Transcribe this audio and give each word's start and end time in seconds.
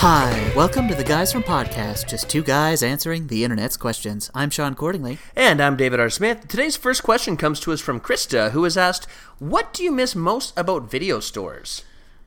Hi, 0.00 0.52
welcome 0.54 0.86
to 0.86 0.94
the 0.94 1.02
Guys 1.02 1.32
from 1.32 1.42
Podcast, 1.42 2.06
just 2.06 2.30
two 2.30 2.44
guys 2.44 2.84
answering 2.84 3.26
the 3.26 3.42
internet's 3.42 3.76
questions. 3.76 4.30
I'm 4.32 4.48
Shaun 4.48 4.76
Cordingly. 4.76 5.18
And 5.34 5.60
I'm 5.60 5.76
David 5.76 5.98
R. 5.98 6.08
Smith. 6.08 6.46
Today's 6.46 6.76
first 6.76 7.02
question 7.02 7.36
comes 7.36 7.58
to 7.58 7.72
us 7.72 7.80
from 7.80 7.98
Krista, 7.98 8.52
who 8.52 8.62
has 8.62 8.76
asked, 8.76 9.08
What 9.40 9.72
do 9.72 9.82
you 9.82 9.90
miss 9.90 10.14
most 10.14 10.56
about 10.56 10.88
video 10.88 11.18
stores? 11.18 11.82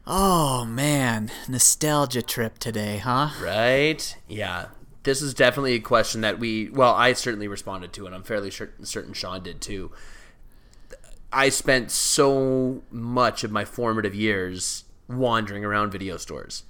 Oh 0.06 0.66
man, 0.66 1.32
nostalgia 1.48 2.22
trip 2.22 2.60
today, 2.60 2.98
huh? 2.98 3.30
Right? 3.42 4.18
Yeah. 4.28 4.66
This 5.04 5.22
is 5.22 5.34
definitely 5.34 5.76
a 5.76 5.80
question 5.80 6.20
that 6.22 6.40
we, 6.40 6.68
well, 6.72 6.94
I 6.94 7.14
certainly 7.14 7.48
responded 7.48 7.94
to, 7.94 8.06
and 8.06 8.14
I'm 8.14 8.24
fairly 8.24 8.52
cer- 8.52 8.74
certain 8.84 9.14
Shaun 9.14 9.44
did 9.44 9.62
too. 9.62 9.94
I 11.32 11.48
spent 11.48 11.90
so 11.90 12.84
much 12.92 13.46
of 13.46 13.52
my 13.52 13.64
formative 13.64 14.14
years 14.14 14.84
wandering 15.08 15.64
around 15.64 15.94
video 15.94 16.18
stores. 16.18 16.64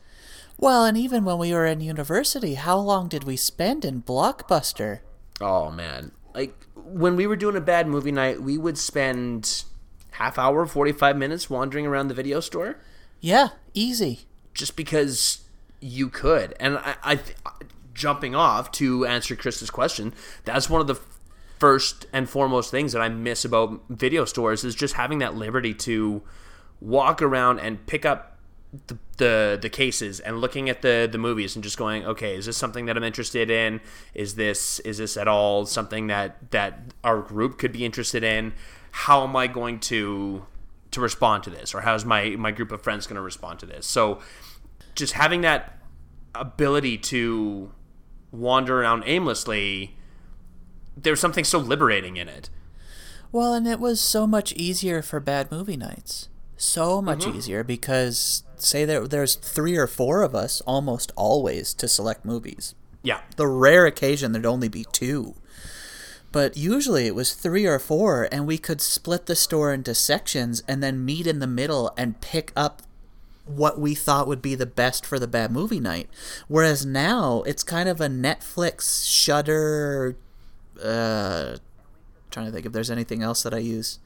Well, 0.61 0.85
and 0.85 0.95
even 0.97 1.25
when 1.25 1.37
we 1.39 1.51
were 1.53 1.65
in 1.65 1.81
university, 1.81 2.53
how 2.53 2.77
long 2.77 3.09
did 3.09 3.23
we 3.25 3.35
spend 3.35 3.83
in 3.83 4.03
Blockbuster? 4.03 4.99
Oh 5.41 5.71
man. 5.71 6.11
Like 6.33 6.55
when 6.75 7.15
we 7.15 7.27
were 7.27 7.35
doing 7.35 7.55
a 7.57 7.61
bad 7.61 7.87
movie 7.87 8.11
night, 8.11 8.41
we 8.41 8.57
would 8.57 8.77
spend 8.77 9.63
half 10.11 10.37
hour, 10.37 10.65
45 10.65 11.17
minutes 11.17 11.49
wandering 11.49 11.85
around 11.87 12.07
the 12.09 12.13
video 12.13 12.39
store 12.39 12.77
Yeah, 13.19 13.49
easy. 13.73 14.21
just 14.53 14.75
because 14.75 15.41
you 15.79 16.09
could. 16.09 16.53
And 16.59 16.77
I, 16.77 16.95
I 17.03 17.15
th- 17.15 17.35
jumping 17.95 18.35
off 18.35 18.71
to 18.73 19.05
answer 19.05 19.35
Krista's 19.35 19.71
question, 19.71 20.13
that's 20.45 20.69
one 20.69 20.79
of 20.79 20.85
the 20.87 20.99
first 21.59 22.05
and 22.13 22.29
foremost 22.29 22.69
things 22.71 22.93
that 22.93 23.01
I 23.01 23.09
miss 23.09 23.43
about 23.45 23.81
video 23.89 24.25
stores 24.25 24.63
is 24.63 24.75
just 24.75 24.93
having 24.93 25.19
that 25.19 25.33
liberty 25.35 25.73
to 25.75 26.21
walk 26.79 27.21
around 27.21 27.59
and 27.59 27.83
pick 27.87 28.05
up 28.05 28.30
the, 28.87 28.97
the 29.17 29.59
the 29.61 29.69
cases 29.69 30.19
and 30.21 30.39
looking 30.39 30.69
at 30.69 30.81
the 30.81 31.07
the 31.11 31.17
movies 31.17 31.55
and 31.55 31.63
just 31.63 31.77
going 31.77 32.05
okay 32.05 32.35
is 32.35 32.45
this 32.45 32.55
something 32.55 32.85
that 32.85 32.95
i'm 32.95 33.03
interested 33.03 33.49
in? 33.49 33.81
Is 34.13 34.35
this 34.35 34.79
is 34.79 34.97
this 34.97 35.17
at 35.17 35.27
all 35.27 35.65
something 35.65 36.07
that 36.07 36.51
that 36.51 36.79
our 37.03 37.21
group 37.21 37.57
could 37.57 37.71
be 37.71 37.85
interested 37.85 38.23
in? 38.23 38.53
How 38.91 39.23
am 39.23 39.35
i 39.35 39.47
going 39.47 39.79
to 39.81 40.45
to 40.91 41.01
respond 41.01 41.43
to 41.43 41.49
this? 41.49 41.73
Or 41.73 41.81
how's 41.81 42.05
my 42.05 42.29
my 42.31 42.51
group 42.51 42.71
of 42.71 42.81
friends 42.81 43.07
going 43.07 43.15
to 43.15 43.21
respond 43.21 43.59
to 43.59 43.65
this? 43.65 43.85
So 43.85 44.19
just 44.95 45.13
having 45.13 45.41
that 45.41 45.77
ability 46.33 46.97
to 46.97 47.71
wander 48.31 48.81
around 48.81 49.03
aimlessly 49.05 49.97
there's 50.95 51.19
something 51.19 51.43
so 51.43 51.59
liberating 51.59 52.17
in 52.17 52.27
it. 52.27 52.49
Well, 53.31 53.53
and 53.53 53.67
it 53.67 53.79
was 53.79 54.01
so 54.01 54.27
much 54.27 54.53
easier 54.53 55.01
for 55.01 55.19
bad 55.19 55.51
movie 55.51 55.77
nights. 55.77 56.27
So 56.61 57.01
much 57.01 57.25
easier 57.25 57.63
because, 57.63 58.43
say, 58.55 58.85
there, 58.85 59.07
there's 59.07 59.33
three 59.33 59.75
or 59.77 59.87
four 59.87 60.21
of 60.21 60.35
us 60.35 60.61
almost 60.61 61.11
always 61.15 61.73
to 61.73 61.87
select 61.87 62.23
movies. 62.23 62.75
yeah 63.01 63.21
the 63.35 63.47
rare 63.47 63.87
occasion 63.87 64.31
there'd 64.31 64.45
only 64.45 64.69
be 64.69 64.85
two. 64.91 65.33
But 66.31 66.55
usually 66.55 67.07
it 67.07 67.15
was 67.15 67.33
three 67.33 67.65
or 67.65 67.79
four, 67.79 68.29
and 68.31 68.45
we 68.45 68.59
could 68.59 68.79
split 68.79 69.25
the 69.25 69.35
store 69.35 69.73
into 69.73 69.95
sections 69.95 70.61
and 70.67 70.83
then 70.83 71.03
meet 71.03 71.25
in 71.25 71.39
the 71.39 71.47
middle 71.47 71.91
and 71.97 72.21
pick 72.21 72.53
up 72.55 72.83
what 73.45 73.79
we 73.79 73.95
thought 73.95 74.27
would 74.27 74.41
be 74.41 74.53
the 74.53 74.67
best 74.67 75.03
for 75.03 75.17
the 75.17 75.27
bad 75.27 75.51
movie 75.51 75.79
night. 75.79 76.11
Whereas 76.47 76.85
now 76.85 77.41
it's 77.47 77.63
kind 77.63 77.89
of 77.89 77.99
a 77.99 78.07
Netflix, 78.07 79.05
Shudder. 79.09 80.15
Uh, 80.81 81.57
trying 82.29 82.45
to 82.45 82.51
think 82.51 82.67
if 82.67 82.71
there's 82.71 82.91
anything 82.91 83.23
else 83.23 83.41
that 83.41 83.53
I 83.53 83.57
use. 83.57 83.97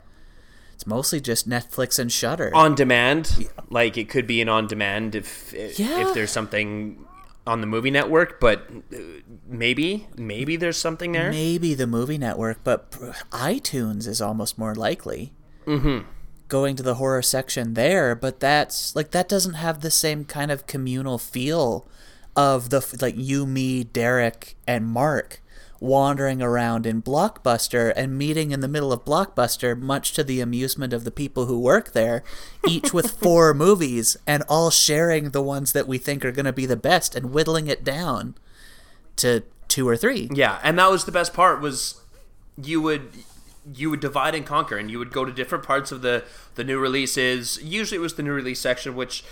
It's 0.75 0.85
mostly 0.85 1.21
just 1.21 1.47
Netflix 1.49 1.97
and 1.97 2.11
Shudder. 2.11 2.51
on 2.53 2.75
demand 2.75 3.47
like 3.69 3.97
it 3.97 4.09
could 4.09 4.27
be 4.27 4.41
an 4.41 4.49
on 4.49 4.67
demand 4.67 5.15
if 5.15 5.53
Yeah. 5.53 6.01
if 6.07 6.13
there's 6.13 6.31
something 6.31 7.05
on 7.47 7.61
the 7.61 7.67
movie 7.67 7.91
network 7.91 8.39
but 8.41 8.67
uh, 8.93 8.97
maybe 9.47 10.07
maybe 10.17 10.55
there's 10.57 10.77
something 10.77 11.11
there 11.13 11.29
Maybe 11.31 11.73
the 11.75 11.87
movie 11.87 12.17
network, 12.17 12.57
but 12.63 12.91
iTunes 13.31 14.07
is 14.07 14.19
almost 14.21 14.57
more 14.57 14.75
likely. 14.75 15.31
Mm-hmm. 15.65 16.07
Going 16.47 16.75
to 16.75 16.83
the 16.83 16.95
horror 16.95 17.21
section 17.23 17.73
there, 17.73 18.13
but 18.15 18.39
that's 18.39 18.95
like 18.95 19.11
that 19.11 19.27
doesn't 19.29 19.55
have 19.55 19.81
the 19.81 19.89
same 19.91 20.25
kind 20.25 20.51
of 20.51 20.67
communal 20.67 21.17
feel 21.17 21.87
of 22.35 22.69
the 22.69 22.81
like 23.01 23.15
you, 23.17 23.45
me, 23.47 23.83
Derek, 23.83 24.55
and 24.67 24.85
Mark 24.85 25.41
wandering 25.85 26.41
around 26.41 26.85
in 26.85 27.01
Blockbuster 27.01 27.93
and 27.95 28.17
meeting 28.17 28.51
in 28.51 28.59
the 28.59 28.67
middle 28.67 28.91
of 28.91 29.05
Blockbuster, 29.05 29.79
much 29.79 30.13
to 30.13 30.23
the 30.23 30.41
amusement 30.41 30.93
of 30.93 31.03
the 31.03 31.11
people 31.11 31.45
who 31.45 31.59
work 31.59 31.93
there, 31.93 32.23
each 32.67 32.93
with 32.93 33.11
four 33.21 33.53
movies 33.53 34.17
and 34.25 34.43
all 34.49 34.69
sharing 34.69 35.29
the 35.29 35.41
ones 35.41 35.71
that 35.73 35.87
we 35.87 35.97
think 35.97 36.25
are 36.25 36.31
going 36.31 36.45
to 36.45 36.53
be 36.53 36.65
the 36.65 36.75
best 36.75 37.15
and 37.15 37.31
whittling 37.31 37.67
it 37.67 37.83
down 37.83 38.35
to 39.17 39.43
two 39.67 39.87
or 39.87 39.97
three. 39.97 40.29
yeah 40.33 40.59
and 40.63 40.77
that 40.77 40.91
was 40.91 41.05
the 41.05 41.11
best 41.11 41.33
part 41.33 41.59
was 41.59 42.01
you 42.61 42.79
would 42.81 43.09
you 43.73 43.89
would 43.89 43.99
divide 43.99 44.35
and 44.35 44.45
conquer 44.45 44.77
and 44.77 44.91
you 44.91 44.99
would 44.99 45.11
go 45.11 45.25
to 45.25 45.31
different 45.31 45.63
parts 45.63 45.91
of 45.91 46.01
the 46.01 46.23
the 46.55 46.63
new 46.63 46.77
releases 46.77 47.61
usually 47.63 47.97
it 47.97 48.01
was 48.01 48.13
the 48.13 48.23
new 48.23 48.31
release 48.31 48.59
section 48.59 48.95
which 48.95 49.23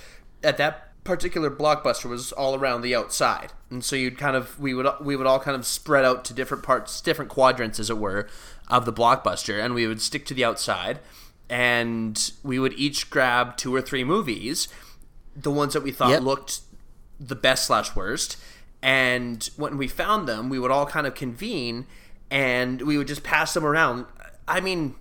at 0.43 0.57
that 0.57 0.92
particular 1.03 1.49
blockbuster 1.51 2.05
was 2.05 2.31
all 2.31 2.55
around 2.55 2.81
the 2.81 2.95
outside. 2.95 3.51
And 3.69 3.83
so 3.83 3.95
you'd 3.95 4.17
kind 4.17 4.35
of 4.35 4.59
we 4.59 4.73
would 4.73 4.87
we 5.01 5.15
would 5.15 5.27
all 5.27 5.39
kind 5.39 5.55
of 5.55 5.65
spread 5.65 6.05
out 6.05 6.23
to 6.25 6.33
different 6.33 6.63
parts 6.63 7.01
different 7.01 7.29
quadrants 7.29 7.79
as 7.79 7.89
it 7.89 7.97
were 7.97 8.27
of 8.69 8.85
the 8.85 8.93
blockbuster 8.93 9.63
and 9.63 9.73
we 9.73 9.85
would 9.87 10.01
stick 10.01 10.25
to 10.27 10.33
the 10.33 10.45
outside. 10.45 10.99
And 11.49 12.31
we 12.43 12.57
would 12.59 12.73
each 12.73 13.09
grab 13.09 13.57
two 13.57 13.73
or 13.75 13.81
three 13.81 14.03
movies 14.03 14.67
the 15.35 15.51
ones 15.51 15.73
that 15.73 15.81
we 15.83 15.91
thought 15.91 16.11
Yep. 16.11 16.21
looked 16.21 16.59
the 17.19 17.35
best 17.35 17.65
slash 17.65 17.95
worst. 17.95 18.37
And 18.81 19.49
when 19.57 19.77
we 19.77 19.87
found 19.87 20.27
them 20.27 20.49
we 20.49 20.59
would 20.59 20.71
all 20.71 20.85
kind 20.85 21.05
of 21.07 21.15
convene 21.15 21.85
and 22.31 22.81
we 22.81 22.97
would 22.97 23.07
just 23.07 23.23
pass 23.23 23.53
them 23.53 23.65
around. 23.65 24.05
I 24.47 24.61
mean 24.61 24.95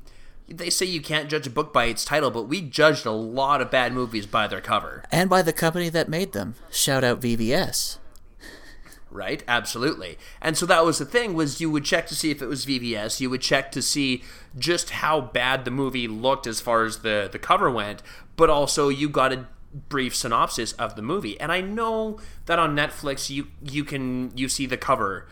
they 0.48 0.70
say 0.70 0.86
you 0.86 1.00
can't 1.00 1.30
judge 1.30 1.46
a 1.46 1.50
book 1.50 1.72
by 1.72 1.86
its 1.86 2.04
title 2.04 2.30
but 2.30 2.48
we 2.48 2.60
judged 2.60 3.06
a 3.06 3.10
lot 3.10 3.60
of 3.60 3.70
bad 3.70 3.92
movies 3.92 4.26
by 4.26 4.46
their 4.46 4.60
cover. 4.60 5.04
And 5.10 5.30
by 5.30 5.42
the 5.42 5.52
company 5.52 5.88
that 5.88 6.08
made 6.08 6.32
them. 6.32 6.54
Shout 6.70 7.04
out 7.04 7.20
VVS. 7.20 7.98
right? 9.10 9.42
Absolutely. 9.46 10.18
And 10.40 10.56
so 10.56 10.66
that 10.66 10.84
was 10.84 10.98
the 10.98 11.04
thing 11.04 11.34
was 11.34 11.60
you 11.60 11.70
would 11.70 11.84
check 11.84 12.06
to 12.08 12.14
see 12.14 12.30
if 12.30 12.40
it 12.42 12.46
was 12.46 12.66
vvs 12.66 13.20
you 13.20 13.30
would 13.30 13.42
check 13.42 13.70
to 13.72 13.82
see 13.82 14.22
just 14.58 14.90
how 14.90 15.20
bad 15.20 15.64
the 15.64 15.70
movie 15.70 16.08
looked 16.08 16.46
as 16.46 16.60
far 16.60 16.84
as 16.84 16.98
the 16.98 17.28
the 17.30 17.38
cover 17.38 17.70
went 17.70 18.02
but 18.36 18.50
also 18.50 18.88
you 18.88 19.08
got 19.08 19.32
a 19.32 19.46
brief 19.88 20.14
synopsis 20.14 20.72
of 20.72 20.96
the 20.96 21.02
movie. 21.02 21.38
And 21.40 21.50
i 21.52 21.60
know 21.60 22.18
that 22.46 22.58
on 22.58 22.76
netflix 22.76 23.30
you 23.30 23.48
you 23.62 23.84
can 23.84 24.30
you 24.36 24.48
see 24.48 24.66
the 24.66 24.76
cover 24.76 25.26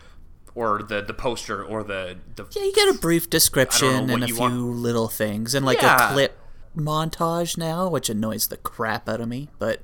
or 0.55 0.81
the 0.83 1.01
the 1.01 1.13
poster 1.13 1.63
or 1.63 1.83
the 1.83 2.17
the 2.35 2.45
Yeah, 2.51 2.63
you 2.63 2.73
get 2.73 2.93
a 2.93 2.97
brief 2.97 3.29
description 3.29 4.07
what 4.07 4.09
and 4.11 4.23
a 4.23 4.27
few 4.27 4.37
want. 4.37 4.55
little 4.59 5.07
things 5.07 5.53
and 5.55 5.65
like 5.65 5.81
Yeah. 5.81 6.09
a 6.09 6.13
clip 6.13 6.37
montage 6.75 7.57
now, 7.57 7.87
which 7.89 8.09
annoys 8.09 8.47
the 8.47 8.57
crap 8.57 9.07
out 9.09 9.21
of 9.21 9.27
me. 9.27 9.49
But 9.59 9.81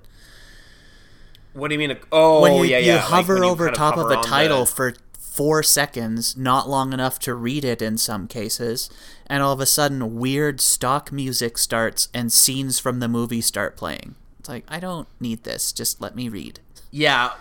what 1.53 1.69
do 1.69 1.75
you 1.75 1.79
mean 1.79 1.97
oh 2.11 2.41
when 2.41 2.53
you, 2.55 2.63
yeah 2.66 2.78
you 2.78 2.85
yeah 2.88 2.95
Like 2.95 3.03
hover 3.05 3.38
you 3.38 3.44
over 3.44 3.66
kind 3.66 3.75
top 3.75 3.97
of 3.97 4.11
a 4.11 4.16
on 4.16 4.22
the- 4.22 4.28
title 4.28 4.66
for 4.66 4.94
four 5.17 5.61
seconds, 5.61 6.35
not 6.35 6.67
long 6.67 6.94
enough 6.94 7.19
to 7.19 7.34
read 7.35 7.63
it 7.63 7.79
in 7.81 7.95
some 7.97 8.28
cases, 8.28 8.89
and 9.28 9.44
all 9.44 9.53
of 9.53 9.59
a 9.59 9.66
sudden 9.67 10.16
weird 10.17 10.59
stock 10.59 11.11
music 11.11 11.57
starts 11.59 12.07
and 12.13 12.34
scenes 12.34 12.79
from 12.79 12.99
the 12.99 13.07
movie 13.07 13.41
start 13.41 13.78
playing. 13.78 14.16
It's 14.39 14.49
like 14.49 14.63
I 14.67 14.79
don't 14.79 15.07
need 15.19 15.44
this. 15.44 15.72
Just 15.72 16.01
let 16.01 16.16
me 16.16 16.28
read. 16.29 16.59
Yeah. 16.91 17.34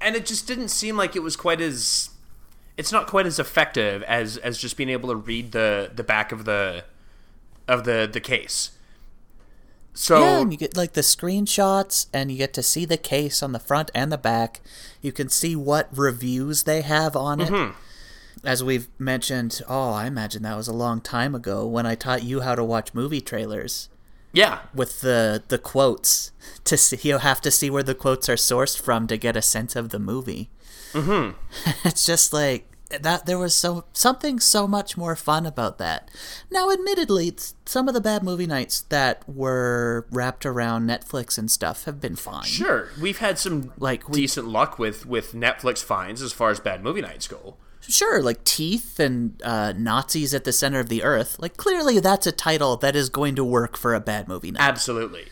And 0.00 0.16
it 0.16 0.26
just 0.26 0.46
didn't 0.46 0.68
seem 0.68 0.96
like 0.96 1.14
it 1.16 1.22
was 1.22 1.34
quite 1.36 1.60
as 1.60 2.10
it's 2.76 2.92
not 2.92 3.06
quite 3.06 3.26
as 3.26 3.38
effective 3.38 4.02
as 4.04 4.36
as 4.38 4.58
just 4.58 4.76
being 4.76 4.88
able 4.88 5.08
to 5.08 5.16
read 5.16 5.52
the 5.52 5.90
the 5.94 6.02
back 6.04 6.32
of 6.32 6.44
the 6.44 6.84
of 7.68 7.84
the 7.84 8.08
the 8.10 8.20
case. 8.20 8.70
So 9.96 10.20
Yeah, 10.20 10.40
and 10.40 10.52
you 10.52 10.58
get 10.58 10.76
like 10.76 10.94
the 10.94 11.02
screenshots, 11.02 12.08
and 12.12 12.30
you 12.30 12.38
get 12.38 12.52
to 12.54 12.62
see 12.62 12.84
the 12.84 12.96
case 12.96 13.42
on 13.42 13.52
the 13.52 13.60
front 13.60 13.90
and 13.94 14.10
the 14.10 14.18
back. 14.18 14.60
You 15.00 15.12
can 15.12 15.28
see 15.28 15.54
what 15.54 15.88
reviews 15.96 16.64
they 16.64 16.82
have 16.82 17.14
on 17.14 17.40
it. 17.40 17.48
Mm-hmm. 17.48 17.78
As 18.44 18.62
we've 18.62 18.88
mentioned, 18.98 19.62
oh, 19.68 19.92
I 19.92 20.06
imagine 20.06 20.42
that 20.42 20.56
was 20.56 20.68
a 20.68 20.72
long 20.72 21.00
time 21.00 21.34
ago 21.34 21.66
when 21.66 21.86
I 21.86 21.94
taught 21.94 22.24
you 22.24 22.40
how 22.40 22.54
to 22.54 22.64
watch 22.64 22.92
movie 22.92 23.22
trailers 23.22 23.88
yeah, 24.34 24.58
with 24.74 25.00
the 25.00 25.42
the 25.48 25.58
quotes. 25.58 26.32
To 26.64 26.78
see, 26.78 26.96
you'll 27.02 27.18
have 27.18 27.42
to 27.42 27.50
see 27.50 27.68
where 27.68 27.82
the 27.82 27.94
quotes 27.94 28.26
are 28.28 28.36
sourced 28.36 28.80
from 28.80 29.06
to 29.08 29.18
get 29.18 29.36
a 29.36 29.42
sense 29.42 29.76
of 29.76 29.90
the 29.90 29.98
movie. 29.98 30.48
Mm-hmm. 30.94 31.36
it's 31.88 32.06
just 32.06 32.32
like 32.32 32.66
that. 33.00 33.26
There 33.26 33.38
was 33.38 33.54
so 33.54 33.84
something 33.92 34.38
so 34.40 34.66
much 34.66 34.96
more 34.96 35.16
fun 35.16 35.44
about 35.46 35.78
that. 35.78 36.10
Now, 36.50 36.70
admittedly, 36.70 37.34
some 37.66 37.88
of 37.88 37.94
the 37.94 38.00
bad 38.00 38.22
movie 38.22 38.46
nights 38.46 38.82
that 38.82 39.22
were 39.28 40.06
wrapped 40.10 40.46
around 40.46 40.88
Netflix 40.88 41.36
and 41.36 41.50
stuff 41.50 41.84
have 41.84 42.00
been 42.00 42.16
fine. 42.16 42.44
sure. 42.44 42.88
We've 43.00 43.18
had 43.18 43.38
some 43.38 43.72
Like, 43.78 44.08
we- 44.08 44.20
decent 44.22 44.48
luck 44.48 44.78
with 44.78 45.04
with 45.06 45.32
Netflix 45.32 45.82
finds 45.82 46.22
as 46.22 46.32
far 46.32 46.50
as 46.50 46.60
bad 46.60 46.82
movie 46.82 47.02
nights 47.02 47.26
go. 47.28 47.56
Sure, 47.86 48.22
like 48.22 48.44
Teeth 48.44 48.98
and 48.98 49.38
uh, 49.44 49.74
Nazis 49.76 50.32
at 50.32 50.44
the 50.44 50.52
Center 50.54 50.80
of 50.80 50.88
the 50.88 51.02
Earth. 51.02 51.36
Like, 51.38 51.58
clearly 51.58 52.00
that's 52.00 52.26
a 52.26 52.32
title 52.32 52.78
that 52.78 52.96
is 52.96 53.10
going 53.10 53.34
to 53.36 53.44
work 53.44 53.76
for 53.76 53.92
a 53.94 54.00
bad 54.00 54.26
movie 54.26 54.50
night. 54.52 54.62
Absolutely. 54.62 55.26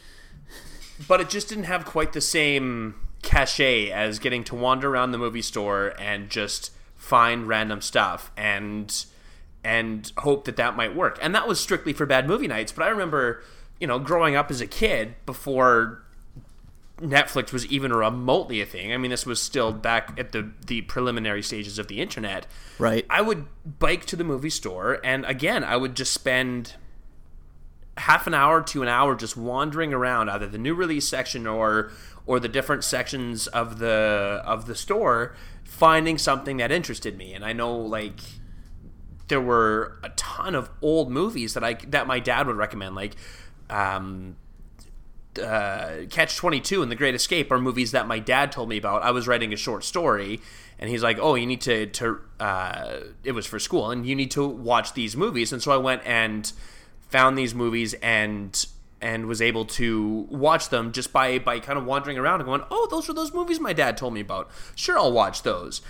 But 1.09 1.23
it 1.23 1.31
just 1.31 1.49
didn't 1.49 1.65
have 1.65 1.87
quite 1.87 2.13
the 2.13 2.21
same 2.21 2.95
cachet 3.23 3.91
as 3.91 4.19
getting 4.19 4.45
to 4.45 4.55
wander 4.55 4.91
around 4.91 5.13
the 5.13 5.19
movie 5.19 5.43
store 5.43 5.95
and 5.99 6.29
just 6.29 6.71
find 6.97 7.49
random 7.49 7.81
stuff 7.81 8.31
and 8.37 9.07
and 9.65 10.13
hope 10.19 10.45
that 10.45 10.57
that 10.57 10.77
might 10.77 10.95
work. 10.95 11.19
And 11.23 11.35
that 11.35 11.47
was 11.47 11.61
strictly 11.61 11.93
for 11.93 12.05
bad 12.05 12.27
movie 12.27 12.49
nights. 12.49 12.73
But 12.73 12.85
I 12.85 12.89
remember, 12.89 13.43
you 13.79 13.87
know, 13.87 13.99
growing 13.99 14.35
up 14.35 14.51
as 14.51 14.61
a 14.61 14.67
kid 14.67 15.15
before 15.25 16.03
Netflix 17.01 17.53
was 17.53 17.67
even 17.67 17.93
remotely 17.93 18.61
a 18.61 18.67
thing. 18.67 18.93
I 18.93 18.97
mean, 18.97 19.11
this 19.11 19.27
was 19.27 19.41
still 19.41 19.73
back 19.73 20.19
at 20.19 20.33
the 20.33 20.51
the 20.67 20.83
preliminary 20.83 21.43
stages 21.43 21.79
of 21.79 21.89
the 21.89 22.01
internet. 22.01 22.47
Right. 22.79 23.05
I 23.11 23.23
would 23.23 23.47
bike 23.79 24.05
to 24.07 24.17
the 24.17 24.25
movie 24.25 24.51
store, 24.51 25.01
and 25.05 25.25
again, 25.27 25.65
I 25.65 25.77
would 25.77 25.95
just 25.97 26.13
spend 26.13 26.75
half 27.99 28.27
an 28.27 28.35
hour 28.35 28.63
to 28.63 28.83
an 28.83 28.89
hour 28.89 29.15
just 29.15 29.37
wandering 29.37 29.93
around 29.93 30.31
either 30.31 30.47
the 30.47 30.59
new 30.59 30.75
release 30.75 31.07
section 31.07 31.47
or 31.47 31.91
or 32.27 32.41
the 32.41 32.49
different 32.49 32.85
sections 32.85 33.47
of 33.49 33.79
the 33.79 34.43
of 34.45 34.67
the 34.67 34.75
store 34.75 35.35
finding 35.65 36.19
something 36.19 36.57
that 36.59 36.71
interested 36.71 37.17
me 37.17 37.33
and 37.33 37.45
i 37.45 37.53
know 37.53 37.75
like 37.77 38.21
there 39.29 39.41
were 39.41 39.99
a 40.03 40.09
ton 40.11 40.55
of 40.55 40.71
old 40.83 41.11
movies 41.11 41.55
that 41.55 41.65
i 41.65 41.75
that 41.75 42.07
my 42.07 42.19
dad 42.19 42.47
would 42.47 42.57
recommend 42.57 42.95
like 42.95 43.17
um 43.71 44.37
uh, 45.41 46.05
Catch 46.11 46.37
22 46.37 46.83
and 46.83 46.91
The 46.91 46.97
Great 46.97 47.15
Escape 47.15 47.51
are 47.51 47.59
movies 47.59 47.93
that 47.93 48.07
my 48.07 48.19
dad 48.19 48.53
told 48.53 48.69
me 48.69 48.77
about. 48.77 49.03
I 49.03 49.13
was 49.13 49.27
writing 49.27 49.53
a 49.53 49.57
short 49.57 49.85
story 49.85 50.41
and 50.79 50.91
he's 50.91 51.03
like, 51.03 51.19
"Oh, 51.21 51.35
you 51.35 51.47
need 51.47 51.61
to 51.63 51.87
to 51.87 52.19
uh, 52.41 53.01
it 53.25 53.33
was 53.33 53.47
for 53.47 53.59
school 53.59 53.91
and 53.91 54.05
you 54.07 54.15
need 54.15 54.31
to 54.33 54.47
watch 54.47 54.95
these 54.95 55.17
movies." 55.17 55.53
And 55.53 55.63
so 55.63 55.73
I 55.73 55.77
went 55.77 56.03
and 56.05 56.53
found 57.09 57.39
these 57.39 57.55
movies 57.55 57.95
and 57.95 58.67
and 59.03 59.27
was 59.27 59.43
able 59.43 59.65
to 59.65 60.27
watch 60.31 60.69
them 60.69 60.93
just 60.93 61.13
by 61.13 61.39
by 61.39 61.59
kind 61.61 61.79
of 61.79 61.85
wandering 61.85 62.17
around 62.17 62.41
and 62.41 62.47
going, 62.47 62.63
"Oh, 62.71 62.87
those 62.91 63.11
are 63.11 63.13
those 63.13 63.35
movies 63.35 63.61
my 63.61 63.73
dad 63.73 63.97
told 63.97 64.15
me 64.15 64.21
about. 64.21 64.51
Sure, 64.75 64.99
I'll 64.99 65.13
watch 65.13 65.43
those." 65.43 65.83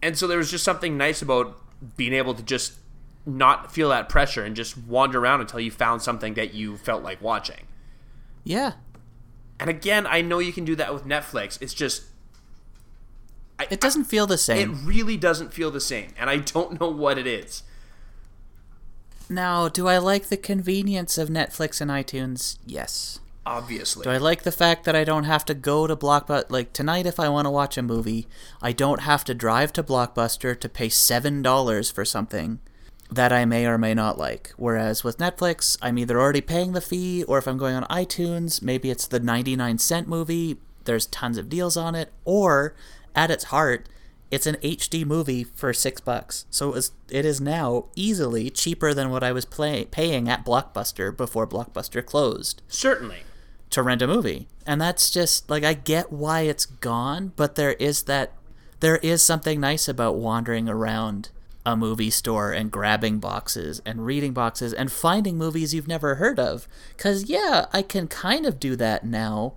And 0.00 0.16
so 0.16 0.26
there 0.26 0.38
was 0.38 0.50
just 0.50 0.64
something 0.64 0.96
nice 0.96 1.20
about 1.20 1.58
being 1.96 2.14
able 2.14 2.34
to 2.34 2.42
just 2.42 2.74
not 3.26 3.72
feel 3.72 3.90
that 3.90 4.08
pressure 4.08 4.44
and 4.44 4.56
just 4.56 4.78
wander 4.78 5.18
around 5.18 5.40
until 5.40 5.60
you 5.60 5.70
found 5.70 6.00
something 6.00 6.34
that 6.34 6.54
you 6.54 6.76
felt 6.76 7.02
like 7.02 7.20
watching. 7.20 7.66
Yeah. 8.44 8.72
And 9.58 9.68
again, 9.68 10.06
I 10.06 10.22
know 10.22 10.38
you 10.38 10.52
can 10.52 10.64
do 10.64 10.74
that 10.76 10.94
with 10.94 11.04
Netflix. 11.04 11.60
It's 11.60 11.74
just 11.74 12.04
I, 13.58 13.66
it 13.70 13.80
doesn't 13.80 14.04
feel 14.04 14.26
the 14.26 14.38
same. 14.38 14.70
It 14.70 14.76
really 14.84 15.18
doesn't 15.18 15.52
feel 15.52 15.70
the 15.70 15.80
same, 15.80 16.14
and 16.18 16.30
I 16.30 16.38
don't 16.38 16.80
know 16.80 16.88
what 16.88 17.18
it 17.18 17.26
is. 17.26 17.62
Now, 19.30 19.68
do 19.68 19.86
I 19.86 19.98
like 19.98 20.26
the 20.26 20.36
convenience 20.36 21.16
of 21.16 21.28
Netflix 21.28 21.80
and 21.80 21.88
iTunes? 21.88 22.58
Yes. 22.66 23.20
Obviously. 23.46 24.02
Do 24.02 24.10
I 24.10 24.18
like 24.18 24.42
the 24.42 24.52
fact 24.52 24.84
that 24.84 24.96
I 24.96 25.04
don't 25.04 25.24
have 25.24 25.44
to 25.46 25.54
go 25.54 25.86
to 25.86 25.94
Blockbuster? 25.94 26.50
Like 26.50 26.72
tonight, 26.72 27.06
if 27.06 27.20
I 27.20 27.28
want 27.28 27.46
to 27.46 27.50
watch 27.50 27.78
a 27.78 27.82
movie, 27.82 28.26
I 28.60 28.72
don't 28.72 29.02
have 29.02 29.24
to 29.24 29.34
drive 29.34 29.72
to 29.74 29.84
Blockbuster 29.84 30.58
to 30.58 30.68
pay 30.68 30.88
$7 30.88 31.92
for 31.92 32.04
something 32.04 32.58
that 33.10 33.32
I 33.32 33.44
may 33.44 33.66
or 33.66 33.78
may 33.78 33.94
not 33.94 34.18
like. 34.18 34.52
Whereas 34.56 35.04
with 35.04 35.18
Netflix, 35.18 35.78
I'm 35.80 35.98
either 35.98 36.20
already 36.20 36.40
paying 36.40 36.72
the 36.72 36.80
fee, 36.80 37.22
or 37.24 37.38
if 37.38 37.46
I'm 37.46 37.58
going 37.58 37.76
on 37.76 37.84
iTunes, 37.84 38.62
maybe 38.62 38.90
it's 38.90 39.06
the 39.06 39.20
99 39.20 39.78
cent 39.78 40.08
movie, 40.08 40.58
there's 40.84 41.06
tons 41.06 41.38
of 41.38 41.48
deals 41.48 41.76
on 41.76 41.94
it, 41.94 42.12
or 42.24 42.74
at 43.14 43.30
its 43.30 43.44
heart, 43.44 43.88
it's 44.30 44.46
an 44.46 44.56
HD 44.56 45.04
movie 45.04 45.44
for 45.44 45.72
six 45.72 46.00
bucks. 46.00 46.46
So 46.50 46.68
it, 46.68 46.74
was, 46.74 46.92
it 47.10 47.24
is 47.24 47.40
now 47.40 47.86
easily 47.96 48.48
cheaper 48.48 48.94
than 48.94 49.10
what 49.10 49.24
I 49.24 49.32
was 49.32 49.44
play, 49.44 49.86
paying 49.86 50.28
at 50.28 50.44
Blockbuster 50.44 51.16
before 51.16 51.46
Blockbuster 51.46 52.04
closed. 52.04 52.62
Certainly. 52.68 53.18
To 53.70 53.82
rent 53.82 54.02
a 54.02 54.06
movie. 54.06 54.48
And 54.66 54.80
that's 54.80 55.10
just 55.10 55.50
like 55.50 55.64
I 55.64 55.74
get 55.74 56.12
why 56.12 56.42
it's 56.42 56.66
gone, 56.66 57.32
but 57.36 57.56
there 57.56 57.72
is 57.74 58.04
that 58.04 58.32
there 58.80 58.96
is 58.98 59.22
something 59.22 59.60
nice 59.60 59.88
about 59.88 60.16
wandering 60.16 60.68
around 60.68 61.30
a 61.66 61.76
movie 61.76 62.10
store 62.10 62.52
and 62.52 62.70
grabbing 62.70 63.18
boxes 63.18 63.82
and 63.84 64.06
reading 64.06 64.32
boxes 64.32 64.72
and 64.72 64.90
finding 64.90 65.36
movies 65.36 65.74
you've 65.74 65.88
never 65.88 66.14
heard 66.14 66.38
of. 66.38 66.66
Cuz 66.96 67.28
yeah, 67.28 67.66
I 67.72 67.82
can 67.82 68.08
kind 68.08 68.46
of 68.46 68.58
do 68.58 68.76
that 68.76 69.04
now, 69.04 69.54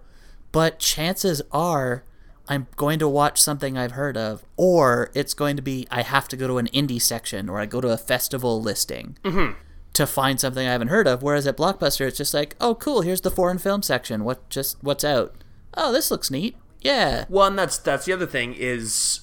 but 0.51 0.79
chances 0.79 1.41
are 1.51 2.03
I'm 2.47 2.67
going 2.75 2.99
to 2.99 3.07
watch 3.07 3.41
something 3.41 3.77
I've 3.77 3.93
heard 3.93 4.17
of, 4.17 4.43
or 4.57 5.11
it's 5.13 5.33
going 5.33 5.55
to 5.55 5.61
be 5.61 5.87
I 5.89 6.01
have 6.01 6.27
to 6.29 6.37
go 6.37 6.47
to 6.47 6.57
an 6.57 6.67
indie 6.67 7.01
section 7.01 7.49
or 7.49 7.59
I 7.59 7.65
go 7.65 7.79
to 7.79 7.89
a 7.89 7.97
festival 7.97 8.61
listing 8.61 9.17
mm-hmm. 9.23 9.53
to 9.93 10.07
find 10.07 10.39
something 10.39 10.67
I 10.67 10.71
haven't 10.71 10.89
heard 10.89 11.07
of. 11.07 11.23
Whereas 11.23 11.47
at 11.47 11.55
Blockbuster, 11.57 12.07
it's 12.07 12.17
just 12.17 12.33
like, 12.33 12.55
oh, 12.59 12.75
cool, 12.75 13.01
here's 13.01 13.21
the 13.21 13.31
foreign 13.31 13.59
film 13.59 13.81
section. 13.81 14.23
What 14.25 14.49
just 14.49 14.77
what's 14.81 15.05
out? 15.05 15.35
Oh, 15.75 15.91
this 15.91 16.11
looks 16.11 16.29
neat. 16.29 16.57
Yeah. 16.81 17.25
Well, 17.29 17.47
and 17.47 17.57
that's 17.57 17.77
that's 17.77 18.05
the 18.05 18.13
other 18.13 18.27
thing 18.27 18.53
is, 18.53 19.21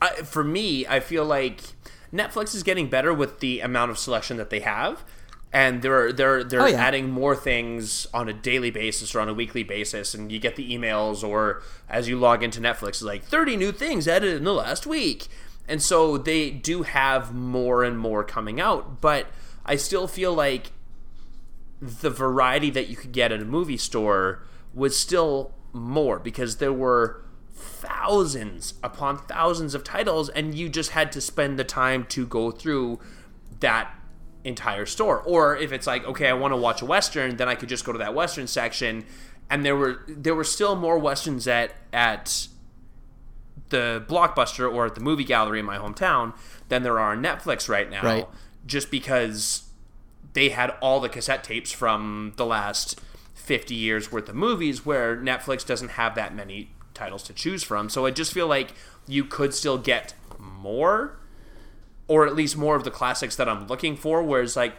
I, 0.00 0.10
for 0.16 0.44
me, 0.44 0.86
I 0.86 1.00
feel 1.00 1.24
like 1.24 1.62
Netflix 2.12 2.54
is 2.54 2.62
getting 2.62 2.90
better 2.90 3.14
with 3.14 3.40
the 3.40 3.60
amount 3.60 3.90
of 3.90 3.98
selection 3.98 4.36
that 4.36 4.50
they 4.50 4.60
have 4.60 5.02
and 5.52 5.82
they're 5.82 6.12
they're 6.12 6.42
they're 6.42 6.62
oh, 6.62 6.66
yeah. 6.66 6.82
adding 6.82 7.10
more 7.10 7.36
things 7.36 8.06
on 8.14 8.28
a 8.28 8.32
daily 8.32 8.70
basis 8.70 9.14
or 9.14 9.20
on 9.20 9.28
a 9.28 9.34
weekly 9.34 9.62
basis 9.62 10.14
and 10.14 10.32
you 10.32 10.38
get 10.38 10.56
the 10.56 10.76
emails 10.76 11.26
or 11.26 11.62
as 11.88 12.08
you 12.08 12.18
log 12.18 12.42
into 12.42 12.60
Netflix 12.60 12.88
it's 12.88 13.02
like 13.02 13.22
30 13.22 13.56
new 13.56 13.72
things 13.72 14.08
added 14.08 14.34
in 14.34 14.44
the 14.44 14.54
last 14.54 14.86
week 14.86 15.28
and 15.68 15.82
so 15.82 16.16
they 16.16 16.50
do 16.50 16.82
have 16.82 17.34
more 17.34 17.84
and 17.84 17.98
more 17.98 18.24
coming 18.24 18.60
out 18.60 19.00
but 19.00 19.26
I 19.64 19.76
still 19.76 20.08
feel 20.08 20.32
like 20.32 20.72
the 21.80 22.10
variety 22.10 22.70
that 22.70 22.88
you 22.88 22.96
could 22.96 23.12
get 23.12 23.30
at 23.32 23.40
a 23.40 23.44
movie 23.44 23.76
store 23.76 24.42
was 24.72 24.98
still 24.98 25.52
more 25.72 26.18
because 26.18 26.56
there 26.56 26.72
were 26.72 27.24
thousands 27.54 28.74
upon 28.82 29.18
thousands 29.18 29.74
of 29.74 29.84
titles 29.84 30.28
and 30.30 30.54
you 30.54 30.68
just 30.68 30.90
had 30.90 31.12
to 31.12 31.20
spend 31.20 31.58
the 31.58 31.64
time 31.64 32.04
to 32.06 32.26
go 32.26 32.50
through 32.50 32.98
that 33.60 33.94
entire 34.44 34.86
store. 34.86 35.20
Or 35.20 35.56
if 35.56 35.72
it's 35.72 35.86
like, 35.86 36.04
okay, 36.04 36.28
I 36.28 36.32
want 36.32 36.52
to 36.52 36.56
watch 36.56 36.82
a 36.82 36.86
western, 36.86 37.36
then 37.36 37.48
I 37.48 37.54
could 37.54 37.68
just 37.68 37.84
go 37.84 37.92
to 37.92 37.98
that 37.98 38.14
western 38.14 38.46
section. 38.46 39.04
And 39.50 39.64
there 39.64 39.76
were 39.76 40.02
there 40.08 40.34
were 40.34 40.44
still 40.44 40.76
more 40.76 40.98
westerns 40.98 41.46
at 41.46 41.72
at 41.92 42.48
the 43.68 44.04
blockbuster 44.06 44.72
or 44.72 44.86
at 44.86 44.94
the 44.94 45.00
movie 45.00 45.24
gallery 45.24 45.60
in 45.60 45.64
my 45.66 45.78
hometown 45.78 46.34
than 46.68 46.82
there 46.82 46.98
are 46.98 47.12
on 47.12 47.22
Netflix 47.22 47.68
right 47.68 47.90
now. 47.90 48.02
Right. 48.02 48.28
Just 48.66 48.90
because 48.90 49.64
they 50.34 50.50
had 50.50 50.70
all 50.80 51.00
the 51.00 51.08
cassette 51.08 51.44
tapes 51.44 51.72
from 51.72 52.32
the 52.36 52.46
last 52.46 53.00
50 53.34 53.74
years 53.74 54.12
worth 54.12 54.28
of 54.28 54.34
movies 54.34 54.86
where 54.86 55.16
Netflix 55.16 55.66
doesn't 55.66 55.92
have 55.92 56.14
that 56.14 56.34
many 56.34 56.70
titles 56.94 57.22
to 57.24 57.32
choose 57.32 57.62
from. 57.62 57.88
So 57.88 58.06
I 58.06 58.10
just 58.10 58.32
feel 58.32 58.46
like 58.46 58.74
you 59.06 59.24
could 59.24 59.52
still 59.52 59.78
get 59.78 60.14
more 60.38 61.18
or 62.08 62.26
at 62.26 62.34
least 62.34 62.56
more 62.56 62.76
of 62.76 62.84
the 62.84 62.90
classics 62.90 63.36
that 63.36 63.48
I'm 63.48 63.66
looking 63.66 63.96
for. 63.96 64.22
Whereas 64.22 64.56
like, 64.56 64.74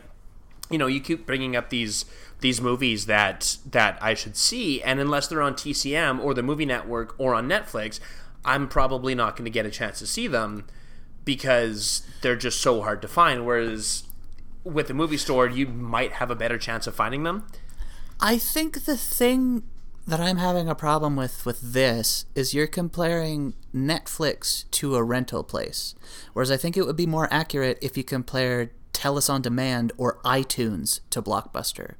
you 0.69 0.77
know, 0.77 0.87
you 0.87 0.99
keep 0.99 1.25
bringing 1.25 1.55
up 1.55 1.69
these 1.69 2.05
these 2.39 2.59
movies 2.59 3.05
that 3.05 3.57
that 3.69 3.97
I 4.01 4.13
should 4.13 4.35
see, 4.35 4.81
and 4.81 4.99
unless 4.99 5.27
they're 5.27 5.41
on 5.41 5.53
TCM 5.53 6.23
or 6.23 6.33
the 6.33 6.43
Movie 6.43 6.65
Network 6.65 7.15
or 7.17 7.33
on 7.33 7.47
Netflix, 7.47 7.99
I'm 8.45 8.67
probably 8.67 9.15
not 9.15 9.35
going 9.35 9.45
to 9.45 9.51
get 9.51 9.65
a 9.65 9.71
chance 9.71 9.99
to 9.99 10.07
see 10.07 10.27
them 10.27 10.65
because 11.25 12.05
they're 12.21 12.35
just 12.35 12.59
so 12.59 12.81
hard 12.81 13.01
to 13.01 13.07
find. 13.07 13.45
Whereas 13.45 14.03
with 14.63 14.87
the 14.87 14.93
movie 14.93 15.17
store, 15.17 15.47
you 15.47 15.67
might 15.67 16.13
have 16.13 16.29
a 16.29 16.35
better 16.35 16.57
chance 16.57 16.87
of 16.87 16.95
finding 16.95 17.23
them. 17.23 17.47
I 18.19 18.37
think 18.37 18.85
the 18.85 18.97
thing 18.97 19.63
that 20.05 20.19
I'm 20.19 20.37
having 20.37 20.67
a 20.67 20.75
problem 20.75 21.15
with 21.15 21.45
with 21.45 21.61
this 21.61 22.25
is 22.35 22.53
you're 22.53 22.67
comparing 22.67 23.53
Netflix 23.73 24.69
to 24.71 24.95
a 24.95 25.03
rental 25.03 25.43
place, 25.43 25.95
whereas 26.33 26.51
I 26.51 26.57
think 26.57 26.75
it 26.75 26.85
would 26.85 26.95
be 26.95 27.05
more 27.05 27.27
accurate 27.31 27.77
if 27.81 27.97
you 27.97 28.03
compared 28.03 28.71
Telus 28.91 29.29
on 29.29 29.41
Demand 29.41 29.93
or 29.97 30.19
iTunes 30.23 30.99
to 31.09 31.21
Blockbuster. 31.21 31.95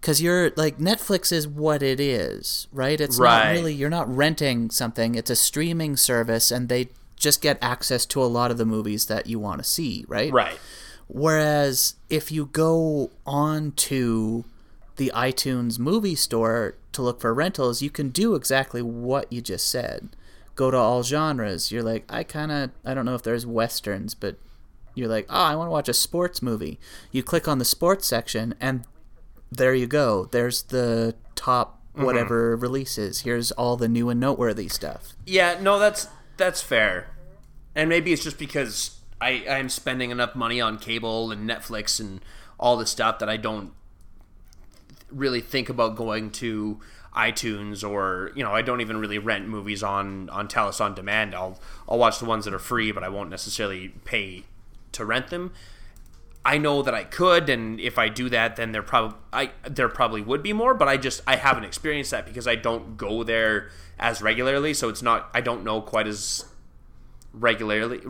Because 0.00 0.20
you're 0.20 0.50
like 0.56 0.78
Netflix 0.78 1.32
is 1.32 1.48
what 1.48 1.82
it 1.82 2.00
is, 2.00 2.66
right? 2.72 3.00
It's 3.00 3.18
right. 3.18 3.46
not 3.46 3.52
really 3.52 3.74
you're 3.74 3.88
not 3.88 4.14
renting 4.14 4.70
something; 4.70 5.14
it's 5.14 5.30
a 5.30 5.36
streaming 5.36 5.96
service, 5.96 6.50
and 6.50 6.68
they 6.68 6.88
just 7.16 7.40
get 7.40 7.58
access 7.62 8.04
to 8.06 8.22
a 8.22 8.26
lot 8.26 8.50
of 8.50 8.58
the 8.58 8.66
movies 8.66 9.06
that 9.06 9.26
you 9.26 9.38
want 9.38 9.62
to 9.62 9.64
see, 9.64 10.04
right? 10.08 10.32
Right. 10.32 10.58
Whereas 11.06 11.94
if 12.10 12.32
you 12.32 12.46
go 12.46 13.10
on 13.24 13.72
to 13.72 14.44
the 14.96 15.12
iTunes 15.14 15.78
movie 15.78 16.14
store 16.14 16.76
to 16.92 17.02
look 17.02 17.20
for 17.20 17.34
rentals, 17.34 17.82
you 17.82 17.90
can 17.90 18.10
do 18.10 18.34
exactly 18.34 18.82
what 18.82 19.32
you 19.32 19.40
just 19.40 19.68
said. 19.68 20.16
Go 20.54 20.70
to 20.70 20.76
all 20.76 21.02
genres. 21.02 21.72
You're 21.72 21.82
like, 21.82 22.04
I 22.08 22.22
kind 22.22 22.52
of, 22.52 22.70
I 22.84 22.94
don't 22.94 23.04
know 23.04 23.14
if 23.14 23.22
there's 23.22 23.44
westerns, 23.44 24.14
but 24.14 24.36
you're 24.94 25.08
like, 25.08 25.26
oh, 25.28 25.34
I 25.34 25.56
want 25.56 25.68
to 25.68 25.72
watch 25.72 25.88
a 25.88 25.94
sports 25.94 26.40
movie. 26.40 26.78
You 27.10 27.22
click 27.22 27.48
on 27.48 27.58
the 27.58 27.64
sports 27.64 28.06
section, 28.06 28.54
and 28.60 28.84
there 29.50 29.74
you 29.74 29.86
go. 29.86 30.28
There's 30.30 30.62
the 30.62 31.16
top 31.34 31.80
mm-hmm. 31.94 32.04
whatever 32.04 32.54
mm-hmm. 32.54 32.62
releases. 32.62 33.20
Here's 33.20 33.52
all 33.52 33.76
the 33.76 33.88
new 33.88 34.08
and 34.08 34.20
noteworthy 34.20 34.68
stuff. 34.68 35.14
Yeah, 35.26 35.58
no, 35.60 35.78
that's 35.78 36.08
that's 36.36 36.62
fair. 36.62 37.08
And 37.74 37.88
maybe 37.88 38.12
it's 38.12 38.22
just 38.22 38.38
because 38.38 38.98
I 39.20 39.44
I'm 39.48 39.68
spending 39.68 40.10
enough 40.10 40.34
money 40.34 40.60
on 40.60 40.78
cable 40.78 41.30
and 41.30 41.48
Netflix 41.48 42.00
and 42.00 42.20
all 42.58 42.76
the 42.76 42.86
stuff 42.86 43.18
that 43.18 43.28
I 43.28 43.36
don't 43.36 43.72
really 45.14 45.40
think 45.40 45.68
about 45.68 45.96
going 45.96 46.30
to 46.30 46.80
iTunes 47.14 47.88
or 47.88 48.32
you 48.34 48.42
know 48.42 48.52
I 48.52 48.62
don't 48.62 48.80
even 48.80 48.96
really 48.96 49.18
rent 49.18 49.48
movies 49.48 49.82
on 49.82 50.28
on 50.30 50.48
Telus 50.48 50.80
on 50.80 50.94
demand. 50.94 51.34
I'll 51.34 51.60
I'll 51.88 51.98
watch 51.98 52.18
the 52.18 52.24
ones 52.24 52.44
that 52.44 52.54
are 52.54 52.58
free, 52.58 52.92
but 52.92 53.04
I 53.04 53.08
won't 53.08 53.30
necessarily 53.30 53.88
pay 54.04 54.44
to 54.92 55.04
rent 55.04 55.28
them. 55.28 55.52
I 56.46 56.58
know 56.58 56.82
that 56.82 56.92
I 56.92 57.04
could, 57.04 57.48
and 57.48 57.80
if 57.80 57.98
I 57.98 58.08
do 58.08 58.28
that, 58.28 58.56
then 58.56 58.72
there 58.72 58.82
probably 58.82 59.16
I 59.32 59.52
there 59.68 59.88
probably 59.88 60.20
would 60.20 60.42
be 60.42 60.52
more. 60.52 60.74
But 60.74 60.88
I 60.88 60.96
just 60.96 61.22
I 61.26 61.36
haven't 61.36 61.64
experienced 61.64 62.10
that 62.10 62.26
because 62.26 62.46
I 62.46 62.54
don't 62.56 62.96
go 62.96 63.22
there 63.22 63.70
as 63.98 64.20
regularly, 64.20 64.74
so 64.74 64.88
it's 64.88 65.02
not 65.02 65.30
I 65.32 65.40
don't 65.40 65.64
know 65.64 65.80
quite 65.80 66.06
as 66.06 66.44
regularly 67.34 68.00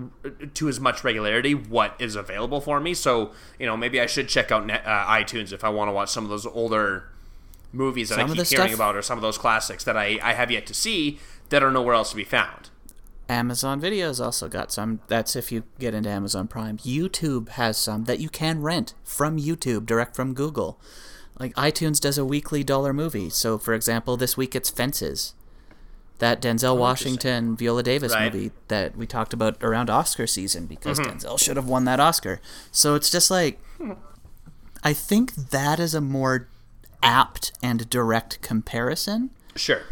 to 0.54 0.68
as 0.68 0.78
much 0.78 1.02
regularity 1.02 1.54
what 1.54 1.96
is 1.98 2.14
available 2.14 2.60
for 2.60 2.78
me. 2.78 2.94
So 2.94 3.32
you 3.58 3.66
know 3.66 3.76
maybe 3.76 4.00
I 4.00 4.06
should 4.06 4.28
check 4.28 4.52
out 4.52 4.66
Net, 4.66 4.82
uh, 4.86 5.06
iTunes 5.06 5.52
if 5.52 5.64
I 5.64 5.70
want 5.70 5.88
to 5.88 5.92
watch 5.92 6.10
some 6.10 6.24
of 6.24 6.30
those 6.30 6.46
older 6.46 7.04
movies 7.72 8.10
that 8.10 8.16
Some 8.16 8.30
I 8.30 8.34
keep 8.34 8.46
hearing 8.46 8.68
stuff- 8.68 8.74
about, 8.74 8.96
or 8.96 9.02
some 9.02 9.18
of 9.18 9.22
those 9.22 9.38
classics 9.38 9.82
that 9.84 9.96
I 9.96 10.18
I 10.22 10.34
have 10.34 10.50
yet 10.50 10.66
to 10.66 10.74
see 10.74 11.18
that 11.48 11.62
are 11.62 11.70
nowhere 11.70 11.94
else 11.94 12.10
to 12.10 12.16
be 12.16 12.24
found. 12.24 12.70
Amazon 13.28 13.80
Video's 13.80 14.20
also 14.20 14.48
got 14.48 14.70
some. 14.70 15.00
That's 15.08 15.34
if 15.34 15.50
you 15.50 15.64
get 15.78 15.94
into 15.94 16.10
Amazon 16.10 16.46
Prime. 16.46 16.76
YouTube 16.78 17.48
has 17.50 17.78
some 17.78 18.04
that 18.04 18.20
you 18.20 18.28
can 18.28 18.60
rent 18.60 18.92
from 19.02 19.38
YouTube, 19.38 19.86
direct 19.86 20.14
from 20.14 20.34
Google. 20.34 20.78
Like 21.40 21.54
iTunes 21.54 21.98
does 21.98 22.18
a 22.18 22.24
weekly 22.24 22.62
dollar 22.62 22.92
movie. 22.92 23.30
So, 23.30 23.56
for 23.58 23.72
example, 23.72 24.16
this 24.18 24.36
week 24.36 24.54
it's 24.54 24.68
Fences. 24.68 25.34
That 26.18 26.40
Denzel 26.40 26.78
Washington, 26.78 27.56
Viola 27.56 27.82
Davis 27.82 28.12
Right. 28.12 28.32
movie 28.32 28.52
that 28.68 28.96
we 28.96 29.06
talked 29.06 29.32
about 29.32 29.56
around 29.62 29.90
Oscar 29.90 30.26
season 30.26 30.66
because 30.66 30.98
mm-hmm. 30.98 31.18
Denzel 31.18 31.38
should 31.38 31.56
have 31.56 31.66
won 31.68 31.84
that 31.86 31.98
Oscar. 32.00 32.40
So 32.70 32.94
it's 32.94 33.10
just 33.10 33.30
like, 33.30 33.60
I 34.82 34.92
think 34.92 35.34
that 35.34 35.80
is 35.80 35.94
a 35.94 36.00
more 36.00 36.48
apt 37.02 37.52
and 37.62 37.90
direct 37.90 38.40
comparison 38.42 39.30
Sure, 39.56 39.82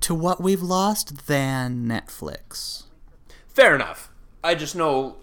to 0.00 0.14
what 0.14 0.40
we've 0.40 0.62
lost 0.62 1.26
than 1.26 1.86
Netflix. 1.86 2.84
fair 3.48 3.74
enough. 3.74 4.08
I 4.42 4.54
just 4.54 4.74
know 4.74 5.16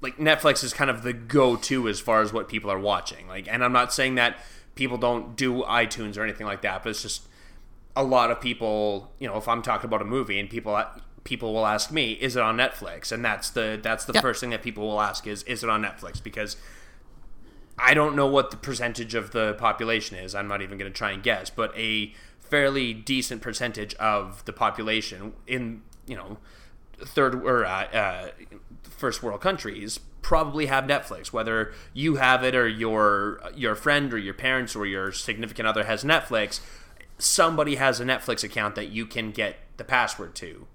like 0.00 0.16
Netflix 0.16 0.64
is 0.64 0.72
kind 0.72 0.90
of 0.90 1.02
the 1.02 1.12
go-to 1.12 1.88
as 1.88 2.00
far 2.00 2.22
as 2.22 2.32
what 2.32 2.48
people 2.48 2.70
are 2.70 2.78
watching. 2.78 3.28
Like, 3.28 3.46
and 3.48 3.62
I'm 3.62 3.72
not 3.72 3.92
saying 3.92 4.14
that 4.16 4.38
people 4.74 4.96
don't 4.96 5.36
do 5.36 5.62
iTunes 5.62 6.16
or 6.16 6.22
anything 6.22 6.46
like 6.46 6.62
that, 6.62 6.82
but 6.82 6.90
it's 6.90 7.02
just 7.02 7.22
a 7.96 8.04
lot 8.04 8.30
of 8.30 8.40
people. 8.40 9.12
You 9.18 9.28
know, 9.28 9.36
if 9.36 9.48
I'm 9.48 9.62
talking 9.62 9.86
about 9.86 10.02
a 10.02 10.06
movie 10.06 10.38
and 10.38 10.48
people 10.48 10.82
people 11.24 11.52
will 11.52 11.66
ask 11.66 11.90
me, 11.90 12.12
"Is 12.12 12.36
it 12.36 12.42
on 12.42 12.56
Netflix?" 12.56 13.12
and 13.12 13.24
that's 13.24 13.50
the 13.50 13.78
that's 13.82 14.04
the 14.04 14.12
Yep. 14.14 14.22
first 14.22 14.40
thing 14.40 14.50
that 14.50 14.62
people 14.62 14.86
will 14.86 15.00
ask 15.00 15.26
is, 15.26 15.42
"Is 15.44 15.62
it 15.62 15.70
on 15.70 15.82
Netflix?" 15.82 16.22
Because 16.22 16.56
I 17.78 17.94
don't 17.94 18.14
know 18.14 18.26
what 18.26 18.50
the 18.50 18.56
percentage 18.56 19.14
of 19.14 19.30
the 19.32 19.54
population 19.54 20.16
is. 20.16 20.34
I'm 20.34 20.48
not 20.48 20.60
even 20.62 20.76
going 20.78 20.90
to 20.90 20.96
try 20.96 21.12
and 21.12 21.22
guess, 21.22 21.48
but 21.50 21.76
a 21.76 22.12
fairly 22.40 22.92
decent 22.92 23.40
percentage 23.42 23.94
of 23.94 24.44
the 24.44 24.52
population 24.52 25.32
in 25.46 25.82
you 26.06 26.16
know 26.16 26.38
third 26.98 27.34
or 27.34 27.64
uh, 27.64 27.84
uh, 27.86 28.28
first 28.82 29.22
world 29.22 29.40
countries 29.40 29.98
probably 30.20 30.66
have 30.66 30.84
Netflix. 30.84 31.32
Whether 31.32 31.72
you 31.94 32.16
have 32.16 32.44
it 32.44 32.54
or 32.54 32.68
your 32.68 33.40
your 33.54 33.74
friend 33.74 34.12
or 34.12 34.18
your 34.18 34.34
parents 34.34 34.76
or 34.76 34.84
your 34.84 35.12
significant 35.12 35.66
other 35.66 35.84
has 35.84 36.04
Netflix, 36.04 36.60
somebody 37.20 37.76
has 37.76 38.00
a 38.00 38.04
Netflix 38.04 38.42
account 38.42 38.74
that 38.74 38.88
you 38.88 39.06
can 39.06 39.30
get 39.30 39.56
the 39.76 39.84
password 39.84 40.34
to. 40.36 40.66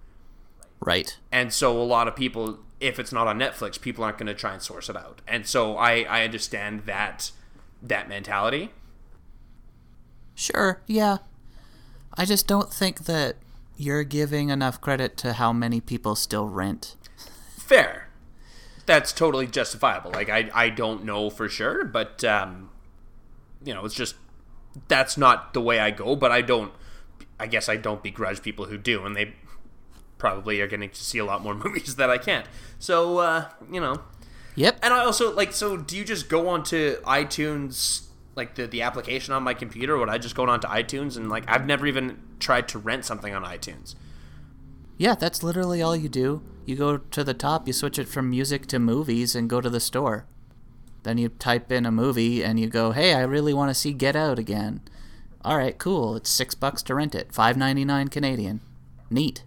Right. 0.80 1.18
And 1.32 1.52
so 1.52 1.82
a 1.82 1.84
lot 1.84 2.08
of 2.08 2.16
people, 2.16 2.60
if 2.80 3.00
it's 3.00 3.12
not 3.12 3.28
on 3.28 3.40
Netflix, 3.40 3.80
people 3.80 4.04
aren't 4.04 4.18
going 4.18 4.28
to 4.28 4.34
try 4.34 4.54
and 4.54 4.62
source 4.62 4.90
it 4.90 4.96
out. 4.96 5.22
And 5.28 5.48
so 5.48 5.78
I, 5.78 6.04
I 6.04 6.24
understand 6.24 6.84
that 6.86 7.32
that 7.82 8.10
mentality. 8.10 8.72
Sure, 10.34 10.82
yeah. 10.88 11.18
I 12.18 12.26
just 12.26 12.48
don't 12.48 12.74
think 12.74 13.06
that 13.06 13.38
you're 13.78 14.04
giving 14.04 14.50
enough 14.50 14.80
credit 14.82 15.18
to 15.18 15.34
how 15.34 15.54
many 15.54 15.82
people 15.82 16.16
still 16.16 16.48
rent. 16.48 16.96
Fair. 17.58 18.10
That's 18.86 19.12
totally 19.12 19.48
justifiable. 19.48 20.12
Like 20.12 20.30
I, 20.30 20.50
I 20.54 20.70
don't 20.70 21.04
know 21.04 21.30
for 21.30 21.50
sure, 21.50 21.84
but 21.84 22.24
um, 22.24 22.70
you 23.64 23.74
know, 23.74 23.84
it's 23.86 23.96
just 23.96 24.16
that's 24.88 25.18
not 25.18 25.54
the 25.54 25.62
way 25.62 25.80
I 25.80 25.92
go. 25.92 26.16
But 26.16 26.32
I 26.32 26.42
don't. 26.42 26.72
I 27.40 27.48
guess 27.48 27.68
I 27.68 27.76
don't 27.76 28.02
begrudge 28.02 28.42
people 28.42 28.66
who 28.66 28.78
do, 28.78 29.06
and 29.06 29.16
they 29.16 29.34
probably 30.18 30.62
are 30.62 30.68
getting 30.68 30.90
to 30.90 31.04
see 31.04 31.18
a 31.18 31.26
lot 31.26 31.44
more 31.44 31.54
movies 31.66 31.98
that 31.98 32.10
I 32.10 32.18
can't. 32.18 32.46
So 32.80 33.20
uh, 33.20 33.50
you 33.72 33.82
know, 33.82 34.02
Yep. 34.56 34.80
And 34.82 34.94
I 34.94 35.00
also 35.00 35.34
like 35.34 35.54
so 35.54 35.78
do 35.78 35.98
you 35.98 36.04
just 36.04 36.30
go 36.30 36.48
onto 36.48 37.00
iTunes 37.02 38.08
like 38.36 38.56
the 38.56 38.68
the 38.68 38.82
application 38.82 39.34
on 39.34 39.44
my 39.44 39.54
computer 39.54 39.96
or 39.96 40.00
would 40.00 40.10
I 40.10 40.18
just 40.18 40.36
go 40.36 40.48
onto 40.48 40.68
iTunes 40.68 41.18
and 41.18 41.30
like 41.30 41.44
I've 41.48 41.66
never 41.66 41.86
even 41.86 42.20
tried 42.40 42.68
to 42.70 42.80
rent 42.80 43.06
something 43.06 43.34
on 43.34 43.44
iTunes. 43.44 43.96
Yeah, 44.98 45.16
that's 45.16 45.44
literally 45.44 45.82
all 45.82 45.96
you 45.96 46.08
do. 46.08 46.42
You 46.66 46.78
go 46.78 46.98
to 46.98 47.24
the 47.24 47.34
top, 47.34 47.68
you 47.68 47.74
switch 47.74 48.00
it 48.00 48.08
from 48.08 48.30
music 48.30 48.66
to 48.68 48.80
movies, 48.80 49.36
and 49.36 49.50
go 49.50 49.60
to 49.60 49.70
the 49.70 49.82
store. 49.82 50.26
Then 51.06 51.20
you 51.20 51.30
type 51.30 51.72
in 51.72 51.86
a 51.86 51.92
movie 51.92 52.44
and 52.44 52.60
you 52.60 52.68
go, 52.68 52.92
"Hey, 52.92 53.14
I 53.14 53.22
really 53.22 53.54
want 53.54 53.70
to 53.70 53.76
see 53.76 53.94
Get 53.94 54.16
Out 54.16 54.40
again." 54.40 54.82
All 55.44 55.56
right, 55.56 55.78
cool. 55.78 56.16
It's 56.16 56.32
six 56.32 56.56
bucks 56.56 56.82
to 56.84 56.96
rent 56.96 57.14
it, 57.14 57.32
five 57.32 57.56
ninety 57.56 57.86
nine 57.86 58.08
Canadian. 58.08 58.62
Neat. 59.12 59.44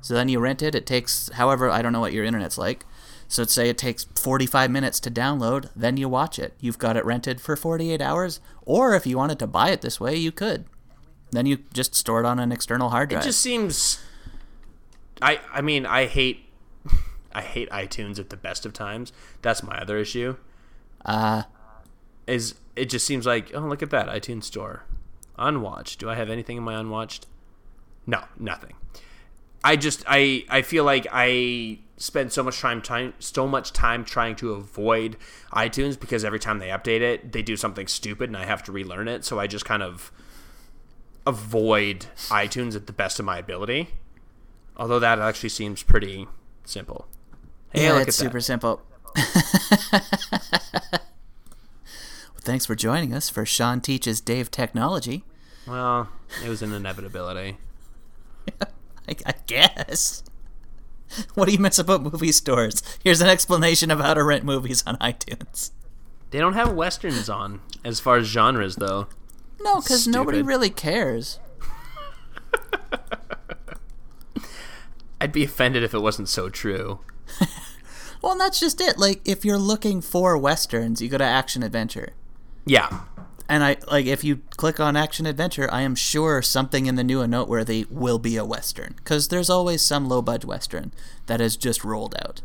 So 0.00 0.14
then 0.14 0.28
you 0.28 0.38
rent 0.38 0.62
it. 0.62 0.76
It 0.76 0.86
takes 0.86 1.28
however 1.34 1.68
I 1.68 1.82
don't 1.82 1.92
know 1.92 1.98
what 2.00 2.12
your 2.12 2.24
internet's 2.24 2.56
like. 2.56 2.86
So 3.26 3.42
say 3.42 3.68
it 3.68 3.76
takes 3.76 4.04
forty 4.04 4.46
five 4.46 4.70
minutes 4.70 5.00
to 5.00 5.10
download. 5.10 5.68
Then 5.74 5.96
you 5.96 6.08
watch 6.08 6.38
it. 6.38 6.54
You've 6.60 6.78
got 6.78 6.96
it 6.96 7.04
rented 7.04 7.40
for 7.40 7.56
forty 7.56 7.92
eight 7.92 8.00
hours. 8.00 8.38
Or 8.64 8.94
if 8.94 9.04
you 9.04 9.16
wanted 9.16 9.40
to 9.40 9.48
buy 9.48 9.70
it 9.70 9.80
this 9.80 9.98
way, 9.98 10.14
you 10.14 10.30
could. 10.30 10.66
Then 11.32 11.44
you 11.44 11.58
just 11.74 11.96
store 11.96 12.20
it 12.20 12.26
on 12.26 12.38
an 12.38 12.52
external 12.52 12.90
hard 12.90 13.10
drive. 13.10 13.22
It 13.22 13.26
just 13.26 13.40
seems 13.40 14.00
I 15.20 15.40
I 15.52 15.60
mean 15.60 15.86
I 15.86 16.06
hate 16.06 16.46
I 17.32 17.42
hate 17.42 17.68
iTunes 17.70 18.20
at 18.20 18.30
the 18.30 18.36
best 18.36 18.64
of 18.64 18.72
times. 18.72 19.12
That's 19.42 19.64
my 19.64 19.76
other 19.76 19.98
issue. 19.98 20.36
Uh 21.04 21.44
Is 22.26 22.54
it 22.76 22.86
just 22.86 23.06
seems 23.06 23.26
like 23.26 23.50
oh 23.54 23.60
look 23.60 23.82
at 23.82 23.90
that 23.90 24.08
iTunes 24.08 24.44
store. 24.44 24.84
Unwatched. 25.38 25.98
Do 25.98 26.10
I 26.10 26.14
have 26.14 26.30
anything 26.30 26.56
in 26.56 26.62
my 26.62 26.78
unwatched? 26.78 27.26
No, 28.06 28.24
nothing. 28.38 28.74
I 29.62 29.76
just 29.76 30.04
I 30.06 30.44
I 30.48 30.62
feel 30.62 30.84
like 30.84 31.06
I 31.12 31.78
spend 31.96 32.32
so 32.32 32.42
much 32.42 32.60
time 32.60 32.80
time 32.80 33.12
so 33.18 33.46
much 33.46 33.72
time 33.72 34.04
trying 34.04 34.34
to 34.34 34.52
avoid 34.52 35.16
iTunes 35.52 36.00
because 36.00 36.24
every 36.24 36.38
time 36.38 36.58
they 36.58 36.68
update 36.68 37.02
it, 37.02 37.32
they 37.32 37.42
do 37.42 37.56
something 37.56 37.86
stupid 37.86 38.30
and 38.30 38.36
I 38.36 38.46
have 38.46 38.62
to 38.64 38.72
relearn 38.72 39.08
it. 39.08 39.24
So 39.24 39.38
I 39.38 39.46
just 39.46 39.64
kind 39.64 39.82
of 39.82 40.10
avoid 41.26 42.06
iTunes 42.28 42.74
at 42.74 42.86
the 42.86 42.92
best 42.92 43.18
of 43.18 43.26
my 43.26 43.38
ability. 43.38 43.90
Although 44.76 44.98
that 45.00 45.18
actually 45.18 45.50
seems 45.50 45.82
pretty 45.82 46.26
simple. 46.64 47.06
Hey, 47.72 47.84
yeah, 47.84 47.92
look 47.92 48.08
it's 48.08 48.16
super 48.16 48.40
simple. 48.40 48.80
Well, 52.40 52.42
thanks 52.42 52.64
for 52.66 52.74
joining 52.74 53.12
us 53.12 53.28
for 53.28 53.44
Shaun 53.44 53.80
Teaches 53.80 54.20
Dave 54.20 54.50
Technology. 54.50 55.24
Well, 55.66 56.08
it 56.44 56.48
was 56.48 56.62
an 56.62 56.72
inevitability. 56.72 57.58
I, 58.62 59.16
I 59.26 59.34
guess. 59.46 60.22
What 61.34 61.46
do 61.46 61.52
you 61.52 61.58
miss 61.58 61.78
about 61.78 62.02
movie 62.02 62.32
stores? 62.32 62.82
Here's 63.02 63.20
an 63.20 63.28
explanation 63.28 63.90
of 63.90 64.00
how 64.00 64.14
to 64.14 64.22
rent 64.22 64.44
movies 64.44 64.82
on 64.86 64.96
iTunes. 64.98 65.72
They 66.30 66.38
don't 66.38 66.54
have 66.54 66.72
westerns 66.72 67.28
on 67.28 67.60
as 67.84 68.00
far 68.00 68.16
as 68.16 68.26
genres 68.26 68.76
though. 68.76 69.08
No, 69.60 69.80
because 69.80 70.06
nobody 70.06 70.40
really 70.40 70.70
cares. 70.70 71.38
I'd 75.20 75.32
be 75.32 75.44
offended 75.44 75.82
if 75.82 75.92
it 75.92 75.98
wasn't 75.98 76.28
so 76.28 76.48
true. 76.48 77.00
Well, 78.22 78.32
and 78.32 78.40
that's 78.40 78.60
just 78.60 78.80
it. 78.80 78.98
Like, 78.98 79.20
if 79.24 79.44
you're 79.44 79.58
looking 79.58 80.00
for 80.00 80.36
westerns, 80.36 81.00
you 81.00 81.08
go 81.08 81.18
to 81.18 81.24
Action 81.24 81.62
Adventure. 81.62 82.12
Yeah. 82.66 83.00
And 83.48 83.64
I 83.64 83.78
like 83.90 84.06
if 84.06 84.22
you 84.22 84.42
click 84.56 84.78
on 84.78 84.94
action 84.94 85.26
adventure, 85.26 85.68
I 85.72 85.80
am 85.80 85.96
sure 85.96 86.40
something 86.40 86.86
in 86.86 86.94
the 86.94 87.02
new 87.02 87.20
and 87.20 87.32
noteworthy 87.32 87.84
will 87.90 88.20
be 88.20 88.36
a 88.36 88.44
western 88.44 88.94
because 88.98 89.26
there's 89.26 89.50
always 89.50 89.82
some 89.82 90.08
low 90.08 90.22
budget 90.22 90.44
western 90.44 90.92
that 91.26 91.40
is 91.40 91.56
just 91.56 91.82
rolled 91.82 92.14
out. 92.24 92.42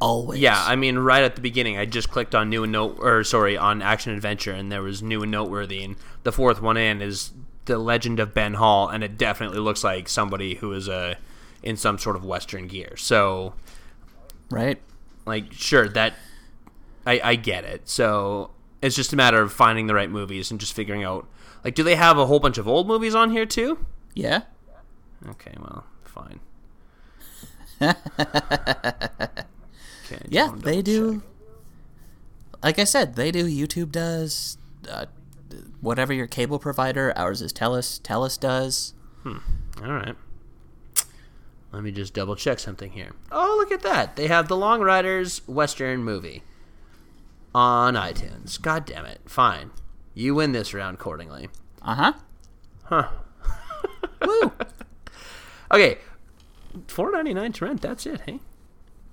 Always. 0.00 0.40
Yeah, 0.40 0.60
I 0.66 0.74
mean, 0.74 0.98
right 0.98 1.22
at 1.22 1.36
the 1.36 1.40
beginning, 1.40 1.78
I 1.78 1.84
just 1.84 2.10
clicked 2.10 2.34
on 2.34 2.50
new 2.50 2.64
and 2.64 2.72
note, 2.72 2.96
or 2.98 3.22
sorry, 3.22 3.56
on 3.56 3.82
action 3.82 4.12
adventure, 4.12 4.50
and 4.50 4.72
there 4.72 4.82
was 4.82 5.00
new 5.00 5.22
and 5.22 5.30
noteworthy, 5.30 5.84
and 5.84 5.94
the 6.24 6.32
fourth 6.32 6.60
one 6.60 6.76
in 6.76 7.00
is 7.00 7.30
the 7.66 7.78
Legend 7.78 8.18
of 8.18 8.34
Ben 8.34 8.54
Hall, 8.54 8.88
and 8.88 9.04
it 9.04 9.16
definitely 9.16 9.60
looks 9.60 9.84
like 9.84 10.08
somebody 10.08 10.56
who 10.56 10.72
is 10.72 10.88
uh, 10.88 11.14
in 11.62 11.76
some 11.76 11.98
sort 11.98 12.16
of 12.16 12.24
Western 12.24 12.66
gear. 12.66 12.96
So, 12.96 13.54
right. 14.50 14.82
Like, 15.26 15.52
sure, 15.52 15.88
that 15.90 16.14
I, 17.06 17.20
I 17.22 17.34
get 17.36 17.64
it. 17.64 17.88
So 17.88 18.50
it's 18.80 18.96
just 18.96 19.12
a 19.12 19.16
matter 19.16 19.40
of 19.42 19.52
finding 19.52 19.86
the 19.86 19.94
right 19.94 20.10
movies 20.10 20.50
and 20.50 20.58
just 20.60 20.72
figuring 20.74 21.04
out, 21.04 21.26
like, 21.64 21.74
do 21.74 21.82
they 21.82 21.94
have 21.96 22.18
a 22.18 22.26
whole 22.26 22.40
bunch 22.40 22.58
of 22.58 22.66
old 22.68 22.86
movies 22.88 23.14
on 23.14 23.30
here 23.30 23.46
too? 23.46 23.84
Yeah. 24.14 24.42
Okay, 25.28 25.54
well, 25.58 25.84
fine. 26.04 26.40
Okay, 30.04 30.18
Yeah, 30.28 30.52
they 30.56 30.82
do. 30.82 31.14
check. 31.20 31.22
Like 32.62 32.78
I 32.78 32.84
said, 32.84 33.14
they 33.16 33.30
do. 33.30 33.46
YouTube 33.46 33.90
does. 33.92 34.58
Uh, 34.88 35.06
whatever 35.80 36.12
your 36.12 36.26
cable 36.26 36.58
provider. 36.58 37.12
Ours 37.16 37.40
is 37.42 37.52
Telus. 37.52 38.00
Telus 38.02 38.38
does. 38.38 38.94
All 39.24 39.40
right. 39.80 40.16
Let 41.72 41.82
me 41.82 41.90
just 41.90 42.12
double 42.12 42.36
check 42.36 42.58
something 42.58 42.92
here. 42.92 43.12
Oh, 43.30 43.56
look 43.58 43.72
at 43.72 43.82
that. 43.82 44.16
They 44.16 44.26
have 44.26 44.48
the 44.48 44.56
Long 44.56 44.82
Riders 44.82 45.40
Western 45.48 46.04
movie 46.04 46.42
on 47.54 47.94
iTunes. 47.94 48.60
God 48.60 48.84
damn 48.84 49.06
it. 49.06 49.20
Fine. 49.24 49.70
You 50.14 50.34
win 50.34 50.52
this 50.52 50.74
round 50.74 50.96
accordingly. 50.96 51.48
Uh 51.80 51.94
huh. 51.94 52.12
Huh. 52.84 53.08
Woo. 54.26 54.52
Okay. 55.72 55.98
Four 56.88 57.10
ninety 57.10 57.32
nine 57.34 57.52
to 57.52 57.64
rent, 57.64 57.80
that's 57.80 58.06
it, 58.06 58.20
hey? 58.26 58.40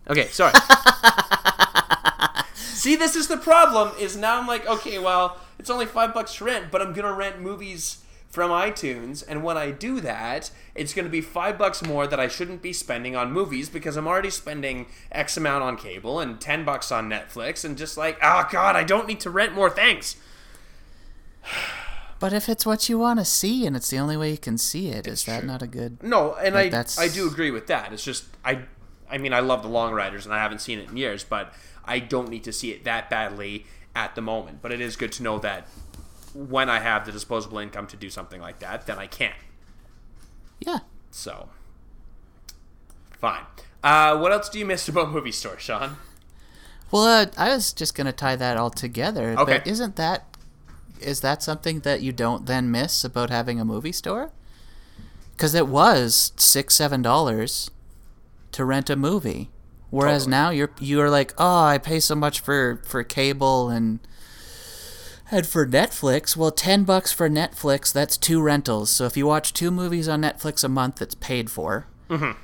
Okay, 0.09 0.27
sorry. 0.27 0.53
See, 2.53 2.95
this 2.95 3.15
is 3.15 3.27
the 3.27 3.37
problem, 3.37 3.91
is 3.99 4.15
now 4.15 4.39
I'm 4.39 4.47
like, 4.47 4.65
okay, 4.67 4.99
well, 4.99 5.37
it's 5.57 5.69
only 5.69 5.85
five 5.85 6.13
bucks 6.13 6.35
to 6.35 6.45
rent, 6.45 6.71
but 6.71 6.81
I'm 6.81 6.93
gonna 6.93 7.13
rent 7.13 7.41
movies 7.41 8.03
from 8.29 8.51
iTunes, 8.51 9.23
and 9.27 9.43
when 9.43 9.57
I 9.57 9.71
do 9.71 9.99
that, 10.01 10.51
it's 10.75 10.93
gonna 10.93 11.09
be 11.09 11.21
five 11.21 11.57
bucks 11.57 11.81
more 11.83 12.05
that 12.05 12.19
I 12.19 12.27
shouldn't 12.27 12.61
be 12.61 12.73
spending 12.73 13.15
on 13.15 13.31
movies 13.31 13.69
because 13.69 13.97
I'm 13.97 14.07
already 14.07 14.29
spending 14.29 14.85
X 15.11 15.35
amount 15.35 15.63
on 15.63 15.77
cable 15.77 16.19
and 16.19 16.39
ten 16.39 16.63
bucks 16.63 16.91
on 16.91 17.09
Netflix, 17.09 17.65
and 17.65 17.77
just 17.77 17.97
like, 17.97 18.17
oh 18.21 18.47
god, 18.51 18.75
I 18.75 18.83
don't 18.83 19.07
need 19.07 19.19
to 19.21 19.29
rent 19.29 19.53
more, 19.53 19.69
thanks. 19.69 20.15
But 22.19 22.33
if 22.33 22.49
it's 22.49 22.65
what 22.65 22.89
you 22.89 22.99
want 22.99 23.19
to 23.19 23.25
see 23.25 23.65
and 23.65 23.75
it's 23.75 23.89
the 23.89 23.97
only 23.97 24.17
way 24.17 24.31
you 24.31 24.37
can 24.37 24.57
see 24.57 24.89
it, 24.89 25.07
is 25.07 25.23
that 25.25 25.45
not 25.45 25.61
a 25.61 25.67
good? 25.67 26.03
No, 26.03 26.33
and 26.35 26.53
Like, 26.53 26.67
I 26.67 26.69
that's- 26.69 26.99
I 26.99 27.07
do 27.07 27.27
agree 27.27 27.49
with 27.49 27.67
that. 27.67 27.93
It's 27.93 28.03
just 28.03 28.25
I 28.43 28.63
I 29.09 29.17
mean 29.17 29.33
I 29.33 29.39
love 29.39 29.63
the 29.63 29.69
Long 29.69 29.93
Riders 29.93 30.25
and 30.25 30.33
I 30.35 30.39
haven't 30.39 30.59
seen 30.59 30.79
it 30.79 30.89
in 30.89 30.97
years, 30.97 31.23
but 31.23 31.53
I 31.85 31.99
don't 31.99 32.29
need 32.29 32.43
to 32.43 32.51
see 32.53 32.71
it 32.71 32.83
that 32.83 33.09
badly 33.09 33.65
at 33.95 34.15
the 34.15 34.21
moment. 34.21 34.61
But 34.61 34.71
it 34.73 34.81
is 34.81 34.95
good 34.97 35.11
to 35.13 35.23
know 35.23 35.39
that 35.39 35.67
when 36.33 36.69
I 36.69 36.79
have 36.79 37.05
the 37.05 37.11
disposable 37.11 37.57
income 37.59 37.87
to 37.87 37.97
do 37.97 38.09
something 38.09 38.41
like 38.41 38.59
that, 38.59 38.85
then 38.85 38.97
I 38.97 39.07
can. 39.07 39.33
Yeah. 40.59 40.79
So 41.11 41.49
fine. 43.11 43.43
Uh, 43.83 44.17
what 44.17 44.31
else 44.31 44.49
do 44.49 44.59
you 44.59 44.65
miss 44.65 44.87
about 44.87 45.11
movie 45.11 45.31
store, 45.31 45.57
Shaun? 45.57 45.97
Well, 46.91 47.03
uh, 47.03 47.25
I 47.37 47.49
was 47.49 47.71
just 47.73 47.95
gonna 47.95 48.11
tie 48.11 48.35
that 48.35 48.57
all 48.57 48.69
together. 48.69 49.35
Okay. 49.37 49.59
But 49.59 49.67
isn't 49.67 49.95
that 49.95 50.37
is 50.99 51.21
that 51.21 51.41
something 51.41 51.81
that 51.81 52.01
you 52.01 52.11
don't 52.11 52.45
then 52.45 52.69
miss 52.71 53.03
about 53.03 53.29
having 53.29 53.59
a 53.59 53.65
movie 53.65 53.91
store? 53.91 54.31
Because 55.31 55.53
it 55.53 55.67
was 55.67 56.33
six 56.35 56.75
seven 56.75 57.01
dollars 57.01 57.71
to 58.51 58.65
rent 58.65 58.89
a 58.89 58.95
movie, 58.95 59.49
whereas 59.89 60.23
Totally. 60.23 60.31
now 60.31 60.49
you're 60.49 60.71
you're 60.79 61.09
like, 61.09 61.33
oh, 61.37 61.63
I 61.63 61.77
pay 61.77 61.99
so 61.99 62.15
much 62.15 62.39
for 62.39 62.81
for 62.85 63.03
cable 63.03 63.69
and 63.69 63.99
and 65.31 65.45
for 65.45 65.65
Netflix. 65.65 66.35
Well, 66.35 66.51
ten 66.51 66.83
bucks 66.83 67.11
for 67.11 67.29
Netflix, 67.29 67.91
that's 67.93 68.17
two 68.17 68.41
rentals. 68.41 68.89
So 68.89 69.05
if 69.05 69.15
you 69.15 69.25
watch 69.27 69.53
two 69.53 69.71
movies 69.71 70.07
on 70.07 70.21
Netflix 70.21 70.63
a 70.63 70.69
month, 70.69 71.01
it's 71.01 71.15
paid 71.15 71.49
for. 71.49 71.87
Mm-hmm. 72.09 72.37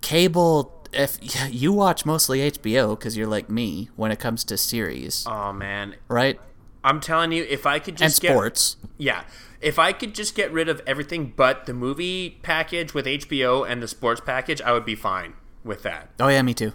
Cable. 0.00 0.72
If 0.92 1.18
you 1.52 1.72
watch 1.72 2.06
mostly 2.06 2.50
HBO 2.50 2.98
because 2.98 3.16
you're 3.16 3.26
like 3.26 3.50
me 3.50 3.90
when 3.96 4.10
it 4.10 4.18
comes 4.18 4.44
to 4.44 4.56
series, 4.56 5.26
Oh 5.28 5.52
man, 5.52 5.96
right? 6.08 6.38
I'm 6.84 7.00
telling 7.00 7.32
you, 7.32 7.44
if 7.48 7.66
I 7.66 7.80
could 7.80 7.94
And 7.94 8.10
just 8.10 8.22
get 8.22 8.30
sports. 8.30 8.76
Yeah. 8.96 9.24
If 9.60 9.78
I 9.78 9.92
could 9.92 10.14
just 10.14 10.36
get 10.36 10.52
rid 10.52 10.68
of 10.68 10.80
everything 10.86 11.32
but 11.34 11.66
the 11.66 11.74
movie 11.74 12.38
package 12.42 12.94
with 12.94 13.06
HBO 13.06 13.68
and 13.68 13.82
the 13.82 13.88
sports 13.88 14.20
package, 14.20 14.60
I 14.62 14.70
would 14.72 14.84
be 14.84 14.94
fine 14.94 15.32
with 15.64 15.82
that. 15.82 16.10
Oh 16.20 16.28
yeah, 16.28 16.42
me 16.42 16.54
too. 16.54 16.74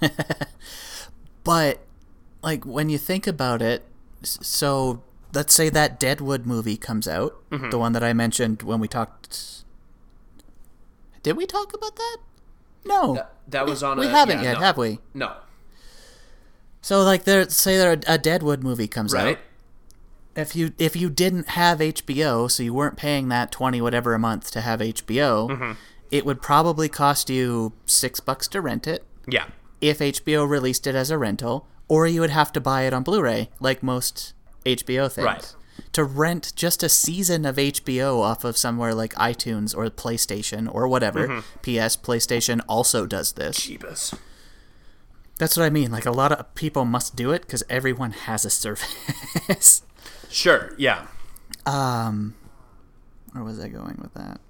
but 1.44 1.80
like 2.42 2.64
when 2.64 2.88
you 2.88 2.96
think 2.96 3.26
about 3.26 3.60
it, 3.60 3.84
so 4.26 5.02
let's 5.34 5.54
say 5.54 5.68
that 5.70 5.98
Deadwood 6.00 6.46
movie 6.46 6.76
comes 6.76 7.06
out, 7.08 7.36
Mm-hmm. 7.50 7.70
the 7.70 7.78
one 7.78 7.92
that 7.92 8.02
I 8.04 8.12
mentioned 8.12 8.62
when 8.62 8.80
we 8.80 8.88
talked. 8.88 9.64
Did 11.22 11.36
we 11.36 11.46
talk 11.46 11.72
about 11.74 11.96
that? 11.96 12.16
No, 12.84 13.14
That, 13.14 13.34
that 13.48 13.66
was 13.66 13.82
on 13.82 13.98
we 13.98 14.06
a, 14.06 14.10
haven't 14.10 14.38
yeah, 14.38 14.44
yet, 14.44 14.52
no. 14.54 14.60
have 14.60 14.76
we? 14.76 14.98
No. 15.14 15.34
So 16.80 17.02
like 17.02 17.24
there, 17.24 17.48
say 17.48 17.76
there 17.76 17.98
a 18.08 18.18
Deadwood 18.18 18.62
movie 18.62 18.88
comes 18.88 19.12
Right? 19.12 19.36
out. 19.36 19.42
If 20.34 20.56
you 20.56 20.72
if 20.78 20.96
you 20.96 21.10
didn't 21.10 21.50
have 21.50 21.78
HBO, 21.78 22.50
so 22.50 22.62
you 22.62 22.72
weren't 22.74 22.96
paying 22.96 23.28
that 23.28 23.52
twenty 23.52 23.80
whatever 23.82 24.14
a 24.14 24.18
month 24.18 24.50
to 24.52 24.62
have 24.62 24.80
HBO, 24.80 25.48
Mm-hmm. 25.50 25.72
it 26.10 26.24
would 26.26 26.40
probably 26.42 26.88
cost 26.88 27.28
you 27.30 27.74
six 27.86 28.18
bucks 28.18 28.48
to 28.48 28.60
rent 28.60 28.86
it. 28.86 29.04
Yeah. 29.28 29.44
if 29.80 29.98
HBO 30.00 30.48
released 30.48 30.86
it 30.88 30.94
as 30.96 31.10
a 31.10 31.18
rental, 31.18 31.68
or 31.88 32.06
you 32.06 32.20
would 32.20 32.30
have 32.30 32.52
to 32.52 32.60
buy 32.60 32.82
it 32.82 32.92
on 32.92 33.02
Blu-ray, 33.02 33.50
like 33.60 33.82
most 33.82 34.34
HBO 34.64 35.10
things. 35.10 35.24
Right. 35.24 35.54
To 35.92 36.04
rent 36.04 36.52
just 36.54 36.82
a 36.82 36.88
season 36.88 37.44
of 37.44 37.56
HBO 37.56 38.20
off 38.20 38.44
of 38.44 38.56
somewhere 38.56 38.94
like 38.94 39.14
iTunes 39.14 39.76
or 39.76 39.88
PlayStation 39.90 40.72
or 40.72 40.88
whatever. 40.88 41.28
Mm-hmm. 41.28 41.40
PS, 41.60 41.96
PlayStation 41.96 42.60
also 42.68 43.06
does 43.06 43.32
this. 43.32 43.58
Jeebus. 43.58 44.14
That's 45.38 45.56
what 45.56 45.64
I 45.64 45.70
mean. 45.70 45.90
Like 45.90 46.06
a 46.06 46.12
lot 46.12 46.32
of 46.32 46.54
people 46.54 46.84
must 46.84 47.16
do 47.16 47.32
it 47.32 47.42
because 47.42 47.62
everyone 47.68 48.12
has 48.12 48.44
a 48.44 48.50
service. 48.50 49.82
Sure, 50.32 50.72
yeah. 50.78 51.08
um, 51.66 52.34
where 53.32 53.44
was 53.44 53.60
I 53.60 53.68
going 53.68 53.98
with 54.00 54.14
that? 54.14 54.40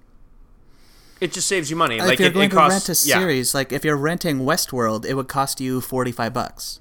It 1.21 1.33
just 1.33 1.49
saves 1.49 1.71
you 1.71 1.77
money. 1.77 1.99
if 1.99 2.05
like 2.07 2.19
you're 2.21 2.29
it, 2.29 2.35
going 2.35 2.47
it 2.47 2.51
to 2.51 2.57
costs, 2.57 2.89
rent 2.89 2.99
a 2.99 3.09
yeah. 3.09 3.19
series, 3.19 3.55
like 3.55 3.73
if 3.73 3.85
you're 3.85 3.97
renting 3.97 4.41
Westworld, 4.41 5.05
it 5.05 5.15
would 5.15 5.27
cost 5.27 5.61
you 5.61 5.81
forty-five 5.81 6.33
bucks. 6.33 6.79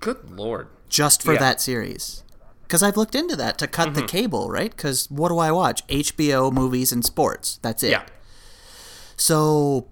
Good 0.00 0.30
lord. 0.30 0.68
just 0.88 1.22
for 1.22 1.34
Yeah. 1.34 1.38
that 1.40 1.60
series. 1.60 2.22
Because 2.62 2.82
I've 2.82 2.96
looked 2.96 3.14
into 3.14 3.36
that 3.36 3.58
to 3.58 3.66
cut 3.66 3.88
Mm-hmm. 3.90 4.00
the 4.00 4.06
cable, 4.06 4.48
right? 4.50 4.70
Because 4.74 5.08
what 5.10 5.28
do 5.28 5.38
I 5.38 5.50
watch? 5.52 5.86
HBO 5.88 6.50
movies 6.52 6.90
and 6.92 7.04
sports. 7.04 7.58
That's 7.62 7.82
it. 7.82 7.90
Yeah. 7.90 8.02
So, 9.16 9.86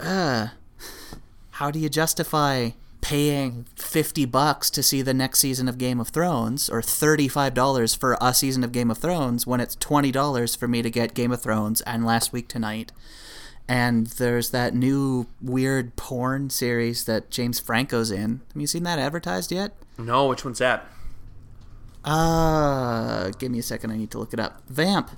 uh, 0.00 0.48
how 1.52 1.70
do 1.70 1.78
you 1.78 1.88
justify 1.88 2.70
paying 3.00 3.66
fifty 3.76 4.24
bucks 4.24 4.70
to 4.70 4.82
see 4.82 5.02
the 5.02 5.14
next 5.14 5.38
season 5.40 5.68
of 5.68 5.78
Game 5.78 6.00
of 6.00 6.08
Thrones, 6.08 6.68
or 6.68 6.82
thirty-five 6.82 7.54
dollars 7.54 7.94
for 7.94 8.16
a 8.20 8.32
season 8.34 8.62
of 8.64 8.72
Game 8.72 8.90
of 8.90 8.98
Thrones, 8.98 9.46
when 9.46 9.60
it's 9.60 9.74
twenty 9.76 10.12
dollars 10.12 10.54
for 10.54 10.68
me 10.68 10.82
to 10.82 10.90
get 10.90 11.14
Game 11.14 11.32
of 11.32 11.40
Thrones 11.42 11.80
and 11.82 12.04
Last 12.04 12.32
Week 12.32 12.48
Tonight? 12.48 12.92
And 13.68 14.06
there's 14.06 14.50
that 14.50 14.74
new 14.74 15.26
weird 15.42 15.94
porn 15.96 16.48
series 16.50 17.04
that 17.04 17.30
James 17.30 17.60
Franco's 17.60 18.10
in. 18.10 18.40
Have 18.54 18.60
you 18.60 18.66
seen 18.66 18.82
that 18.84 18.98
advertised 18.98 19.52
yet? 19.52 19.72
No, 19.98 20.26
which 20.26 20.44
one's 20.44 20.58
that? 20.58 20.86
Uh, 22.04 23.30
give 23.38 23.50
me 23.52 23.58
a 23.58 23.62
second. 23.62 23.90
I 23.90 23.96
need 23.98 24.10
to 24.12 24.18
look 24.18 24.32
it 24.32 24.40
up. 24.40 24.62
Vamp. 24.68 25.10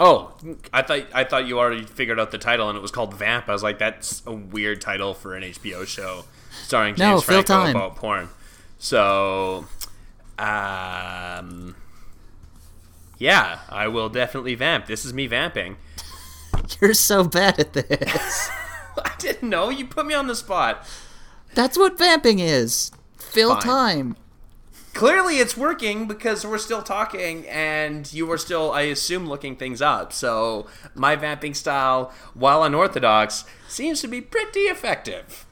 Oh, 0.00 0.32
I 0.72 0.82
thought 0.82 1.06
I 1.12 1.24
thought 1.24 1.46
you 1.46 1.58
already 1.58 1.84
figured 1.84 2.20
out 2.20 2.30
the 2.30 2.38
title 2.38 2.68
and 2.68 2.76
it 2.76 2.82
was 2.82 2.90
called 2.92 3.14
Vamp. 3.14 3.48
I 3.48 3.52
was 3.52 3.62
like, 3.62 3.78
that's 3.78 4.22
a 4.26 4.32
weird 4.32 4.80
title 4.80 5.14
for 5.14 5.34
an 5.34 5.42
HBO 5.42 5.86
show 5.86 6.24
starring 6.64 6.94
No, 6.98 7.12
James 7.14 7.24
fill 7.24 7.42
Franco 7.42 7.64
time. 7.64 7.76
about 7.76 7.96
porn. 7.96 8.28
So, 8.78 9.66
um, 10.38 11.74
yeah, 13.18 13.58
I 13.68 13.88
will 13.88 14.08
definitely 14.08 14.54
vamp. 14.54 14.86
This 14.86 15.04
is 15.04 15.12
me 15.12 15.26
vamping. 15.26 15.78
You're 16.80 16.94
so 16.94 17.24
bad 17.24 17.58
at 17.58 17.72
this. 17.72 18.50
I 19.04 19.12
didn't 19.18 19.48
know. 19.48 19.70
You 19.70 19.86
put 19.86 20.06
me 20.06 20.14
on 20.14 20.26
the 20.26 20.34
spot. 20.34 20.86
That's 21.54 21.78
what 21.78 21.98
vamping 21.98 22.38
is. 22.38 22.90
Fill 23.16 23.54
Fine. 23.54 23.62
time. 23.62 24.16
Clearly, 24.94 25.38
it's 25.38 25.56
working 25.56 26.08
because 26.08 26.44
we're 26.44 26.58
still 26.58 26.82
talking 26.82 27.46
and 27.46 28.12
you 28.12 28.30
are 28.32 28.38
still, 28.38 28.72
I 28.72 28.82
assume, 28.82 29.28
looking 29.28 29.54
things 29.54 29.80
up. 29.80 30.12
So, 30.12 30.66
my 30.94 31.14
vamping 31.14 31.54
style, 31.54 32.12
while 32.34 32.64
unorthodox, 32.64 33.44
seems 33.68 34.00
to 34.00 34.08
be 34.08 34.20
pretty 34.20 34.62
effective. 34.62 35.46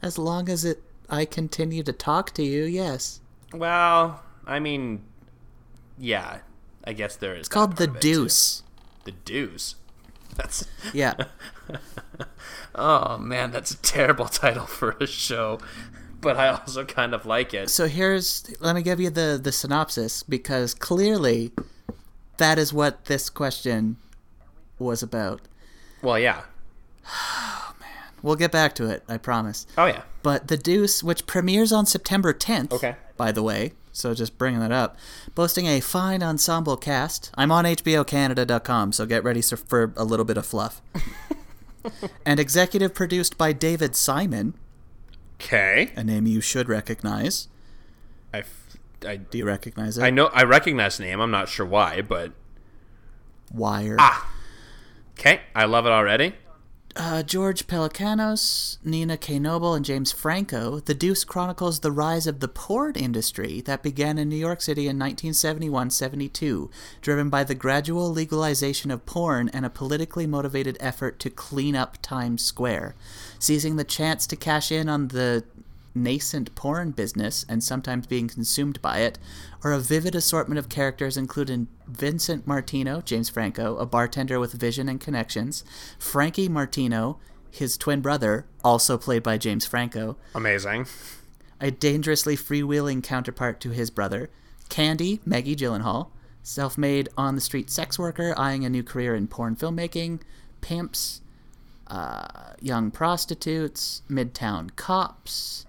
As 0.00 0.18
long 0.18 0.48
as 0.48 0.64
it, 0.64 0.82
I 1.10 1.26
continue 1.26 1.82
to 1.82 1.92
talk 1.92 2.32
to 2.34 2.42
you. 2.42 2.64
Yes. 2.64 3.20
Well, 3.52 4.22
I 4.46 4.60
mean, 4.60 5.04
yeah, 5.98 6.38
I 6.84 6.94
guess 6.94 7.16
there 7.16 7.34
is. 7.34 7.40
It's 7.40 7.48
called 7.48 7.76
the 7.76 7.86
Deuce. 7.86 8.62
The 9.04 9.12
Deuce. 9.12 9.76
That's 10.36 10.66
Yeah. 10.92 11.14
oh 12.74 13.18
man, 13.18 13.50
that's 13.50 13.70
a 13.72 13.76
terrible 13.78 14.26
title 14.42 14.66
for 14.66 14.96
a 15.00 15.06
show, 15.06 15.60
but 16.20 16.36
I 16.36 16.48
also 16.48 16.84
kind 16.84 17.14
of 17.14 17.24
like 17.26 17.54
it. 17.54 17.70
so 17.70 17.86
here's. 17.86 18.44
Let 18.60 18.74
me 18.74 18.82
give 18.82 19.00
you 19.00 19.10
the 19.10 19.38
the 19.42 19.52
synopsis 19.52 20.22
because 20.22 20.74
clearly, 20.74 21.52
that 22.38 22.58
is 22.58 22.72
what 22.72 23.06
this 23.06 23.30
question 23.30 23.96
was 24.78 25.02
about. 25.02 25.40
Well, 26.02 26.18
yeah. 26.18 26.42
Oh, 27.06 27.74
we'll 28.22 28.36
get 28.36 28.50
back 28.52 28.74
to 28.76 28.88
it. 28.88 29.02
I 29.06 29.18
promise. 29.18 29.66
Oh 29.76 29.84
yeah. 29.84 30.02
But 30.22 30.48
The 30.48 30.56
Deuce, 30.56 31.02
which 31.02 31.26
premieres 31.26 31.70
on 31.72 31.84
September 31.84 32.32
10th, 32.32 32.72
Okay. 32.72 32.96
by 33.18 33.30
the 33.32 33.42
way, 33.42 33.72
so 33.94 34.12
just 34.12 34.36
bringing 34.36 34.60
that 34.60 34.72
up, 34.72 34.98
boasting 35.34 35.66
a 35.66 35.80
fine 35.80 36.22
ensemble 36.22 36.76
cast. 36.76 37.30
I'm 37.36 37.50
on 37.52 37.64
HBOCanada.com, 37.64 38.92
so 38.92 39.06
get 39.06 39.22
ready 39.24 39.40
for 39.40 39.92
a 39.96 40.04
little 40.04 40.24
bit 40.26 40.36
of 40.36 40.44
fluff. 40.44 40.82
and 42.26 42.38
executive 42.40 42.92
produced 42.92 43.38
by 43.38 43.52
David 43.52 43.94
Simon, 43.96 44.54
Okay. 45.40 45.92
a 45.96 46.02
name 46.04 46.26
you 46.26 46.40
should 46.40 46.68
recognize. 46.68 47.48
I 48.32 48.38
f- 48.40 48.76
I 49.06 49.16
Do 49.16 49.38
you 49.38 49.44
recognize 49.44 49.96
it? 49.98 50.02
I 50.02 50.10
know 50.10 50.26
I 50.26 50.42
recognize 50.44 50.96
the 50.96 51.04
name. 51.04 51.20
I'm 51.20 51.30
not 51.30 51.48
sure 51.48 51.66
why, 51.66 52.00
but 52.02 52.32
Wire. 53.52 53.96
ah, 53.98 54.28
okay, 55.18 55.40
I 55.54 55.66
love 55.66 55.86
it 55.86 55.90
already. 55.92 56.34
Uh, 56.96 57.24
George 57.24 57.66
Pelecanos, 57.66 58.78
Nina 58.84 59.16
K. 59.16 59.40
Noble, 59.40 59.74
and 59.74 59.84
James 59.84 60.12
Franco, 60.12 60.78
The 60.78 60.94
Deuce 60.94 61.24
chronicles 61.24 61.80
the 61.80 61.90
rise 61.90 62.28
of 62.28 62.38
the 62.38 62.46
porn 62.46 62.94
industry 62.94 63.60
that 63.62 63.82
began 63.82 64.16
in 64.16 64.28
New 64.28 64.36
York 64.36 64.60
City 64.60 64.82
in 64.82 64.96
1971 64.96 65.90
72, 65.90 66.70
driven 67.00 67.28
by 67.30 67.42
the 67.42 67.56
gradual 67.56 68.10
legalization 68.10 68.92
of 68.92 69.06
porn 69.06 69.48
and 69.48 69.66
a 69.66 69.70
politically 69.70 70.28
motivated 70.28 70.76
effort 70.78 71.18
to 71.18 71.30
clean 71.30 71.74
up 71.74 71.98
Times 72.00 72.44
Square. 72.44 72.94
Seizing 73.40 73.74
the 73.74 73.82
chance 73.82 74.24
to 74.28 74.36
cash 74.36 74.70
in 74.70 74.88
on 74.88 75.08
the 75.08 75.42
nascent 75.94 76.54
porn 76.54 76.90
business 76.90 77.44
and 77.48 77.62
sometimes 77.62 78.06
being 78.06 78.28
consumed 78.28 78.80
by 78.82 78.98
it, 78.98 79.18
are 79.62 79.72
a 79.72 79.78
vivid 79.78 80.14
assortment 80.14 80.58
of 80.58 80.68
characters 80.68 81.16
including 81.16 81.68
Vincent 81.86 82.46
Martino, 82.46 83.00
James 83.00 83.28
Franco, 83.28 83.76
a 83.76 83.86
bartender 83.86 84.40
with 84.40 84.52
vision 84.52 84.88
and 84.88 85.00
connections, 85.00 85.64
Frankie 85.98 86.48
Martino, 86.48 87.18
his 87.50 87.76
twin 87.76 88.00
brother, 88.00 88.46
also 88.64 88.98
played 88.98 89.22
by 89.22 89.38
James 89.38 89.64
Franco, 89.64 90.16
Amazing. 90.34 90.86
a 91.60 91.70
dangerously 91.70 92.36
freewheeling 92.36 93.02
counterpart 93.02 93.60
to 93.60 93.70
his 93.70 93.90
brother, 93.90 94.28
Candy, 94.68 95.20
Maggie 95.24 95.54
Gyllenhaal, 95.54 96.08
self 96.42 96.76
made 96.76 97.08
on 97.16 97.36
the 97.36 97.40
street 97.40 97.70
sex 97.70 97.98
worker 97.98 98.34
eyeing 98.36 98.64
a 98.64 98.68
new 98.70 98.82
career 98.82 99.14
in 99.14 99.28
porn 99.28 99.54
filmmaking, 99.54 100.20
pimps, 100.60 101.20
uh, 101.86 102.54
young 102.60 102.90
prostitutes, 102.90 104.02
midtown 104.10 104.74
cops, 104.74 105.66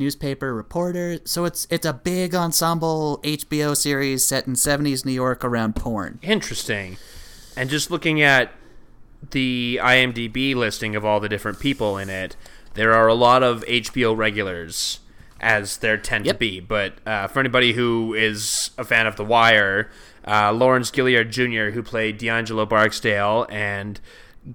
newspaper 0.00 0.52
reporter. 0.52 1.18
So 1.24 1.44
it's 1.44 1.68
it's 1.70 1.86
a 1.86 1.92
big 1.92 2.34
ensemble 2.34 3.20
HBO 3.22 3.76
series 3.76 4.24
set 4.24 4.48
in 4.48 4.54
70s 4.54 5.04
New 5.04 5.12
York 5.12 5.44
around 5.44 5.76
porn. 5.76 6.18
Interesting. 6.22 6.96
And 7.56 7.70
just 7.70 7.90
looking 7.90 8.20
at 8.20 8.52
the 9.30 9.78
IMDb 9.80 10.56
listing 10.56 10.96
of 10.96 11.04
all 11.04 11.20
the 11.20 11.28
different 11.28 11.60
people 11.60 11.98
in 11.98 12.08
it, 12.08 12.34
there 12.74 12.92
are 12.94 13.06
a 13.06 13.14
lot 13.14 13.42
of 13.42 13.62
HBO 13.66 14.16
regulars, 14.16 15.00
as 15.40 15.76
there 15.78 15.98
tend 15.98 16.24
to 16.24 16.34
be. 16.34 16.58
But 16.58 16.94
uh, 17.06 17.28
for 17.28 17.38
anybody 17.40 17.74
who 17.74 18.14
is 18.14 18.70
a 18.78 18.84
fan 18.84 19.06
of 19.06 19.16
The 19.16 19.24
Wire, 19.24 19.90
uh, 20.26 20.52
Lawrence 20.52 20.90
Gilliard 20.90 21.30
Jr., 21.30 21.74
who 21.74 21.82
played 21.82 22.18
D'Angelo 22.18 22.64
Barksdale, 22.64 23.46
and 23.50 24.00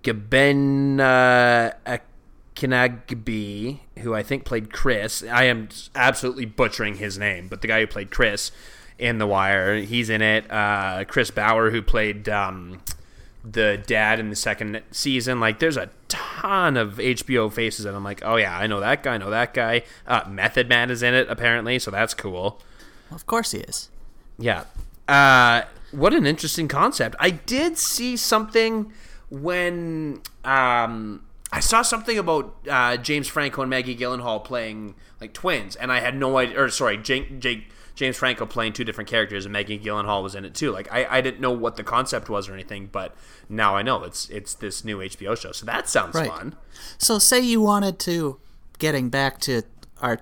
Gaben 0.02 1.00
uh, 1.00 1.98
Akinnagbe, 2.56 3.80
who 4.00 4.14
I 4.14 4.24
think 4.24 4.46
played 4.46 4.72
Chris. 4.72 5.24
I 5.24 5.44
am 5.44 5.70
absolutely 5.94 6.46
butchering 6.46 6.96
his 6.96 7.18
name, 7.18 7.48
but 7.48 7.62
the 7.62 7.68
guy 7.68 7.82
who 7.82 7.88
played 7.88 8.12
Chris 8.12 8.52
in 8.98 9.18
The 9.18 9.28
Wire, 9.28 9.78
he's 9.78 10.10
in 10.10 10.22
it. 10.22 10.50
Uh, 10.50 11.04
Chris 11.06 11.32
Bauer, 11.32 11.72
who 11.72 11.82
played 11.82 12.30
um, 12.30 12.82
the 13.44 13.82
dad 13.86 14.20
in 14.20 14.30
the 14.30 14.36
second 14.36 14.82
season. 14.92 15.40
Like, 15.40 15.60
there's 15.60 15.78
a 15.78 15.90
ton 16.08 16.78
of 16.78 16.96
HBO 16.96 17.52
faces, 17.52 17.86
and 17.86 17.96
I'm 17.96 18.04
like, 18.04 18.22
oh 18.24 18.38
yeah, 18.38 18.58
I 18.58 18.68
know 18.68 18.80
that 18.80 19.04
guy, 19.04 19.16
I 19.16 19.18
know 19.18 19.30
that 19.30 19.54
guy. 19.54 19.84
Uh, 20.08 20.22
Method 20.30 20.70
Man 20.70 20.90
is 20.90 21.04
in 21.04 21.14
it 21.14 21.28
apparently, 21.30 21.78
so 21.80 21.92
that's 21.92 22.14
cool. 22.14 22.62
Of 23.12 23.26
course 23.26 23.52
he 23.52 23.60
is. 23.60 23.90
Yeah. 24.40 24.64
Uh, 25.08 25.64
what 25.92 26.14
an 26.14 26.26
interesting 26.26 26.68
concept. 26.68 27.16
I 27.20 27.32
did 27.32 27.78
see 27.78 28.18
something 28.18 28.92
when 29.30 30.22
um, 30.44 31.22
I 31.56 31.62
saw 31.62 31.82
something 31.84 32.18
about 32.18 32.54
uh, 32.70 32.98
James 32.98 33.28
Franco 33.30 33.62
and 33.62 33.70
Maggie 33.70 33.96
Gyllenhaal 33.96 34.44
playing 34.44 34.96
like 35.22 35.34
twins, 35.34 35.76
and 35.78 35.90
I 35.92 36.02
had 36.02 36.16
no 36.18 36.38
idea. 36.38 36.62
Or 36.62 36.70
sorry, 36.70 36.98
Jake, 36.98 37.40
Jake, 37.40 37.70
James 37.96 38.18
Franco 38.18 38.46
playing 38.46 38.74
two 38.74 38.84
different 38.84 39.10
characters, 39.10 39.46
and 39.46 39.54
Maggie 39.54 39.80
Gyllenhaal 39.80 40.22
was 40.22 40.36
in 40.36 40.44
it 40.44 40.54
too. 40.54 40.72
Like 40.72 40.92
I, 40.92 41.06
I 41.10 41.22
didn't 41.22 41.40
know 41.40 41.52
what 41.52 41.78
the 41.78 41.84
concept 41.84 42.28
was 42.30 42.50
or 42.50 42.54
anything, 42.54 42.90
but 42.92 43.16
now 43.48 43.74
I 43.76 43.84
know 43.84 44.04
it's 44.04 44.30
it's 44.30 44.54
this 44.54 44.84
new 44.84 44.98
HBO 44.98 45.38
show. 45.38 45.54
So 45.54 45.66
that 45.66 45.88
sounds 45.88 46.14
Right. 46.16 46.30
fun. 46.30 46.56
So, 46.98 47.20
say 47.20 47.40
you 47.40 47.62
wanted 47.62 48.00
to, 48.00 48.38
getting 48.80 49.10
back 49.10 49.40
to 49.42 49.62
our 50.02 50.20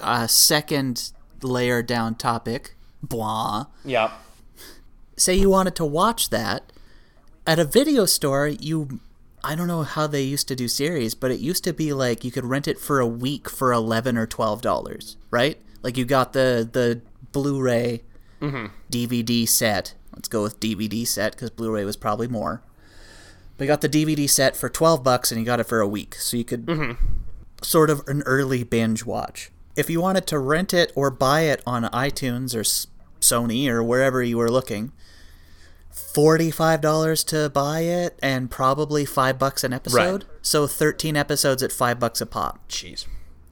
uh, 0.00 0.28
second 0.28 1.10
layer 1.42 1.82
down 1.82 2.14
topic, 2.14 2.76
blah. 3.02 3.66
Yeah. 3.84 4.12
Say 5.16 5.34
you 5.34 5.50
wanted 5.50 5.74
to 5.76 5.84
watch 5.84 6.30
that 6.30 6.72
at 7.46 7.58
a 7.58 7.64
video 7.64 8.04
store. 8.04 8.46
You, 8.46 9.00
I 9.44 9.54
don't 9.54 9.68
know 9.68 9.82
how 9.82 10.06
they 10.06 10.22
used 10.22 10.48
to 10.48 10.56
do 10.56 10.66
series, 10.68 11.14
but 11.14 11.30
it 11.30 11.38
used 11.38 11.64
to 11.64 11.72
be 11.72 11.92
like 11.92 12.24
you 12.24 12.30
could 12.30 12.46
rent 12.46 12.66
it 12.66 12.80
for 12.80 12.98
a 12.98 13.06
week 13.06 13.48
for 13.48 13.72
eleven 13.72 14.16
or 14.16 14.26
twelve 14.26 14.62
dollars, 14.62 15.16
right? 15.30 15.58
Like 15.82 15.98
you 15.98 16.04
got 16.04 16.32
the 16.32 16.68
the 16.70 17.02
Blu-ray 17.32 18.02
mm-hmm. 18.40 18.66
DVD 18.90 19.46
set. 19.46 19.94
Let's 20.14 20.28
go 20.28 20.42
with 20.42 20.60
DVD 20.60 21.06
set 21.06 21.32
because 21.32 21.50
Blu-ray 21.50 21.84
was 21.84 21.96
probably 21.96 22.28
more. 22.28 22.62
But 23.56 23.64
you 23.64 23.68
got 23.68 23.82
the 23.82 23.88
DVD 23.88 24.28
set 24.28 24.56
for 24.56 24.68
12 24.68 25.02
bucks 25.02 25.30
and 25.30 25.40
you 25.40 25.44
got 25.44 25.60
it 25.60 25.64
for 25.64 25.80
a 25.80 25.86
week. 25.86 26.14
So 26.16 26.36
you 26.36 26.44
could 26.44 26.66
mm-hmm. 26.66 27.04
sort 27.62 27.90
of 27.90 28.06
an 28.08 28.22
early 28.22 28.64
binge 28.64 29.04
watch. 29.04 29.50
If 29.76 29.90
you 29.90 30.00
wanted 30.00 30.26
to 30.28 30.38
rent 30.38 30.72
it 30.72 30.92
or 30.94 31.10
buy 31.10 31.42
it 31.42 31.62
on 31.66 31.84
iTunes 31.84 32.54
or 32.54 32.62
Sony 33.20 33.68
or 33.68 33.82
wherever 33.82 34.22
you 34.22 34.38
were 34.38 34.50
looking, 34.50 34.92
$45 35.94 37.24
to 37.26 37.48
buy 37.50 37.80
it 37.80 38.18
and 38.22 38.50
probably 38.50 39.04
5 39.04 39.38
bucks 39.38 39.64
an 39.64 39.72
episode. 39.72 40.24
Right. 40.24 40.32
So 40.42 40.66
13 40.66 41.16
episodes 41.16 41.62
at 41.62 41.72
5 41.72 41.98
bucks 42.00 42.20
a 42.20 42.26
pop. 42.26 42.66
Jeez. 42.68 43.06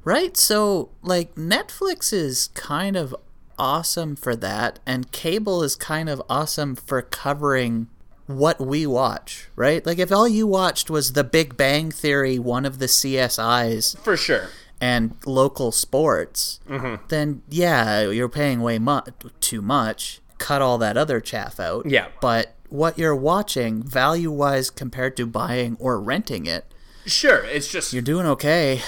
Right? 0.04 0.36
So, 0.36 0.90
like, 1.02 1.34
Netflix 1.36 2.12
is 2.12 2.48
kind 2.54 2.96
of 2.96 3.14
awesome 3.58 4.16
for 4.16 4.34
that, 4.34 4.80
and 4.84 5.12
cable 5.12 5.62
is 5.62 5.76
kind 5.76 6.08
of 6.08 6.20
awesome 6.28 6.74
for 6.74 7.00
covering 7.02 7.86
what 8.26 8.60
we 8.60 8.84
watch, 8.86 9.48
right? 9.54 9.84
Like, 9.86 9.98
if 9.98 10.10
all 10.10 10.26
you 10.26 10.46
watched 10.46 10.90
was 10.90 11.12
The 11.12 11.22
Big 11.22 11.56
Bang 11.56 11.90
Theory, 11.92 12.38
one 12.38 12.64
of 12.64 12.78
the 12.80 12.86
CSIs, 12.88 13.96
For 13.98 14.16
sure. 14.16 14.48
and 14.80 15.14
local 15.26 15.70
sports, 15.70 16.58
Mm-hmm. 16.68 17.04
then 17.08 17.42
yeah, 17.48 18.08
you're 18.10 18.28
paying 18.28 18.60
way 18.60 18.78
mu- 18.80 19.00
too 19.40 19.62
much. 19.62 20.20
Cut 20.42 20.62
all 20.62 20.78
that 20.78 20.96
other 20.96 21.20
chaff 21.20 21.60
out. 21.60 21.88
Yeah. 21.88 22.08
But 22.20 22.54
what 22.68 22.98
you're 22.98 23.16
watching, 23.16 23.82
value 23.82 24.30
wise, 24.30 24.70
compared 24.70 25.16
to 25.18 25.26
buying 25.26 25.76
or 25.78 26.00
renting 26.00 26.46
it, 26.46 26.64
Sure. 27.04 27.44
It's 27.44 27.68
just 27.68 27.92
you're 27.92 28.02
doing 28.02 28.26
okay. 28.26 28.80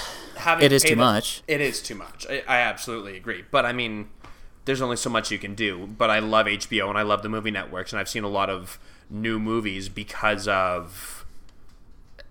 It 0.61 0.71
is 0.71 0.83
too 0.83 0.95
much. 0.95 1.41
It 1.47 1.59
is 1.61 1.81
too 1.81 1.95
much. 1.95 2.25
I, 2.29 2.43
I 2.47 2.57
absolutely 2.59 3.17
agree. 3.17 3.43
But 3.49 3.65
I 3.65 3.73
mean, 3.73 4.09
there's 4.65 4.81
only 4.81 4.97
so 4.97 5.09
much 5.09 5.31
you 5.31 5.39
can 5.39 5.55
do. 5.55 5.87
But 5.97 6.09
I 6.09 6.19
love 6.19 6.45
HBO 6.45 6.89
and 6.89 6.97
I 6.97 7.01
love 7.01 7.23
the 7.23 7.29
movie 7.29 7.51
networks, 7.51 7.91
and 7.91 7.99
I've 7.99 8.09
seen 8.09 8.23
a 8.23 8.29
lot 8.29 8.49
of 8.49 8.79
new 9.09 9.39
movies 9.39 9.89
because 9.89 10.47
of 10.47 11.25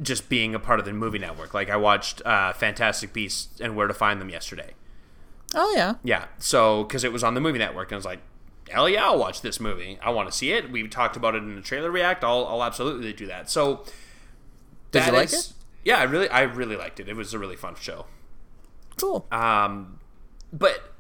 just 0.01 0.29
being 0.29 0.55
a 0.55 0.59
part 0.59 0.81
of 0.81 0.87
the 0.87 0.93
movie 0.93 1.19
network. 1.19 1.55
Like 1.55 1.71
I 1.71 1.77
watched 1.77 2.23
uh, 2.25 2.53
Fantastic 2.53 3.13
Beasts 3.13 3.61
and 3.61 3.77
Where 3.77 3.87
to 3.87 3.95
Find 3.95 4.21
Them 4.21 4.31
yesterday. 4.31 4.75
Oh, 5.55 5.73
yeah. 5.77 5.95
Yeah, 6.03 6.27
so 6.39 6.83
because 6.83 7.05
it 7.05 7.13
was 7.13 7.23
on 7.23 7.35
the 7.35 7.41
movie 7.41 7.61
network, 7.61 7.89
and 7.89 7.95
I 7.95 7.99
was 7.99 8.05
like, 8.05 8.21
hell 8.71 8.89
yeah, 8.89 9.05
I'll 9.07 9.19
watch 9.19 9.41
this 9.43 9.61
movie. 9.61 9.99
I 10.03 10.11
want 10.11 10.31
to 10.31 10.37
see 10.37 10.53
it. 10.53 10.71
We 10.71 10.87
talked 10.89 11.17
about 11.17 11.35
it 11.35 11.39
in 11.43 11.55
the 11.57 11.63
trailer 11.63 11.91
react. 11.91 12.25
I'll, 12.25 12.47
I'll 12.47 12.63
absolutely 12.65 13.13
do 13.13 13.27
that. 13.27 13.51
So, 13.51 13.85
Did 14.91 15.07
you 15.07 15.13
like 15.13 15.27
is- 15.33 15.51
it? 15.51 15.53
Yeah, 15.85 15.99
I 15.99 16.05
really, 16.05 16.29
I 16.31 16.43
really 16.43 16.77
liked 16.77 16.99
it. 16.99 17.09
It 17.09 17.15
was 17.17 17.35
a 17.35 17.39
really 17.39 17.57
fun 17.57 17.75
show. 17.79 18.07
Cool. 18.97 19.27
Um, 19.31 19.99
but 20.53 20.93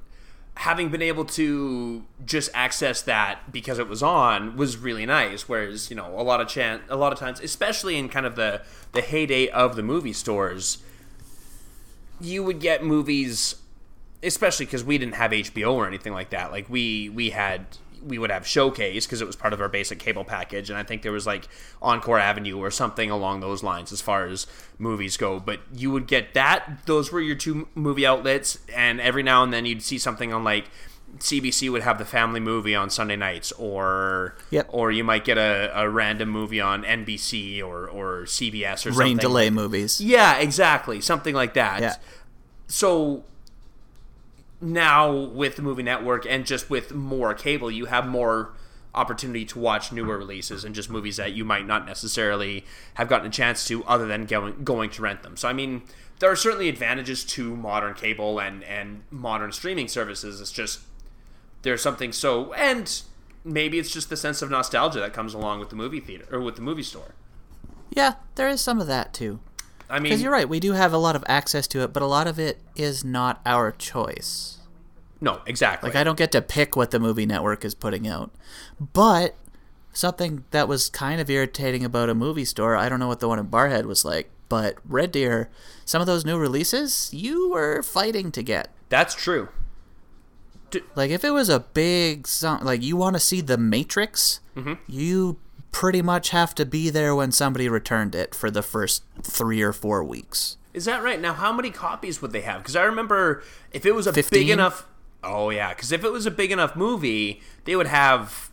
having 0.57 0.89
been 0.91 1.03
able 1.03 1.25
to 1.25 2.05
just 2.25 2.49
access 2.55 3.01
that 3.03 3.51
because 3.51 3.79
it 3.79 3.89
was 3.89 4.03
on 4.03 4.57
was 4.57 4.77
really 4.77 5.07
nice. 5.07 5.49
Whereas 5.49 5.89
you 5.91 5.97
know 5.97 6.13
a 6.19 6.23
lot 6.23 6.41
of 6.43 6.49
chan- 6.49 6.83
a 6.91 6.97
lot 6.97 7.13
of 7.15 7.19
times, 7.19 7.41
especially 7.41 7.97
in 7.97 8.09
kind 8.11 8.27
of 8.27 8.37
the 8.37 8.61
the 8.93 9.01
heyday 9.01 9.49
of 9.49 9.75
the 9.75 9.83
movie 9.83 10.13
stores, 10.13 10.79
you 12.21 12.43
would 12.45 12.61
get 12.61 12.85
movies, 12.85 13.57
especially 14.25 14.67
because 14.67 14.83
we 14.85 14.99
didn't 14.99 15.15
have 15.15 15.31
HBO 15.33 15.75
or 15.75 15.87
anything 15.87 16.13
like 16.13 16.31
that. 16.31 16.51
Like 16.51 16.69
we 16.69 17.09
we 17.11 17.31
had. 17.31 17.67
We 18.07 18.19
would 18.19 18.31
have 18.31 18.47
Showcase 18.47 19.07
because 19.07 19.23
it 19.23 19.27
was 19.27 19.35
part 19.35 19.55
of 19.55 19.63
our 19.63 19.69
basic 19.71 19.99
cable 19.99 20.25
package, 20.25 20.69
and 20.69 20.79
I 20.79 20.83
think 20.83 21.01
there 21.01 21.11
was 21.13 21.27
like 21.27 21.49
Encore 21.81 22.19
Avenue 22.19 22.59
or 22.59 22.71
something 22.71 23.11
along 23.11 23.41
those 23.41 23.63
lines 23.63 23.93
as 23.93 24.03
far 24.03 24.27
as 24.27 24.47
movies 24.79 25.17
go. 25.17 25.41
But 25.41 25.61
you 25.75 25.91
would 25.91 26.07
get 26.07 26.35
that; 26.35 26.81
those 26.85 27.11
were 27.11 27.23
your 27.23 27.35
two 27.35 27.67
movie 27.75 28.05
outlets, 28.05 28.59
and 28.77 29.01
every 29.01 29.23
now 29.23 29.43
and 29.43 29.55
then 29.55 29.65
you'd 29.65 29.83
see 29.83 29.97
something 29.97 30.35
on 30.35 30.45
like 30.45 30.67
CBC 31.19 31.73
would 31.73 31.81
have 31.81 31.97
the 31.97 32.05
family 32.05 32.41
movie 32.41 32.75
on 32.75 32.91
Sunday 32.91 33.17
nights, 33.17 33.53
or 33.53 34.37
Yep. 34.51 34.67
or 34.69 34.93
you 34.93 35.03
might 35.03 35.25
get 35.25 35.39
a, 35.39 35.71
a 35.75 35.89
random 35.89 36.29
movie 36.29 36.61
on 36.61 36.83
NBC 36.85 37.63
or 37.63 37.89
or 37.89 38.25
CBS 38.25 38.75
or 38.75 38.77
something. 38.93 38.99
Rain 38.99 39.17
delay 39.17 39.49
movies. 39.49 39.99
Yeah, 39.99 40.37
exactly, 40.37 41.01
something 41.01 41.35
like 41.35 41.55
that. 41.55 41.81
Yeah. 41.81 41.95
So 42.67 43.25
now 44.65 45.13
with 45.13 45.57
the 45.57 45.63
movie 45.63 45.83
network 45.83 46.27
and 46.27 46.47
just 46.47 46.71
with 46.71 46.95
more 46.95 47.35
cable, 47.35 47.71
you 47.71 47.87
have 47.87 48.07
more 48.07 48.53
opportunity 48.95 49.45
to 49.45 49.59
watch 49.59 49.93
newer 49.93 50.17
releases 50.17 50.65
and 50.65 50.75
just 50.75 50.89
movies 50.89 51.17
that 51.17 51.33
you 51.33 51.45
might 51.45 51.67
not 51.67 51.85
necessarily 51.85 52.65
have 52.95 53.09
gotten 53.09 53.27
a 53.27 53.31
chance 53.31 53.67
to 53.67 53.85
other 53.85 54.07
than 54.07 54.25
going 54.25 54.63
going 54.65 54.91
to 54.91 55.03
rent 55.03 55.23
them. 55.23 55.37
So 55.37 55.49
I 55.49 55.53
mean, 55.53 55.83
there 56.21 56.31
are 56.31 56.37
certainly 56.37 56.69
advantages 56.69 57.25
to 57.25 57.57
modern 57.57 57.95
cable 57.95 58.39
and 58.39 58.63
and 58.65 59.03
modern 59.11 59.53
streaming 59.53 59.89
services. 59.89 60.41
It's 60.41 60.53
just 60.53 60.81
there's 61.63 61.83
something 61.83 62.13
so 62.13 62.53
and 62.55 63.03
maybe 63.45 63.79
it's 63.79 63.91
just 63.91 64.09
the 64.09 64.17
sense 64.17 64.43
of 64.43 64.51
nostalgia 64.51 65.01
that 65.01 65.13
comes 65.13 65.35
along 65.35 65.61
with 65.61 65.71
the 65.71 65.77
movie 65.77 66.01
theater 66.01 66.27
or 66.31 66.41
with 66.41 66.57
the 66.57 66.63
movie 66.63 66.83
store. 66.83 67.15
Yeah, 67.91 68.15
there 68.37 68.49
is 68.49 68.61
some 68.61 68.81
of 68.81 68.87
that 68.87 69.13
too. 69.13 69.41
I 69.91 69.99
mean, 69.99 70.05
Because 70.05 70.23
you're 70.23 70.33
right, 70.33 70.49
we 70.49 70.61
do 70.61 70.73
have 70.73 70.93
a 70.93 70.99
lot 70.99 71.15
of 71.15 71.23
access 71.29 71.67
to 71.69 71.83
it, 71.83 71.93
but 71.93 72.03
a 72.03 72.07
lot 72.07 72.27
of 72.27 72.39
it 72.39 72.59
is 72.75 73.05
not 73.05 73.41
our 73.45 73.71
choice. 73.71 74.54
No, 75.25 75.41
exactly. 75.47 75.89
Like 75.89 75.97
I 75.97 76.05
don't 76.05 76.19
get 76.19 76.31
to 76.33 76.43
pick 76.43 76.77
what 76.77 76.91
the 76.91 77.01
movie 77.01 77.25
network 77.25 77.65
is 77.65 77.75
putting 77.75 78.07
out. 78.07 78.31
But 78.79 79.35
something 79.95 80.45
that 80.51 80.69
was 80.69 80.91
kind 80.91 81.19
of 81.19 81.31
irritating 81.31 81.83
about 81.83 82.11
a 82.11 82.15
movie 82.15 82.45
store, 82.45 82.77
I 82.77 82.91
don't 82.91 83.01
know 83.01 83.09
what 83.09 83.21
the 83.21 83.29
one 83.29 83.39
in 83.39 83.47
Barrhead 83.47 83.87
was 83.87 84.05
like, 84.05 84.31
but 84.51 84.77
Red 84.85 85.13
Deer, 85.13 85.49
some 85.87 86.03
of 86.03 86.07
those 86.07 86.27
new 86.27 86.37
releases, 86.37 87.09
you 87.15 87.49
were 87.49 87.83
fighting 87.83 88.31
to 88.33 88.43
get. 88.43 88.69
That's 88.91 89.15
true. 89.15 89.49
Like 90.95 91.11
if 91.11 91.25
it 91.25 91.31
was 91.31 91.49
a 91.49 91.61
big 91.61 92.27
song, 92.27 92.63
like 92.63 92.83
you 92.83 92.97
want 92.97 93.17
to 93.17 93.21
see 93.21 93.41
The 93.41 93.57
Matrix, 93.57 94.41
mm-hmm. 94.55 94.75
you 94.87 95.39
pretty 95.73 96.03
much 96.03 96.31
have 96.31 96.55
to 96.57 96.67
be 96.67 96.91
there 96.91 97.15
when 97.15 97.33
somebody 97.33 97.67
returned 97.67 98.15
it 98.15 98.35
for 98.35 98.51
the 98.51 98.63
first 98.63 99.05
3 99.23 99.63
or 99.63 99.73
4 99.73 100.05
weeks. 100.05 100.59
Is 100.75 100.85
that 100.85 101.03
right? 101.03 101.21
Now, 101.21 101.33
how 101.33 101.53
many 101.53 101.71
copies 101.71 102.21
would 102.21 102.33
they 102.33 102.41
have? 102.43 102.59
Because 102.59 102.77
I 102.77 102.83
remember 102.83 103.43
if 103.71 103.87
it 103.87 103.93
was 103.95 104.07
a 104.07 104.13
15? 104.13 104.39
big 104.39 104.51
enough. 104.51 104.87
Oh 105.25 105.51
yeah, 105.51 105.71
because 105.75 105.93
if 105.93 106.05
it 106.05 106.13
was 106.13 106.27
a 106.27 106.31
big 106.31 106.53
enough 106.53 106.77
movie, 106.77 107.41
they 107.65 107.77
would 107.77 107.87
have. 107.87 108.51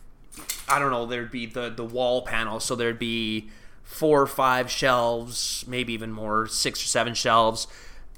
I 0.68 0.78
don't 0.78 0.90
know. 0.90 1.06
There'd 1.06 1.30
be 1.30 1.46
the 1.46 1.70
the 1.70 1.84
wall 1.84 2.22
panel, 2.22 2.60
so 2.60 2.74
there'd 2.74 2.98
be 2.98 3.50
four 3.82 4.22
or 4.22 4.26
five 4.26 4.70
shelves, 4.70 5.64
maybe 5.66 5.92
even 5.92 6.12
more, 6.12 6.46
six 6.46 6.82
or 6.82 6.86
seven 6.86 7.14
shelves, 7.14 7.66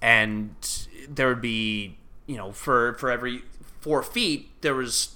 and 0.00 0.54
there 1.08 1.28
would 1.28 1.40
be 1.40 1.96
you 2.26 2.36
know 2.36 2.52
for 2.52 2.94
for 2.94 3.10
every 3.10 3.42
four 3.80 4.02
feet 4.02 4.50
there 4.62 4.74
was 4.74 5.14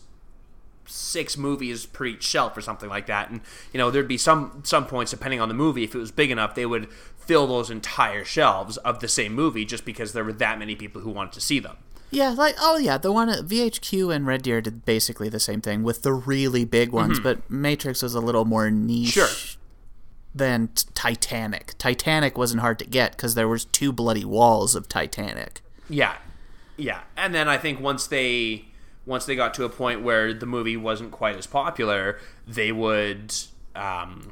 six 0.86 1.36
movies 1.36 1.86
per 1.86 2.06
each 2.06 2.22
shelf 2.22 2.56
or 2.56 2.60
something 2.62 2.88
like 2.88 3.06
that 3.06 3.30
and 3.30 3.40
you 3.72 3.78
know 3.78 3.90
there'd 3.90 4.08
be 4.08 4.16
some 4.18 4.60
some 4.64 4.86
points 4.86 5.10
depending 5.10 5.40
on 5.40 5.48
the 5.48 5.54
movie 5.54 5.84
if 5.84 5.94
it 5.94 5.98
was 5.98 6.10
big 6.10 6.30
enough 6.30 6.54
they 6.54 6.64
would 6.64 6.90
fill 7.18 7.46
those 7.46 7.70
entire 7.70 8.24
shelves 8.24 8.78
of 8.78 9.00
the 9.00 9.08
same 9.08 9.34
movie 9.34 9.64
just 9.64 9.84
because 9.84 10.12
there 10.14 10.24
were 10.24 10.32
that 10.32 10.58
many 10.58 10.74
people 10.74 11.02
who 11.02 11.10
wanted 11.10 11.32
to 11.32 11.40
see 11.40 11.58
them 11.58 11.76
Yeah, 12.10 12.30
like 12.30 12.56
oh 12.60 12.78
yeah, 12.78 12.96
the 12.98 13.12
one 13.12 13.28
at 13.28 13.40
VHQ 13.46 14.14
and 14.14 14.26
Red 14.26 14.42
Deer 14.42 14.60
did 14.60 14.84
basically 14.84 15.28
the 15.28 15.40
same 15.40 15.60
thing 15.60 15.82
with 15.82 16.02
the 16.02 16.12
really 16.12 16.64
big 16.64 16.90
ones, 16.90 17.20
but 17.20 17.48
Matrix 17.50 18.02
was 18.02 18.14
a 18.14 18.20
little 18.20 18.44
more 18.46 18.70
niche 18.70 19.08
Sure. 19.08 19.28
than 20.34 20.68
t- 20.68 20.86
Titanic. 20.94 21.74
Titanic 21.78 22.38
wasn't 22.38 22.60
hard 22.60 22.78
to 22.78 22.86
get 22.86 23.12
because 23.12 23.34
there 23.34 23.48
was 23.48 23.64
two 23.66 23.92
bloody 23.92 24.24
walls 24.24 24.74
of 24.74 24.88
Titanic. 24.88 25.60
yeah 25.88 26.16
yeah 26.80 27.00
and 27.16 27.34
then 27.34 27.48
i 27.48 27.58
think 27.58 27.80
once 27.80 28.06
they 28.06 28.64
once 29.04 29.24
they 29.26 29.34
got 29.34 29.52
to 29.52 29.64
a 29.64 29.68
point 29.68 30.00
where 30.00 30.32
the 30.32 30.46
movie 30.46 30.76
wasn't 30.76 31.10
quite 31.10 31.34
as 31.34 31.44
popular 31.44 32.20
they 32.46 32.70
would 32.70 33.34
um 33.74 34.30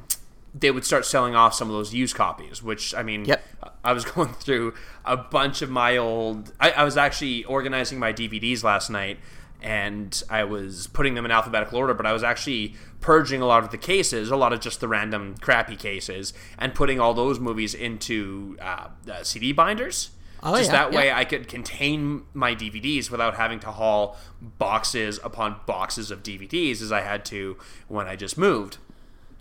they 0.57 0.71
would 0.71 0.85
start 0.85 1.05
selling 1.05 1.35
off 1.35 1.53
some 1.53 1.69
of 1.69 1.73
those 1.73 1.93
used 1.93 2.15
copies 2.15 2.63
which 2.63 2.95
i 2.95 3.03
mean 3.03 3.25
Yep. 3.25 3.43
I 3.83 3.93
was 3.93 4.05
going 4.11 4.33
through 4.33 4.73
a 5.05 5.17
bunch 5.17 5.61
of 5.61 5.69
my 5.69 5.97
old. 5.97 6.53
I, 6.59 6.71
I 6.71 6.83
was 6.83 6.97
actually 6.97 7.43
organizing 7.45 7.99
my 7.99 8.13
DVDs 8.13 8.63
last 8.63 8.89
night, 8.89 9.19
and 9.61 10.21
I 10.29 10.43
was 10.43 10.87
putting 10.87 11.15
them 11.15 11.25
in 11.25 11.31
alphabetical 11.31 11.77
order. 11.77 11.93
But 11.93 12.05
I 12.05 12.13
was 12.13 12.23
actually 12.23 12.75
purging 13.01 13.41
a 13.41 13.45
lot 13.45 13.63
of 13.63 13.71
the 13.71 13.77
cases, 13.77 14.29
a 14.29 14.35
lot 14.35 14.53
of 14.53 14.59
just 14.59 14.79
the 14.79 14.87
random 14.87 15.35
crappy 15.39 15.75
cases, 15.75 16.33
and 16.57 16.73
putting 16.75 16.99
all 16.99 17.13
those 17.13 17.39
movies 17.39 17.73
into 17.73 18.57
uh, 18.61 18.89
uh, 19.09 19.23
CD 19.23 19.51
binders. 19.51 20.11
Oh, 20.43 20.55
just 20.55 20.69
yeah, 20.69 20.77
that 20.77 20.91
way, 20.91 21.07
yeah. 21.07 21.17
I 21.17 21.25
could 21.25 21.47
contain 21.47 22.23
my 22.35 22.53
DVDs 22.53 23.09
without 23.09 23.35
having 23.37 23.59
to 23.61 23.71
haul 23.71 24.17
boxes 24.39 25.19
upon 25.23 25.61
boxes 25.65 26.11
of 26.11 26.21
DVDs 26.21 26.79
as 26.79 26.91
I 26.91 27.01
had 27.01 27.25
to 27.25 27.57
when 27.87 28.07
I 28.07 28.15
just 28.15 28.37
moved. 28.37 28.77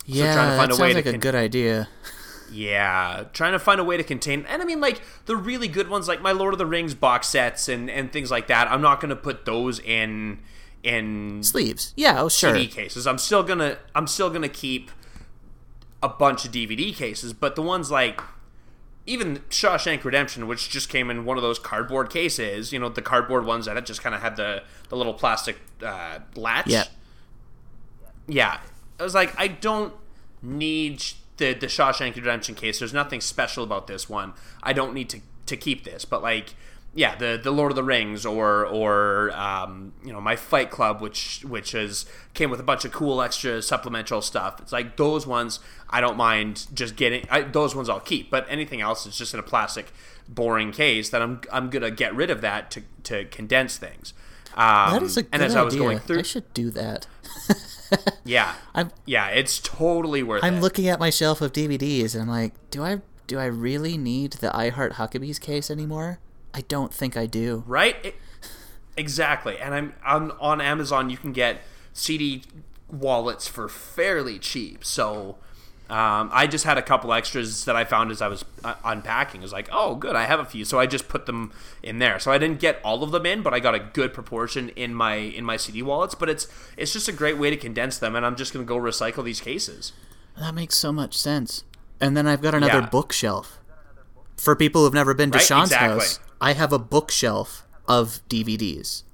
Yeah, 0.06 0.34
trying 0.34 0.50
to 0.50 0.56
find 0.56 0.70
that 0.70 0.78
a 0.78 0.82
way 0.82 0.92
sounds 0.92 0.92
to 0.92 0.98
like 0.98 1.06
a 1.06 1.10
con- 1.12 1.20
good 1.20 1.34
idea. 1.34 1.88
Yeah, 2.50 3.24
trying 3.32 3.52
to 3.52 3.58
find 3.58 3.80
a 3.80 3.84
way 3.84 3.96
to 3.96 4.04
contain, 4.04 4.46
and 4.48 4.62
I 4.62 4.64
mean, 4.64 4.80
like 4.80 5.02
the 5.26 5.36
really 5.36 5.68
good 5.68 5.88
ones, 5.88 6.06
like 6.06 6.22
my 6.22 6.32
Lord 6.32 6.54
of 6.54 6.58
the 6.58 6.66
Rings 6.66 6.94
box 6.94 7.28
sets 7.28 7.68
and 7.68 7.90
and 7.90 8.12
things 8.12 8.30
like 8.30 8.46
that. 8.46 8.70
I'm 8.70 8.80
not 8.80 9.00
going 9.00 9.10
to 9.10 9.16
put 9.16 9.44
those 9.44 9.80
in 9.80 10.38
in 10.82 11.42
Sleeves. 11.42 11.92
Yeah, 11.96 12.22
oh 12.22 12.28
sure. 12.28 12.54
CD 12.54 12.68
cases. 12.68 13.06
I'm 13.06 13.18
still 13.18 13.42
gonna 13.42 13.78
I'm 13.94 14.06
still 14.06 14.30
gonna 14.30 14.48
keep 14.48 14.90
a 16.02 16.08
bunch 16.08 16.44
of 16.44 16.52
DVD 16.52 16.94
cases, 16.94 17.32
but 17.32 17.56
the 17.56 17.62
ones 17.62 17.90
like 17.90 18.20
even 19.06 19.38
Shawshank 19.50 20.04
Redemption, 20.04 20.46
which 20.46 20.68
just 20.70 20.88
came 20.88 21.10
in 21.10 21.24
one 21.24 21.36
of 21.36 21.42
those 21.42 21.58
cardboard 21.58 22.10
cases, 22.10 22.72
you 22.72 22.78
know, 22.78 22.88
the 22.88 23.02
cardboard 23.02 23.44
ones 23.44 23.66
that 23.66 23.84
just 23.86 24.02
kind 24.02 24.14
of 24.14 24.20
had 24.20 24.36
the 24.36 24.62
the 24.88 24.96
little 24.96 25.14
plastic 25.14 25.58
uh, 25.84 26.20
latch. 26.36 26.68
Yeah. 26.68 26.84
Yeah, 28.28 28.58
I 28.98 29.02
was 29.02 29.14
like, 29.14 29.34
I 29.38 29.48
don't 29.48 29.94
need 30.42 31.02
the 31.36 31.52
the 31.54 31.66
Shawshank 31.66 32.16
Redemption 32.16 32.54
case. 32.54 32.78
There's 32.78 32.94
nothing 32.94 33.20
special 33.20 33.64
about 33.64 33.86
this 33.86 34.08
one. 34.08 34.32
I 34.62 34.72
don't 34.72 34.94
need 34.94 35.08
to 35.10 35.20
to 35.46 35.56
keep 35.56 35.84
this, 35.84 36.04
but 36.04 36.22
like. 36.22 36.54
Yeah, 36.98 37.14
the 37.14 37.38
the 37.42 37.50
Lord 37.50 37.70
of 37.72 37.76
the 37.76 37.82
Rings 37.82 38.24
or 38.24 38.64
or 38.64 39.30
um, 39.32 39.92
you 40.02 40.14
know 40.14 40.20
my 40.22 40.34
Fight 40.34 40.70
Club, 40.70 41.02
which 41.02 41.44
which 41.44 41.74
is 41.74 42.06
came 42.32 42.48
with 42.48 42.58
a 42.58 42.62
bunch 42.62 42.86
of 42.86 42.92
cool 42.92 43.20
extra 43.20 43.60
supplemental 43.60 44.22
stuff. 44.22 44.62
It's 44.62 44.72
like 44.72 44.96
those 44.96 45.26
ones 45.26 45.60
I 45.90 46.00
don't 46.00 46.16
mind 46.16 46.66
just 46.72 46.96
getting. 46.96 47.26
I, 47.30 47.42
those 47.42 47.74
ones 47.76 47.90
I'll 47.90 48.00
keep, 48.00 48.30
but 48.30 48.46
anything 48.48 48.80
else 48.80 49.04
is 49.04 49.18
just 49.18 49.34
in 49.34 49.40
a 49.40 49.42
plastic, 49.42 49.92
boring 50.26 50.72
case 50.72 51.10
that 51.10 51.20
I'm 51.20 51.42
I'm 51.52 51.68
gonna 51.68 51.90
get 51.90 52.14
rid 52.14 52.30
of 52.30 52.40
that 52.40 52.70
to 52.70 52.82
to 53.02 53.26
condense 53.26 53.76
things. 53.76 54.14
Um, 54.56 54.92
That 54.92 55.02
is 55.02 55.16
a 55.16 55.22
good 55.22 55.30
and 55.34 55.42
as 55.42 55.52
idea. 55.52 55.60
I 55.60 55.64
was 55.64 55.74
going 55.76 55.98
through, 55.98 56.18
I 56.20 56.22
should 56.22 56.52
do 56.54 56.70
that. 56.70 57.06
yeah, 58.24 58.54
I'm 58.74 58.90
yeah, 59.04 59.28
it's 59.28 59.58
totally 59.60 60.22
worth 60.22 60.42
it. 60.42 60.46
I'm 60.46 60.56
it. 60.56 60.60
looking 60.60 60.88
at 60.88 60.98
my 60.98 61.10
shelf 61.10 61.40
of 61.40 61.52
DVDs 61.52 62.14
and 62.14 62.22
I'm 62.22 62.28
like, 62.28 62.54
do 62.70 62.82
I 62.82 63.00
do 63.26 63.38
I 63.38 63.46
really 63.46 63.96
need 63.98 64.32
the 64.34 64.54
I 64.56 64.70
Heart 64.70 64.94
Huckabees 64.94 65.40
case 65.40 65.70
anymore? 65.70 66.18
I 66.54 66.62
don't 66.62 66.92
think 66.92 67.16
I 67.16 67.26
do. 67.26 67.64
right? 67.66 67.96
It- 68.04 68.16
exactly. 68.96 69.58
And 69.58 69.74
I'm 69.74 69.94
on 70.04 70.32
on 70.40 70.60
Amazon. 70.60 71.10
You 71.10 71.16
can 71.18 71.32
get 71.32 71.60
CD 71.92 72.42
wallets 72.90 73.46
for 73.46 73.68
fairly 73.68 74.38
cheap. 74.38 74.84
So 74.84 75.36
um, 75.88 76.30
I 76.32 76.46
just 76.48 76.64
had 76.64 76.78
a 76.78 76.82
couple 76.82 77.12
extras 77.12 77.64
that 77.66 77.76
I 77.76 77.84
found 77.84 78.10
as 78.10 78.20
I 78.20 78.26
was 78.28 78.44
uh, 78.64 78.74
unpacking. 78.84 79.40
I 79.40 79.44
was 79.44 79.52
like, 79.52 79.68
oh, 79.70 79.94
good, 79.94 80.16
I 80.16 80.24
have 80.24 80.40
a 80.40 80.44
few. 80.44 80.64
So 80.64 80.80
I 80.80 80.86
just 80.86 81.08
put 81.08 81.26
them 81.26 81.52
in 81.82 81.98
there. 82.00 82.18
So 82.18 82.32
I 82.32 82.38
didn't 82.38 82.58
get 82.58 82.80
all 82.84 83.02
of 83.04 83.12
them 83.12 83.24
in, 83.24 83.42
but 83.42 83.54
I 83.54 83.60
got 83.60 83.74
a 83.74 83.78
good 83.78 84.12
proportion 84.12 84.70
in 84.70 84.94
my 84.94 85.14
in 85.14 85.44
my 85.44 85.56
CD 85.56 85.82
wallets. 85.82 86.14
But 86.16 86.28
it's 86.28 86.48
it's 86.76 86.92
just 86.92 87.08
a 87.08 87.12
great 87.12 87.38
way 87.38 87.50
to 87.50 87.56
condense 87.56 87.98
them. 87.98 88.16
And 88.16 88.26
I'm 88.26 88.34
just 88.36 88.52
gonna 88.52 88.64
go 88.64 88.76
recycle 88.76 89.22
these 89.24 89.40
cases. 89.40 89.92
That 90.38 90.54
makes 90.54 90.76
so 90.76 90.92
much 90.92 91.16
sense. 91.16 91.62
And 92.00 92.16
then 92.16 92.26
I've 92.26 92.42
got 92.42 92.54
another 92.54 92.80
Yeah. 92.80 92.88
bookshelf. 92.88 93.58
For 94.36 94.54
people 94.54 94.84
who've 94.84 94.92
never 94.92 95.14
been 95.14 95.30
to 95.30 95.38
Right, 95.38 95.46
Shaun's 95.46 95.70
exactly. 95.70 96.00
house, 96.00 96.20
I 96.40 96.52
have 96.52 96.72
a 96.72 96.78
bookshelf 96.78 97.64
of 97.88 98.20
DVDs. 98.28 99.02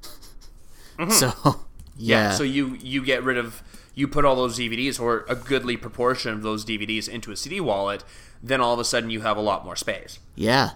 So, 1.11 1.61
yeah. 1.97 2.33
So 2.33 2.43
you 2.45 2.77
you 2.81 3.05
get 3.05 3.23
rid 3.25 3.37
of 3.37 3.63
you 3.95 4.09
put 4.09 4.25
all 4.25 4.35
those 4.37 4.59
DVDs 4.59 5.01
or 5.01 5.25
a 5.29 5.35
goodly 5.35 5.77
proportion 5.77 6.33
of 6.33 6.43
those 6.43 6.65
DVDs 6.65 7.09
into 7.09 7.31
a 7.33 7.37
CD 7.37 7.61
wallet, 7.61 8.05
then 8.43 8.61
all 8.61 8.75
of 8.75 8.81
a 8.81 8.85
sudden 8.85 9.11
you 9.11 9.21
have 9.21 9.37
a 9.37 9.41
lot 9.43 9.65
more 9.65 9.77
space. 9.77 10.19
yeah. 10.35 10.71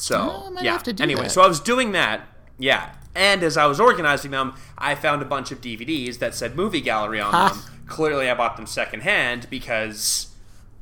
So 0.00 0.16
Oh, 0.16 0.46
I 0.46 0.50
might 0.50 0.64
yeah. 0.64 0.72
have 0.72 0.82
to 0.84 0.92
do 0.92 1.02
anyway, 1.02 1.22
that. 1.24 1.30
so 1.30 1.42
I 1.42 1.48
was 1.48 1.58
doing 1.58 1.90
that. 1.92 2.28
Yeah. 2.58 2.90
And 3.16 3.42
as 3.42 3.56
I 3.56 3.66
was 3.66 3.80
organizing 3.80 4.30
them, 4.30 4.54
I 4.76 4.94
found 4.94 5.22
a 5.22 5.24
bunch 5.24 5.50
of 5.50 5.60
DVDs 5.60 6.18
that 6.20 6.34
said 6.36 6.54
movie 6.54 6.80
gallery 6.80 7.18
on 7.20 7.32
Ha. 7.32 7.48
them. 7.48 7.62
Clearly, 7.88 8.30
I 8.30 8.34
bought 8.34 8.56
them 8.56 8.66
secondhand 8.66 9.48
because 9.50 10.28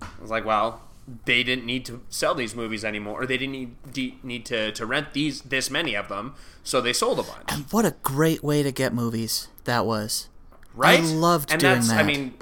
I 0.02 0.08
was 0.20 0.30
like, 0.30 0.44
well, 0.44 0.82
they 1.24 1.42
didn't 1.42 1.64
need 1.64 1.86
to 1.86 2.02
sell 2.10 2.34
these 2.34 2.54
movies 2.54 2.84
anymore, 2.84 3.22
or 3.22 3.26
they 3.26 3.38
didn't 3.38 3.52
need, 3.52 3.92
de- 3.92 4.18
need 4.22 4.44
to, 4.46 4.72
to 4.72 4.84
rent 4.84 5.14
these 5.14 5.40
this 5.42 5.70
many 5.70 5.94
of 5.94 6.08
them, 6.08 6.34
so 6.62 6.80
they 6.82 6.92
sold 6.92 7.18
a 7.20 7.22
bunch. 7.22 7.44
And 7.48 7.64
what 7.70 7.86
a 7.86 7.94
great 8.02 8.42
way 8.44 8.62
to 8.64 8.72
get 8.72 8.92
movies 8.92 9.48
that 9.64 9.86
was. 9.86 10.28
Right? 10.76 11.00
loved 11.02 11.50
and 11.50 11.60
doing 11.60 11.74
that's, 11.74 11.90
I 11.90 12.02
mean, 12.02 12.34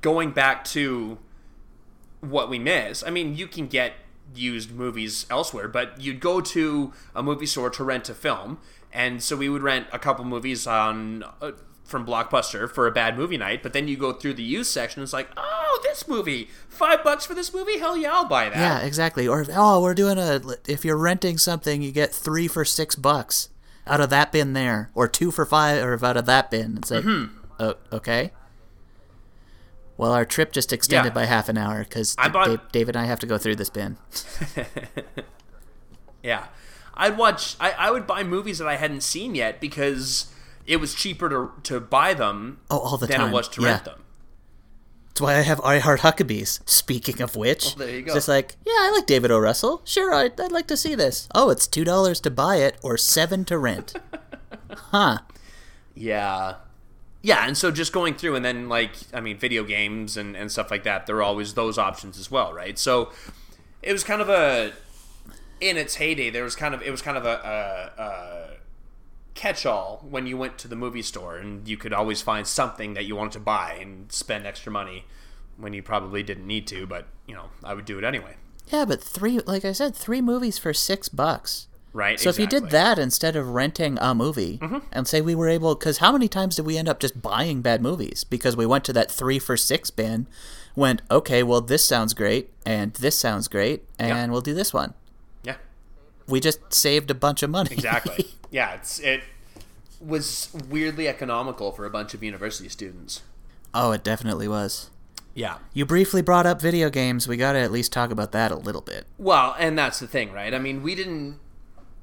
going 0.00 0.32
back 0.32 0.64
to 0.64 1.18
what 2.20 2.48
we 2.48 2.58
miss. 2.58 3.02
I 3.04 3.10
mean, 3.10 3.36
you 3.36 3.46
can 3.46 3.66
get 3.66 3.94
used 4.34 4.72
movies 4.72 5.26
elsewhere, 5.30 5.68
but 5.68 6.00
you'd 6.00 6.20
go 6.20 6.40
to 6.40 6.92
a 7.14 7.22
movie 7.22 7.46
store 7.46 7.70
to 7.70 7.84
rent 7.84 8.08
a 8.08 8.14
film, 8.14 8.58
and 8.92 9.22
so 9.22 9.36
we 9.36 9.48
would 9.48 9.62
rent 9.62 9.86
a 9.92 9.98
couple 9.98 10.24
movies 10.24 10.66
on. 10.66 11.24
Uh, 11.40 11.52
from 11.84 12.06
Blockbuster 12.06 12.70
for 12.70 12.86
a 12.86 12.90
bad 12.90 13.18
movie 13.18 13.36
night, 13.36 13.62
but 13.62 13.74
then 13.74 13.86
you 13.86 13.98
go 13.98 14.12
through 14.12 14.32
the 14.32 14.42
used 14.42 14.70
section. 14.70 15.02
It's 15.02 15.12
like, 15.12 15.28
oh, 15.36 15.80
this 15.82 16.08
movie, 16.08 16.48
five 16.66 17.04
bucks 17.04 17.26
for 17.26 17.34
this 17.34 17.52
movie? 17.52 17.78
Hell 17.78 17.98
yeah, 17.98 18.14
I'll 18.14 18.24
buy 18.24 18.48
that. 18.48 18.56
Yeah, 18.56 18.80
exactly. 18.80 19.28
Or 19.28 19.44
oh, 19.52 19.82
we're 19.82 19.92
doing 19.92 20.16
a 20.16 20.40
if 20.66 20.86
you're 20.86 20.96
renting 20.96 21.36
something, 21.36 21.82
you 21.82 21.92
get 21.92 22.14
3 22.14 22.48
for 22.48 22.64
6 22.64 22.94
bucks 22.96 23.50
out 23.86 24.00
of 24.00 24.10
that 24.10 24.32
bin 24.32 24.52
there 24.52 24.90
or 24.94 25.08
2 25.08 25.30
for 25.30 25.44
5 25.44 25.82
or 25.82 26.04
out 26.04 26.16
of 26.16 26.26
that 26.26 26.50
bin. 26.50 26.76
It's 26.78 26.90
like 26.90 27.04
Mm-hmm. 27.04 27.36
oh, 27.60 27.74
okay. 27.92 28.30
Well, 29.96 30.12
our 30.12 30.24
trip 30.24 30.52
just 30.52 30.72
extended 30.72 31.10
Yeah. 31.10 31.14
by 31.14 31.24
half 31.26 31.48
an 31.48 31.58
hour 31.58 31.84
I 32.18 32.28
bought- 32.28 32.72
David 32.72 32.96
and 32.96 33.04
I 33.04 33.06
have 33.08 33.20
to 33.20 33.26
go 33.26 33.38
through 33.38 33.56
this 33.56 33.70
bin. 33.70 33.96
Yeah. 36.22 36.46
I'd 36.94 37.16
watch 37.18 37.56
I, 37.58 37.72
I 37.72 37.90
would 37.90 38.06
buy 38.06 38.22
movies 38.22 38.58
that 38.58 38.68
I 38.68 38.76
hadn't 38.76 39.00
seen 39.02 39.34
yet 39.34 39.60
because 39.60 40.32
it 40.66 40.76
was 40.76 40.94
cheaper 40.94 41.28
to 41.28 41.50
to 41.64 41.80
buy 41.80 42.14
them 42.14 42.60
Oh, 42.70 42.78
all 42.78 42.96
the 42.96 43.06
than 43.06 43.18
time. 43.18 43.30
it 43.30 43.32
was 43.32 43.48
to 43.48 43.62
Yeah. 43.62 43.68
rent 43.68 43.84
them. 43.86 44.01
That's 45.12 45.20
why 45.20 45.34
I 45.34 45.40
have 45.42 45.60
I 45.60 45.78
Heart 45.78 46.00
Huckabees. 46.00 46.66
Speaking 46.66 47.20
of 47.20 47.36
which, 47.36 47.76
there 47.76 47.90
you 47.90 48.00
go. 48.00 48.14
just 48.14 48.28
like, 48.28 48.56
yeah, 48.64 48.72
I 48.72 48.92
like 48.96 49.04
David 49.04 49.30
O. 49.30 49.38
Russell. 49.38 49.82
Sure, 49.84 50.14
I'd, 50.14 50.40
I'd 50.40 50.50
like 50.52 50.66
to 50.68 50.76
see 50.76 50.94
this. 50.94 51.28
Oh, 51.34 51.50
it's 51.50 51.66
two 51.66 51.84
dollars 51.84 52.18
to 52.20 52.30
buy 52.30 52.56
it 52.56 52.78
or 52.82 52.96
seven 52.96 53.44
to 53.44 53.58
rent. 53.58 53.92
huh? 54.70 55.18
Yeah. 55.94 56.54
Yeah, 57.20 57.46
and 57.46 57.58
so 57.58 57.70
just 57.70 57.92
going 57.92 58.14
through 58.14 58.36
and 58.36 58.44
then 58.44 58.70
like 58.70 58.94
I 59.12 59.20
mean 59.20 59.36
video 59.36 59.64
games 59.64 60.16
and, 60.16 60.34
and 60.34 60.50
stuff 60.50 60.70
like 60.70 60.84
that, 60.84 61.06
there 61.06 61.16
are 61.16 61.22
always 61.22 61.52
those 61.52 61.76
options 61.76 62.18
as 62.18 62.30
well, 62.30 62.54
right? 62.54 62.78
So 62.78 63.12
it 63.82 63.92
was 63.92 64.04
kind 64.04 64.22
of 64.22 64.30
a 64.30 64.72
in 65.60 65.76
its 65.76 65.96
heyday, 65.96 66.30
there 66.30 66.42
was 66.42 66.56
kind 66.56 66.74
of 66.74 66.80
it 66.80 66.90
was 66.90 67.02
kind 67.02 67.18
of 67.18 67.26
a, 67.26 67.92
a, 67.98 68.02
a 68.02 68.51
catch 69.34 69.64
all 69.64 70.04
when 70.08 70.26
you 70.26 70.36
went 70.36 70.58
to 70.58 70.68
the 70.68 70.76
movie 70.76 71.02
store 71.02 71.36
and 71.36 71.66
you 71.66 71.76
could 71.76 71.92
always 71.92 72.20
find 72.22 72.46
something 72.46 72.94
that 72.94 73.04
you 73.04 73.16
wanted 73.16 73.32
to 73.32 73.40
buy 73.40 73.78
and 73.80 74.10
spend 74.12 74.46
extra 74.46 74.70
money 74.70 75.04
when 75.56 75.72
you 75.72 75.82
probably 75.82 76.22
didn't 76.22 76.46
need 76.46 76.66
to, 76.68 76.86
but 76.86 77.06
you 77.26 77.34
know, 77.34 77.50
I 77.62 77.74
would 77.74 77.84
do 77.84 77.98
it 77.98 78.04
anyway. 78.04 78.36
Yeah, 78.68 78.84
but 78.84 79.02
three, 79.02 79.40
like 79.40 79.64
I 79.64 79.72
said, 79.72 79.94
three 79.94 80.20
movies 80.20 80.58
for 80.58 80.72
six 80.72 81.08
bucks. 81.08 81.68
Right? 81.94 82.18
So 82.18 82.30
if 82.30 82.38
you 82.38 82.46
did 82.46 82.70
that 82.70 82.98
instead 82.98 83.36
of 83.36 83.50
renting 83.50 83.98
a 84.00 84.14
movie, 84.14 84.58
mm-hmm. 84.58 84.78
and 84.92 85.06
say 85.06 85.20
we 85.20 85.34
were 85.34 85.48
able, 85.48 85.74
because 85.74 85.98
how 85.98 86.10
many 86.10 86.26
times 86.26 86.56
did 86.56 86.64
we 86.64 86.78
end 86.78 86.88
up 86.88 87.00
just 87.00 87.20
buying 87.20 87.60
bad 87.60 87.82
movies 87.82 88.24
because 88.24 88.56
we 88.56 88.64
went 88.64 88.84
to 88.84 88.94
that 88.94 89.10
three 89.10 89.38
for 89.38 89.58
six 89.58 89.90
bin, 89.90 90.26
went 90.74 91.02
okay, 91.10 91.42
well 91.42 91.60
this 91.60 91.84
sounds 91.84 92.14
great 92.14 92.50
and 92.64 92.94
this 92.94 93.18
sounds 93.18 93.46
great, 93.46 93.84
and 93.98 94.08
Yeah. 94.08 94.26
we'll 94.28 94.40
do 94.40 94.54
this 94.54 94.72
one. 94.72 94.94
We 96.28 96.40
just 96.40 96.72
saved 96.72 97.10
a 97.10 97.14
bunch 97.14 97.42
of 97.42 97.50
money. 97.50 97.70
Exactly. 97.72 98.26
yeah, 98.50 98.74
it's 98.74 98.98
it 99.00 99.22
was 100.00 100.50
weirdly 100.68 101.06
economical 101.08 101.72
for 101.72 101.84
a 101.84 101.90
bunch 101.90 102.14
of 102.14 102.22
university 102.22 102.68
students. 102.68 103.22
oh, 103.74 103.92
it 103.92 104.02
definitely 104.04 104.48
was. 104.48 104.90
Yeah. 105.34 105.58
You 105.72 105.86
briefly 105.86 106.20
brought 106.20 106.44
up 106.44 106.60
video 106.60 106.90
games. 106.90 107.26
We 107.26 107.36
got 107.38 107.52
to 107.52 107.58
at 107.58 107.72
least 107.72 107.90
talk 107.92 108.10
about 108.10 108.32
that 108.32 108.50
a 108.50 108.56
little 108.56 108.82
bit. 108.82 109.06
Well, 109.16 109.56
and 109.58 109.78
that's 109.78 109.98
the 109.98 110.06
thing, 110.06 110.30
right? 110.32 110.52
I 110.52 110.58
mean, 110.58 110.82
we 110.82 110.94
didn't 110.94 111.38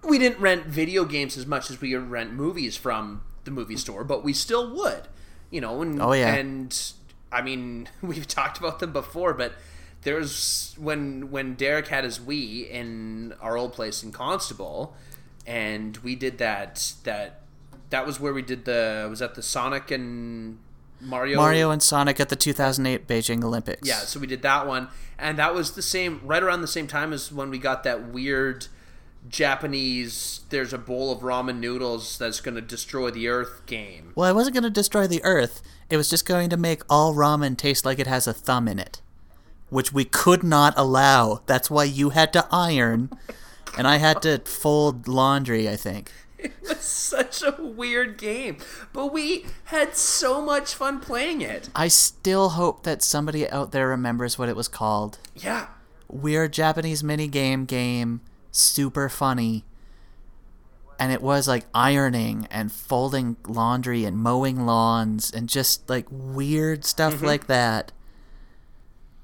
we 0.04 0.18
didn't 0.18 0.40
rent 0.40 0.66
video 0.66 1.06
games 1.06 1.38
as 1.38 1.46
much 1.46 1.70
as 1.70 1.80
we 1.82 1.94
rent 1.96 2.34
movies 2.34 2.76
from 2.78 3.22
the 3.44 3.52
movie 3.52 3.78
store, 3.78 4.04
but 4.04 4.24
we 4.24 4.34
still 4.34 4.74
would, 4.76 5.08
you 5.52 5.62
know. 5.62 5.82
And 5.82 6.02
Oh, 6.02 6.14
yeah. 6.14 6.34
and 6.34 6.76
I 7.32 7.42
mean, 7.42 7.88
we've 8.02 8.28
talked 8.28 8.58
about 8.58 8.80
them 8.80 8.94
before, 8.94 9.34
but 9.34 9.54
there's 10.04 10.76
when 10.78 11.32
when 11.32 11.56
Derek 11.56 11.88
had 11.88 12.04
his 12.04 12.20
Wii 12.20 12.70
in 12.70 13.34
our 13.42 13.58
old 13.58 13.74
place 13.74 14.04
in 14.04 14.12
Constable, 14.12 14.96
and 15.46 15.98
we 15.98 16.16
did 16.16 16.38
that 16.38 16.94
that 17.04 17.42
that 17.90 18.06
was 18.06 18.20
where 18.20 18.34
we 18.34 18.42
did 18.42 18.66
the 18.66 19.08
was 19.10 19.20
that 19.20 19.36
the 19.36 19.44
Sonic 19.44 19.92
and 19.92 20.60
Mario 21.02 21.38
Mario 21.38 21.72
and 21.72 21.82
Sonic 21.82 22.20
at 22.20 22.30
the 22.30 22.36
2008 22.36 23.08
Beijing 23.08 23.44
Olympics. 23.44 23.88
yeah, 23.88 24.00
so 24.00 24.20
we 24.20 24.28
did 24.28 24.42
that 24.42 24.68
one, 24.68 24.90
and 25.18 25.38
that 25.40 25.54
was 25.54 25.72
the 25.72 25.82
same 25.82 26.22
right 26.24 26.44
around 26.44 26.62
the 26.62 26.68
same 26.68 26.88
time 26.88 27.14
as 27.14 27.32
when 27.32 27.50
we 27.50 27.58
got 27.58 27.84
that 27.84 28.08
weird 28.10 28.68
Japanese. 29.28 30.42
There's 30.50 30.74
a 30.74 30.78
bowl 30.78 31.12
of 31.12 31.20
ramen 31.20 31.60
noodles 31.60 32.18
that's 32.18 32.42
going 32.42 32.56
to 32.56 32.62
destroy 32.62 33.12
the 33.12 33.28
Earth 33.28 33.62
game. 33.66 34.14
Well, 34.16 34.30
I 34.30 34.34
wasn't 34.34 34.56
going 34.56 34.64
to 34.64 34.70
destroy 34.70 35.08
the 35.08 35.24
Earth. 35.24 35.62
It 35.90 35.98
was 35.98 36.10
just 36.10 36.26
going 36.26 36.50
to 36.50 36.58
make 36.58 36.84
all 36.90 37.16
ramen 37.16 37.58
taste 37.58 37.86
like 37.86 38.00
it 38.00 38.08
has 38.08 38.28
a 38.28 38.34
thumb 38.34 38.68
in 38.68 38.78
it, 38.80 39.02
which 39.70 39.92
we 39.94 40.06
could 40.06 40.44
not 40.44 40.74
allow. 40.78 41.42
That's 41.46 41.70
why 41.70 41.84
you 41.86 42.10
had 42.12 42.34
to 42.34 42.48
iron, 42.52 43.10
and 43.78 43.88
I 43.88 43.98
had 43.98 44.22
to 44.24 44.40
fold 44.40 45.08
laundry. 45.08 45.68
I 45.70 45.76
think. 45.76 46.12
It 46.42 46.54
was 46.62 46.80
such 46.80 47.44
a 47.44 47.62
weird 47.62 48.18
game, 48.18 48.60
but 48.94 49.12
we 49.12 49.46
had 49.66 49.98
so 49.98 50.42
much 50.42 50.74
fun 50.74 51.02
playing 51.02 51.42
it. 51.42 51.68
I 51.76 51.90
still 51.90 52.50
hope 52.52 52.84
that 52.84 53.02
somebody 53.04 53.50
out 53.50 53.74
there 53.74 53.90
remembers 53.90 54.40
what 54.40 54.48
it 54.48 54.56
was 54.56 54.70
called. 54.70 55.20
Yeah, 55.36 55.68
Weird 56.08 56.54
Japanese 56.54 57.04
mini 57.04 57.28
game 57.28 57.66
game, 57.66 58.22
super 58.52 59.10
funny. 59.10 59.66
And 60.98 61.12
it 61.12 61.22
was 61.22 61.46
like 61.48 61.66
ironing 61.74 62.48
and 62.50 62.72
folding 62.72 63.36
laundry 63.46 64.06
and 64.06 64.16
mowing 64.18 64.66
lawns 64.66 65.32
and 65.32 65.50
just 65.50 65.90
like 65.90 66.06
weird 66.10 66.86
stuff 66.86 67.16
Mm-hmm. 67.16 67.26
like 67.26 67.48
that 67.48 67.92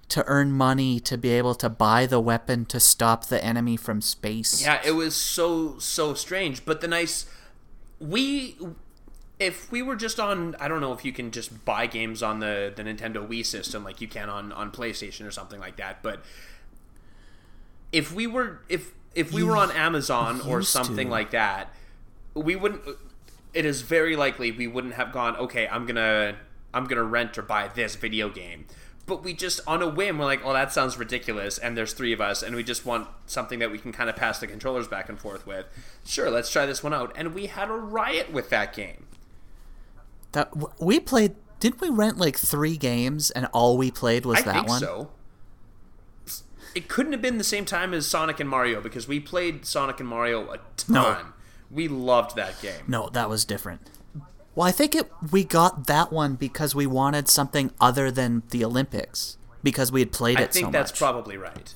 to 0.09 0.23
earn 0.27 0.51
money 0.51 0.99
to 0.99 1.17
be 1.17 1.29
able 1.29 1.55
to 1.55 1.69
buy 1.69 2.05
the 2.05 2.19
weapon 2.19 2.65
to 2.65 2.79
stop 2.79 3.25
the 3.25 3.43
enemy 3.43 3.75
from 3.75 4.01
space. 4.01 4.61
yeah, 4.61 4.81
it 4.85 4.91
was 4.91 5.15
so 5.15 5.79
so 5.79 6.13
strange. 6.13 6.65
But 6.65 6.81
the 6.81 6.87
nice, 6.87 7.25
we. 7.99 8.57
If 9.37 9.69
we 9.69 9.81
were 9.81 9.97
just 9.97 10.17
on, 10.17 10.55
I 10.61 10.69
don't 10.69 10.79
know 10.79 10.93
if 10.93 11.03
you 11.03 11.11
can 11.11 11.29
just 11.29 11.65
buy 11.65 11.87
games 11.87 12.23
on 12.23 12.39
the, 12.39 12.71
the 12.73 12.83
Nintendo 12.83 13.27
Wii 13.27 13.45
system 13.45 13.83
like 13.83 13.99
you 13.99 14.07
can 14.07 14.29
on, 14.29 14.53
on 14.53 14.71
PlayStation 14.71 15.27
or 15.27 15.31
something 15.31 15.59
like 15.59 15.75
that, 15.75 16.01
but 16.01 16.23
if 17.91 18.13
we 18.13 18.27
were 18.27 18.59
if 18.69 18.91
if 19.15 19.31
we 19.31 19.43
were 19.43 19.55
on 19.55 19.71
Amazon 19.71 20.41
or 20.41 20.61
something 20.61 21.07
to. 21.07 21.11
like 21.11 21.31
that, 21.31 21.73
we 22.33 22.55
wouldn't. 22.55 22.81
It 23.53 23.65
is 23.65 23.81
very 23.81 24.15
likely 24.17 24.51
we 24.51 24.67
wouldn't 24.67 24.95
have 24.95 25.13
gone. 25.13 25.35
Okay, 25.37 25.67
I'm 25.67 25.85
gonna 25.85 26.35
I'm 26.73 26.85
gonna 26.85 27.03
rent 27.03 27.37
or 27.37 27.41
buy 27.41 27.69
this 27.69 27.95
video 27.95 28.29
game. 28.29 28.65
But 29.07 29.23
we 29.23 29.33
just 29.33 29.59
on 29.67 29.81
a 29.83 29.87
whim 29.87 30.17
we're 30.17 30.25
like, 30.25 30.41
oh, 30.43 30.53
that 30.53 30.73
sounds 30.73 30.97
ridiculous, 30.97 31.57
and 31.57 31.77
there's 31.77 31.93
three 31.93 32.11
of 32.11 32.19
us, 32.19 32.41
and 32.41 32.55
we 32.55 32.63
just 32.63 32.85
want 32.85 33.07
something 33.27 33.59
that 33.59 33.71
we 33.71 33.77
can 33.77 33.91
kind 33.91 34.09
of 34.09 34.15
pass 34.15 34.39
the 34.39 34.47
controllers 34.47 34.87
back 34.87 35.09
and 35.09 35.19
forth 35.19 35.45
with. 35.45 35.67
Sure, 36.05 36.31
let's 36.31 36.49
try 36.49 36.65
this 36.65 36.83
one 36.83 36.93
out, 36.93 37.11
and 37.15 37.35
we 37.35 37.45
had 37.45 37.69
a 37.69 37.73
riot 37.73 38.33
with 38.33 38.49
that 38.49 38.73
game. 38.73 39.05
That 40.31 40.81
we 40.81 40.99
played 40.99 41.35
didn't 41.59 41.81
we 41.81 41.89
rent 41.89 42.17
like 42.17 42.37
3 42.37 42.77
games 42.77 43.31
and 43.31 43.47
all 43.53 43.77
we 43.77 43.89
played 43.89 44.25
was 44.25 44.39
I 44.39 44.41
that 44.43 44.53
think 44.53 44.67
one? 44.67 44.79
so. 44.79 45.09
It 46.75 46.89
couldn't 46.89 47.13
have 47.13 47.21
been 47.21 47.37
the 47.37 47.43
same 47.43 47.63
time 47.63 47.93
as 47.93 48.05
Sonic 48.05 48.39
and 48.41 48.49
Mario 48.49 48.81
because 48.81 49.07
we 49.07 49.21
played 49.21 49.65
Sonic 49.65 50.01
and 50.01 50.09
Mario 50.09 50.51
a 50.51 50.59
ton. 50.75 50.93
No. 50.93 51.17
We 51.71 51.87
loved 51.87 52.35
that 52.35 52.61
game. 52.61 52.83
No, 52.87 53.09
that 53.13 53.29
was 53.29 53.45
different. 53.45 53.89
Well, 54.55 54.67
I 54.67 54.71
think 54.71 54.95
it 54.95 55.11
we 55.31 55.43
got 55.43 55.87
that 55.87 56.11
one 56.11 56.35
because 56.35 56.73
we 56.73 56.87
wanted 56.87 57.27
something 57.27 57.71
other 57.79 58.09
than 58.09 58.43
the 58.49 58.63
Olympics 58.63 59.37
because 59.63 59.91
we 59.91 59.99
had 59.99 60.11
played 60.11 60.39
it 60.39 60.49
I 60.49 60.51
think 60.51 60.67
so 60.67 60.71
that's 60.71 60.91
much. 60.91 60.99
probably 60.99 61.37
right. 61.37 61.73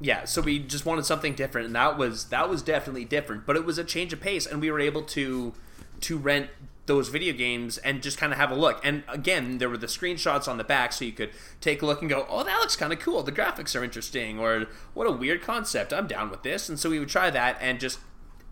Yeah, 0.00 0.24
so 0.24 0.42
we 0.42 0.58
just 0.58 0.84
wanted 0.86 1.06
something 1.06 1.34
different, 1.34 1.66
and 1.66 1.76
that 1.76 1.96
was 1.98 2.26
that 2.26 2.48
was 2.48 2.62
definitely 2.62 3.04
different. 3.04 3.46
But 3.46 3.56
it 3.56 3.64
was 3.64 3.78
a 3.78 3.84
change 3.84 4.12
of 4.12 4.20
pace, 4.20 4.46
and 4.46 4.60
we 4.60 4.70
were 4.70 4.80
able 4.80 5.02
to 5.02 5.52
to 6.00 6.16
rent 6.18 6.50
those 6.86 7.08
video 7.08 7.32
games 7.32 7.78
and 7.78 8.02
just 8.02 8.18
kind 8.18 8.32
of 8.32 8.38
have 8.38 8.50
a 8.50 8.54
look. 8.54 8.78
And 8.84 9.04
again, 9.08 9.56
there 9.58 9.70
were 9.70 9.78
the 9.78 9.86
screenshots 9.86 10.46
on 10.46 10.58
the 10.58 10.64
back, 10.64 10.92
so 10.92 11.04
you 11.04 11.12
could 11.12 11.30
take 11.60 11.80
a 11.80 11.86
look 11.86 12.00
and 12.00 12.10
go, 12.10 12.26
"Oh, 12.28 12.44
that 12.44 12.58
looks 12.60 12.76
kind 12.76 12.92
of 12.92 12.98
cool. 12.98 13.22
The 13.22 13.32
graphics 13.32 13.78
are 13.78 13.84
interesting," 13.84 14.38
or 14.38 14.66
"What 14.94 15.06
a 15.06 15.12
weird 15.12 15.42
concept. 15.42 15.92
I'm 15.92 16.06
down 16.06 16.30
with 16.30 16.42
this." 16.42 16.68
And 16.68 16.78
so 16.78 16.90
we 16.90 16.98
would 16.98 17.08
try 17.08 17.30
that 17.30 17.56
and 17.60 17.78
just 17.78 17.98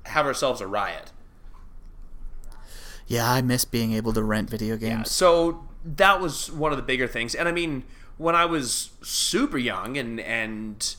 have 0.04 0.26
ourselves 0.26 0.60
a 0.60 0.66
riot. 0.66 1.10
Yeah, 3.12 3.30
I 3.30 3.42
miss 3.42 3.66
being 3.66 3.92
able 3.92 4.14
to 4.14 4.22
rent 4.22 4.48
video 4.48 4.78
games. 4.78 4.98
Yeah, 4.98 5.04
So 5.04 5.68
that 5.84 6.18
was 6.18 6.50
one 6.50 6.72
of 6.72 6.78
the 6.78 6.82
bigger 6.82 7.06
things. 7.06 7.34
And 7.34 7.46
I 7.46 7.52
mean, 7.52 7.84
when 8.16 8.34
I 8.34 8.46
was 8.46 8.90
super 9.02 9.58
young 9.58 9.98
and 9.98 10.18
and 10.20 10.96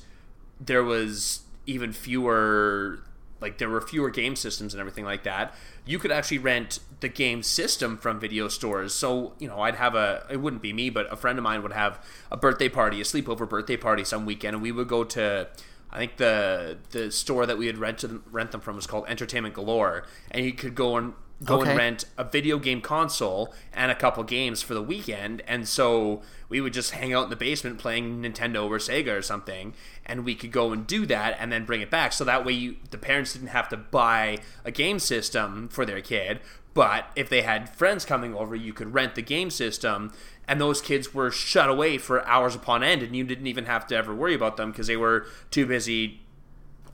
there 0.62 0.84
was 0.84 1.42
even 1.66 1.92
fewer 1.92 3.00
like 3.42 3.58
there 3.58 3.68
were 3.68 3.82
fewer 3.82 4.12
game 4.12 4.36
systems 4.36 4.76
and 4.76 4.80
everything 4.80 5.06
like 5.06 5.24
that, 5.24 5.56
you 5.86 5.98
could 5.98 6.12
actually 6.12 6.38
rent 6.38 6.80
the 7.00 7.10
game 7.10 7.42
system 7.42 7.98
from 7.98 8.20
video 8.20 8.48
stores. 8.48 8.94
So, 8.94 9.34
you 9.40 9.48
know, 9.48 9.62
I'd 9.62 9.76
have 9.76 9.96
a 9.96 10.28
it 10.30 10.38
wouldn't 10.38 10.62
be 10.62 10.72
me, 10.72 10.92
but 10.92 11.12
a 11.12 11.16
friend 11.16 11.40
of 11.40 11.44
mine 11.44 11.64
would 11.64 11.74
have 11.74 12.00
a 12.32 12.38
birthday 12.38 12.70
party, 12.70 13.02
a 13.02 13.04
sleepover 13.04 13.50
birthday 13.50 13.76
party 13.76 14.04
some 14.04 14.28
weekend 14.28 14.54
and 14.54 14.62
we 14.62 14.72
would 14.72 14.88
go 14.88 15.04
to 15.04 15.48
I 15.92 15.98
think 15.98 16.18
the 16.18 16.78
the 16.92 17.12
store 17.12 17.48
that 17.48 17.58
we 17.58 17.66
would 17.66 17.80
rent 17.80 18.00
to, 18.00 18.22
rent 18.32 18.52
them 18.52 18.62
from 18.62 18.76
was 18.76 18.86
called 18.86 19.06
Entertainment 19.08 19.56
Galore, 19.56 20.06
and 20.30 20.46
you 20.46 20.54
could 20.54 20.76
go 20.76 20.98
and 20.98 21.14
go 21.44 21.60
Okay. 21.62 21.70
and 21.72 21.78
rent 21.78 22.06
a 22.18 22.24
video 22.24 22.58
game 22.60 22.82
console 22.82 23.54
and 23.74 23.92
a 23.92 23.96
couple 23.96 24.24
games 24.24 24.62
for 24.62 24.74
the 24.74 24.82
weekend. 24.84 25.42
And 25.48 25.68
so 25.68 26.22
we 26.50 26.62
would 26.62 26.74
just 26.74 26.92
hang 26.92 27.14
out 27.14 27.26
in 27.26 27.30
the 27.30 27.36
basement 27.36 27.80
playing 27.80 28.22
Nintendo 28.22 28.66
or 28.70 28.78
Sega 28.78 29.18
or 29.18 29.22
something, 29.22 29.74
and 30.06 30.24
we 30.24 30.36
could 30.36 30.52
go 30.52 30.72
and 30.72 30.86
do 30.86 31.06
that 31.08 31.36
and 31.40 31.52
then 31.52 31.66
bring 31.66 31.82
it 31.82 31.90
back. 31.90 32.14
So 32.14 32.24
that 32.26 32.46
way, 32.46 32.54
you, 32.54 32.76
the 32.92 32.98
parents 32.98 33.34
didn't 33.34 33.50
have 33.50 33.70
to 33.70 33.78
buy 33.78 34.40
a 34.64 34.72
game 34.72 35.00
system 35.00 35.68
for 35.70 35.86
their 35.86 36.02
kid. 36.02 36.40
But 36.74 37.06
if 37.16 37.30
they 37.30 37.44
had 37.44 37.70
friends 37.70 38.04
coming 38.04 38.34
over, 38.34 38.56
you 38.56 38.74
could 38.74 38.94
rent 38.96 39.14
the 39.16 39.22
game 39.22 39.52
system, 39.52 40.12
and 40.48 40.60
those 40.60 40.82
kids 40.82 41.14
were 41.14 41.30
shut 41.30 41.70
away 41.70 42.00
for 42.00 42.26
hours 42.28 42.56
upon 42.56 42.84
end, 42.84 43.04
and 43.04 43.16
you 43.16 43.24
didn't 43.24 43.46
even 43.48 43.66
have 43.66 43.86
to 43.88 43.96
ever 43.96 44.14
worry 44.14 44.34
about 44.34 44.58
them 44.58 44.72
because 44.72 44.88
they 44.88 44.98
were 44.98 45.28
too 45.52 45.66
busy 45.68 46.22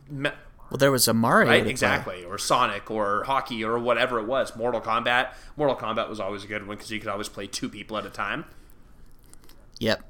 me- 0.10 0.32
Well, 0.70 0.78
there 0.78 0.91
was 0.91 1.07
a 1.07 1.13
Mario. 1.13 1.49
right 1.49 1.63
play. 1.63 1.72
exactly 1.72 2.24
or 2.26 2.38
sonic 2.38 2.89
or 2.91 3.24
hockey 3.26 3.63
or 3.63 3.80
whatever 3.80 4.20
it 4.20 4.26
was 4.28 4.55
mortal 4.55 4.80
kombat 4.82 5.30
mortal 5.57 5.76
kombat 5.76 6.07
was 6.09 6.20
always 6.20 6.43
a 6.43 6.47
good 6.47 6.67
one 6.67 6.78
because 6.78 6.91
you 6.91 6.99
could 6.99 7.09
always 7.09 7.30
play 7.30 7.47
two 7.47 7.70
people 7.70 7.97
at 7.97 8.05
a 8.05 8.09
time 8.09 8.45
Yep. 9.80 10.03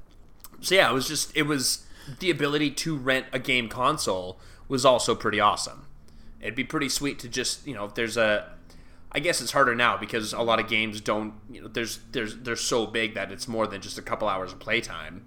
so 0.60 0.74
yeah 0.74 0.90
it 0.90 0.94
was 0.94 1.06
just 1.08 1.34
it 1.36 1.42
was 1.44 1.86
the 2.18 2.30
ability 2.30 2.70
to 2.72 2.96
rent 2.96 3.26
a 3.32 3.38
game 3.38 3.68
console 3.68 4.38
was 4.68 4.84
also 4.84 5.14
pretty 5.14 5.40
awesome 5.40 5.86
it'd 6.40 6.54
be 6.56 6.64
pretty 6.64 6.88
sweet 6.88 7.18
to 7.20 7.28
just 7.28 7.66
you 7.66 7.74
know 7.74 7.84
if 7.84 7.94
there's 7.94 8.16
a 8.16 8.50
I 9.12 9.18
guess 9.18 9.40
it's 9.40 9.50
harder 9.50 9.74
now 9.74 9.96
because 9.96 10.32
a 10.32 10.40
lot 10.42 10.60
of 10.60 10.68
games 10.68 11.00
don't. 11.00 11.34
You 11.50 11.62
know, 11.62 11.66
there's 11.66 11.98
there's 12.12 12.36
they're 12.36 12.54
so 12.54 12.86
big 12.86 13.14
that 13.14 13.32
it's 13.32 13.48
more 13.48 13.66
than 13.66 13.80
just 13.80 13.98
a 13.98 14.02
couple 14.02 14.28
hours 14.28 14.52
of 14.52 14.60
playtime. 14.60 15.24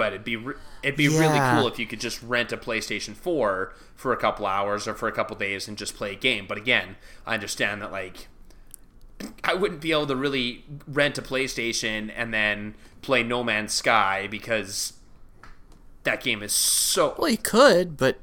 But 0.00 0.14
it'd 0.14 0.24
be 0.24 0.36
re- 0.36 0.54
it'd 0.82 0.96
be 0.96 1.08
really 1.08 1.38
cool 1.38 1.68
if 1.68 1.78
you 1.78 1.86
could 1.86 2.00
just 2.00 2.22
rent 2.22 2.52
a 2.52 2.56
PlayStation 2.56 3.14
4 3.14 3.74
for 3.96 4.12
a 4.14 4.16
couple 4.16 4.46
hours 4.46 4.88
or 4.88 4.94
for 4.94 5.08
a 5.08 5.12
couple 5.12 5.36
days 5.36 5.68
and 5.68 5.76
just 5.76 5.94
play 5.94 6.12
a 6.12 6.16
game. 6.16 6.46
But 6.48 6.56
again, 6.56 6.96
I 7.26 7.34
understand 7.34 7.82
that 7.82 7.92
like 7.92 8.28
I 9.44 9.52
wouldn't 9.52 9.82
be 9.82 9.92
able 9.92 10.06
to 10.06 10.16
really 10.16 10.64
rent 10.88 11.18
a 11.18 11.22
PlayStation 11.22 12.10
and 12.16 12.32
then 12.32 12.74
play 13.02 13.22
No 13.22 13.44
Man's 13.44 13.74
Sky 13.74 14.26
because 14.30 14.94
that 16.04 16.22
game 16.22 16.42
is 16.42 16.52
so 16.54 17.14
Well, 17.18 17.28
you 17.28 17.36
could, 17.36 17.98
but 17.98 18.18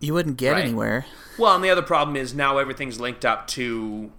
you 0.00 0.12
wouldn't 0.12 0.36
get 0.36 0.52
Right. 0.52 0.64
anywhere. 0.66 1.06
well. 1.38 1.54
And 1.54 1.64
the 1.64 1.70
other 1.70 1.80
problem 1.82 2.16
is 2.16 2.34
now 2.34 2.58
everything's 2.58 3.00
linked 3.00 3.24
up 3.24 3.46
to 3.48 4.12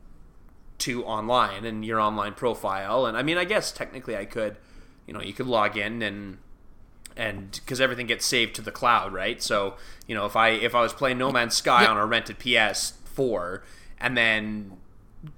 to 0.79 1.03
online 1.05 1.65
and 1.65 1.85
your 1.85 1.99
online 1.99 2.33
profile. 2.33 3.05
And 3.05 3.15
I 3.17 3.21
mean, 3.21 3.37
I 3.37 3.43
guess 3.45 3.71
technically 3.71 4.15
I 4.17 4.23
could, 4.25 4.55
you 5.05 5.13
know, 5.13 5.21
you 5.21 5.33
could 5.33 5.45
log 5.45 5.77
in 5.77 6.01
and 6.01 6.37
and 7.19 7.51
because 7.51 7.81
everything 7.81 8.07
gets 8.07 8.25
saved 8.25 8.55
to 8.55 8.61
the 8.61 8.71
cloud, 8.71 9.13
right? 9.13 9.41
So 9.43 9.75
you 10.07 10.15
know, 10.15 10.25
if 10.25 10.35
I 10.35 10.49
if 10.49 10.73
I 10.73 10.81
was 10.81 10.93
playing 10.93 11.17
No 11.17 11.31
Man's 11.31 11.55
Sky 11.55 11.81
Yep. 11.81 11.89
on 11.91 11.97
a 11.97 12.05
rented 12.05 12.39
PS4 12.39 13.61
and 13.99 14.17
then 14.17 14.77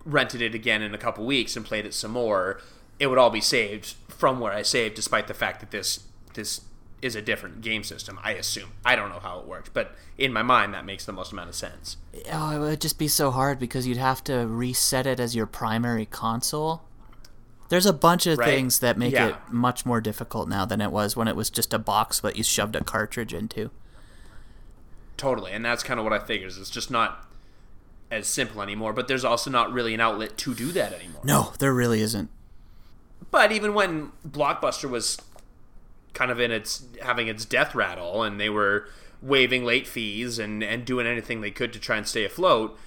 rented 0.05 0.41
it 0.41 0.53
again 0.53 0.82
in 0.82 0.93
a 0.93 0.97
couple 0.97 1.25
weeks 1.25 1.55
and 1.55 1.65
played 1.65 1.86
it 1.86 1.93
some 1.93 2.11
more, 2.11 2.61
it 2.99 3.07
would 3.07 3.17
all 3.17 3.32
be 3.32 3.41
saved 3.41 3.95
from 4.07 4.39
where 4.39 4.53
I 4.53 4.61
saved, 4.61 4.95
despite 4.95 5.27
the 5.27 5.34
fact 5.34 5.59
that 5.59 5.71
this 5.71 6.05
this 6.36 6.61
is 7.01 7.15
a 7.15 7.21
different 7.21 7.61
game 7.61 7.84
system. 7.84 8.19
I 8.23 8.34
assume 8.34 8.73
I 8.86 8.95
don't 8.95 9.09
know 9.09 9.19
how 9.19 9.39
it 9.39 9.47
works, 9.47 9.69
but 9.73 9.95
in 10.19 10.32
my 10.32 10.43
mind, 10.43 10.73
that 10.75 10.86
makes 10.86 11.03
the 11.05 11.11
most 11.11 11.32
amount 11.32 11.49
of 11.49 11.55
sense. 11.55 11.97
Oh, 12.32 12.51
it 12.55 12.59
would 12.59 12.79
just 12.82 12.99
be 12.99 13.07
so 13.07 13.32
hard 13.32 13.57
because 13.57 13.88
you'd 13.88 13.97
have 13.97 14.23
to 14.25 14.45
reset 14.45 15.07
it 15.07 15.19
as 15.19 15.36
your 15.36 15.47
primary 15.47 16.05
console. 16.05 16.84
There's 17.72 17.86
a 17.86 17.93
bunch 17.93 18.28
of 18.28 18.38
Right. 18.38 18.47
things 18.47 18.80
that 18.80 18.97
make 18.97 19.13
Yeah. 19.13 19.28
it 19.30 19.36
much 19.49 19.86
more 19.86 20.01
difficult 20.01 20.49
now 20.49 20.65
than 20.65 20.82
it 20.82 20.91
was 20.91 21.15
when 21.15 21.30
it 21.30 21.38
was 21.38 21.49
just 21.49 21.74
a 21.74 21.80
box 21.80 22.19
that 22.19 22.36
you 22.36 22.43
shoved 22.43 22.76
a 22.76 22.84
cartridge 22.84 23.34
into. 23.34 23.72
Totally, 25.15 25.53
and 25.53 25.63
that's 25.63 25.82
kind 25.82 25.97
of 25.97 26.03
what 26.03 26.11
I 26.11 26.19
figures. 26.19 26.57
It's 26.57 26.69
just 26.69 26.91
not 26.91 27.30
as 28.11 28.28
simple 28.28 28.61
anymore. 28.61 28.91
But 28.91 29.07
there's 29.07 29.24
also 29.24 29.49
not 29.49 29.72
really 29.72 29.93
an 29.93 30.01
outlet 30.01 30.38
to 30.39 30.53
do 30.53 30.74
that 30.74 30.91
anymore. 30.91 31.22
No, 31.24 31.53
there 31.59 31.74
really 31.74 32.01
isn't. 32.01 32.30
But 33.32 33.53
even 33.53 33.74
when 33.74 34.11
Blockbuster 34.28 34.89
was 34.89 35.17
kind 36.13 36.30
of 36.30 36.41
in 36.41 36.51
its 36.51 36.84
having 37.01 37.30
its 37.30 37.45
death 37.45 37.74
rattle, 37.74 38.22
and 38.22 38.38
they 38.38 38.49
were 38.49 38.89
waiving 39.22 39.63
late 39.63 39.88
fees 39.88 40.39
and 40.39 40.61
and 40.61 40.84
doing 40.84 41.07
anything 41.07 41.39
they 41.39 41.51
could 41.51 41.72
to 41.72 41.80
try 41.80 41.95
and 41.95 42.05
stay 42.05 42.26
afloat, 42.26 42.78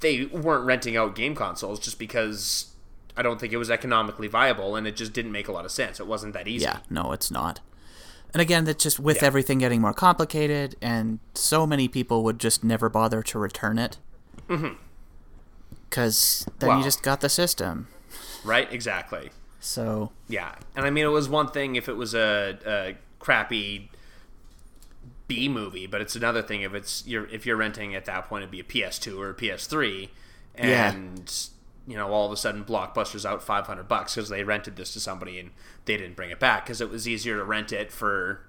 they 0.00 0.26
weren't 0.26 0.66
renting 0.66 0.98
out 0.98 1.14
game 1.14 1.34
consoles 1.34 1.78
just 1.80 1.98
because 1.98 2.72
I 3.18 3.22
don't 3.22 3.38
think 3.40 3.52
it 3.52 3.56
was 3.58 3.70
economically 3.70 4.28
viable, 4.28 4.76
and 4.76 4.86
it 4.86 4.94
just 4.96 5.12
didn't 5.12 5.32
make 5.32 5.48
a 5.48 5.52
lot 5.52 5.64
of 5.64 5.72
sense. 5.72 5.98
It 6.00 6.06
wasn't 6.06 6.32
that 6.34 6.46
easy. 6.48 6.64
Yeah, 6.64 6.78
no, 6.88 7.12
it's 7.12 7.30
not. 7.30 7.60
And 8.32 8.40
again, 8.40 8.64
that's 8.64 8.82
just 8.82 9.00
with 9.00 9.20
Yeah. 9.22 9.26
everything 9.26 9.58
getting 9.58 9.80
more 9.80 9.92
complicated, 9.92 10.76
and 10.80 11.18
so 11.34 11.66
many 11.66 11.88
people 11.88 12.22
would 12.24 12.38
just 12.38 12.62
never 12.62 12.88
bother 12.88 13.22
to 13.24 13.38
return 13.38 13.78
it. 13.78 13.98
Mm-hmm. 14.48 14.74
Because 15.88 16.46
then 16.58 16.68
Well- 16.68 16.78
you 16.78 16.84
just 16.84 17.02
got 17.02 17.20
the 17.20 17.28
system. 17.28 17.88
Right? 18.44 18.72
Exactly. 18.72 19.30
So, 19.60 20.12
Yeah, 20.28 20.54
and 20.76 20.86
I 20.86 20.90
mean, 20.90 21.04
it 21.04 21.08
was 21.08 21.28
one 21.28 21.48
thing 21.48 21.74
if 21.76 21.88
it 21.88 21.96
was 21.96 22.14
a, 22.14 22.58
a 22.64 22.96
crappy 23.18 23.90
B 25.26 25.48
movie, 25.48 25.86
but 25.86 26.00
it's 26.00 26.14
another 26.14 26.40
thing 26.42 26.62
if 26.62 26.72
it's 26.72 27.04
you're 27.06 27.26
if 27.26 27.44
you're 27.44 27.56
renting 27.56 27.94
at 27.94 28.04
that 28.06 28.28
point 28.28 28.42
it'd 28.44 28.50
be 28.52 28.60
a 28.60 28.64
PS2 28.64 29.18
or 29.18 29.30
a 29.30 29.34
PS3, 29.34 30.08
Yeah. 30.56 30.92
and 30.92 31.48
you 31.88 31.96
know 31.96 32.12
all 32.12 32.26
of 32.26 32.32
a 32.32 32.36
sudden 32.36 32.64
Blockbuster's 32.64 33.26
out 33.26 33.42
five 33.42 33.66
hundred 33.66 33.88
bucks 33.88 34.14
because 34.14 34.28
they 34.28 34.44
rented 34.44 34.76
this 34.76 34.92
to 34.92 35.00
somebody 35.00 35.40
and 35.40 35.50
they 35.86 35.96
didn't 35.96 36.14
bring 36.16 36.30
it 36.30 36.38
back 36.38 36.64
because 36.66 36.80
it 36.80 36.90
was 36.90 37.08
easier 37.08 37.36
to 37.38 37.44
rent 37.44 37.72
it 37.72 37.90
for 37.90 38.42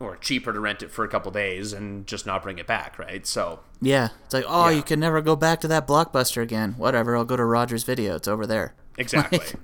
or 0.00 0.16
cheaper 0.16 0.52
to 0.52 0.60
rent 0.60 0.80
it 0.82 0.92
for 0.92 1.04
a 1.04 1.08
couple 1.08 1.32
days 1.32 1.72
and 1.72 2.06
just 2.06 2.24
not 2.24 2.40
bring 2.44 2.58
it 2.58 2.66
back, 2.68 2.98
right? 3.00 3.26
So 3.26 3.60
yeah. 3.80 4.10
It's 4.26 4.34
like, 4.34 4.44
oh, 4.46 4.68
Yeah. 4.68 4.76
you 4.76 4.82
can 4.84 5.00
never 5.00 5.20
go 5.20 5.34
back 5.34 5.60
to 5.62 5.68
that 5.68 5.88
blockbuster 5.88 6.40
again. 6.40 6.74
Whatever, 6.78 7.16
I'll 7.16 7.24
go 7.24 7.36
to 7.36 7.44
Rogers 7.44 7.82
Video. 7.82 8.14
It's 8.14 8.28
over 8.28 8.46
there. 8.46 8.74
exactly, 8.98 9.38
Like, 9.40 9.54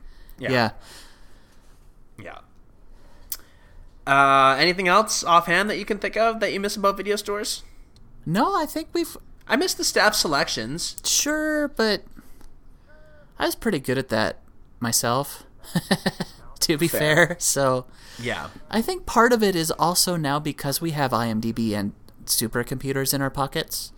yeah, 0.40 0.50
yeah. 0.50 0.70
yeah. 2.18 2.38
Uh, 4.06 4.56
anything 4.58 4.88
else 4.88 5.24
offhand 5.24 5.70
that 5.70 5.78
you 5.78 5.84
can 5.84 5.98
think 5.98 6.16
of 6.16 6.40
that 6.40 6.52
you 6.52 6.60
miss 6.60 6.76
about 6.76 6.96
video 6.96 7.16
stores? 7.16 7.62
No, 8.26 8.54
I 8.56 8.66
think 8.66 8.88
we've. 8.92 9.16
I 9.46 9.56
miss 9.56 9.74
the 9.74 9.84
staff 9.84 10.14
selections. 10.14 10.96
Sure, 11.04 11.68
but 11.68 12.02
I 13.44 13.48
was 13.48 13.54
pretty 13.54 13.78
good 13.78 13.98
at 13.98 14.08
that 14.08 14.38
myself, 14.80 15.44
to 16.60 16.78
be 16.78 16.88
Fair. 16.88 17.26
fair. 17.26 17.36
So 17.38 17.84
Yeah. 18.18 18.48
I 18.70 18.80
think 18.80 19.04
part 19.04 19.34
of 19.34 19.42
it 19.42 19.54
is 19.54 19.70
also 19.72 20.16
now 20.16 20.38
because 20.38 20.80
we 20.80 20.92
have 20.92 21.10
IMDb 21.10 21.72
and 21.74 21.92
supercomputers 22.24 23.12
in 23.12 23.20
our 23.20 23.28
pockets. 23.28 23.92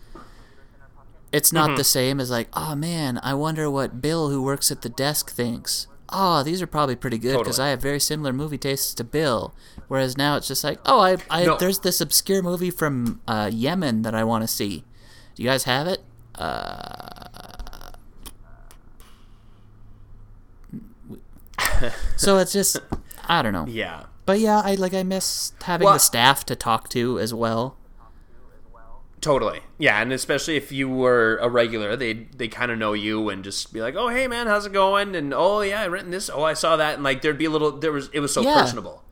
It's 1.31 1.53
not 1.53 1.69
Mm-hmm. 1.69 1.77
the 1.77 1.83
same 1.85 2.19
as 2.19 2.29
like, 2.29 2.49
oh 2.53 2.75
man, 2.75 3.21
I 3.23 3.33
wonder 3.35 3.69
what 3.71 4.01
Bill, 4.01 4.29
who 4.29 4.43
works 4.43 4.69
at 4.69 4.81
the 4.81 4.89
desk, 4.89 5.31
thinks. 5.31 5.87
Oh, 6.09 6.43
these 6.43 6.61
are 6.61 6.67
probably 6.67 6.97
pretty 6.97 7.17
good 7.17 7.37
because 7.37 7.55
Totally. 7.55 7.67
I 7.67 7.69
have 7.71 7.81
very 7.81 7.99
similar 8.01 8.33
movie 8.33 8.57
tastes 8.57 8.93
to 8.95 9.03
Bill. 9.05 9.53
Whereas 9.87 10.17
now 10.17 10.35
it's 10.35 10.47
just 10.49 10.63
like, 10.63 10.79
oh, 10.85 10.99
I, 10.99 11.17
I 11.29 11.45
No. 11.45 11.57
there's 11.57 11.79
this 11.79 12.01
obscure 12.01 12.41
movie 12.41 12.71
from 12.71 13.21
uh, 13.29 13.49
Yemen 13.53 14.01
that 14.01 14.13
I 14.13 14.25
want 14.25 14.43
to 14.43 14.47
see. 14.49 14.83
Do 15.35 15.43
you 15.43 15.47
guys 15.49 15.63
have 15.63 15.87
it? 15.87 16.01
Uh, 16.35 17.56
so 22.15 22.37
it's 22.37 22.53
just, 22.53 22.77
I 23.27 23.41
don't 23.41 23.53
know. 23.53 23.65
Yeah. 23.67 24.03
But 24.25 24.39
yeah, 24.39 24.61
I 24.63 24.75
like 24.75 24.93
I 24.93 25.03
miss 25.03 25.53
having 25.63 25.85
Well- 25.85 25.93
the 25.93 25.99
staff 25.99 26.45
to 26.47 26.55
talk 26.55 26.89
to 26.89 27.19
as 27.19 27.33
well. 27.33 27.77
Totally. 29.19 29.61
Yeah, 29.79 29.99
and 29.99 30.13
especially 30.13 30.57
if 30.57 30.71
you 30.71 30.87
were 30.87 31.37
a 31.41 31.49
regular, 31.49 31.95
they 31.95 32.13
they 32.13 32.47
kind 32.47 32.71
of 32.71 32.77
know 32.77 32.93
you 32.93 33.29
and 33.29 33.43
just 33.43 33.73
be 33.73 33.81
like, 33.81 33.95
"Oh, 33.95 34.09
hey 34.09 34.27
man, 34.27 34.45
how's 34.45 34.67
it 34.67 34.73
going?" 34.73 35.15
and 35.15 35.33
"Oh, 35.33 35.61
yeah, 35.61 35.81
I 35.81 35.85
written 35.85 36.11
this. 36.11 36.29
Oh, 36.29 36.43
I 36.43 36.53
saw 36.53 36.75
that." 36.77 36.95
And 36.95 37.03
like 37.03 37.23
there'd 37.23 37.37
be 37.37 37.45
a 37.45 37.49
little 37.49 37.71
there 37.71 37.91
was 37.91 38.09
it 38.13 38.19
was 38.19 38.31
so 38.31 38.41
Yeah. 38.41 38.53
personable. 38.53 39.03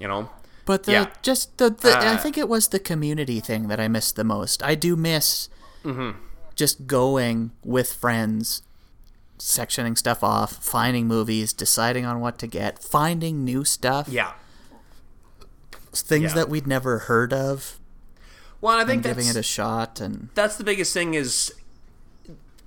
You 0.00 0.08
know? 0.08 0.28
But 0.66 0.82
the 0.84 0.92
Yeah. 0.92 1.06
just 1.22 1.56
the, 1.58 1.70
the 1.70 1.96
I 1.96 2.14
Uh, 2.14 2.16
think 2.16 2.36
it 2.36 2.48
was 2.48 2.68
the 2.68 2.80
community 2.80 3.38
thing 3.38 3.68
that 3.68 3.78
I 3.78 3.86
missed 3.86 4.16
the 4.16 4.24
most. 4.24 4.60
I 4.62 4.74
do 4.74 4.96
miss 4.96 5.48
Mm-hmm. 5.84 6.18
just 6.56 6.86
going 6.88 7.52
with 7.64 7.92
friends, 7.92 8.62
sectioning 9.38 9.96
stuff 9.98 10.22
off, 10.22 10.62
finding 10.64 11.06
movies, 11.06 11.52
deciding 11.52 12.04
on 12.04 12.20
what 12.20 12.38
to 12.38 12.46
get, 12.46 12.78
finding 12.82 13.44
new 13.44 13.64
stuff, 13.64 14.08
Yeah. 14.08 14.32
things 15.92 16.30
Yeah. 16.30 16.34
that 16.34 16.48
we'd 16.48 16.66
never 16.66 17.00
heard 17.00 17.32
of, 17.32 17.78
Well, 18.60 18.78
I 18.78 18.84
think 18.84 19.02
giving 19.02 19.26
it 19.26 19.36
a 19.36 19.42
shot. 19.42 20.00
And 20.00 20.30
that's 20.34 20.56
the 20.56 20.64
biggest 20.64 20.92
thing 20.94 21.14
is 21.14 21.52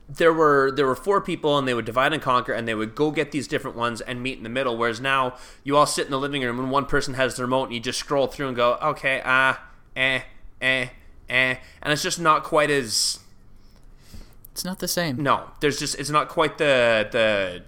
there 0.09 0.31
were 0.33 0.71
there 0.71 0.85
were 0.85 0.95
four 0.95 1.19
people 1.19 1.57
and 1.57 1.67
they 1.67 1.73
would 1.73 1.83
divide 1.85 2.13
and 2.13 2.21
conquer 2.21 2.53
and 2.53 2.65
they 2.67 2.75
would 2.75 2.95
go 2.95 3.11
get 3.11 3.31
these 3.31 3.45
different 3.47 3.75
ones 3.75 3.99
and 3.99 4.23
meet 4.23 4.37
in 4.37 4.43
the 4.43 4.49
middle 4.49 4.77
whereas 4.77 5.01
now 5.01 5.35
you 5.65 5.75
all 5.75 5.85
sit 5.85 6.05
in 6.05 6.11
the 6.11 6.17
living 6.19 6.41
room 6.43 6.57
and 6.59 6.71
one 6.71 6.85
person 6.85 7.15
has 7.15 7.35
the 7.35 7.41
remote 7.41 7.65
and 7.65 7.73
you 7.73 7.79
just 7.81 7.99
scroll 7.99 8.25
through 8.27 8.47
and 8.47 8.55
go 8.55 8.75
okay 8.81 9.21
ah 9.25 9.61
eh 9.97 10.21
eh 10.61 10.87
eh 11.29 11.55
and 11.81 11.91
it's 11.91 12.03
just 12.03 12.21
not 12.21 12.45
quite 12.45 12.69
as 12.71 13.19
it's 14.57 14.65
not 14.65 14.79
the 14.79 14.87
same. 14.87 15.21
no 15.21 15.51
there's 15.59 15.77
just 15.77 15.93
it's 15.99 16.09
not 16.09 16.27
quite 16.29 16.57
the 16.57 17.07
the 17.11 17.61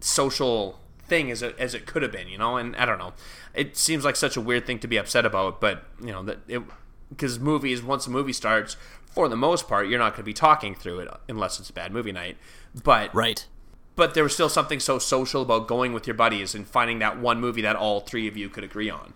social 0.00 0.80
thing 1.08 1.30
as 1.30 1.42
it 1.42 1.54
as 1.58 1.74
it 1.74 1.84
could 1.86 2.02
have 2.02 2.10
been 2.10 2.26
you 2.26 2.38
know 2.38 2.56
and 2.56 2.74
i 2.76 2.84
don't 2.86 2.98
know 2.98 3.12
it 3.54 3.76
seems 3.76 4.02
like 4.04 4.16
such 4.16 4.36
a 4.36 4.40
weird 4.40 4.64
thing 4.66 4.78
to 4.78 4.88
be 4.88 4.96
upset 4.96 5.26
about 5.26 5.60
but 5.60 5.84
you 6.00 6.10
know 6.10 6.22
that 6.22 6.38
it 6.48 6.62
because 7.10 7.38
movies 7.38 7.82
once 7.82 8.06
a 8.06 8.10
movie 8.10 8.32
starts 8.32 8.76
for 9.04 9.28
the 9.28 9.36
most 9.36 9.68
part 9.68 9.88
you're 9.88 9.98
not 9.98 10.12
going 10.12 10.22
to 10.22 10.22
be 10.22 10.32
talking 10.32 10.74
through 10.74 10.98
it 11.00 11.08
unless 11.28 11.60
it's 11.60 11.68
a 11.68 11.72
bad 11.74 11.92
movie 11.92 12.12
night 12.12 12.36
but 12.82 13.14
Right. 13.14 13.46
but 13.94 14.14
there 14.14 14.22
was 14.22 14.32
still 14.32 14.48
something 14.48 14.80
so 14.80 14.98
social 14.98 15.42
about 15.42 15.68
going 15.68 15.92
with 15.92 16.06
your 16.06 16.14
buddies 16.14 16.54
and 16.54 16.66
finding 16.66 16.98
that 17.00 17.18
one 17.18 17.40
movie 17.40 17.60
that 17.60 17.76
all 17.76 18.00
three 18.00 18.26
of 18.26 18.36
you 18.38 18.48
could 18.48 18.64
agree 18.64 18.88
on 18.88 19.12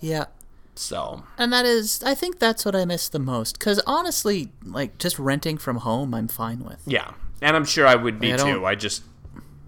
Yeah. 0.00 0.24
So 0.76 1.22
And 1.38 1.52
that 1.52 1.64
is, 1.64 2.02
I 2.02 2.14
think 2.14 2.38
that's 2.38 2.64
what 2.64 2.74
I 2.74 2.84
miss 2.84 3.08
the 3.08 3.18
most. 3.18 3.58
Because 3.58 3.80
honestly, 3.86 4.50
like, 4.64 4.98
just 4.98 5.18
renting 5.18 5.56
from 5.58 5.78
home, 5.78 6.14
I'm 6.14 6.28
fine 6.28 6.60
with. 6.64 6.80
yeah 6.86 7.12
and 7.42 7.56
i'm 7.56 7.64
sure 7.64 7.84
i 7.86 7.94
would 7.96 8.18
be 8.20 8.32
I 8.32 8.36
too 8.36 8.64
i 8.64 8.74
just 8.74 9.02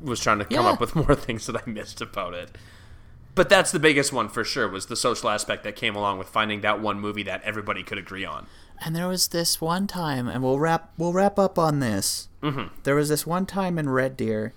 was 0.00 0.20
trying 0.20 0.38
to 0.38 0.44
come 0.44 0.64
Yeah. 0.64 0.70
up 0.72 0.80
with 0.80 0.94
more 1.02 1.14
things 1.16 1.46
that 1.46 1.57
i 1.57 1.68
missed 1.68 2.00
about 2.00 2.32
it 2.32 2.57
but 3.34 3.48
that's 3.48 3.70
the 3.72 3.80
biggest 3.80 4.12
one 4.12 4.28
for 4.28 4.44
sure 4.44 4.68
was 4.68 4.86
the 4.86 4.96
social 4.96 5.28
aspect 5.28 5.64
that 5.64 5.74
came 5.76 5.94
along 5.96 6.18
with 6.18 6.28
finding 6.28 6.61
that 6.62 6.80
one 6.80 6.98
movie 7.00 7.24
that 7.24 7.42
everybody 7.42 7.82
could 7.82 7.98
agree 7.98 8.24
on 8.24 8.46
And 8.80 8.94
there 8.94 9.09
was 9.09 9.28
this 9.28 9.61
one 9.61 9.86
time, 9.86 10.28
and 10.28 10.42
we'll 10.44 10.59
wrap 10.61 10.92
we'll 10.96 11.12
wrap 11.12 11.38
up 11.38 11.59
on 11.59 11.80
this. 11.80 12.28
Mm-hmm. 12.42 12.68
There 12.84 12.94
was 12.94 13.09
this 13.09 13.26
one 13.26 13.44
time 13.46 13.78
in 13.78 13.88
Red 13.90 14.16
Deer, 14.16 14.52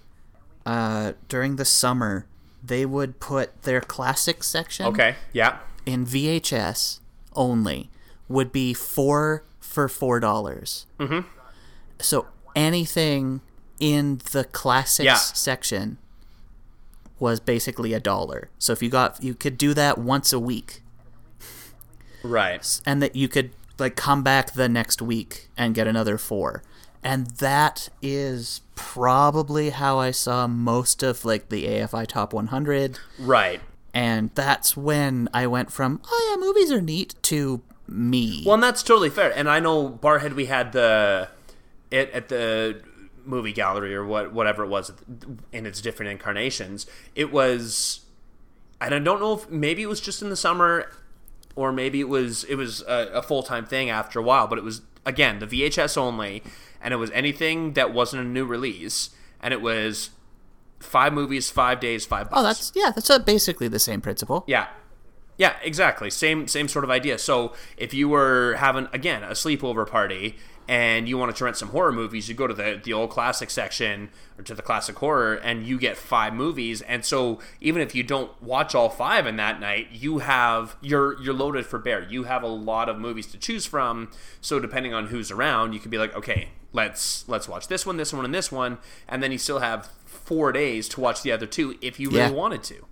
uh, 0.65 1.13
during 1.27 1.55
the 1.55 1.65
summer, 1.65 2.25
they 2.63 2.85
would 2.85 3.19
put 3.19 3.63
their 3.63 3.81
classic 3.81 4.43
section 4.43 4.85
okay 4.85 5.15
yeah 5.33 5.57
in 5.89 6.05
VHS 6.05 6.99
only 7.35 7.89
would 8.27 8.51
be 8.51 8.73
four 8.73 9.43
for 9.59 9.87
four 9.87 10.19
dollars. 10.19 10.85
Mm-hmm. 10.99 11.27
So 11.99 12.27
anything 12.55 13.41
in 13.79 14.21
the 14.31 14.43
classics 14.45 15.05
Yeah. 15.05 15.15
section 15.15 15.97
was 17.19 17.39
basically 17.39 17.93
a 17.93 17.99
dollar. 17.99 18.49
So 18.59 18.71
if 18.73 18.81
you 18.83 18.89
got 18.89 19.21
you 19.23 19.33
could 19.33 19.57
do 19.57 19.73
that 19.73 19.97
once 19.97 20.31
a 20.31 20.39
week 20.39 20.83
Right. 22.23 22.81
and 22.85 23.01
that 23.01 23.15
you 23.15 23.27
could 23.27 23.51
like 23.77 23.95
come 23.95 24.23
back 24.23 24.53
the 24.53 24.67
next 24.69 25.01
week 25.01 25.49
and 25.57 25.73
get 25.73 25.87
another 25.87 26.17
4. 26.17 26.61
And 27.01 27.27
that 27.37 27.87
is 28.01 28.61
probably 28.75 29.69
how 29.69 29.99
I 29.99 30.11
saw 30.11 30.47
most 30.47 31.01
of 31.01 31.23
like 31.23 31.47
the 31.49 31.65
AFI 31.65 32.05
top 32.07 32.33
100 32.33 32.99
Right. 33.17 33.61
And 33.93 34.31
that's 34.35 34.77
when 34.77 35.29
I 35.33 35.47
went 35.47 35.71
from 35.71 36.01
oh 36.07 36.29
yeah 36.29 36.45
movies 36.45 36.71
are 36.71 36.81
neat 36.81 37.15
to 37.23 37.61
me. 37.87 38.43
Well, 38.45 38.55
and 38.55 38.63
that's 38.63 38.83
totally 38.83 39.09
fair. 39.09 39.31
And 39.35 39.49
I 39.49 39.59
know 39.59 39.89
Barrhead, 39.89 40.35
we 40.35 40.45
had 40.45 40.71
the 40.71 41.29
it 41.91 42.11
at 42.11 42.29
the 42.29 42.81
movie 43.25 43.53
gallery 43.53 43.95
or 43.95 44.05
what 44.05 44.33
whatever 44.33 44.63
it 44.63 44.67
was 44.67 44.91
in 45.51 45.65
its 45.65 45.81
different 45.81 46.11
incarnations. 46.11 46.85
It 47.15 47.31
was, 47.31 48.01
and 48.79 48.93
I 48.93 48.99
don't 48.99 49.19
know 49.19 49.33
if 49.33 49.49
maybe 49.49 49.81
it 49.83 49.87
was 49.87 50.01
just 50.01 50.21
in 50.21 50.29
the 50.29 50.35
summer, 50.35 50.91
or 51.55 51.71
maybe 51.71 51.99
it 51.99 52.09
was 52.09 52.43
it 52.45 52.55
was 52.55 52.81
a, 52.83 53.09
a 53.13 53.21
full 53.21 53.43
time 53.43 53.65
thing 53.65 53.89
after 53.89 54.19
a 54.19 54.23
while. 54.23 54.47
But 54.47 54.57
it 54.57 54.63
was 54.63 54.81
again 55.05 55.39
the 55.39 55.47
VHS 55.47 55.97
only, 55.97 56.43
and 56.81 56.93
it 56.93 56.97
was 56.97 57.11
anything 57.11 57.73
that 57.73 57.93
wasn't 57.93 58.23
a 58.23 58.27
new 58.27 58.45
release, 58.45 59.11
and 59.41 59.53
it 59.53 59.61
was 59.61 60.11
five 60.79 61.13
movies, 61.13 61.49
five 61.49 61.79
days, 61.79 62.05
five 62.05 62.29
bucks. 62.29 62.39
oh 62.39 62.43
that's 62.43 62.71
yeah, 62.75 62.91
that's 62.93 63.09
uh 63.09 63.19
basically 63.19 63.67
the 63.67 63.79
same 63.79 64.01
principle. 64.01 64.43
Yeah. 64.47 64.67
Yeah, 65.37 65.55
exactly. 65.63 66.09
Same 66.09 66.47
same 66.49 66.67
sort 66.67 66.83
of 66.83 66.91
idea. 66.91 67.17
So 67.17 67.53
if 67.77 67.93
you 67.93 68.09
were 68.09 68.55
having 68.55 68.89
again 68.91 69.23
a 69.23 69.31
sleepover 69.31 69.89
party 69.89 70.35
and 70.67 71.07
you 71.07 71.17
wanted 71.17 71.35
to 71.37 71.45
rent 71.45 71.55
some 71.55 71.69
horror 71.69 71.93
movies, 71.93 72.27
you 72.27 72.35
go 72.35 72.45
to 72.45 72.53
the 72.53 72.77
the 72.83 72.91
old 72.91 73.09
classic 73.09 73.49
section 73.49 74.09
or 74.37 74.43
to 74.43 74.53
the 74.53 74.61
classic 74.61 74.97
horror 74.97 75.35
and 75.35 75.65
you 75.65 75.79
get 75.79 75.95
five 75.95 76.33
movies. 76.33 76.81
And 76.81 77.05
so 77.05 77.39
even 77.61 77.81
if 77.81 77.95
you 77.95 78.03
don't 78.03 78.29
watch 78.43 78.75
all 78.75 78.89
five 78.89 79.25
in 79.25 79.37
that 79.37 79.61
night, 79.61 79.87
you 79.91 80.17
have 80.17 80.75
you're 80.81 81.17
you're 81.21 81.33
loaded 81.33 81.65
for 81.65 81.79
bear. 81.79 82.03
You 82.03 82.25
have 82.25 82.43
a 82.43 82.47
lot 82.47 82.89
of 82.89 82.97
movies 82.99 83.27
to 83.27 83.37
choose 83.37 83.65
from. 83.65 84.11
So 84.41 84.59
depending 84.59 84.93
on 84.93 85.07
who's 85.07 85.31
around, 85.31 85.71
you 85.71 85.79
could 85.79 85.91
be 85.91 85.97
like, 85.97 86.13
okay, 86.17 86.49
let's 86.73 87.27
let's 87.29 87.47
watch 87.47 87.69
this 87.69 87.85
one, 87.85 87.95
this 87.95 88.11
one, 88.11 88.25
and 88.25 88.35
this 88.35 88.51
one, 88.51 88.77
and 89.07 89.23
then 89.23 89.31
you 89.31 89.37
still 89.37 89.59
have 89.59 89.89
four 90.29 90.51
days 90.51 90.87
to 90.89 91.01
watch 91.01 91.23
the 91.23 91.31
other 91.31 91.47
two 91.47 91.67
if 91.81 91.99
you 91.99 92.07
really 92.09 92.21
Yeah. 92.21 92.29
wanted 92.43 92.63
to 92.71 92.85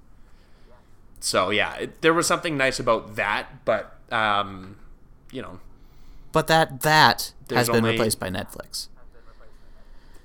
so 1.19 1.49
yeah, 1.49 1.73
it, 1.75 2.01
there 2.01 2.13
was 2.13 2.27
something 2.27 2.55
nice 2.57 2.79
about 2.79 3.15
that, 3.15 3.65
but 3.65 3.83
um, 4.11 4.75
you 5.31 5.41
know, 5.41 5.59
But 6.31 6.45
that 6.47 6.81
that 6.81 7.33
has 7.49 7.67
been 7.67 7.77
only- 7.77 7.91
replaced 7.91 8.19
by 8.19 8.29
Netflix. 8.29 8.87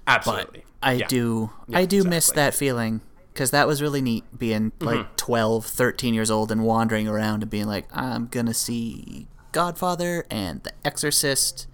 absolutely. 0.07 0.65
I 0.83 0.93
Yeah. 0.93 1.07
do 1.09 1.51
Yeah, 1.69 1.79
I 1.79 1.85
do 1.87 2.05
miss 2.05 2.31
that 2.33 2.55
feeling 2.55 3.01
cuz 3.35 3.51
that 3.53 3.67
was 3.67 3.81
really 3.81 4.03
neat 4.03 4.25
being 4.39 4.73
like 4.81 5.17
12, 5.17 5.65
13 5.67 6.13
years 6.15 6.31
old 6.31 6.53
and 6.53 6.63
wandering 6.65 7.09
around 7.09 7.43
and 7.43 7.51
being 7.51 7.67
like 7.67 7.87
I'm 7.97 8.27
going 8.27 8.47
to 8.47 8.55
see 8.55 9.29
Godfather 9.53 10.25
and 10.31 10.63
The 10.63 10.73
Exorcist 10.85 11.67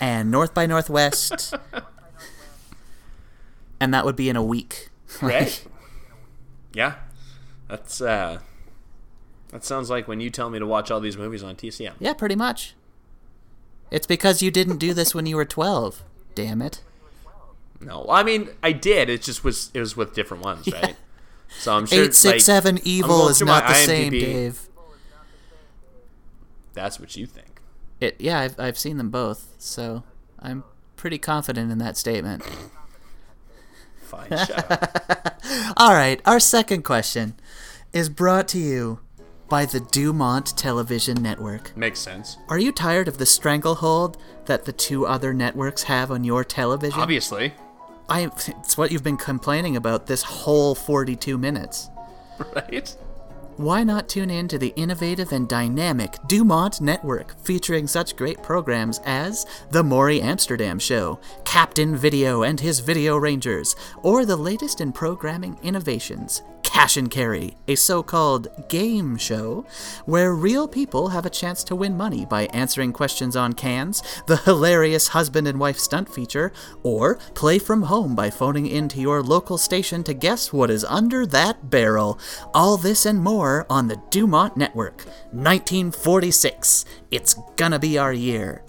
and 0.00 0.30
North 0.30 0.52
by 0.54 0.66
Northwest. 0.66 1.54
and 3.80 3.92
that 3.94 4.04
would 4.04 4.16
be 4.16 4.28
in 4.28 4.36
a 4.36 4.42
week. 4.42 4.90
Right? 5.22 5.64
yeah, 6.74 6.96
that's 7.68 8.00
uh, 8.00 8.40
that 9.50 9.64
sounds 9.64 9.88
like 9.88 10.08
when 10.08 10.20
you 10.20 10.30
tell 10.30 10.50
me 10.50 10.58
to 10.58 10.66
watch 10.66 10.90
all 10.90 10.98
these 10.98 11.16
movies 11.16 11.42
on 11.44 11.54
TCM. 11.54 11.92
Yeah, 12.00 12.12
pretty 12.12 12.34
much. 12.34 12.74
It's 13.90 14.06
because 14.06 14.42
you 14.42 14.50
didn't 14.50 14.78
do 14.78 14.92
this 14.92 15.14
when 15.14 15.26
you 15.26 15.36
were 15.36 15.44
12. 15.44 16.02
Damn 16.34 16.60
it. 16.60 16.82
No, 17.80 18.06
I 18.10 18.22
mean 18.22 18.50
I 18.62 18.72
did. 18.72 19.08
It 19.08 19.22
just 19.22 19.44
was 19.44 19.70
it 19.74 19.80
was 19.80 19.96
with 19.96 20.14
different 20.14 20.44
ones, 20.44 20.68
right? 20.72 20.96
So 21.48 21.76
I'm 21.76 21.86
sure 21.86 22.04
Eight 22.04 22.14
six 22.14 22.44
seven 22.44 22.76
like, 22.76 22.86
evil 22.86 23.28
is 23.28 23.40
not 23.40 23.66
the 23.66 23.74
same, 23.74 24.10
Dave. 24.10 24.68
That's 26.74 26.98
what 26.98 27.16
you 27.16 27.26
think. 27.26 27.60
It 28.00 28.16
yeah, 28.18 28.40
I've 28.40 28.58
I've 28.58 28.78
seen 28.78 28.98
them 28.98 29.10
both, 29.10 29.54
so 29.58 30.02
I'm 30.38 30.64
pretty 30.96 31.18
confident 31.18 31.70
in 31.70 31.78
that 31.78 31.96
statement. 31.96 32.42
Fine, 34.06 34.28
shut 34.30 34.70
up. 34.70 35.42
All 35.76 35.92
right, 35.92 36.20
our 36.24 36.38
second 36.38 36.82
question 36.82 37.34
is 37.92 38.08
brought 38.08 38.46
to 38.48 38.58
you 38.58 39.00
by 39.48 39.64
the 39.64 39.80
Dumont 39.80 40.56
Television 40.56 41.22
Network. 41.22 41.76
Makes 41.76 42.00
sense. 42.00 42.36
Are 42.48 42.58
you 42.58 42.72
tired 42.72 43.08
of 43.08 43.18
the 43.18 43.26
stranglehold 43.26 44.16
that 44.46 44.64
the 44.64 44.72
two 44.72 45.06
other 45.06 45.32
networks 45.34 45.84
have 45.84 46.10
on 46.10 46.24
your 46.24 46.44
television? 46.44 47.00
Obviously, 47.00 47.54
I 48.08 48.22
it's 48.22 48.78
what 48.78 48.92
you've 48.92 49.04
been 49.04 49.16
complaining 49.16 49.76
about 49.76 50.06
this 50.06 50.22
whole 50.22 50.74
42 50.74 51.36
minutes. 51.38 51.90
right? 52.54 52.96
Why 53.56 53.84
not 53.84 54.06
tune 54.06 54.28
in 54.28 54.48
to 54.48 54.58
the 54.58 54.74
innovative 54.76 55.32
and 55.32 55.48
dynamic 55.48 56.18
Dumont 56.26 56.82
Network 56.82 57.40
featuring 57.42 57.86
such 57.86 58.14
great 58.14 58.42
programs 58.42 59.00
as 59.06 59.46
The 59.70 59.82
Morey 59.82 60.20
Amsterdam 60.20 60.78
Show, 60.78 61.18
Captain 61.46 61.96
Video 61.96 62.42
and 62.42 62.60
His 62.60 62.80
Video 62.80 63.16
Rangers, 63.16 63.74
or 64.02 64.26
the 64.26 64.36
latest 64.36 64.82
in 64.82 64.92
programming 64.92 65.58
innovations, 65.62 66.42
Cash 66.66 66.96
and 66.96 67.10
Carry, 67.10 67.56
a 67.68 67.76
so 67.76 68.02
called 68.02 68.48
game 68.68 69.16
show 69.16 69.64
where 70.04 70.34
real 70.34 70.66
people 70.66 71.08
have 71.08 71.24
a 71.24 71.30
chance 71.30 71.62
to 71.64 71.76
win 71.76 71.96
money 71.96 72.26
by 72.26 72.46
answering 72.46 72.92
questions 72.92 73.36
on 73.36 73.52
cans, 73.52 74.02
the 74.26 74.36
hilarious 74.38 75.08
husband 75.08 75.46
and 75.46 75.60
wife 75.60 75.78
stunt 75.78 76.12
feature, 76.12 76.52
or 76.82 77.18
play 77.34 77.58
from 77.58 77.82
home 77.84 78.14
by 78.16 78.30
phoning 78.30 78.66
into 78.66 79.00
your 79.00 79.22
local 79.22 79.56
station 79.56 80.02
to 80.02 80.12
guess 80.12 80.52
what 80.52 80.68
is 80.68 80.84
under 80.84 81.24
that 81.24 81.70
barrel. 81.70 82.18
All 82.52 82.76
this 82.76 83.06
and 83.06 83.22
more 83.22 83.64
on 83.70 83.86
the 83.86 84.02
Dumont 84.10 84.56
Network. 84.56 85.04
1946. 85.30 86.84
It's 87.10 87.36
gonna 87.56 87.78
be 87.78 87.96
our 87.96 88.12
year. 88.12 88.64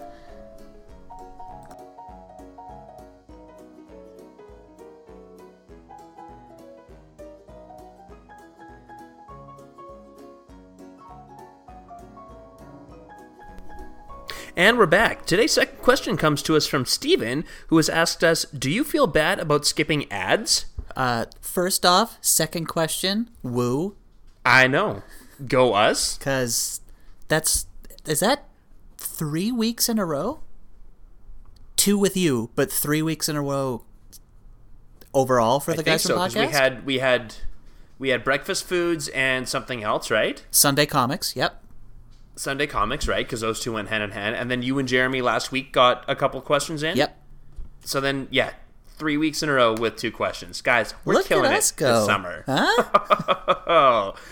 And 14.58 14.80
we're 14.80 14.88
back. 14.88 15.28
Today's 15.28 15.52
second 15.52 15.84
question 15.84 16.18
comes 16.18 16.42
to 16.42 16.56
us 16.56 16.66
from 16.66 16.84
Steven, 16.84 17.46
who 17.68 17.78
has 17.78 17.90
asked 17.90 18.24
us 18.24 18.44
Do 18.46 18.72
you 18.72 18.84
feel 18.84 19.06
bad 19.06 19.40
about 19.40 19.68
skipping 19.68 20.12
ads? 20.12 20.66
Uh, 20.96 21.26
first 21.40 21.86
off, 21.86 22.18
second 22.22 22.66
question, 22.66 23.30
woo, 23.44 23.96
I 24.44 24.66
know. 24.66 25.04
Go 25.48 25.76
us? 25.76 26.18
because 26.18 26.82
that's 27.28 27.68
is 28.08 28.20
that 28.22 28.46
three 28.98 29.52
weeks 29.52 29.90
in 29.90 30.00
a 30.00 30.06
row? 30.06 30.40
Two 31.76 32.00
with 32.00 32.18
you, 32.18 32.50
but 32.56 32.72
three 32.72 33.04
weeks 33.04 33.30
in 33.30 33.36
a 33.36 33.44
row 33.44 33.84
overall 35.14 35.60
for 35.60 35.74
the 35.74 35.82
I 35.82 35.84
think 35.84 35.86
guys 35.86 36.02
so 36.02 36.16
from 36.16 36.30
because 36.30 36.34
podcast. 36.34 36.48
we 36.48 36.54
had 36.54 36.86
we 36.88 36.98
had 36.98 37.36
we 38.00 38.10
had 38.10 38.24
breakfast 38.24 38.66
foods 38.66 39.08
and 39.10 39.48
something 39.48 39.84
else, 39.84 40.10
right? 40.10 40.44
Sunday 40.50 40.88
comics. 40.88 41.36
Yep. 41.36 41.64
Sunday 42.38 42.68
comics, 42.68 43.08
right? 43.08 43.26
Because 43.26 43.42
those 43.42 43.60
two 43.60 43.74
went 43.74 43.90
hand 43.90 44.04
in 44.04 44.12
hand. 44.12 44.36
And 44.36 44.50
then 44.50 44.62
you 44.64 44.80
and 44.80 44.88
Jeremy 44.88 45.22
last 45.22 45.52
week 45.52 45.74
got 45.74 46.06
a 46.08 46.16
couple 46.16 46.40
questions 46.42 46.84
in. 46.84 46.96
Yep. 46.96 47.18
So 47.84 48.00
then, 48.00 48.28
yeah, 48.32 48.52
three 48.98 49.18
weeks 49.18 49.44
in 49.44 49.50
a 49.50 49.54
row 49.54 49.74
with 49.74 49.96
two 49.98 50.12
questions, 50.12 50.62
guys. 50.62 50.94
We're 51.04 51.16
Look 51.16 51.26
killing 51.28 51.52
it 51.52 51.74
go. 51.76 51.98
this 52.00 52.06
summer. 52.06 52.44
Huh? 52.48 54.14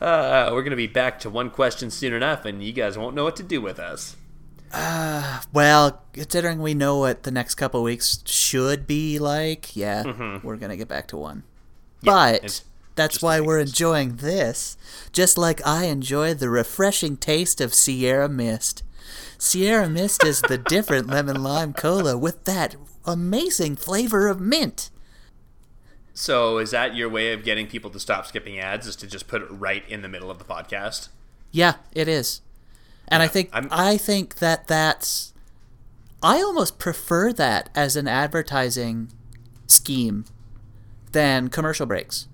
Uh, 0.00 0.50
we're 0.52 0.62
gonna 0.64 0.76
be 0.76 0.88
back 0.88 1.20
to 1.20 1.30
one 1.30 1.48
question 1.48 1.88
soon 1.90 2.12
enough, 2.12 2.44
and 2.44 2.62
you 2.62 2.72
guys 2.72 2.98
won't 2.98 3.14
know 3.14 3.24
what 3.24 3.36
to 3.36 3.42
do 3.42 3.60
with 3.60 3.78
us. 3.78 4.16
Well, 5.52 6.02
considering 6.12 6.60
we 6.60 6.74
know 6.74 6.98
what 6.98 7.22
the 7.22 7.30
next 7.30 7.54
couple 7.54 7.82
weeks 7.82 8.18
should 8.26 8.86
be 8.88 9.18
like, 9.20 9.74
yeah, 9.76 10.40
we're 10.42 10.56
gonna 10.56 10.76
get 10.76 10.88
back 10.88 11.06
to 11.08 11.16
one. 11.16 11.44
but 12.02 12.34
Mm-hmm. 12.36 12.44
it's 12.46 12.64
that's 12.94 13.20
why 13.20 13.40
we're 13.40 13.58
enjoying 13.58 14.16
this, 14.16 14.76
just 15.12 15.36
like 15.36 15.64
I 15.66 15.84
enjoy 15.86 16.34
the 16.34 16.48
refreshing 16.48 17.16
taste 17.16 17.60
of 17.60 17.74
Sierra 17.74 18.28
Mist. 18.28 18.82
Sierra 19.38 19.88
Mist 19.88 20.24
is 20.24 20.40
the 20.42 20.58
different 20.68 21.08
lemon 21.08 21.42
lime 21.42 21.72
cola 21.72 22.16
with 22.16 22.44
that 22.44 22.76
amazing 23.04 23.76
flavor 23.76 24.28
of 24.28 24.40
mint. 24.40 24.90
So, 26.16 26.58
is 26.58 26.70
that 26.70 26.94
your 26.94 27.08
way 27.08 27.32
of 27.32 27.42
getting 27.42 27.66
people 27.66 27.90
to 27.90 27.98
stop 27.98 28.26
skipping 28.26 28.58
ads? 28.58 28.86
Is 28.86 28.94
to 28.96 29.06
just 29.06 29.26
put 29.26 29.42
it 29.42 29.50
right 29.50 29.82
in 29.88 30.02
the 30.02 30.08
middle 30.08 30.30
of 30.30 30.38
the 30.38 30.44
podcast? 30.44 31.08
Yeah, 31.50 31.74
it 31.92 32.06
is. 32.06 32.40
And 33.08 33.22
I 33.22 33.26
think 33.28 33.50
I'm- 33.52 33.68
I 33.70 33.96
think 33.96 34.36
that 34.36 34.66
that's 34.68 35.32
I 36.22 36.40
almost 36.40 36.78
prefer 36.78 37.32
that 37.34 37.68
as 37.74 37.96
an 37.96 38.08
advertising 38.08 39.12
scheme 39.66 40.24
than 41.12 41.48
commercial 41.48 41.84
breaks 41.84 42.28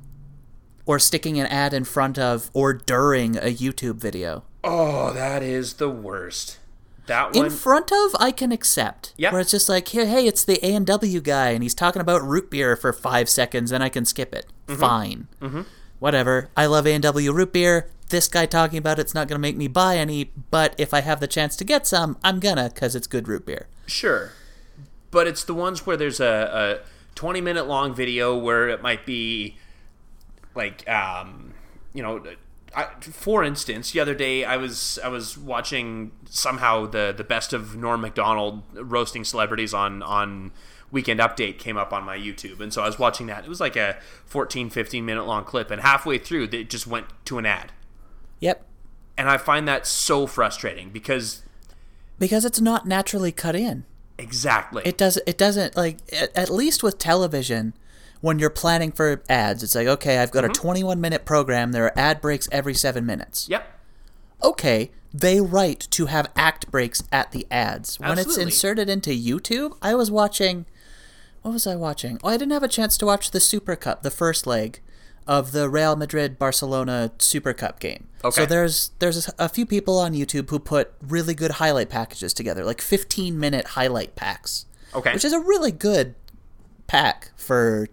or 0.91 0.99
sticking 0.99 1.38
an 1.38 1.47
ad 1.47 1.72
in 1.72 1.84
front 1.84 2.18
of 2.18 2.51
or 2.53 2.72
during 2.72 3.36
a 3.36 3.55
YouTube 3.55 3.95
video. 3.95 4.43
Oh, 4.64 5.12
that 5.12 5.41
is 5.41 5.74
the 5.74 5.88
worst. 5.88 6.59
That 7.07 7.32
one... 7.32 7.45
In 7.45 7.51
front 7.53 7.93
of, 7.93 8.16
I 8.18 8.32
can 8.32 8.51
accept. 8.51 9.14
Yeah. 9.16 9.30
Where 9.30 9.41
it's 9.41 9.53
just 9.53 9.68
like, 9.68 9.86
hey, 9.86 10.05
hey, 10.05 10.26
it's 10.26 10.45
the 10.45 10.59
A 10.66 10.74
and 10.74 10.84
W 10.84 11.20
guy, 11.20 11.51
and 11.51 11.62
he's 11.62 11.76
talking 11.76 12.03
about 12.03 12.22
root 12.22 12.51
beer 12.51 12.74
for 12.74 12.93
five 12.93 13.28
seconds, 13.28 13.70
and 13.70 13.84
I 13.84 13.88
can 13.88 14.05
skip 14.05 14.34
it. 14.34 14.47
Mm-hmm. 14.66 14.80
Fine. 14.80 15.28
Whatever. 16.01 16.51
I 16.57 16.66
love 16.66 16.88
A 16.88 16.93
and 16.93 17.05
W 17.05 17.32
root 17.32 17.53
beer. 17.53 17.88
This 18.09 18.26
guy 18.26 18.47
talking 18.47 18.78
about 18.78 18.99
it's 18.99 19.14
not 19.14 19.28
going 19.28 19.36
to 19.36 19.41
make 19.41 19.57
me 19.57 19.68
buy 19.68 19.97
any, 19.97 20.32
but 20.51 20.74
if 20.76 20.93
I 20.93 21.03
have 21.03 21.20
the 21.20 21.28
chance 21.28 21.55
to 21.55 21.64
get 21.64 21.86
some, 21.86 22.18
I'm 22.24 22.41
gonna 22.41 22.68
because 22.74 22.97
it's 22.97 23.07
good 23.07 23.28
root 23.28 23.47
beer. 23.47 23.68
Sure. 23.86 24.32
But 25.12 25.28
it's 25.28 25.45
the 25.45 25.55
ones 25.55 25.86
where 25.86 25.97
there's 25.97 26.18
a, 26.18 26.80
a 26.82 26.88
20 27.14 27.41
minute 27.41 27.68
long 27.68 27.95
video 27.95 28.36
where 28.36 28.68
it 28.68 28.82
might 28.82 29.07
be 29.07 29.57
like, 30.61 30.88
um, 30.88 31.54
you 31.94 32.02
know, 32.02 32.22
I, 32.76 32.84
for 33.00 33.42
instance, 33.42 33.90
the 33.92 34.00
other 34.00 34.14
day 34.14 34.44
I 34.44 34.56
was 34.56 34.98
I 35.02 35.08
was 35.08 35.36
watching 35.38 36.12
somehow 36.28 36.86
the 36.86 37.12
the 37.16 37.24
best 37.24 37.52
of 37.52 37.76
Norm 37.76 38.00
Macdonald 38.02 38.62
roasting 38.74 39.24
celebrities 39.24 39.72
on 39.74 40.02
on 40.02 40.52
Weekend 40.92 41.20
Update 41.20 41.58
came 41.58 41.76
up 41.76 41.92
on 41.92 42.04
my 42.04 42.16
YouTube, 42.18 42.61
and 42.61 42.72
so 42.72 42.82
I 42.82 42.86
was 42.86 42.98
watching 42.98 43.26
that. 43.28 43.44
It 43.44 43.48
was 43.48 43.61
like 43.61 43.76
a 43.76 43.96
14, 44.26 44.70
15 44.70 45.04
minute 45.04 45.24
long 45.24 45.44
clip, 45.44 45.70
and 45.70 45.80
halfway 45.80 46.18
through, 46.18 46.48
it 46.52 46.68
just 46.70 46.86
went 46.86 47.06
to 47.26 47.38
an 47.38 47.46
ad, 47.46 47.72
Yep. 48.40 48.64
and 49.16 49.28
I 49.28 49.36
find 49.38 49.66
that 49.68 49.86
so 49.86 50.26
frustrating 50.26 50.90
because 50.90 51.42
Because 52.18 52.44
it's 52.44 52.61
not 52.61 52.86
naturally 52.86 53.32
cut 53.32 53.54
in. 53.56 53.84
exactly 54.18 54.82
It 54.84 54.98
does. 54.98 55.16
It 55.26 55.38
doesn't 55.38 55.76
like 55.76 55.98
at, 56.12 56.36
at 56.36 56.50
least 56.50 56.82
with 56.82 56.98
television. 56.98 57.72
When 58.20 58.38
you're 58.38 58.50
planning 58.50 58.92
for 58.92 59.22
ads, 59.28 59.62
it's 59.62 59.74
like 59.74 59.86
okay, 59.86 60.18
I've 60.18 60.30
got 60.30 60.44
a 60.44 60.48
mm-hmm. 60.48 60.62
21 60.62 61.00
minute 61.00 61.24
program. 61.24 61.72
There 61.72 61.84
are 61.84 61.98
ad 61.98 62.20
breaks 62.20 62.48
every 62.52 62.74
seven 62.74 63.06
minutes. 63.06 63.48
Yep. 63.48 63.66
okay, 64.42 64.90
they 65.12 65.40
write 65.40 65.88
to 65.90 66.06
have 66.06 66.30
act 66.36 66.70
breaks 66.70 67.02
at 67.10 67.32
the 67.32 67.46
ads. 67.50 67.98
When 67.98 68.18
it's 68.18 68.36
inserted 68.36 68.88
into 68.88 69.10
YouTube, 69.10 69.76
I 69.82 69.94
was 69.94 70.10
watching. 70.10 70.66
What 71.42 71.52
was 71.52 71.66
I 71.66 71.74
watching? 71.74 72.18
Oh, 72.22 72.28
I 72.28 72.36
didn't 72.36 72.52
have 72.52 72.62
a 72.62 72.68
chance 72.68 72.98
to 72.98 73.06
watch 73.06 73.30
the 73.30 73.40
Super 73.40 73.74
Cup, 73.74 74.02
the 74.02 74.10
first 74.10 74.46
leg 74.46 74.80
of 75.26 75.52
the 75.52 75.70
Real 75.70 75.96
Madrid 75.96 76.38
Barcelona 76.38 77.12
Super 77.18 77.52
Cup 77.52 77.80
game. 77.80 78.08
Okay. 78.24 78.42
So 78.42 78.46
there's 78.46 78.90
there's 78.98 79.30
a 79.38 79.48
few 79.48 79.64
people 79.64 79.98
on 79.98 80.12
YouTube 80.12 80.50
who 80.50 80.58
put 80.58 80.92
really 81.00 81.34
good 81.34 81.52
highlight 81.52 81.88
packages 81.88 82.34
together, 82.34 82.64
like 82.64 82.80
15 82.80 83.38
minute 83.38 83.68
highlight 83.68 84.16
packs. 84.16 84.66
Okay. 84.94 85.14
Which 85.14 85.24
is 85.24 85.32
a 85.32 85.40
really 85.40 85.72
good 85.72 86.14
pack 86.86 87.30
for 87.36 87.88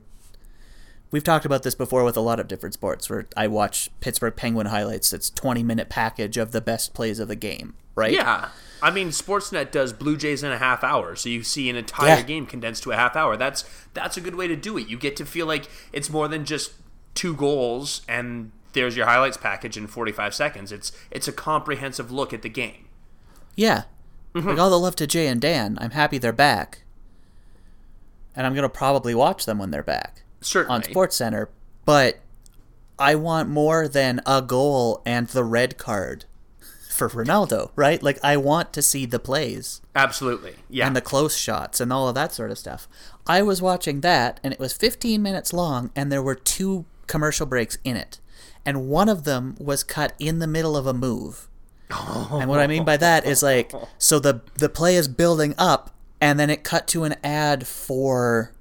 We've 1.10 1.24
talked 1.24 1.46
about 1.46 1.64
this 1.64 1.76
before 1.76 2.04
with 2.04 2.18
a 2.18 2.22
lot 2.22 2.40
of 2.40 2.48
different 2.48 2.74
sports 2.74 3.10
where 3.10 3.28
I 3.38 3.48
watch 3.48 3.90
Pittsburgh 4.02 4.36
Penguin 4.36 4.68
highlights. 4.68 5.14
It's 5.14 5.30
20 5.30 5.64
minute 5.64 5.90
package 5.90 6.38
of 6.38 6.52
the 6.52 6.60
best 6.62 6.94
plays 6.94 7.20
of 7.20 7.28
the 7.30 7.36
game, 7.36 7.76
right? 7.96 8.12
Yeah. 8.12 8.50
I 8.82 8.92
mean, 8.92 9.10
Sportsnet 9.10 9.72
does 9.72 9.94
Blue 9.94 10.18
Jays 10.18 10.44
in 10.44 10.52
a 10.52 10.58
half 10.58 10.84
hour, 10.84 11.16
so 11.16 11.30
you 11.30 11.44
see 11.44 11.70
an 11.70 11.76
entire 11.78 12.18
Yeah. 12.18 12.22
game 12.24 12.46
condensed 12.46 12.84
to 12.84 12.92
a 12.92 12.96
half 12.96 13.16
hour. 13.16 13.38
That's 13.38 13.64
that's 13.94 14.18
a 14.18 14.22
good 14.22 14.36
way 14.36 14.48
to 14.48 14.56
do 14.56 14.78
it. 14.78 14.88
You 14.88 14.98
get 14.98 15.16
to 15.16 15.26
feel 15.26 15.46
like 15.48 15.68
it's 15.94 16.10
more 16.10 16.28
than 16.28 16.46
just 16.46 16.74
two 17.16 17.34
goals 17.36 18.02
and 18.08 18.52
there's 18.74 18.96
your 18.96 19.08
highlights 19.08 19.38
package 19.38 19.78
in 19.78 19.88
45 19.88 20.36
seconds. 20.36 20.72
It's 20.72 20.92
it's 21.10 21.28
a 21.28 21.32
comprehensive 21.32 22.12
look 22.12 22.34
at 22.34 22.42
the 22.42 22.50
game. 22.50 22.86
Yeah. 23.56 23.84
Mm-hmm. 24.36 24.50
Like 24.50 24.60
all 24.60 24.70
the 24.70 24.78
love 24.78 24.96
to 24.98 25.08
Jay 25.08 25.26
and 25.28 25.40
Dan. 25.42 25.78
I'm 25.82 25.92
happy 25.92 26.18
they're 26.18 26.34
back. 26.34 26.84
And 28.36 28.46
I'm 28.46 28.54
going 28.54 28.62
to 28.64 28.70
probably 28.70 29.16
watch 29.16 29.46
them 29.46 29.58
when 29.58 29.72
they're 29.72 29.82
back 29.82 30.22
Certainly. 30.42 30.76
on 30.76 30.84
Sports 30.84 31.16
Center, 31.16 31.50
but 31.86 32.20
I 33.00 33.16
want 33.16 33.50
more 33.50 33.88
than 33.88 34.22
a 34.26 34.42
goal 34.42 35.02
and 35.06 35.28
the 35.28 35.44
red 35.44 35.78
card 35.78 36.26
for 36.90 37.10
Ronaldo, 37.10 37.72
right? 37.76 38.02
Like 38.02 38.18
I 38.24 38.38
want 38.38 38.74
to 38.74 38.82
see 38.82 39.06
the 39.06 39.20
plays. 39.20 39.82
Absolutely. 39.96 40.56
Yeah. 40.70 40.88
and 40.88 40.96
the 40.96 41.02
close 41.02 41.38
shots 41.38 41.80
and 41.80 41.94
all 41.94 42.10
of 42.10 42.16
that 42.16 42.34
sort 42.34 42.52
of 42.52 42.58
stuff. 42.58 42.88
I 43.28 43.42
was 43.44 43.62
watching 43.62 44.02
that 44.02 44.40
and 44.44 44.54
it 44.54 44.60
was 44.60 44.74
15 44.74 45.22
minutes 45.22 45.54
long 45.54 45.92
and 45.96 46.12
there 46.12 46.24
were 46.24 46.36
two 46.36 46.86
commercial 47.06 47.46
breaks 47.46 47.78
in 47.84 47.96
it. 47.96 48.20
And 48.66 48.90
one 48.90 49.08
of 49.08 49.24
them 49.24 49.56
was 49.60 49.84
cut 49.84 50.14
in 50.20 50.40
the 50.40 50.48
middle 50.48 50.76
of 50.76 50.88
a 50.88 50.94
move. 50.94 51.48
and 51.90 52.50
what 52.50 52.60
I 52.60 52.68
mean 52.68 52.84
by 52.84 52.98
that 52.98 53.26
is 53.26 53.42
like 53.42 53.72
so 53.98 54.20
the 54.20 54.42
the 54.56 54.68
play 54.68 54.98
is 54.98 55.08
building 55.08 55.56
up 55.58 55.96
and 56.20 56.38
then 56.38 56.50
it 56.50 56.64
cut 56.66 56.86
to 56.88 57.06
an 57.06 57.16
ad 57.24 57.66
for 57.66 58.52
what 58.52 58.52
was 58.52 58.52
it? 58.52 58.57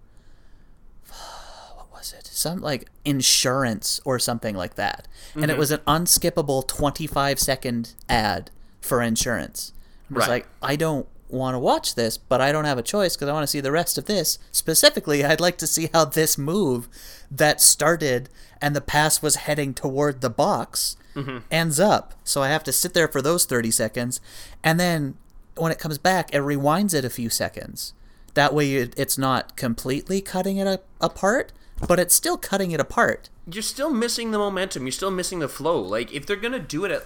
Some 2.37 2.61
like 2.61 2.89
insurance 3.05 4.01
or 4.05 4.19
something 4.19 4.55
like 4.55 4.75
that. 4.75 5.09
And 5.35 5.45
it 5.45 5.49
mm-hmm. 5.51 5.59
was 5.59 5.71
an 5.71 5.81
unskippable 5.87 6.67
25 6.67 7.39
second 7.41 7.95
ad 8.09 8.51
for 8.81 9.01
insurance. 9.01 9.73
I 10.11 10.15
was 10.15 10.21
Right. 10.23 10.31
like, 10.31 10.49
I 10.63 10.77
don't 10.77 11.07
want 11.29 11.55
to 11.55 11.59
watch 11.59 11.95
this, 11.95 12.17
but 12.19 12.41
I 12.41 12.53
don't 12.53 12.67
have 12.67 12.79
a 12.79 12.83
choice 12.83 13.17
because 13.17 13.29
I 13.29 13.33
want 13.33 13.43
to 13.43 13.49
see 13.49 13.61
the 13.61 13.73
rest 13.73 13.99
of 13.99 14.05
this. 14.05 14.39
Specifically, 14.53 15.25
I'd 15.25 15.41
like 15.41 15.59
to 15.59 15.67
see 15.67 15.89
how 15.93 16.05
this 16.05 16.37
move 16.39 16.89
that 17.31 17.61
started 17.61 18.29
and 18.61 18.77
the 18.77 18.81
pass 18.81 19.23
was 19.23 19.37
heading 19.37 19.75
toward 19.75 20.21
the 20.21 20.31
box 20.31 20.97
mm-hmm. 21.15 21.39
ends 21.51 21.81
up. 21.81 22.15
So 22.23 22.43
I 22.43 22.49
have 22.49 22.65
to 22.65 22.73
sit 22.73 22.95
there 22.95 23.09
for 23.09 23.23
those 23.23 23.45
30 23.45 23.71
seconds. 23.71 24.21
And 24.63 24.79
then 24.79 25.17
when 25.57 25.73
it 25.73 25.79
comes 25.79 25.99
back, 25.99 26.33
it 26.35 26.43
rewinds 26.43 26.95
it 26.95 27.05
a 27.05 27.11
few 27.11 27.31
seconds. 27.31 27.95
That 28.35 28.53
way, 28.53 28.75
it's 28.75 29.17
not 29.17 29.57
completely 29.57 30.21
cutting 30.21 30.59
it 30.59 30.85
apart, 31.01 31.53
but 31.87 31.99
it's 31.99 32.15
still 32.15 32.37
cutting 32.37 32.71
it 32.71 32.81
apart. 32.81 33.29
you're 33.51 33.63
still 33.63 33.91
missing 33.91 34.33
the 34.33 34.39
momentum. 34.39 34.85
You're 34.85 34.93
still 34.93 35.11
missing 35.11 35.39
the 35.39 35.49
flow. 35.49 35.81
Like 35.81 36.13
if 36.13 36.27
they're 36.27 36.37
gonna 36.37 36.59
do 36.59 36.85
it, 36.85 36.91
at, 36.91 37.05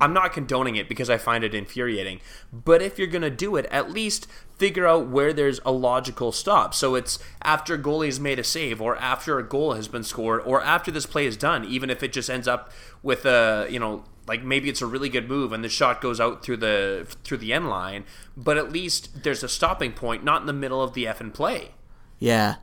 I'm 0.00 0.12
not 0.14 0.32
condoning 0.32 0.76
it 0.76 0.88
because 0.88 1.10
I 1.10 1.18
find 1.18 1.44
it 1.44 1.54
infuriating. 1.54 2.20
But 2.52 2.80
if 2.80 2.98
you're 2.98 3.06
gonna 3.08 3.30
do 3.30 3.56
it, 3.56 3.66
at 3.70 3.90
least 3.90 4.26
figure 4.58 4.86
out 4.86 5.08
where 5.08 5.32
there's 5.34 5.60
a 5.66 5.72
logical 5.72 6.32
stop. 6.32 6.72
So 6.72 6.94
it's 6.94 7.18
after 7.42 7.74
a 7.74 7.78
goalie's 7.78 8.18
made 8.18 8.38
a 8.38 8.44
save, 8.44 8.80
or 8.80 8.96
after 8.96 9.38
a 9.38 9.42
goal 9.46 9.74
has 9.74 9.86
been 9.88 10.04
scored, 10.04 10.40
or 10.46 10.62
after 10.62 10.90
this 10.90 11.04
play 11.04 11.26
is 11.26 11.36
done. 11.36 11.64
Even 11.66 11.90
if 11.90 12.02
it 12.02 12.12
just 12.12 12.30
ends 12.30 12.48
up 12.48 12.72
with 13.02 13.26
a, 13.26 13.66
you 13.68 13.78
know, 13.78 14.04
like 14.26 14.42
maybe 14.42 14.68
it's 14.70 14.80
a 14.82 14.86
really 14.86 15.08
good 15.10 15.28
move 15.28 15.52
and 15.52 15.62
the 15.62 15.68
shot 15.68 16.00
goes 16.00 16.18
out 16.20 16.42
through 16.42 16.56
the 16.56 17.06
through 17.22 17.38
the 17.38 17.52
end 17.52 17.68
line, 17.68 18.04
but 18.36 18.56
at 18.56 18.72
least 18.72 19.24
there's 19.24 19.42
a 19.42 19.48
stopping 19.48 19.92
point, 19.92 20.24
not 20.24 20.40
in 20.40 20.46
the 20.46 20.52
middle 20.54 20.82
of 20.82 20.94
the 20.94 21.04
effing 21.04 21.34
play. 21.34 21.72
Yeah, 22.18 22.56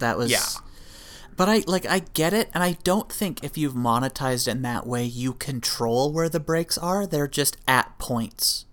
that 0.00 0.18
was. 0.18 0.32
Yeah. 0.32 0.40
But 1.36 1.48
I 1.48 1.62
like 1.66 1.84
I 1.86 2.00
get 2.14 2.32
it, 2.32 2.48
and 2.54 2.64
I 2.64 2.78
don't 2.82 3.12
think 3.12 3.44
if 3.44 3.58
you've 3.58 3.74
monetized 3.74 4.48
in 4.48 4.62
that 4.62 4.86
way, 4.86 5.04
you 5.04 5.34
control 5.34 6.12
where 6.12 6.28
the 6.28 6.40
breaks 6.40 6.78
are. 6.78 7.06
They're 7.06 7.28
just 7.28 7.56
at 7.68 7.98
points. 7.98 8.64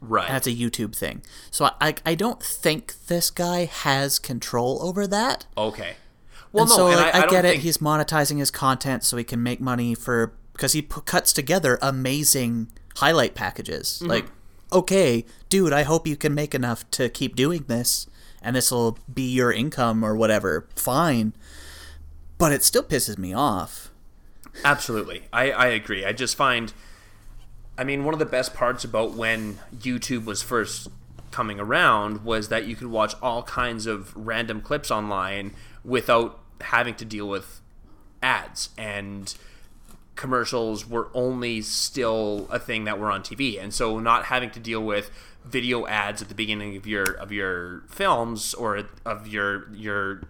Right. 0.00 0.28
That's 0.28 0.46
a 0.46 0.52
YouTube 0.52 0.94
thing. 0.96 1.22
So 1.50 1.70
I 1.80 1.94
I 2.04 2.14
don't 2.14 2.42
think 2.42 2.94
this 3.08 3.30
guy 3.30 3.64
has 3.64 4.18
control 4.18 4.78
over 4.82 5.06
that. 5.06 5.46
okay. 5.56 5.96
Well, 6.52 6.62
and 6.64 6.70
no, 6.70 6.76
so 6.76 6.84
like, 6.86 7.14
I, 7.14 7.18
I, 7.18 7.20
don't 7.22 7.30
get 7.30 7.44
it. 7.44 7.48
think- 7.50 7.62
He's 7.64 7.78
monetizing 7.78 8.38
his 8.38 8.50
content 8.50 9.04
so 9.04 9.16
he 9.18 9.24
can 9.24 9.42
make 9.42 9.60
money 9.60 9.94
for 9.94 10.32
because 10.52 10.72
he 10.72 10.80
p- 10.80 11.00
cuts 11.04 11.32
together 11.34 11.78
amazing 11.82 12.68
highlight 12.96 13.34
packages. 13.34 13.98
Mm-hmm. 14.00 14.10
Like, 14.10 14.26
okay, 14.72 15.26
dude, 15.50 15.74
I 15.74 15.82
hope 15.82 16.06
you 16.06 16.16
can 16.16 16.32
make 16.34 16.54
enough 16.54 16.88
to 16.92 17.10
keep 17.10 17.36
doing 17.36 17.64
this, 17.66 18.06
and 18.40 18.56
this 18.56 18.70
will 18.70 18.96
be 19.12 19.28
your 19.30 19.52
income 19.52 20.02
or 20.02 20.16
whatever. 20.16 20.66
Fine, 20.76 21.34
but 22.38 22.52
it 22.52 22.62
still 22.62 22.82
pisses 22.82 23.18
me 23.18 23.32
off. 23.32 23.90
Absolutely. 24.64 25.24
I, 25.32 25.50
I 25.50 25.66
agree. 25.68 26.04
I 26.04 26.12
just 26.12 26.36
find, 26.36 26.72
I 27.76 27.84
mean, 27.84 28.04
one 28.04 28.14
of 28.14 28.18
the 28.20 28.26
best 28.26 28.54
parts 28.54 28.84
about 28.84 29.12
when 29.12 29.58
YouTube 29.76 30.24
was 30.24 30.42
first 30.42 30.88
coming 31.30 31.60
around 31.60 32.24
was 32.24 32.48
that 32.48 32.66
you 32.66 32.76
could 32.76 32.88
watch 32.88 33.14
all 33.22 33.42
kinds 33.42 33.86
of 33.86 34.14
random 34.16 34.60
clips 34.60 34.90
online 34.90 35.54
without 35.84 36.40
having 36.62 36.94
to 36.94 37.04
deal 37.04 37.28
with 37.28 37.60
ads 38.22 38.70
and 38.78 39.34
commercials 40.14 40.88
were 40.88 41.10
only 41.12 41.60
still 41.60 42.48
a 42.50 42.58
thing 42.58 42.84
that 42.84 42.98
were 42.98 43.10
on 43.10 43.22
TV 43.22 43.62
and 43.62 43.74
so 43.74 43.98
not 44.00 44.24
having 44.24 44.50
to 44.50 44.58
deal 44.58 44.80
with 44.82 45.10
video 45.44 45.86
ads 45.86 46.22
at 46.22 46.28
the 46.28 46.34
beginning 46.34 46.74
of 46.74 46.86
your 46.86 47.04
of 47.04 47.30
your 47.30 47.82
films 47.88 48.54
or 48.54 48.82
of 49.04 49.28
your 49.28 49.70
your 49.74 50.22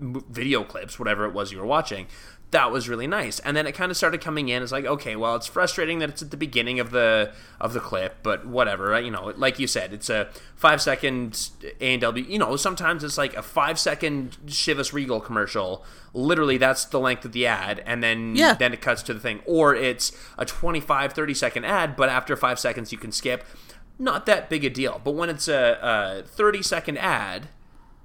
video 0.00 0.62
clips, 0.64 0.98
whatever 0.98 1.24
it 1.24 1.32
was 1.32 1.52
you 1.52 1.58
were 1.58 1.66
watching. 1.66 2.06
That 2.52 2.70
was 2.70 2.88
really 2.88 3.08
nice, 3.08 3.40
and 3.40 3.56
then 3.56 3.66
it 3.66 3.72
kind 3.72 3.90
of 3.90 3.96
started 3.96 4.20
coming 4.20 4.48
in. 4.48 4.62
It's 4.62 4.70
like, 4.70 4.84
okay, 4.84 5.16
well, 5.16 5.34
it's 5.34 5.48
frustrating 5.48 5.98
that 5.98 6.10
it's 6.10 6.22
at 6.22 6.30
the 6.30 6.36
beginning 6.36 6.78
of 6.78 6.92
the 6.92 7.32
of 7.60 7.72
the 7.72 7.80
clip, 7.80 8.18
but 8.22 8.46
whatever. 8.46 8.98
You 9.00 9.10
know, 9.10 9.32
like 9.36 9.58
you 9.58 9.66
said, 9.66 9.92
it's 9.92 10.08
a 10.08 10.28
five 10.54 10.80
second 10.80 11.50
A 11.80 11.94
and 11.94 12.00
W. 12.02 12.24
You 12.24 12.38
know, 12.38 12.54
sometimes 12.54 13.02
it's 13.02 13.18
like 13.18 13.34
a 13.34 13.42
five 13.42 13.80
second 13.80 14.36
Chivas 14.46 14.92
Regal 14.92 15.20
commercial. 15.20 15.84
Literally, 16.14 16.56
that's 16.56 16.84
the 16.84 17.00
length 17.00 17.24
of 17.24 17.32
the 17.32 17.46
ad, 17.48 17.82
and 17.84 18.00
then 18.00 18.36
Yeah. 18.36 18.54
then 18.54 18.72
it 18.72 18.80
cuts 18.80 19.02
to 19.04 19.14
the 19.14 19.20
thing. 19.20 19.40
Or 19.44 19.74
it's 19.74 20.12
a 20.38 20.44
25, 20.46 21.14
30 21.14 21.34
second 21.34 21.64
ad, 21.64 21.96
but 21.96 22.08
after 22.08 22.36
five 22.36 22.60
seconds 22.60 22.92
you 22.92 22.98
can 22.98 23.10
skip. 23.10 23.44
Not 23.98 24.24
that 24.26 24.48
big 24.48 24.64
a 24.64 24.70
deal. 24.70 25.00
But 25.02 25.12
when 25.14 25.30
it's 25.30 25.48
a, 25.48 26.22
a 26.22 26.28
30 26.28 26.62
second 26.62 26.98
ad 26.98 27.48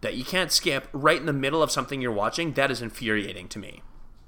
that 0.02 0.16
you 0.16 0.24
can't 0.26 0.52
skip 0.52 0.88
right 0.92 1.20
in 1.20 1.26
the 1.26 1.34
middle 1.34 1.62
of 1.64 1.72
something 1.72 2.02
you're 2.02 2.12
watching, 2.12 2.54
that 2.54 2.70
is 2.72 2.82
infuriating 2.82 3.48
to 3.50 3.60
me. 3.60 3.82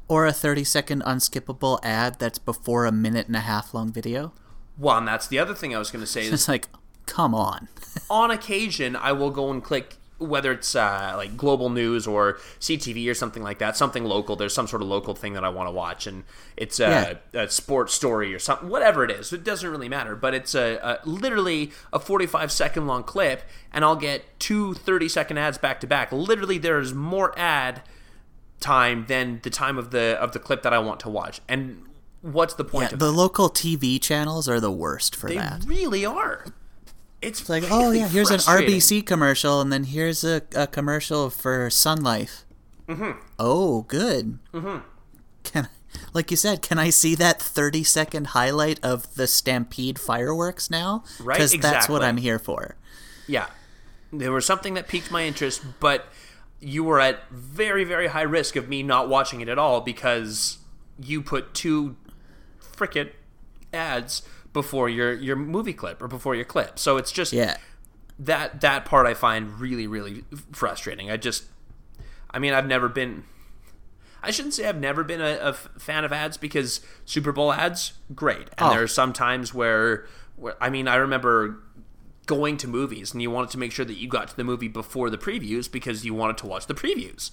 Or 0.07 0.25
a 0.25 0.33
thirty 0.33 0.63
second 0.63 1.03
unskippable 1.03 1.79
ad 1.83 2.19
that's 2.19 2.37
before 2.39 2.85
a 2.85 2.91
minute 2.91 3.27
and 3.27 3.35
a 3.35 3.41
half 3.41 3.73
long 3.73 3.91
video. 3.91 4.33
Well, 4.77 4.97
and 4.97 5.07
that's 5.07 5.27
the 5.27 5.39
other 5.39 5.53
thing 5.55 5.75
I 5.75 5.79
was 5.79 5.91
going 5.91 6.03
to 6.03 6.09
say 6.11 6.21
is 6.25 6.33
It's 6.33 6.47
like, 6.47 6.67
come 7.05 7.33
on. 7.33 7.67
on 8.09 8.31
occasion, 8.31 8.95
I 8.95 9.11
will 9.11 9.29
go 9.31 9.49
and 9.51 9.63
click 9.63 9.97
whether 10.25 10.51
it's 10.51 10.75
uh, 10.75 11.13
like 11.15 11.35
global 11.37 11.69
news 11.69 12.07
or 12.07 12.39
CTV 12.59 13.09
or 13.09 13.13
something 13.13 13.43
like 13.43 13.59
that, 13.59 13.77
something 13.77 14.03
local. 14.03 14.35
There's 14.35 14.53
some 14.53 14.67
sort 14.67 14.81
of 14.81 14.87
local 14.87 15.13
thing 15.15 15.33
that 15.33 15.43
I 15.43 15.49
want 15.49 15.67
to 15.67 15.71
watch, 15.71 16.07
and 16.07 16.23
it's 16.57 16.79
a, 16.79 17.19
a 17.33 17.49
sports 17.49 17.93
story 17.93 18.33
or 18.33 18.39
something, 18.39 18.69
whatever 18.69 19.03
it 19.03 19.11
is. 19.11 19.31
It 19.33 19.43
doesn't 19.43 19.69
really 19.69 19.89
matter, 19.89 20.15
but 20.15 20.33
it's 20.33 20.55
a, 20.55 20.75
a 21.03 21.07
literally 21.07 21.71
a 21.91 21.99
45 21.99 22.51
second 22.51 22.87
long 22.87 23.03
clip, 23.03 23.43
and 23.71 23.83
I'll 23.83 23.95
get 23.95 24.23
two 24.39 24.73
30 24.73 25.07
second 25.09 25.37
ads 25.37 25.57
back 25.57 25.79
to 25.81 25.87
back. 25.87 26.11
Literally, 26.11 26.57
there's 26.57 26.93
more 26.93 27.37
ad 27.37 27.81
time 28.59 29.05
than 29.07 29.39
the 29.43 29.49
time 29.49 29.77
of 29.77 29.91
the 29.91 30.17
of 30.21 30.31
the 30.31 30.39
clip 30.39 30.63
that 30.63 30.73
I 30.73 30.79
want 30.79 30.99
to 31.01 31.09
watch, 31.09 31.41
and 31.49 31.83
what's 32.21 32.53
the 32.53 32.63
point 32.63 32.91
Yeah, 32.91 32.93
of 32.93 32.99
the 32.99 33.07
that? 33.07 33.11
local 33.11 33.49
TV 33.49 34.01
channels 34.01 34.47
are 34.47 34.59
the 34.61 34.71
worst 34.71 35.15
for 35.15 35.27
They 35.27 35.35
that. 35.35 35.61
They 35.61 35.67
really 35.67 36.05
are. 36.05 36.45
It's, 37.23 37.41
It's 37.41 37.49
like, 37.49 37.63
oh 37.69 37.91
yeah, 37.91 38.07
here's 38.07 38.29
an. 38.29 38.39
RBC 38.39 39.05
commercial, 39.05 39.61
and 39.61 39.71
then 39.71 39.85
here's 39.85 40.23
a, 40.23 40.41
a 40.55 40.67
commercial 40.67 41.29
for 41.29 41.69
Sun 41.69 42.03
Life. 42.03 42.45
Mm-hmm. 42.87 43.19
Oh, 43.39 43.83
good. 43.83 44.39
Mm-hmm. 44.53 44.79
Can, 45.43 45.69
like 46.13 46.31
you 46.31 46.37
said, 46.37 46.61
can 46.61 46.77
I 46.79 46.89
see 46.89 47.15
that 47.15 47.41
30 47.41 47.83
second 47.83 48.27
highlight 48.27 48.79
of 48.83 49.15
the 49.15 49.27
Stampede 49.27 49.97
fireworks 49.99 50.69
now? 50.69 51.03
Right, 51.19 51.37
Because 51.37 51.53
that's 51.53 51.87
what. 51.89 52.03
I'm 52.03 52.17
here 52.17 52.39
for. 52.39 52.75
Yeah. 53.27 53.47
There 54.11 54.31
was 54.31 54.45
something 54.45 54.73
that 54.75 54.87
piqued 54.87 55.09
my 55.09 55.23
interest, 55.23 55.63
but 55.79 56.05
you 56.59 56.83
were 56.83 56.99
at 56.99 57.29
very, 57.31 57.83
very 57.83 58.07
high 58.07 58.21
risk 58.21 58.55
of 58.55 58.69
me 58.69 58.83
not 58.83 59.09
watching 59.09 59.41
it 59.41 59.49
at 59.49 59.57
all 59.57 59.81
because 59.81 60.59
you 60.99 61.21
put 61.21 61.53
two 61.53 61.95
frickin' 62.61 63.09
ads 63.73 64.21
before 64.53 64.87
your, 64.89 65.13
your 65.13 65.35
movie 65.35 65.73
clip 65.73 66.01
or 66.01 66.07
before 66.07 66.35
your 66.35 66.45
clip. 66.45 66.77
So 66.79 66.97
it's 66.97 67.11
just 67.11 67.33
Yeah. 67.33 67.57
that 68.19 68.61
that 68.61 68.85
part 68.85 69.05
I 69.07 69.13
find 69.15 69.59
really, 69.59 69.87
really 69.87 70.23
frustrating. 70.51 71.09
I 71.11 71.17
just 71.17 71.45
I 72.31 72.39
mean 72.39 72.53
I've 72.53 72.67
never 72.67 72.87
been 72.87 73.23
I 74.21 74.31
shouldn't 74.31 74.53
say 74.53 74.67
I've 74.69 74.79
never 74.79 75.03
been 75.03 75.19
a 75.19 75.51
fan 75.53 76.05
of 76.05 76.13
ads 76.13 76.37
because 76.37 76.79
Super 77.03 77.33
Bowl 77.33 77.51
ads, 77.51 77.93
great. 78.15 78.47
And 78.57 78.67
Oh. 78.67 78.69
there 78.69 78.83
are 78.83 78.87
some 78.87 79.11
times 79.11 79.53
where, 79.53 80.05
where, 80.37 80.55
I 80.63 80.69
mean, 80.69 80.87
I 80.87 80.95
remember 80.95 81.59
going 82.25 82.55
to 82.55 82.69
movies 82.69 83.11
and 83.11 83.21
you 83.21 83.29
wanted 83.29 83.49
to 83.49 83.57
make 83.57 83.73
sure 83.73 83.83
that 83.83 83.95
you 83.97 84.07
got 84.07 84.29
to 84.29 84.37
the 84.37 84.45
movie 84.45 84.69
before 84.69 85.09
the 85.09 85.17
previews 85.17 85.69
because 85.69 86.05
you 86.05 86.13
wanted 86.13 86.37
to 86.37 86.45
watch 86.47 86.67
the 86.67 86.73
previews. 86.73 87.31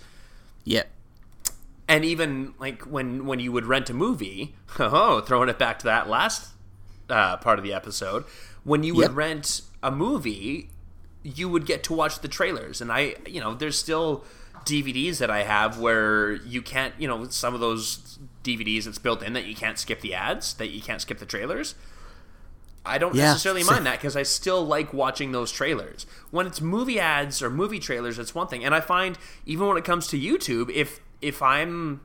Yep. 0.64 0.88
And 1.86 2.04
even 2.04 2.54
like 2.58 2.82
when 2.82 3.24
when 3.24 3.38
you 3.38 3.52
would 3.52 3.66
rent 3.66 3.88
a 3.88 3.94
movie, 3.94 4.56
oh, 4.80 5.20
throwing 5.20 5.48
it 5.48 5.58
back 5.60 5.78
to 5.80 5.84
that 5.84 6.08
last 6.08 6.48
uh, 7.10 7.36
part 7.38 7.58
of 7.58 7.64
the 7.64 7.72
episode, 7.72 8.24
when 8.64 8.82
you 8.82 8.94
would 8.94 9.08
Yep. 9.08 9.16
rent 9.16 9.62
a 9.82 9.90
movie, 9.90 10.70
you 11.22 11.48
would 11.48 11.66
get 11.66 11.82
to 11.84 11.92
watch 11.92 12.20
the 12.20 12.28
trailers. 12.28 12.80
And 12.80 12.90
I, 12.92 13.16
you 13.26 13.40
know, 13.40 13.54
there's 13.54 13.78
still 13.78 14.24
DVDs 14.64 15.18
that 15.18 15.30
I 15.30 15.42
have 15.42 15.78
where 15.78 16.32
you 16.34 16.62
can't, 16.62 16.94
you 16.98 17.08
know, 17.08 17.26
some 17.28 17.54
of 17.54 17.60
those 17.60 18.18
DVDs 18.44 18.86
it's 18.86 18.98
built 18.98 19.22
in 19.22 19.32
that 19.34 19.44
you 19.46 19.54
can't 19.54 19.78
skip 19.78 20.00
the 20.00 20.14
ads, 20.14 20.54
that 20.54 20.68
you 20.68 20.80
can't 20.82 21.00
skip 21.00 21.18
the 21.18 21.26
trailers. 21.26 21.74
I 22.84 22.96
don't 22.98 23.14
Yeah, 23.14 23.32
necessarily 23.32 23.62
so- 23.62 23.72
mind 23.72 23.86
that 23.86 23.98
because 23.98 24.16
I 24.16 24.22
still 24.22 24.64
like 24.64 24.92
watching 24.94 25.32
those 25.32 25.52
trailers. 25.52 26.06
When 26.30 26.46
it's 26.46 26.60
movie 26.60 26.98
ads 26.98 27.42
or 27.42 27.50
movie 27.50 27.78
trailers, 27.78 28.18
it's 28.18 28.34
one 28.34 28.46
thing. 28.48 28.64
And 28.64 28.74
I 28.74 28.80
find 28.80 29.18
even 29.44 29.66
when 29.66 29.76
it 29.76 29.84
comes 29.84 30.06
to 30.08 30.18
YouTube, 30.18 30.70
if 30.70 31.00
if 31.20 31.42
I'm 31.42 32.00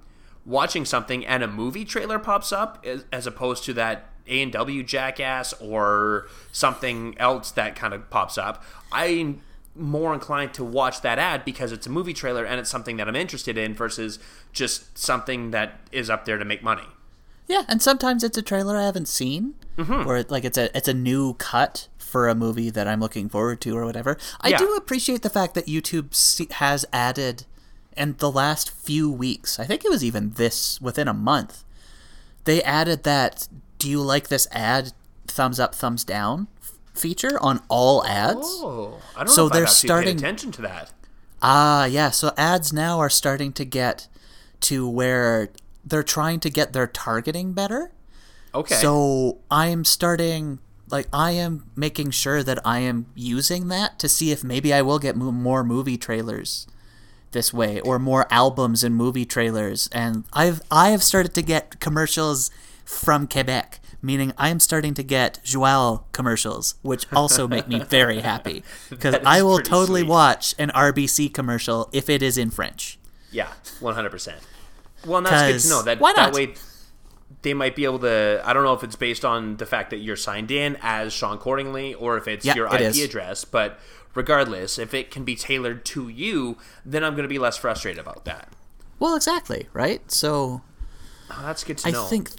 watching 0.45 0.83
something 0.83 1.25
and 1.25 1.41
a 1.41 1.47
movie 1.47 1.85
trailer 1.85 2.19
pops 2.19 2.51
up 2.51 2.83
as, 2.85 3.05
as 3.11 3.25
opposed 3.25 3.63
to 3.63 3.73
that 3.73 4.09
A 4.27 4.41
and 4.41 4.51
W 4.51 4.83
jackass 4.83 5.53
or 5.61 6.27
something 6.51 7.15
else 7.19 7.51
that 7.51 7.75
kind 7.75 7.93
of 7.93 8.09
pops 8.09 8.37
up, 8.37 8.63
I'm 8.91 9.41
more 9.75 10.13
inclined 10.13 10.53
to 10.53 10.63
watch 10.63 11.01
that 11.01 11.19
ad 11.19 11.43
because 11.43 11.71
it's 11.71 11.85
a 11.85 11.89
movie 11.89 12.13
trailer 12.13 12.45
and 12.45 12.59
it's 12.59 12.69
something 12.69 12.95
that 12.97 13.07
I'm 13.09 13.15
interested 13.15 13.57
in 13.57 13.73
versus 13.73 14.19
just 14.53 14.97
something 14.97 15.51
that 15.51 15.79
is 15.91 16.09
up 16.09 16.25
there 16.25 16.37
to 16.37 16.45
make 16.45 16.63
money. 16.63 16.85
Yeah, 17.47 17.63
and 17.67 17.81
sometimes 17.81 18.23
it's 18.23 18.37
a 18.37 18.41
trailer 18.41 18.77
I 18.77 18.85
haven't 18.85 19.07
seen, 19.07 19.55
Mm-hmm. 19.77 20.07
or 20.07 20.23
like 20.29 20.45
it's 20.45 20.57
a 20.57 20.75
it's 20.75 20.87
a 20.87 20.93
new 20.93 21.33
cut 21.33 21.89
for 21.97 22.29
a 22.29 22.33
movie 22.35 22.69
that 22.69 22.87
I'm 22.87 23.01
looking 23.01 23.27
forward 23.27 23.59
to 23.61 23.75
or 23.77 23.85
whatever. 23.85 24.17
I 24.39 24.49
Yeah. 24.49 24.57
do 24.59 24.73
appreciate 24.75 25.21
the 25.21 25.29
fact 25.29 25.53
that 25.55 25.65
YouTube 25.65 26.51
has 26.53 26.85
added, 26.93 27.43
in 27.97 28.15
the 28.19 28.31
last 28.31 28.71
few 28.71 29.11
weeks, 29.11 29.59
I 29.59 29.65
think 29.65 29.83
it 29.83 29.91
was 29.91 30.01
even 30.01 30.31
this 30.35 30.79
within 30.79 31.09
a 31.09 31.13
month, 31.13 31.65
they 32.45 32.63
added 32.63 33.03
that 33.03 33.49
"Do 33.79 33.89
you 33.89 34.01
like 34.01 34.27
this 34.29 34.47
ad?" 34.51 34.93
thumbs 35.27 35.59
up, 35.59 35.73
thumbs 35.75 36.03
down 36.03 36.47
f- 36.61 36.73
feature 36.93 37.37
on 37.41 37.61
all 37.67 38.05
ads. 38.05 38.39
Oh, 38.45 38.99
I 39.15 39.23
don't 39.23 39.33
So 39.33 39.41
know 39.43 39.47
if 39.47 39.53
they're 39.53 39.63
I've 39.63 39.69
starting- 39.69 40.15
paid 40.17 40.23
attention 40.23 40.51
to 40.53 40.61
that. 40.61 40.91
Ah, 41.41 41.85
yeah. 41.85 42.09
So 42.11 42.31
ads 42.37 42.71
now 42.71 42.99
are 42.99 43.09
starting 43.09 43.51
to 43.53 43.65
get 43.65 44.07
to 44.61 44.87
where 44.87 45.49
they're 45.83 46.03
trying 46.03 46.39
to 46.41 46.49
get 46.49 46.73
their 46.73 46.87
targeting 46.87 47.53
better. 47.53 47.91
Okay. 48.53 48.75
So 48.75 49.39
I 49.51 49.67
am 49.67 49.83
starting, 49.83 50.59
like, 50.89 51.07
I 51.11 51.31
am 51.31 51.65
making 51.75 52.11
sure 52.11 52.41
that 52.43 52.59
I 52.65 52.79
am 52.79 53.07
using 53.13 53.67
that 53.67 53.99
to 53.99 54.07
see 54.07 54.31
if 54.31 54.43
maybe 54.43 54.73
I 54.73 54.81
will 54.81 54.97
get 54.99 55.15
mo- 55.17 55.31
more 55.31 55.63
movie 55.63 55.97
trailers 55.97 56.65
this 57.31 57.53
way, 57.53 57.81
or 57.81 57.99
more 57.99 58.25
albums 58.31 58.83
and 58.83 58.95
movie 58.95 59.25
trailers. 59.25 59.89
And 59.91 60.23
I've 60.31 60.61
I 60.71 60.91
have 60.91 61.03
started 61.03 61.33
to 61.33 61.41
get 61.41 61.79
commercials 61.81 62.49
from 62.85 63.27
Quebec, 63.27 63.79
meaning 64.01 64.31
I 64.37 64.49
am 64.49 64.59
starting 64.59 64.93
to 64.93 65.03
get 65.03 65.39
Joao 65.43 66.05
commercials, 66.13 66.75
which 66.83 67.11
also 67.11 67.47
make 67.47 67.67
me 67.67 67.79
very 67.81 68.21
happy 68.21 68.63
because 68.89 69.15
I 69.25 69.41
will 69.41 69.59
totally 69.59 70.01
sweet. 70.01 70.09
watch 70.09 70.55
an 70.57 70.69
RBC 70.69 71.33
commercial 71.33 71.89
if 71.91 72.09
it 72.09 72.21
is 72.23 72.37
in 72.37 72.51
French. 72.51 72.97
Yeah, 73.31 73.51
one 73.79 73.95
hundred 73.95 74.11
percent. 74.11 74.39
Well, 75.05 75.17
and 75.17 75.25
that's 75.27 75.51
good 75.65 75.69
to 75.69 75.75
know. 75.75 75.81
That 75.81 75.99
why 75.99 76.13
that 76.13 76.27
not? 76.27 76.33
way 76.33 76.53
they 77.41 77.53
might 77.53 77.75
be 77.75 77.83
able 77.85 77.99
to. 77.99 78.41
I 78.45 78.53
don't 78.53 78.63
know 78.63 78.73
if 78.73 78.83
it's 78.83 78.95
based 78.95 79.25
on 79.25 79.57
the 79.57 79.65
fact 79.65 79.89
that 79.89 79.97
you're 79.97 80.15
signed 80.15 80.51
in 80.51 80.77
as 80.81 81.11
Shaun 81.11 81.37
Cordingly 81.37 81.95
or 81.99 82.17
if 82.17 82.27
it's 82.27 82.45
Yeah, 82.45 82.55
your 82.55 82.67
it 82.67 82.73
IP 82.75 82.81
is. 82.81 83.03
address. 83.03 83.45
But 83.45 83.79
regardless, 84.13 84.77
if 84.79 84.93
it 84.93 85.11
can 85.11 85.23
be 85.25 85.35
tailored 85.35 85.83
to 85.85 86.07
you, 86.07 86.57
then 86.85 87.03
I'm 87.03 87.13
going 87.13 87.23
to 87.23 87.29
be 87.29 87.39
less 87.39 87.57
frustrated 87.57 87.99
about 87.99 88.25
that. 88.25 88.49
Well, 88.99 89.15
exactly, 89.15 89.67
right? 89.73 90.09
So 90.11 90.61
Oh, 91.29 91.41
that's 91.43 91.63
good 91.63 91.77
to 91.79 91.87
I 91.87 91.91
know. 91.91 92.05
think 92.05 92.29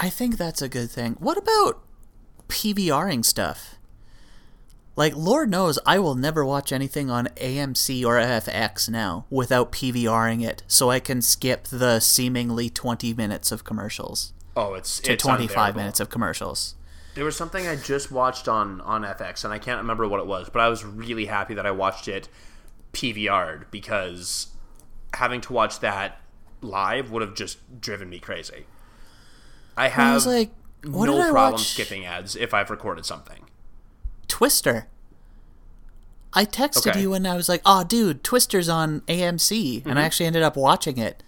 I 0.00 0.08
think 0.08 0.38
that's 0.38 0.62
a 0.62 0.68
good 0.68 0.90
thing. 0.90 1.16
What 1.20 1.36
about 1.36 1.82
PVRing 2.48 3.24
stuff? 3.24 3.76
Like 4.96 5.14
Lord 5.14 5.50
knows 5.50 5.78
I 5.86 5.98
will 5.98 6.14
never 6.14 6.44
watch 6.44 6.72
anything 6.72 7.10
on 7.10 7.28
AMC 7.36 8.04
or 8.04 8.16
FX 8.16 8.88
now 8.88 9.26
without 9.30 9.72
PVRing 9.72 10.44
it 10.44 10.62
so 10.66 10.90
I 10.90 11.00
can 11.00 11.22
skip 11.22 11.64
the 11.64 12.00
seemingly 12.00 12.68
20 12.68 13.14
minutes 13.14 13.52
of 13.52 13.62
commercials 13.62 14.32
oh, 14.56 14.74
it's 14.74 15.00
to 15.00 15.12
it's 15.12 15.22
25 15.22 15.50
unbearable. 15.50 15.78
minutes 15.78 16.00
of 16.00 16.10
commercials. 16.10 16.74
There 17.14 17.24
was 17.24 17.36
something 17.36 17.66
I 17.66 17.76
just 17.76 18.10
watched 18.10 18.48
on 18.48 18.80
on 18.82 19.02
FX, 19.02 19.44
and 19.44 19.52
I 19.52 19.58
can't 19.58 19.78
remember 19.78 20.06
what 20.06 20.20
it 20.20 20.26
was, 20.26 20.48
but 20.48 20.60
I 20.60 20.68
was 20.68 20.84
really 20.84 21.26
happy 21.26 21.54
that 21.54 21.66
I 21.66 21.70
watched 21.70 22.08
it 22.08 22.28
PVR'd 22.92 23.70
because 23.70 24.48
having 25.14 25.40
to 25.42 25.52
watch 25.52 25.80
that 25.80 26.20
live 26.60 27.10
would 27.10 27.22
have 27.22 27.34
just 27.34 27.80
driven 27.80 28.08
me 28.08 28.18
crazy. 28.18 28.66
I 29.80 29.88
have 29.88 30.10
I 30.10 30.14
was 30.14 30.26
like, 30.26 30.50
what 30.84 31.06
no 31.06 31.12
did 31.12 31.20
I 31.22 31.30
problem 31.30 31.52
watch? 31.54 31.68
skipping 31.68 32.04
ads 32.04 32.36
if 32.36 32.52
I've 32.54 32.70
recorded 32.70 33.04
something. 33.06 33.44
Twister. 34.28 34.86
I 36.32 36.44
texted 36.44 36.90
Okay. 36.92 37.00
you 37.00 37.12
and 37.14 37.26
I 37.26 37.34
was 37.34 37.48
like, 37.48 37.60
"Oh, 37.66 37.82
dude, 37.82 38.22
Twister's 38.22 38.68
on 38.68 39.00
AMC," 39.08 39.76
and 39.78 39.84
Mm-hmm. 39.86 39.98
I 39.98 40.02
actually 40.02 40.26
ended 40.26 40.42
up 40.42 40.56
watching 40.56 40.96
it. 40.98 41.22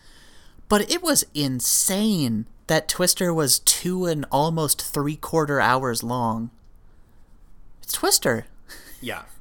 But 0.68 0.88
it 0.90 1.02
was 1.02 1.24
insane 1.34 2.46
that 2.68 2.88
Twister 2.88 3.34
was 3.34 3.58
two 3.58 4.06
and 4.06 4.24
almost 4.30 4.80
three 4.80 5.16
quarter 5.16 5.60
hours 5.60 6.02
long. 6.04 6.50
It's 7.82 7.92
Twister. 7.92 8.46
Yeah. 9.00 9.22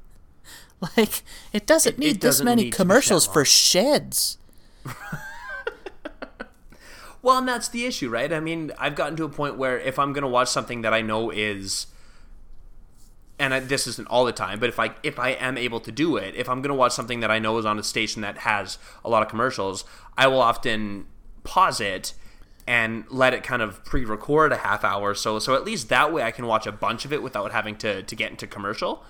Like 0.97 1.21
it 1.53 1.67
doesn't 1.67 1.93
It- 1.93 1.99
need 1.99 2.15
it 2.15 2.21
this 2.21 2.37
doesn't 2.37 2.45
many 2.45 2.63
need 2.63 2.67
be 2.67 2.69
that 2.71 2.77
commercials 2.77 3.27
for 3.27 3.45
sheds. 3.45 4.39
Well, 7.21 7.37
and 7.37 7.47
that's 7.47 7.67
the 7.67 7.85
issue, 7.85 8.09
right? 8.09 8.31
I 8.33 8.39
mean, 8.39 8.71
I've 8.77 8.95
gotten 8.95 9.15
to 9.17 9.23
a 9.23 9.29
point 9.29 9.57
where 9.57 9.79
if 9.79 9.99
I'm 9.99 10.11
going 10.13 10.23
to 10.23 10.27
watch 10.27 10.49
something 10.49 10.81
that 10.81 10.93
I 10.93 11.01
know 11.01 11.29
is 11.29 11.87
and 13.41 13.55
I, 13.55 13.59
this 13.59 13.87
isn't 13.87 14.07
all 14.07 14.23
the 14.23 14.31
time, 14.31 14.59
but 14.59 14.69
if 14.69 14.79
I 14.79 14.91
if 15.01 15.17
I 15.17 15.29
am 15.29 15.57
able 15.57 15.79
to 15.81 15.91
do 15.91 16.15
it, 16.15 16.35
if 16.35 16.47
I'm 16.47 16.61
going 16.61 16.69
to 16.69 16.75
watch 16.75 16.93
something 16.93 17.21
that 17.21 17.31
I 17.31 17.39
know 17.39 17.57
is 17.57 17.65
on 17.65 17.79
a 17.79 17.83
station 17.83 18.21
that 18.21 18.39
has 18.39 18.77
a 19.03 19.09
lot 19.09 19.23
of 19.23 19.29
commercials, 19.29 19.83
I 20.15 20.27
will 20.27 20.41
often 20.41 21.07
pause 21.43 21.81
it 21.81 22.13
and 22.67 23.03
let 23.09 23.33
it 23.33 23.43
kind 23.43 23.63
of 23.63 23.83
pre-record 23.83 24.51
a 24.51 24.57
half 24.57 24.83
hour 24.83 25.09
or 25.09 25.15
so 25.15 25.39
so 25.39 25.55
at 25.55 25.65
least 25.65 25.89
that 25.89 26.13
way 26.13 26.21
I 26.21 26.29
can 26.29 26.45
watch 26.45 26.67
a 26.67 26.71
bunch 26.71 27.03
of 27.03 27.11
it 27.11 27.23
without 27.23 27.51
having 27.51 27.75
to 27.77 28.03
to 28.03 28.15
get 28.15 28.29
into 28.29 28.45
commercial. 28.45 29.03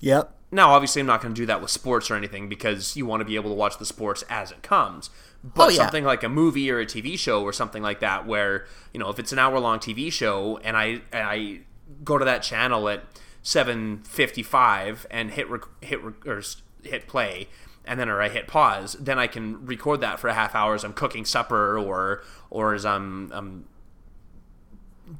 Yep. 0.00 0.34
Now, 0.50 0.70
obviously, 0.70 1.00
I'm 1.00 1.06
not 1.06 1.20
going 1.20 1.34
to 1.34 1.40
do 1.40 1.46
that 1.46 1.60
with 1.60 1.70
sports 1.70 2.10
or 2.10 2.14
anything 2.14 2.48
because 2.48 2.96
you 2.96 3.04
want 3.04 3.20
to 3.20 3.24
be 3.24 3.36
able 3.36 3.50
to 3.50 3.56
watch 3.56 3.78
the 3.78 3.84
sports 3.84 4.22
as 4.30 4.50
it 4.50 4.62
comes. 4.62 5.10
But 5.44 5.64
Oh, 5.66 5.68
yeah. 5.68 5.76
something 5.76 6.04
like 6.04 6.22
a 6.24 6.28
movie 6.28 6.70
or 6.70 6.80
a 6.80 6.86
TV 6.86 7.16
show 7.18 7.42
or 7.42 7.52
something 7.52 7.82
like 7.82 8.00
that, 8.00 8.26
where 8.26 8.66
you 8.92 8.98
know, 9.00 9.08
if 9.08 9.18
it's 9.18 9.32
an 9.32 9.38
hour 9.38 9.58
long 9.60 9.78
TV 9.78 10.12
show 10.12 10.58
and 10.64 10.76
I 10.76 11.02
and 11.12 11.28
I 11.28 11.60
go 12.04 12.18
to 12.18 12.24
that 12.24 12.42
channel 12.42 12.88
at 12.88 13.04
7:55 13.42 15.06
and 15.10 15.30
hit 15.30 15.48
rec- 15.48 15.62
hit 15.82 16.02
rec- 16.02 16.26
or 16.26 16.42
hit 16.82 17.06
play 17.06 17.48
and 17.84 17.98
then 17.98 18.08
or 18.08 18.20
I 18.20 18.28
hit 18.28 18.46
pause, 18.46 18.96
then 19.00 19.18
I 19.18 19.26
can 19.26 19.64
record 19.64 20.00
that 20.02 20.20
for 20.20 20.28
a 20.28 20.34
half 20.34 20.54
hour 20.54 20.74
as 20.74 20.84
I'm 20.84 20.92
cooking 20.92 21.24
supper 21.24 21.78
or 21.78 22.22
or 22.50 22.74
as 22.74 22.84
I'm, 22.84 23.30
I'm 23.32 23.64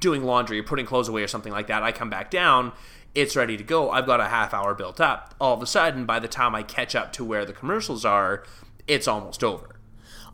doing 0.00 0.22
laundry 0.24 0.58
or 0.58 0.62
putting 0.62 0.84
clothes 0.84 1.08
away 1.08 1.22
or 1.22 1.28
something 1.28 1.52
like 1.52 1.66
that. 1.68 1.82
I 1.82 1.92
come 1.92 2.10
back 2.10 2.30
down, 2.30 2.72
it's 3.14 3.34
ready 3.36 3.56
to 3.56 3.64
go. 3.64 3.90
I've 3.90 4.04
got 4.06 4.20
a 4.20 4.26
half 4.26 4.52
hour 4.52 4.74
built 4.74 5.00
up. 5.00 5.34
All 5.40 5.54
of 5.54 5.62
a 5.62 5.66
sudden, 5.66 6.04
by 6.04 6.18
the 6.18 6.28
time 6.28 6.54
I 6.54 6.62
catch 6.62 6.94
up 6.94 7.12
to 7.14 7.24
where 7.24 7.44
the 7.46 7.54
commercials 7.54 8.04
are, 8.04 8.44
it's 8.86 9.08
almost 9.08 9.42
over. 9.42 9.76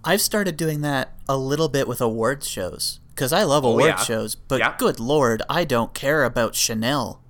I've 0.05 0.21
started 0.21 0.57
doing 0.57 0.81
that 0.83 1.13
a 1.29 1.37
little 1.37 1.69
bit 1.69 1.89
with 1.89 2.01
awards 2.01 2.49
shows 2.49 3.01
because 3.15 3.33
I 3.33 3.45
love 3.45 3.65
awards 3.65 3.87
yeah. 3.87 3.97
shows, 3.97 4.35
but 4.35 4.59
Yeah. 4.61 4.75
good 4.79 4.99
lord, 5.01 5.43
I 5.49 5.65
don't 5.65 5.95
care 5.95 6.25
about 6.25 6.55
Chanel. 6.55 7.21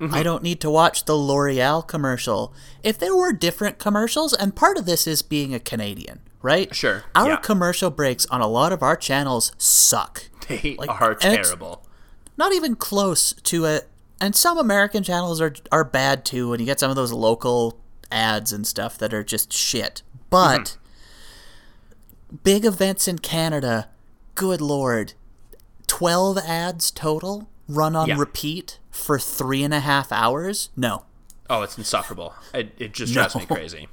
Mm-hmm. 0.00 0.14
I 0.14 0.22
don't 0.22 0.42
need 0.42 0.60
to 0.60 0.70
watch 0.70 1.04
the 1.04 1.14
L'Oreal 1.16 1.86
commercial. 1.86 2.52
If 2.82 2.98
there 2.98 3.14
were 3.14 3.32
different 3.32 3.78
commercials, 3.78 4.32
and 4.32 4.54
part 4.56 4.76
of 4.76 4.86
this 4.86 5.06
is 5.06 5.22
being 5.22 5.54
a 5.54 5.60
Canadian, 5.60 6.20
right? 6.42 6.74
Sure, 6.74 7.04
Our 7.14 7.30
yeah. 7.30 7.36
commercial 7.36 7.90
breaks 7.90 8.26
on 8.26 8.40
a 8.40 8.48
lot 8.48 8.72
of 8.72 8.82
our 8.82 8.96
channels 8.96 9.52
suck. 9.58 10.28
They 10.48 10.76
Like, 10.78 10.90
are 11.00 11.14
terrible. 11.14 11.86
Not 12.36 12.52
even 12.52 12.74
close 12.76 13.32
to 13.44 13.64
it. 13.64 13.88
And 14.20 14.36
some 14.36 14.58
American 14.58 15.02
channels 15.02 15.40
are 15.40 15.54
are 15.72 15.84
bad 15.84 16.24
too, 16.24 16.52
and 16.52 16.60
you 16.60 16.66
get 16.66 16.80
some 16.80 16.90
of 16.90 16.96
those 16.96 17.12
local 17.12 17.78
ads 18.12 18.52
and 18.52 18.66
stuff 18.66 18.98
that 18.98 19.14
are 19.14 19.24
just 19.24 19.52
shit. 19.52 20.02
But 20.30 20.76
big 22.42 22.64
events 22.64 23.06
in 23.08 23.18
Canada, 23.18 23.88
good 24.34 24.60
lord, 24.60 25.14
twelve 25.86 26.38
ads 26.38 26.90
total 26.90 27.48
run 27.68 27.94
on 27.96 28.08
Yeah. 28.08 28.16
repeat 28.18 28.78
for 28.90 29.18
three 29.18 29.62
and 29.62 29.72
a 29.74 29.80
half 29.80 30.12
hours. 30.12 30.70
No, 30.76 31.04
Oh, 31.50 31.60
it's 31.62 31.76
insufferable. 31.76 32.34
It, 32.54 32.74
it 32.78 32.92
just 32.94 33.12
drives 33.12 33.34
me 33.36 33.44
crazy. 33.44 33.88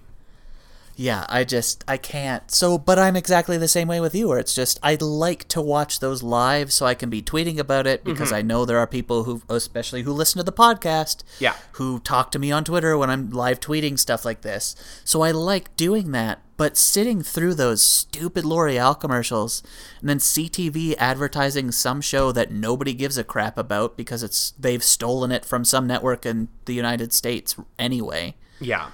Yeah, 0.95 1.25
I 1.29 1.43
just 1.43 1.83
I 1.87 1.97
can't. 1.97 2.51
So, 2.51 2.77
but 2.77 2.99
I'm 2.99 3.15
exactly 3.15 3.57
the 3.57 3.67
same 3.67 3.87
way 3.87 3.99
with 3.99 4.13
you. 4.13 4.27
Where 4.27 4.37
it's 4.39 4.53
just 4.53 4.79
I'd 4.83 5.01
like 5.01 5.47
to 5.49 5.61
watch 5.61 5.99
those 5.99 6.21
live 6.21 6.71
so 6.71 6.85
I 6.85 6.93
can 6.93 7.09
be 7.09 7.21
tweeting 7.21 7.57
about 7.57 7.87
it 7.87 8.03
because 8.03 8.29
Mm-hmm. 8.29 8.35
I 8.35 8.41
know 8.43 8.65
there 8.65 8.77
are 8.77 8.85
people 8.87 9.23
who, 9.23 9.41
especially 9.49 10.03
who 10.03 10.11
listen 10.13 10.37
to 10.39 10.43
the 10.43 10.51
podcast, 10.51 11.23
Yeah. 11.39 11.55
who 11.73 11.99
talk 11.99 12.29
to 12.31 12.39
me 12.39 12.51
on 12.51 12.63
Twitter 12.63 12.97
when 12.97 13.09
I'm 13.09 13.29
live 13.31 13.59
tweeting 13.59 13.97
stuff 13.97 14.25
like 14.25 14.41
this. 14.41 14.75
So 15.03 15.21
I 15.21 15.31
like 15.31 15.75
doing 15.75 16.11
that. 16.11 16.41
But 16.57 16.77
sitting 16.77 17.23
through 17.23 17.55
those 17.55 17.83
stupid 17.83 18.45
L'Oreal 18.45 18.99
commercials 18.99 19.63
and 19.99 20.07
then 20.07 20.19
CTV 20.19 20.93
advertising 20.99 21.71
some 21.71 22.01
show 22.01 22.31
that 22.33 22.51
nobody 22.51 22.93
gives 22.93 23.17
a 23.17 23.23
crap 23.23 23.57
about 23.57 23.97
because 23.97 24.21
it's 24.21 24.51
they've 24.59 24.83
stolen 24.83 25.31
it 25.31 25.43
from 25.43 25.65
some 25.65 25.87
network 25.87 26.23
in 26.23 26.49
the 26.65 26.75
United 26.75 27.13
States 27.13 27.55
anyway. 27.79 28.35
Yeah. 28.59 28.91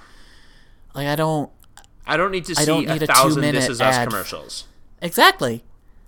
Like 0.94 1.08
I 1.08 1.14
don't 1.16 1.50
I 2.08 2.16
don't 2.16 2.32
need 2.32 2.46
to 2.46 2.54
see 2.54 2.64
don't 2.64 2.86
need 2.86 3.02
a 3.02 3.04
a 3.04 3.06
thousand 3.06 3.42
two-minute 3.42 3.60
This 3.60 3.68
Is 3.68 3.80
Us 3.80 4.04
commercials. 4.06 4.66
exactly. 5.00 5.64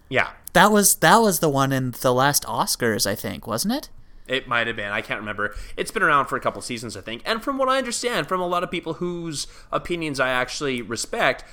Yeah. 0.08 0.30
That 0.54 0.72
was 0.72 0.96
that 0.96 1.18
was 1.18 1.38
the 1.38 1.48
one 1.48 1.72
in 1.72 1.92
the 2.00 2.12
last 2.12 2.44
Oscars, 2.44 3.06
I 3.06 3.14
think, 3.14 3.46
wasn't 3.46 3.74
it? 3.74 3.88
It 4.26 4.48
might 4.48 4.66
have 4.66 4.76
been. 4.76 4.90
I 4.92 5.00
can't 5.02 5.20
remember. 5.20 5.54
It's 5.76 5.90
been 5.90 6.02
around 6.02 6.26
for 6.26 6.36
a 6.36 6.40
couple 6.40 6.62
seasons, 6.62 6.96
I 6.96 7.00
think. 7.00 7.22
And 7.24 7.42
from 7.42 7.58
what 7.58 7.68
I 7.68 7.78
understand 7.78 8.26
from 8.28 8.40
a 8.40 8.46
lot 8.46 8.62
of 8.64 8.70
people 8.70 8.94
whose 8.94 9.46
opinions 9.72 10.18
I 10.20 10.28
actually 10.30 10.82
respect, 10.82 11.44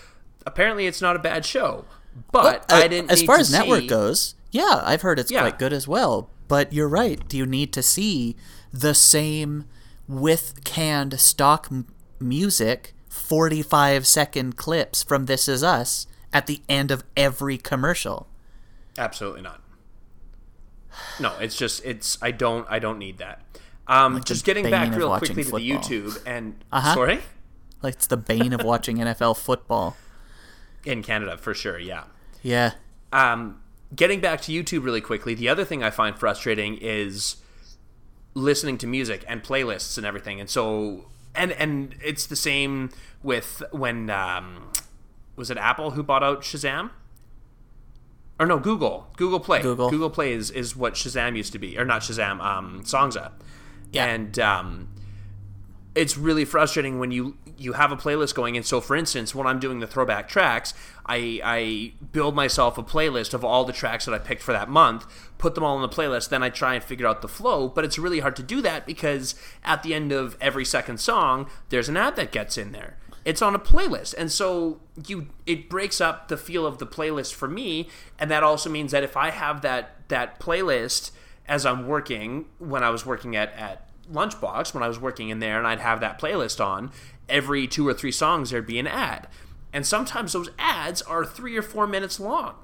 apparently 0.46 0.86
it's 0.88 1.02
not 1.02 1.16
a 1.16 1.20
bad 1.20 1.46
show. 1.46 1.86
But 2.32 2.72
Uh, 2.72 2.76
I 2.76 2.88
didn't. 2.88 3.12
as 3.12 3.22
need 3.22 3.26
far 3.28 3.38
as 3.38 3.52
network 3.52 3.82
see- 3.82 3.88
goes, 3.88 4.36
yeah, 4.52 4.82
I've 4.84 5.02
heard 5.02 5.20
it's 5.20 5.30
Yeah. 5.32 5.42
quite 5.42 5.60
good 5.60 5.74
as 5.74 5.88
well. 5.88 6.30
But 6.48 6.72
you're 6.72 6.88
right. 6.88 7.28
Do 7.28 7.36
you 7.38 7.46
need 7.46 7.74
to 7.74 7.84
see 7.84 8.36
the 8.72 8.94
same 8.96 9.66
with 10.08 10.64
canned 10.64 11.20
stock 11.20 11.68
m- 11.70 11.86
music, 12.20 12.94
45 13.18 14.06
second 14.08 14.56
clips 14.56 15.04
from 15.04 15.26
This 15.26 15.48
Is 15.48 15.64
Us 15.64 16.08
at 16.32 16.48
the 16.48 16.62
end 16.70 16.92
of 16.92 17.04
every 17.16 17.58
commercial? 17.58 18.28
Absolutely 18.98 19.42
not. 19.42 19.62
No, 21.20 21.34
it's 21.40 21.56
just 21.58 21.86
it's. 21.86 22.18
I 22.22 22.32
don't. 22.32 22.66
I 22.70 22.80
don't 22.80 22.98
need 22.98 23.18
that. 23.20 23.42
Um, 23.88 24.24
just 24.24 24.44
getting 24.46 24.70
back 24.70 24.96
real 24.96 25.16
quickly 25.18 25.44
to 25.44 25.52
the. 25.52 25.58
YouTube 25.58 26.22
and 26.26 26.56
Uh-huh. 26.72 26.94
sorry 26.94 27.20
Like 27.82 27.94
it's 27.96 28.08
the 28.08 28.18
bane 28.18 28.52
of 28.54 28.64
watching 28.64 28.98
NFL 28.98 29.38
football. 29.38 29.96
in 30.86 31.04
Canada 31.04 31.38
for 31.38 31.54
sure. 31.54 31.78
Yeah. 31.80 32.04
Yeah. 32.42 32.72
um, 33.14 33.62
getting 33.96 34.20
back 34.22 34.42
to 34.42 34.52
YouTube 34.52 34.84
really 34.84 35.02
quickly, 35.02 35.34
the 35.36 35.48
other 35.50 35.64
thing 35.66 35.84
I 35.84 35.90
find 35.90 36.18
frustrating 36.18 36.78
is 36.82 37.38
listening 38.34 38.78
to 38.80 38.88
music 38.88 39.24
and 39.28 39.44
playlists 39.44 39.98
and 39.98 40.06
everything. 40.06 40.40
And 40.40 40.50
so, 40.50 41.06
and 41.36 41.52
and 41.54 41.96
it's 42.04 42.26
the 42.26 42.36
same 42.36 42.90
with 43.24 43.64
when 43.72 44.10
um, 44.10 44.72
was 45.36 45.50
it 45.50 45.58
Apple 45.58 45.92
who 45.92 46.04
bought 46.04 46.24
out 46.24 46.42
Shazam? 46.42 46.92
Or 48.40 48.46
no, 48.46 48.60
Google. 48.60 49.08
Google 49.18 49.40
Play. 49.40 49.62
Google. 49.62 49.90
Google 49.90 50.12
Play 50.12 50.32
is, 50.32 50.52
is 50.52 50.76
what 50.76 50.94
Shazam 50.94 51.36
used 51.36 51.54
to 51.54 51.60
be, 51.60 51.78
or 51.78 51.86
not 51.86 52.02
Shazam. 52.02 52.40
Um, 52.40 52.84
Songza. 52.84 53.32
Yeah. 53.92 54.06
And 54.06 54.38
um, 54.38 54.90
it's 55.98 56.18
really 56.18 56.46
frustrating 56.46 57.00
when 57.00 57.12
you 57.12 57.38
you 57.58 57.74
have 57.74 57.92
a 57.92 57.98
playlist 57.98 58.36
going 58.36 58.56
and 58.56 58.66
so 58.66 58.80
for 58.80 58.96
instance 58.96 59.34
when 59.34 59.48
i'm 59.48 59.60
doing 59.60 59.80
the 59.80 59.88
throwback 59.88 60.28
tracks 60.28 60.74
i 61.08 61.42
i 61.44 61.92
build 62.12 62.36
myself 62.36 62.78
a 62.78 62.84
playlist 62.84 63.34
of 63.34 63.44
all 63.44 63.66
the 63.66 63.74
tracks 63.74 64.06
that 64.06 64.14
i 64.14 64.20
picked 64.20 64.44
for 64.44 64.52
that 64.52 64.70
month 64.70 65.06
put 65.38 65.56
them 65.56 65.64
all 65.64 65.76
in 65.76 65.82
the 65.82 65.90
playlist 65.90 66.30
then 66.30 66.44
i 66.44 66.50
try 66.50 66.76
and 66.76 66.84
figure 66.84 67.08
out 67.08 67.22
the 67.22 67.28
flow. 67.28 67.68
But 67.68 67.86
it's 67.86 68.00
really 68.00 68.20
hard 68.20 68.36
to 68.38 68.44
do 68.44 68.62
that 68.62 68.86
because 68.86 69.36
at 69.64 69.84
the 69.84 69.94
end 69.94 70.12
of 70.12 70.36
every 70.42 70.66
second 70.66 71.00
song 71.00 71.50
there's 71.70 71.90
an 71.90 71.98
ad 71.98 72.16
that 72.16 72.32
gets 72.32 72.58
in 72.58 72.72
there. 72.72 72.98
It's 73.26 73.42
on 73.42 73.54
a 73.54 73.60
playlist. 73.60 74.16
And 74.18 74.32
so 74.32 74.80
you 75.06 75.28
it 75.46 75.70
breaks 75.70 76.02
up 76.02 76.28
the 76.28 76.38
feel 76.38 76.66
of 76.66 76.80
the 76.80 76.88
playlist 76.88 77.34
for 77.34 77.48
me. 77.48 77.90
And 78.18 78.32
that 78.32 78.44
also 78.44 78.70
means 78.70 78.92
that 78.92 79.04
if 79.04 79.16
i 79.16 79.30
have 79.30 79.62
that 79.62 80.08
that 80.08 80.40
playlist 80.40 81.12
as 81.48 81.66
i'm 81.66 81.88
working 81.88 82.46
when 82.60 82.84
i 82.84 82.90
was 82.90 83.06
working 83.06 83.36
at 83.36 83.54
at 83.54 83.87
lunchbox 84.12 84.74
when 84.74 84.84
I 84.84 84.88
was 84.88 85.00
working 85.00 85.30
in 85.30 85.40
there 85.40 85.58
and 85.58 85.68
I'd 85.68 85.80
have 85.80 86.00
that 86.00 86.20
playlist 86.20 86.64
on, 86.64 86.92
every 87.30 87.68
two 87.68 87.88
or 87.88 87.94
three 87.94 88.12
songs 88.12 88.50
there'd 88.50 88.68
be 88.68 88.80
an 88.80 88.88
ad. 88.88 89.28
And 89.74 89.86
sometimes 89.86 90.34
those 90.34 90.50
ads 90.58 91.02
are 91.02 91.26
three 91.26 91.58
or 91.58 91.62
four 91.62 91.88
minutes 91.88 92.20
long. 92.20 92.56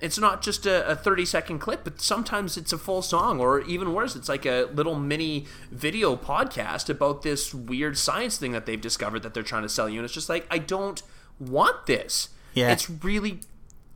It's 0.00 0.18
not 0.18 0.42
just 0.42 0.66
a, 0.66 0.86
a 0.88 0.96
30 0.96 1.24
second 1.24 1.58
clip, 1.60 1.84
but 1.84 2.00
sometimes 2.00 2.56
it's 2.56 2.72
a 2.72 2.78
full 2.78 3.00
song, 3.00 3.40
or 3.40 3.60
even 3.62 3.94
worse, 3.94 4.16
it's 4.16 4.28
like 4.28 4.44
a 4.44 4.64
little 4.64 4.96
mini 4.96 5.46
video 5.70 6.16
podcast 6.16 6.90
about 6.90 7.22
this 7.22 7.54
weird 7.54 7.96
science 7.96 8.36
thing 8.36 8.52
that 8.52 8.66
they've 8.66 8.80
discovered 8.80 9.22
that 9.22 9.34
they're 9.34 9.42
trying 9.42 9.62
to 9.62 9.68
sell 9.68 9.88
you. 9.88 9.98
And 9.98 10.04
it's 10.04 10.14
just 10.14 10.28
like, 10.28 10.46
I 10.50 10.58
don't 10.58 11.02
want 11.38 11.86
this. 11.86 12.30
Yeah. 12.54 12.72
It's 12.72 12.90
really 12.90 13.40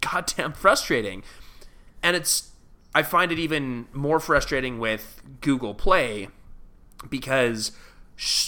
goddamn 0.01 0.53
frustrating. 0.53 1.23
And 2.03 2.17
it's, 2.17 2.51
I 2.95 3.03
find 3.03 3.31
it 3.31 3.39
even 3.39 3.87
more 3.93 4.21
frustrating 4.21 4.79
with 4.79 5.21
Google 5.41 5.75
Play 5.75 6.29
because 7.09 7.73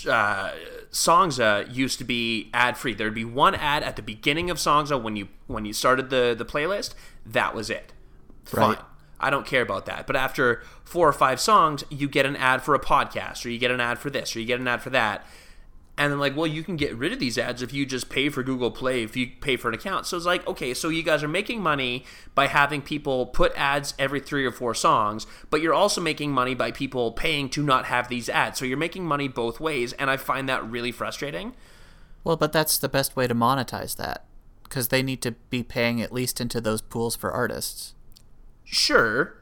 uh, 0.09 0.51
Songza 0.91 1.73
used 1.73 1.99
to 1.99 2.05
be 2.05 2.51
ad 2.53 2.77
free. 2.77 2.95
There'd 2.95 3.15
be 3.15 3.25
one 3.25 3.55
ad 3.55 3.83
at 3.83 3.97
the 3.97 4.03
beginning 4.03 4.51
of 4.51 4.57
Songza 4.59 5.01
when 5.01 5.17
you 5.17 5.29
when 5.47 5.65
you 5.65 5.73
started 5.73 6.11
the 6.11 6.35
the 6.37 6.45
playlist. 6.45 6.95
That 7.25 7.55
was 7.55 7.71
it. 7.71 7.93
Fine. 8.45 8.71
Right. 8.71 8.79
I 9.21 9.29
don't 9.31 9.47
care 9.47 9.63
about 9.63 9.87
that. 9.87 10.07
But 10.07 10.17
after 10.17 10.63
four 10.83 11.07
or 11.07 11.13
five 11.13 11.41
songs, 11.41 11.85
you 11.91 12.09
get 12.09 12.25
an 12.25 12.37
ad 12.37 12.63
for 12.63 12.75
a 12.75 12.81
podcast, 12.81 13.45
or 13.45 13.51
you 13.51 13.59
get 13.59 13.71
an 13.71 13.81
ad 13.81 13.99
for 13.99 14.09
this, 14.09 14.35
or 14.35 14.41
you 14.41 14.47
get 14.47 14.61
an 14.61 14.67
ad 14.67 14.83
for 14.83 14.91
that. 14.91 15.27
And 16.01 16.11
then 16.11 16.19
like, 16.19 16.35
well, 16.35 16.47
you 16.47 16.65
can 16.65 16.77
get 16.77 16.97
rid 16.97 17.13
of 17.13 17.19
these 17.19 17.37
ads 17.37 17.61
if 17.61 17.75
you 17.75 17.85
just 17.85 18.09
pay 18.09 18.31
for 18.31 18.43
Google 18.43 18.71
Play, 18.71 19.03
if 19.03 19.17
you 19.19 19.33
pay 19.43 19.57
for 19.57 19.69
an 19.69 19.75
account. 19.75 20.07
So 20.07 20.17
it's 20.17 20.25
like, 20.25 20.47
okay, 20.47 20.73
so 20.73 20.89
you 20.89 21.03
guys 21.03 21.23
are 21.23 21.29
making 21.29 21.61
money 21.63 22.07
by 22.35 22.47
having 22.47 22.81
people 22.81 23.27
put 23.27 23.53
ads 23.55 23.93
every 23.99 24.19
three 24.19 24.47
or 24.47 24.51
four 24.51 24.75
songs, 24.75 25.27
but 25.51 25.61
you're 25.61 25.75
also 25.75 26.01
making 26.01 26.33
money 26.33 26.55
by 26.55 26.71
people 26.71 27.13
paying 27.13 27.51
to 27.51 27.63
not 27.63 27.85
have 27.85 28.09
these 28.09 28.31
ads. 28.31 28.59
So 28.59 28.65
you're 28.65 28.79
making 28.79 29.05
money 29.05 29.29
both 29.29 29.61
ways, 29.61 29.93
and 29.93 30.09
I 30.09 30.17
find 30.17 30.49
that 30.49 30.65
really 30.71 30.91
frustrating. 30.91 31.55
Well, 32.25 32.37
but 32.39 32.51
that's 32.53 32.79
the 32.79 32.89
best 32.89 33.15
way 33.15 33.27
to 33.27 33.35
monetize 33.35 33.97
that 33.97 34.25
because 34.63 34.89
they 34.89 35.03
need 35.03 35.21
to 35.21 35.33
be 35.51 35.63
paying 35.63 36.01
at 36.01 36.13
least 36.13 36.41
into 36.41 36.63
those 36.63 36.81
pools 36.81 37.15
for 37.15 37.31
artists. 37.31 37.93
Sure, 38.65 39.35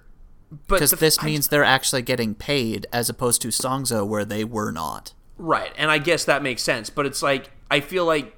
Because 0.66 0.90
this 0.92 1.18
I- 1.20 1.26
means 1.26 1.48
they're 1.48 1.62
actually 1.62 2.02
getting 2.02 2.34
paid 2.34 2.86
as 2.92 3.08
opposed 3.08 3.42
to 3.42 3.48
Songza 3.48 4.04
where 4.04 4.24
they 4.24 4.42
were 4.42 4.72
not. 4.72 5.12
Right, 5.38 5.72
and 5.76 5.90
I 5.90 5.98
guess 5.98 6.24
that 6.24 6.42
makes 6.42 6.62
sense, 6.62 6.90
but 6.90 7.06
it's 7.06 7.22
like 7.22 7.50
I 7.70 7.80
feel 7.80 8.04
like 8.04 8.34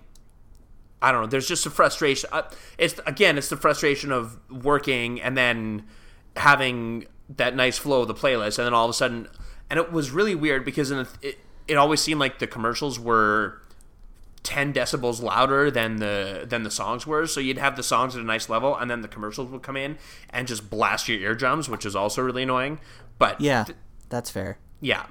I 1.03 1.11
don't 1.13 1.23
know. 1.23 1.27
There's 1.27 1.49
just 1.49 1.65
a 1.65 1.71
frustration. 1.71 2.29
Uh, 2.31 2.43
it's 2.77 3.01
again, 3.07 3.39
it's 3.39 3.49
the 3.49 3.57
frustration 3.57 4.13
of 4.13 4.39
working 4.51 5.21
and 5.21 5.37
then 5.37 5.85
having 6.37 7.07
that 7.37 7.57
nice 7.57 7.79
flow 7.79 8.03
of 8.03 8.09
the 8.09 8.15
playlist, 8.15 8.59
and 8.59 8.67
then 8.67 8.75
all 8.75 8.85
of 8.85 8.91
a 8.91 8.95
sudden, 8.95 9.29
and 9.71 9.79
it 9.79 9.91
was 9.93 10.11
really 10.11 10.35
weird 10.35 10.65
because 10.65 10.91
in 10.91 11.07
it 11.23 11.39
it 11.67 11.75
always 11.77 12.01
seemed 12.01 12.21
like 12.21 12.39
the 12.39 12.47
commercials 12.47 12.99
were 12.99 13.63
10 14.43 14.73
decibels 14.73 15.23
louder 15.23 15.71
than 15.71 15.97
the 15.97 16.45
than 16.49 16.63
the 16.65 16.71
songs 16.71 17.07
were 17.07 17.27
so 17.27 17.39
you'd 17.41 17.59
have 17.59 17.77
the 17.77 17.83
songs 17.83 18.17
at 18.17 18.23
a 18.23 18.25
nice 18.25 18.49
level 18.49 18.75
and 18.75 18.91
then 18.91 19.03
the 19.03 19.07
commercials 19.09 19.51
would 19.51 19.63
come 19.63 19.77
in 19.77 19.97
and 20.31 20.49
just 20.49 20.71
blast 20.71 21.09
your 21.09 21.21
eardrums 21.21 21.69
which 21.69 21.85
is 21.85 21.95
also 21.95 22.23
really 22.23 22.43
annoying 22.43 22.81
but 23.19 23.39
Yeah, 23.41 23.67
that's 24.09 24.31
fair. 24.31 24.59
yeah. 24.81 25.05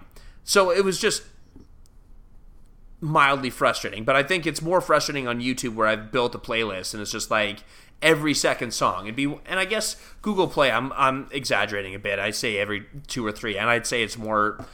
So 0.44 0.72
it 0.72 0.84
was 0.84 1.00
just 1.00 1.22
mildly 3.02 3.50
frustrating. 3.50 4.04
But 4.04 4.16
I 4.16 4.24
think 4.24 4.46
it's 4.46 4.62
more 4.62 4.82
frustrating 4.82 5.28
on 5.28 5.40
YouTube 5.40 5.76
where 5.76 5.88
I've 5.88 6.12
built 6.12 6.36
a 6.36 6.40
playlist 6.40 6.94
and 6.94 7.02
it's 7.02 7.12
just 7.12 7.32
like 7.32 7.60
every 8.02 8.34
second 8.34 8.72
song. 8.74 9.06
It'd 9.06 9.16
be 9.16 9.26
and 9.46 9.60
I 9.60 9.66
guess 9.66 9.96
Google 10.22 10.48
Play. 10.48 10.72
I'm 10.72 10.92
I'm 10.94 11.28
exaggerating 11.32 11.96
a 11.96 12.00
bit. 12.00 12.20
I 12.20 12.32
say 12.32 12.58
every 12.58 12.86
two 13.08 13.26
or 13.26 13.32
three, 13.32 13.58
and 13.58 13.70
I'd 13.70 13.86
say 13.88 14.04
it's 14.04 14.18
more 14.18 14.66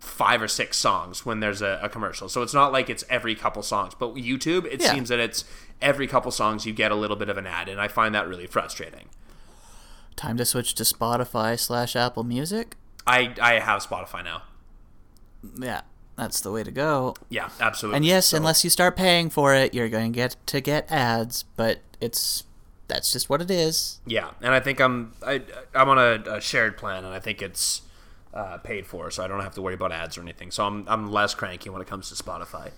five 0.00 0.42
or 0.42 0.48
six 0.48 0.76
songs 0.76 1.24
when 1.24 1.38
there's 1.38 1.62
a, 1.62 1.78
a 1.82 1.88
commercial. 1.88 2.28
So 2.28 2.42
it's 2.42 2.52
not 2.54 2.72
like 2.72 2.90
it's 2.90 3.04
every 3.08 3.36
couple 3.36 3.62
songs. 3.62 3.94
But 3.96 4.14
YouTube, 4.14 4.64
it 4.66 4.80
Yeah. 4.80 4.92
seems 4.92 5.08
that 5.10 5.20
it's 5.20 5.44
every 5.80 6.08
couple 6.08 6.30
songs 6.32 6.66
you 6.66 6.72
get 6.72 6.90
a 6.90 6.96
little 6.96 7.16
bit 7.16 7.28
of 7.28 7.36
an 7.38 7.46
ad, 7.46 7.68
and 7.68 7.80
I 7.80 7.86
find 7.88 8.12
that 8.14 8.26
really 8.28 8.46
frustrating. 8.48 9.08
Time 10.16 10.36
to 10.36 10.44
switch 10.44 10.74
to 10.74 10.82
Spotify 10.82 11.58
slash 11.58 11.94
Apple 11.96 12.24
Music. 12.24 12.76
I 13.06 13.34
I 13.40 13.54
have 13.60 13.84
Spotify 13.86 14.24
now. 14.24 14.42
Yeah, 15.58 15.80
that's 16.22 16.40
the 16.40 16.50
way 16.52 16.62
to 16.62 16.70
go. 16.70 17.14
Yeah, 17.28 17.48
absolutely. 17.60 17.96
And 17.96 18.04
yes, 18.06 18.26
So- 18.28 18.36
unless 18.36 18.64
you 18.64 18.70
start 18.70 18.96
paying 18.96 19.28
for 19.30 19.54
it, 19.54 19.74
you're 19.74 19.88
going 19.88 20.12
to 20.12 20.16
get 20.16 20.36
to 20.46 20.60
get 20.60 20.90
ads. 20.90 21.44
But 21.56 21.80
it's 22.00 22.44
that's 22.88 23.12
just 23.12 23.28
what 23.30 23.40
it 23.42 23.50
is. 23.50 24.00
Yeah, 24.06 24.30
and 24.40 24.54
I 24.54 24.60
think 24.60 24.80
I'm 24.80 25.12
I 25.26 25.42
I'm 25.74 25.88
on 25.88 25.98
a, 25.98 26.36
a 26.36 26.40
shared 26.40 26.76
plan, 26.76 27.04
and 27.04 27.14
I 27.14 27.18
think 27.20 27.42
it's 27.42 27.82
uh, 28.34 28.58
paid 28.58 28.86
for, 28.86 29.10
so 29.10 29.22
I 29.24 29.28
don't 29.28 29.40
have 29.40 29.54
to 29.54 29.62
worry 29.62 29.74
about 29.74 29.92
ads 29.92 30.16
or 30.16 30.22
anything. 30.22 30.50
So 30.50 30.64
I'm 30.66 30.84
I'm 30.88 31.10
less 31.10 31.34
cranky 31.34 31.70
when 31.70 31.82
it 31.82 31.88
comes 31.88 32.08
to 32.10 32.14
Spotify. 32.22 32.70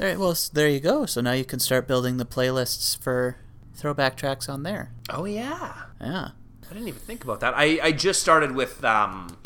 All 0.00 0.06
right, 0.06 0.18
well, 0.18 0.34
there 0.52 0.68
you 0.68 0.80
go. 0.80 1.06
So 1.06 1.20
now 1.20 1.32
you 1.32 1.44
can 1.44 1.60
start 1.60 1.86
building 1.86 2.16
the 2.16 2.24
playlists 2.24 2.98
for 2.98 3.36
throwback 3.74 4.16
tracks 4.16 4.48
on 4.48 4.62
there. 4.62 4.90
Oh 5.10 5.24
yeah, 5.24 5.72
Yeah. 6.00 6.30
I 6.70 6.74
didn't 6.74 6.88
even 6.88 7.00
think 7.00 7.22
about 7.24 7.40
that. 7.40 7.52
I 7.54 7.78
I 7.82 7.92
just 7.92 8.20
started 8.22 8.52
with 8.52 8.82
um 8.84 9.36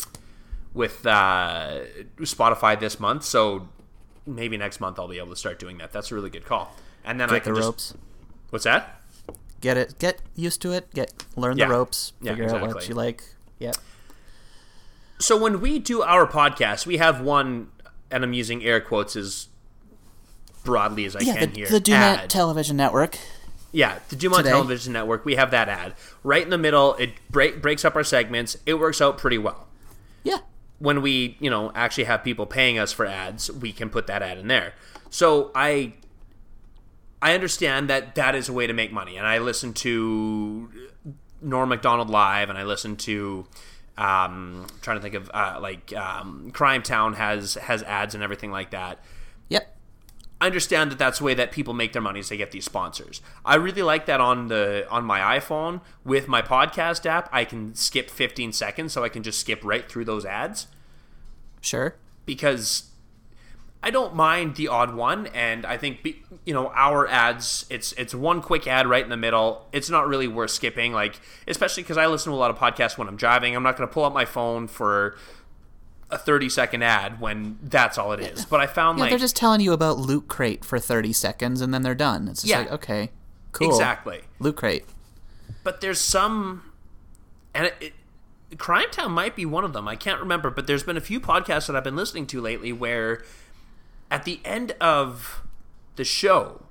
with 0.77 1.05
uh, 1.07 1.81
Spotify 2.19 2.79
this 2.79 3.01
month, 3.01 3.25
so 3.25 3.69
maybe 4.27 4.57
next 4.57 4.79
month 4.79 4.99
I'll 4.99 5.09
be 5.09 5.19
able 5.19 5.31
to 5.31 5.37
start 5.37 5.59
doing 5.59 5.79
that. 5.79 5.91
That's 5.93 6.13
a 6.13 6.15
really 6.15 6.31
good 6.31 6.45
call. 6.45 6.73
And 7.05 7.19
then 7.21 7.31
I 7.31 7.39
can 7.41 7.55
the 7.55 7.61
just 7.61 7.67
ropes. 7.67 7.95
what's 8.51 8.65
that? 8.65 9.01
Get 9.61 9.77
it. 9.77 9.99
Get 9.99 10.21
used 10.35 10.61
to 10.63 10.73
it. 10.73 10.93
Get 10.93 11.25
learn 11.35 11.57
Yeah. 11.57 11.67
the 11.67 11.73
ropes. 11.73 12.13
Yeah, 12.21 12.33
Figure 12.33 12.55
out 12.55 12.75
what 12.75 12.89
you 12.89 12.95
like. 12.95 13.25
Yeah. 13.59 13.73
So 15.19 15.37
when 15.41 15.61
we 15.61 15.79
do 15.79 16.03
our 16.03 16.27
podcast, 16.27 16.85
we 16.87 16.99
have 16.99 17.21
one, 17.23 17.69
and 18.11 18.23
I'm 18.23 18.35
using 18.35 18.63
air 18.63 18.81
quotes 18.81 19.17
as 19.17 19.49
broadly 20.63 21.07
as 21.07 21.17
I 21.17 21.21
Yeah. 21.21 21.37
can 21.37 21.53
The, 21.53 21.57
here. 21.57 21.81
the 21.81 21.93
ad. 21.93 22.29
Television 22.31 22.77
Network. 22.77 23.19
Yeah, 23.73 23.99
the 24.09 24.17
Dumont 24.17 24.41
Today. 24.45 24.51
Television 24.53 24.93
Network, 24.93 25.25
we 25.25 25.37
have 25.37 25.51
that 25.53 25.69
ad. 25.69 25.95
Right 26.23 26.43
in 26.43 26.51
the 26.51 26.59
middle, 26.59 26.95
it 26.95 27.11
break, 27.31 27.63
breaks 27.63 27.85
up 27.85 27.95
our 27.97 28.05
segments. 28.05 28.57
It 28.67 28.75
works 28.75 29.01
out 29.01 29.17
pretty 29.19 29.39
well. 29.39 29.67
Yeah. 30.23 30.39
When 30.79 31.01
we, 31.01 31.37
you 31.41 31.49
know, 31.49 31.73
actually 31.75 32.05
have 32.05 32.23
people 32.23 32.47
paying 32.47 32.79
us 32.79 32.93
for 32.93 33.07
ads, 33.07 33.51
we 33.51 33.73
can 33.73 33.89
put 33.89 34.07
that 34.09 34.23
ad 34.23 34.39
in 34.39 34.49
there. 34.49 34.75
So 35.11 35.51
I 35.55 35.95
I 37.23 37.35
understand 37.35 37.89
that 37.89 38.15
that 38.15 38.35
is 38.35 38.49
a 38.49 38.53
way 38.53 38.67
to 38.67 38.73
make 38.73 38.93
money. 38.93 39.17
And 39.17 39.27
I 39.27 39.39
listen 39.39 39.73
to 39.75 40.71
Norm 41.41 41.69
MacDonald 41.69 42.11
live 42.11 42.51
and 42.51 42.59
I 42.59 42.65
listen 42.65 42.97
to 42.97 43.47
um, 43.97 44.67
trying 44.83 44.99
to 44.99 45.03
think 45.03 45.15
of 45.15 45.31
uh, 45.33 45.59
like 45.61 45.95
um, 45.95 46.51
Crime 46.53 46.83
Town 46.83 47.15
has 47.15 47.55
has 47.55 47.83
ads 47.83 48.15
and 48.15 48.23
everything 48.23 48.51
like 48.51 48.71
that. 48.71 48.99
Yep. 49.49 49.76
I 50.41 50.47
understand 50.47 50.91
that 50.91 50.99
that's 50.99 51.19
the 51.19 51.25
way 51.25 51.35
that 51.35 51.51
people 51.51 51.73
make 51.73 51.93
their 51.95 52.03
money 52.03 52.21
is 52.21 52.29
they 52.29 52.37
get 52.37 52.51
these 52.51 52.67
sponsors. 52.67 53.23
I 53.45 53.55
really 53.55 53.83
like 53.83 54.05
that 54.07 54.21
on 54.21 54.49
the 54.49 54.87
on 54.91 55.05
my 55.05 55.39
iPhone 55.39 55.81
with 56.05 56.29
my 56.29 56.43
podcast 56.43 57.07
app. 57.07 57.29
I 57.33 57.45
can 57.47 57.75
skip 57.75 58.11
15 58.11 58.53
seconds, 58.53 58.93
so 58.93 59.03
I 59.03 59.09
can 59.09 59.23
just 59.23 59.41
skip 59.41 59.65
right 59.65 59.89
through 59.91 60.05
those 60.05 60.27
ads 60.27 60.67
Sure. 61.63 61.97
because 62.27 62.91
I 63.83 63.91
don't 63.91 64.15
mind 64.15 64.57
the 64.57 64.69
odd 64.69 64.95
one, 64.95 65.29
and 65.29 65.65
I 65.65 65.77
think 65.79 66.03
be- 66.03 66.23
you 66.45 66.53
know 66.53 66.69
our 66.75 67.07
ads. 67.09 67.65
It's 67.71 67.93
it's 67.93 68.15
one 68.15 68.43
quick 68.43 68.67
ad 68.67 68.87
right 68.87 69.03
in 69.05 69.11
the 69.11 69.17
middle. 69.17 69.67
It's 69.73 69.89
not 69.89 70.07
really 70.09 70.29
worth 70.29 70.51
skipping, 70.51 70.93
like 70.93 71.21
especially 71.49 71.83
because 71.83 71.97
I 71.97 72.07
listen 72.07 72.31
to 72.33 72.37
a 72.37 72.39
lot 72.41 72.51
of 72.51 72.59
podcasts 72.59 72.99
when 72.99 73.09
I'm 73.09 73.17
driving. 73.17 73.55
I'm 73.57 73.63
not 73.63 73.77
going 73.77 73.89
to 73.89 73.93
pull 73.93 74.05
up 74.05 74.13
my 74.13 74.25
phone 74.25 74.67
for 74.67 75.17
a 76.11 76.17
30 76.19 76.49
second 76.49 76.83
ad 76.83 77.21
when 77.21 77.59
that's 77.63 77.99
all 77.99 78.13
it 78.13 78.21
is. 78.21 78.45
But 78.45 78.61
I 78.61 78.67
found 78.67 78.99
Yeah, 78.99 79.03
like 79.05 79.11
they're 79.11 79.19
just 79.19 79.37
telling 79.37 79.61
you 79.61 79.73
about 79.73 79.99
Loot 79.99 80.29
Crate 80.29 80.65
for 80.65 80.79
30 80.79 81.13
seconds 81.13 81.61
and 81.61 81.75
then 81.75 81.83
they're 81.83 81.95
done. 81.97 82.29
It's 82.29 82.43
just 82.43 82.51
Yeah. 82.51 82.61
like, 82.61 82.73
okay, 82.73 83.11
cool. 83.53 83.69
exactly. 83.71 84.21
Loot 84.39 84.57
Crate. 84.57 84.85
but 85.65 85.81
there's 85.81 86.01
some 86.01 86.63
and 87.55 87.67
it, 87.67 87.75
it, 88.51 88.59
crime 88.59 88.87
town 88.93 89.11
might 89.11 89.35
be 89.35 89.45
one 89.45 89.65
of 89.65 89.73
them 89.73 89.89
i 89.89 89.97
can't 89.97 90.21
remember 90.21 90.49
but 90.51 90.67
there's 90.69 90.85
been 90.85 90.97
a 90.97 91.01
few 91.01 91.19
podcasts 91.19 91.67
that 91.67 91.75
i've 91.75 91.83
been 91.83 91.97
listening 91.97 92.25
to 92.27 92.41
lately 92.41 92.73
where 92.73 93.25
at 94.11 94.23
the 94.25 94.41
end 94.45 94.71
of 94.81 95.43
the 95.97 96.05
show 96.05 96.66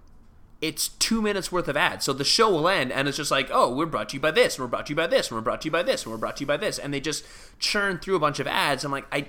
it's 0.62 0.88
two 0.88 1.22
minutes 1.22 1.51
worth 1.51 1.68
of 1.68 1.76
ads 1.78 2.06
so 2.06 2.14
the 2.14 2.24
show 2.24 2.49
will 2.49 2.68
end 2.68 2.91
and 2.91 3.08
it's 3.08 3.18
just 3.18 3.32
like 3.32 3.49
oh 3.51 3.74
we're 3.74 3.86
brought 3.86 4.10
to 4.10 4.16
you 4.16 4.20
by 4.20 4.32
this 4.32 4.56
and 4.58 4.64
we're 4.64 4.70
brought 4.70 4.86
to 4.86 4.91
you 4.91 4.95
by 4.95 5.08
this 5.08 5.30
and 5.30 5.36
we're 5.38 5.41
brought 5.43 5.62
to 5.62 5.66
you 5.68 5.72
by 5.72 5.84
this 5.84 6.03
and 6.03 6.12
we're 6.12 6.18
brought 6.18 6.38
to 6.38 6.41
you 6.41 6.47
by 6.47 6.58
this 6.58 6.80
and 6.80 6.93
they 6.93 6.99
just 6.99 7.26
churn 7.60 7.97
through 7.99 8.16
a 8.16 8.20
bunch 8.20 8.39
of 8.39 8.47
ads 8.47 8.84
i'm 8.84 8.91
like 8.91 9.06
i 9.12 9.28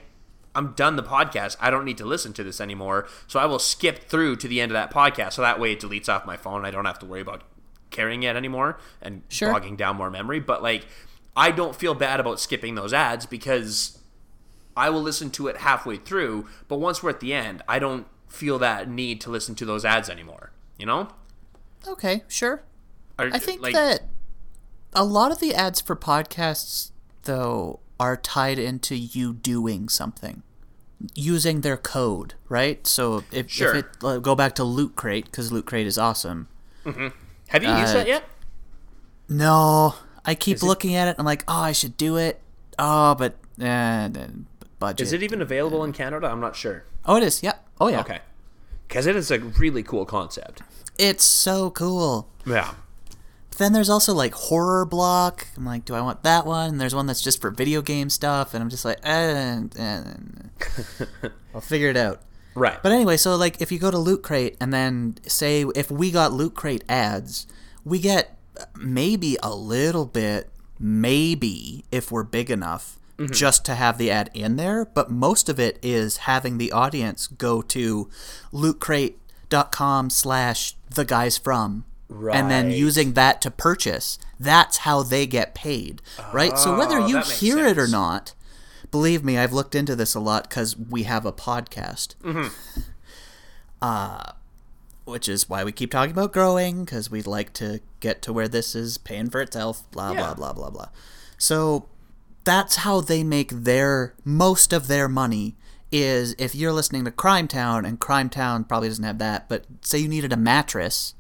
i'm 0.55 0.73
done 0.75 0.97
the 0.97 1.03
podcast 1.03 1.57
i 1.61 1.69
don't 1.71 1.85
need 1.85 1.99
to 1.99 2.05
listen 2.05 2.33
to 2.33 2.45
this 2.45 2.61
anymore 2.61 3.07
so 3.27 3.41
i 3.41 3.45
will 3.45 3.59
skip 3.59 4.05
through 4.05 4.37
to 4.37 4.47
the 4.49 4.61
end 4.61 4.71
of 4.71 4.75
that 4.75 4.93
podcast 4.93 5.33
so 5.35 5.43
that 5.43 5.59
way 5.61 5.73
it 5.73 5.81
deletes 5.81 6.09
off 6.09 6.25
my 6.25 6.37
phone 6.37 6.65
i 6.65 6.71
don't 6.71 6.85
have 6.85 6.99
to 6.99 7.07
worry 7.07 7.21
about 7.21 7.43
carrying 7.91 8.23
it 8.25 8.37
anymore 8.37 8.79
and 9.01 9.23
Sure. 9.29 9.53
bogging 9.53 9.77
down 9.77 9.97
more 9.97 10.11
memory. 10.11 10.41
But 10.41 10.61
like, 10.63 10.87
I 11.37 11.51
don't 11.53 11.75
feel 11.75 11.95
bad 11.95 12.19
about 12.19 12.41
skipping 12.41 12.75
those 12.75 12.93
ads 12.93 13.27
because 13.27 13.99
I 14.77 14.91
will 14.91 15.01
listen 15.03 15.31
to 15.31 15.47
it 15.47 15.59
halfway 15.59 15.97
through. 15.97 16.47
But 16.67 16.79
once 16.79 17.03
we're 17.03 17.11
at 17.11 17.21
the 17.21 17.33
end, 17.33 17.63
I 17.69 17.79
don't 17.79 18.07
feel 18.29 18.59
that 18.59 18.91
need 18.91 19.21
to 19.23 19.31
listen 19.31 19.55
to 19.55 19.65
those 19.65 19.85
ads 19.85 20.11
anymore. 20.11 20.51
You 20.79 20.87
know? 20.87 21.09
Okay, 21.87 22.23
sure. 22.29 22.63
Or, 23.19 23.31
I 23.33 23.39
think 23.39 23.63
like, 23.63 23.75
that 23.75 24.03
a 24.93 25.05
lot 25.05 25.33
of 25.33 25.41
the 25.41 25.55
ads 25.55 25.81
for 25.81 25.97
podcasts, 25.97 26.91
though, 27.23 27.81
are 27.99 28.17
tied 28.17 28.59
into 28.59 28.95
you 28.97 29.33
doing 29.33 29.89
something. 29.89 30.43
Using 31.15 31.61
their 31.61 31.77
code, 31.77 32.35
right? 32.49 32.87
So 32.87 33.23
if, 33.31 33.51
Sure. 33.51 33.75
if 33.75 33.85
it 33.85 33.91
uh, 34.03 34.19
go 34.19 34.35
back 34.35 34.55
to 34.57 34.65
Loot 34.65 34.97
Crate 34.97 35.27
because 35.27 35.53
Loot 35.53 35.67
Crate 35.67 35.87
is 35.87 35.99
awesome. 35.99 36.49
have 36.85 37.63
you 37.63 37.69
used 37.69 37.91
uh, 37.91 37.95
that 37.95 38.07
yet? 38.07 38.25
No, 39.29 39.95
I 40.25 40.35
keep 40.35 40.57
Is 40.57 40.63
it- 40.63 40.67
looking 40.67 40.95
at 40.95 41.09
it. 41.09 41.17
I'm 41.19 41.25
like, 41.27 41.45
oh, 41.49 41.61
I 41.61 41.73
should 41.73 41.97
do 41.97 42.17
it. 42.17 42.41
Oh, 42.79 43.15
but 43.15 43.35
uh, 43.63 44.09
budget. 44.79 45.07
Is 45.07 45.13
it 45.13 45.23
even 45.23 45.43
available 45.43 45.85
in 45.85 45.93
Canada? 45.93 46.29
I'm 46.29 46.41
not 46.41 46.57
sure. 46.57 46.85
Oh, 47.05 47.17
it 47.17 47.23
is. 47.23 47.43
Yeah. 47.43 47.55
Oh, 47.81 47.89
yeah. 47.89 48.01
Okay. 48.01 48.21
Because 48.89 49.07
it 49.07 49.17
is 49.17 49.31
a 49.31 49.39
really 49.39 49.83
cool 49.83 50.05
concept. 50.05 50.63
It's 50.99 51.25
so 51.25 51.71
cool. 51.71 52.29
Yeah. 52.47 52.75
But 53.51 53.59
then 53.59 53.73
there's 53.73 53.89
also 53.89 54.15
like 54.15 54.35
horror 54.35 54.85
block. 54.85 55.47
I'm 55.57 55.65
like, 55.65 55.85
do 55.85 55.95
I 55.95 56.01
want 56.01 56.23
that 56.23 56.47
one? 56.47 56.71
And 56.71 56.81
there's 56.81 56.95
one 56.95 57.07
that's 57.07 57.23
just 57.23 57.41
for 57.41 57.51
video 57.51 57.83
game 57.83 58.11
stuff, 58.11 58.55
and 58.55 58.63
I'm 58.63 58.71
just 58.71 58.85
like, 58.85 58.99
eh, 59.03 59.63
eh, 59.79 60.05
I'll 61.55 61.61
figure 61.61 61.89
it 61.89 61.97
out. 61.97 62.23
Right. 62.55 62.83
But 62.83 62.93
anyway, 62.93 63.17
so 63.19 63.37
like 63.37 63.61
if 63.61 63.71
you 63.71 63.79
go 63.79 63.91
to 63.91 63.99
Loot 63.99 64.23
Crate 64.23 64.57
and 64.61 64.73
then 64.73 65.17
say 65.27 65.65
if 65.75 65.91
we 65.91 66.11
got 66.11 66.33
Loot 66.33 66.55
Crate 66.55 66.85
ads, 66.89 67.47
we 67.85 67.99
get 67.99 68.39
maybe 68.75 69.37
a 69.43 69.55
little 69.55 70.07
bit, 70.07 70.51
maybe 70.79 71.85
if 71.93 72.11
we're 72.11 72.23
big 72.25 72.51
enough, 72.51 72.99
just 73.33 73.65
to 73.67 73.75
have 73.75 73.99
the 73.99 74.11
ad 74.11 74.31
in 74.35 74.57
there. 74.57 74.85
But 74.85 75.11
most 75.11 75.49
of 75.49 75.59
it 75.59 75.79
is 75.83 76.19
having 76.19 76.59
the 76.59 76.73
audience 76.73 77.27
go 77.27 77.63
to 77.63 78.09
lootcrate.com 78.53 80.11
slash 80.11 80.75
the 80.91 81.05
guys 81.05 81.39
from. 81.39 81.85
And 82.09 82.49
then 82.51 82.71
using 82.71 83.15
that 83.15 83.43
to 83.43 83.51
purchase. 83.51 84.19
That's 84.39 84.79
how 84.79 85.03
they 85.03 85.27
get 85.27 85.55
paid, 85.57 86.03
right? 86.33 86.57
so 86.57 86.77
whether 86.79 86.99
Oh, 87.01 87.07
you 87.09 87.21
hear 87.23 87.67
it 87.67 87.79
or 87.79 87.89
not, 87.89 88.33
believe 88.93 89.25
me, 89.25 89.37
I've 89.39 89.53
looked 89.53 89.75
into 89.75 89.97
this 89.97 90.15
a 90.15 90.21
lot 90.21 90.49
because 90.49 90.77
we 90.77 91.03
have 91.03 91.27
a 91.27 91.33
podcast. 91.33 92.15
Mm-hmm. 92.23 92.81
Uh, 93.83 94.33
which 95.05 95.29
is 95.29 95.49
why 95.49 95.65
we 95.65 95.73
keep 95.73 95.91
talking 95.91 96.13
about 96.13 96.33
growing 96.33 96.85
because 96.85 97.11
we'd 97.11 97.27
like 97.27 97.53
to 97.55 97.81
get 98.01 98.23
to 98.23 98.33
where 98.33 98.49
this 98.49 98.75
is 98.77 98.99
paying 98.99 99.29
for 99.31 99.41
itself. 99.41 99.89
Blah 99.91 100.13
Yeah. 100.13 100.35
blah 100.35 100.35
blah 100.35 100.53
blah 100.53 100.71
blah. 100.71 100.89
So 101.39 101.89
that's 102.47 102.77
how 102.77 103.03
they 103.03 103.23
make 103.23 103.51
their 103.51 104.15
most 104.25 104.73
of 104.73 104.89
their 104.89 105.09
money. 105.09 105.57
Is 105.93 106.35
if 106.39 106.55
you're 106.55 106.73
listening 106.73 107.05
to 107.05 107.11
Crime 107.11 107.47
Town 107.47 107.85
and 107.85 108.01
Crime 108.01 108.29
Town 108.29 108.65
probably 108.65 108.89
doesn't 108.89 109.05
have 109.05 109.19
that, 109.19 109.49
but 109.49 109.67
say 109.83 109.99
you 109.99 110.09
needed 110.09 110.33
a 110.33 110.37
mattress, 110.37 111.15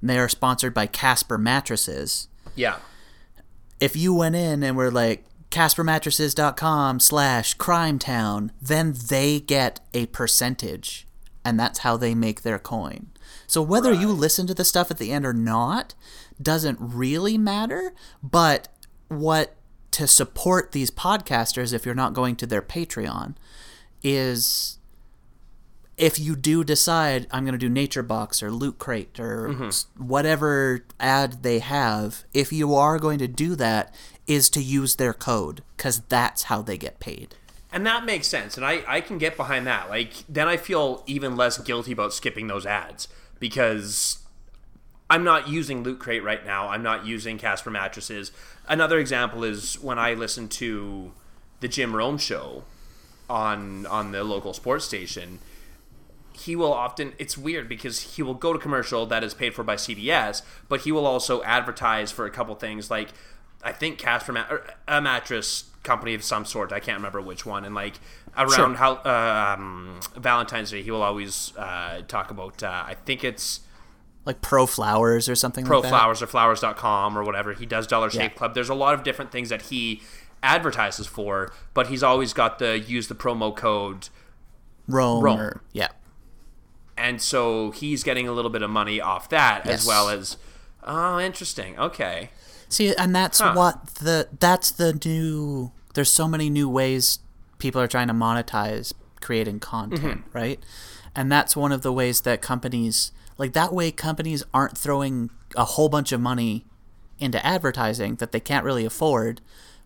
and 0.00 0.10
they 0.10 0.18
are 0.18 0.28
sponsored 0.28 0.74
by 0.74 0.86
Casper 0.86 1.38
mattresses 1.38 2.28
yeah. 2.54 2.78
if 3.80 3.96
you 3.96 4.12
went 4.12 4.36
in 4.36 4.62
and 4.62 4.76
were 4.76 4.90
like 4.90 5.24
caspermattresses.com 5.50 7.00
slash 7.00 7.56
crimetown 7.56 8.50
then 8.60 8.94
they 9.08 9.40
get 9.40 9.80
a 9.94 10.06
percentage 10.06 11.06
and 11.44 11.58
that's 11.58 11.78
how 11.80 11.96
they 11.96 12.14
make 12.14 12.42
their 12.42 12.58
coin 12.58 13.08
so 13.46 13.62
whether 13.62 13.92
you 13.92 14.08
listen 14.08 14.46
to 14.46 14.52
the 14.52 14.64
stuff 14.64 14.90
at 14.90 14.98
the 14.98 15.10
end 15.10 15.24
or 15.24 15.32
not 15.32 15.94
doesn't 16.40 16.78
really 16.80 17.38
matter 17.38 17.94
but 18.22 18.68
what 19.08 19.54
to 19.98 20.06
support 20.06 20.70
these 20.72 20.90
podcasters 20.92 21.72
if 21.72 21.84
you're 21.84 21.94
not 21.94 22.14
going 22.14 22.36
to 22.36 22.46
their 22.46 22.62
patreon 22.62 23.34
is 24.02 24.78
if 25.96 26.18
you 26.20 26.36
do 26.36 26.62
decide 26.62 27.26
I'm 27.32 27.44
going 27.44 27.52
to 27.54 27.58
do 27.58 27.68
Nature 27.68 28.04
Box 28.04 28.40
or 28.42 28.50
Loot 28.52 28.78
Crate 28.78 29.18
or 29.18 29.48
Mm-hmm. 29.48 30.06
whatever 30.06 30.84
ad 31.00 31.42
they 31.42 31.58
have, 31.58 32.22
if 32.32 32.52
you 32.52 32.74
are 32.76 32.98
going 33.00 33.18
to 33.18 33.26
do 33.26 33.56
that, 33.56 33.92
is 34.28 34.48
to 34.50 34.62
use 34.62 34.94
their 34.96 35.12
code 35.12 35.62
because 35.76 36.00
that's 36.02 36.44
how 36.44 36.62
they 36.62 36.78
get 36.78 37.00
paid. 37.00 37.34
And 37.72 37.84
that 37.84 38.04
makes 38.04 38.28
sense, 38.28 38.56
and 38.56 38.64
I, 38.64 38.82
I 38.86 39.00
can 39.00 39.18
get 39.18 39.36
behind 39.36 39.66
that. 39.66 39.90
Like, 39.90 40.12
then 40.28 40.46
I 40.48 40.56
feel 40.56 41.02
even 41.06 41.36
less 41.36 41.58
guilty 41.58 41.90
about 41.92 42.14
skipping 42.14 42.46
those 42.46 42.64
ads 42.64 43.08
because 43.40 44.18
I'm 45.10 45.24
not 45.24 45.48
using 45.48 45.82
Loot 45.82 45.98
Crate 45.98 46.22
right 46.22 46.44
now. 46.46 46.68
I'm 46.68 46.82
not 46.82 47.04
using 47.04 47.36
Casper 47.38 47.70
mattresses. 47.70 48.30
Another 48.68 48.98
example 48.98 49.44
is 49.44 49.74
when 49.80 49.98
I 49.98 50.14
listen 50.14 50.48
to 50.48 51.12
the 51.60 51.68
Jim 51.68 51.96
Rome 51.96 52.18
show 52.18 52.64
on 53.28 53.86
on 53.86 54.12
the 54.12 54.24
local 54.24 54.52
sports 54.52 54.84
station. 54.84 55.38
He 56.32 56.54
will 56.54 56.72
often. 56.72 57.14
It's 57.18 57.36
weird 57.36 57.68
because 57.68 58.14
he 58.14 58.22
will 58.22 58.34
go 58.34 58.52
to 58.52 58.58
commercial 58.58 59.06
that 59.06 59.24
is 59.24 59.34
paid 59.34 59.54
for 59.54 59.64
by 59.64 59.74
CBS, 59.76 60.42
but 60.68 60.82
he 60.82 60.92
will 60.92 61.06
also 61.06 61.42
advertise 61.42 62.12
for 62.12 62.26
a 62.26 62.30
couple 62.30 62.54
things 62.54 62.90
like 62.90 63.08
I 63.62 63.72
think 63.72 63.98
Casper 63.98 64.32
mat- 64.32 64.46
or 64.50 64.64
a 64.86 65.00
mattress 65.00 65.64
company 65.82 66.14
of 66.14 66.22
some 66.22 66.44
sort. 66.44 66.72
I 66.72 66.78
can't 66.78 66.98
remember 66.98 67.20
which 67.20 67.44
one. 67.44 67.64
And 67.64 67.74
like 67.74 67.94
around 68.36 68.50
Sure. 68.52 68.74
how 68.74 69.54
um, 69.54 69.98
Valentine's 70.16 70.70
Day, 70.70 70.82
he 70.82 70.90
will 70.92 71.02
always 71.02 71.56
uh, 71.56 72.02
talk 72.06 72.30
about. 72.30 72.62
Uh, 72.62 72.84
I 72.86 72.94
think 72.94 73.24
it's 73.24 73.60
Like 74.28 74.40
Pro 74.42 74.66
Flowers 74.66 75.28
or 75.28 75.34
something 75.34 75.64
Pro 75.64 75.78
like 75.78 75.84
that. 75.84 75.88
Flowers 75.98 76.22
or 76.22 76.26
Flowers.com 76.28 77.18
or 77.18 77.24
whatever. 77.24 77.52
He 77.54 77.66
does 77.66 77.86
Dollar 77.88 78.10
Shave 78.10 78.20
Yeah. 78.20 78.28
Club. 78.28 78.54
There's 78.54 78.68
a 78.68 78.74
lot 78.74 78.94
of 78.94 79.02
different 79.02 79.32
things 79.32 79.48
that 79.48 79.62
he 79.62 80.02
advertises 80.42 81.06
for, 81.06 81.50
but 81.74 81.88
he's 81.88 82.02
always 82.04 82.32
got 82.32 82.60
the 82.60 82.78
use 82.78 83.08
the 83.08 83.14
promo 83.16 83.56
code. 83.56 84.08
Rome, 84.86 85.24
Rome. 85.24 85.40
Or, 85.40 85.60
yeah. 85.72 85.88
And 86.96 87.20
so 87.22 87.70
he's 87.70 88.02
getting 88.04 88.28
a 88.28 88.32
little 88.32 88.50
bit 88.50 88.62
of 88.62 88.70
money 88.70 89.00
off 89.00 89.28
that 89.30 89.66
as 89.66 89.86
well 89.86 90.08
as. 90.08 90.36
Oh, 90.84 91.18
interesting. 91.18 91.78
Okay. 91.78 92.30
See, 92.68 92.94
and 92.94 93.14
that's 93.14 93.40
Huh. 93.40 93.54
what 93.54 93.94
the 93.96 94.28
that's 94.38 94.70
the 94.70 94.92
new. 95.04 95.72
There's 95.94 96.12
so 96.12 96.28
many 96.28 96.50
new 96.50 96.68
ways 96.68 97.20
people 97.58 97.80
are 97.80 97.88
trying 97.88 98.08
to 98.08 98.14
monetize 98.14 98.92
creating 99.20 99.60
content, 99.60 100.02
Mm-hmm. 100.26 100.36
right? 100.38 100.62
And 101.14 101.32
that's 101.32 101.56
one 101.56 101.72
of 101.72 101.82
the 101.82 101.92
ways 101.92 102.20
that 102.22 102.40
companies 102.42 103.10
like 103.38 103.52
that 103.54 103.72
way 103.72 103.90
companies 103.90 104.44
aren't 104.52 104.76
throwing 104.76 105.30
a 105.56 105.64
whole 105.64 105.88
bunch 105.88 106.12
of 106.12 106.20
money 106.20 106.66
into 107.18 107.44
advertising 107.46 108.16
that 108.16 108.32
they 108.32 108.40
can't 108.40 108.64
really 108.64 108.84
afford, 108.84 109.40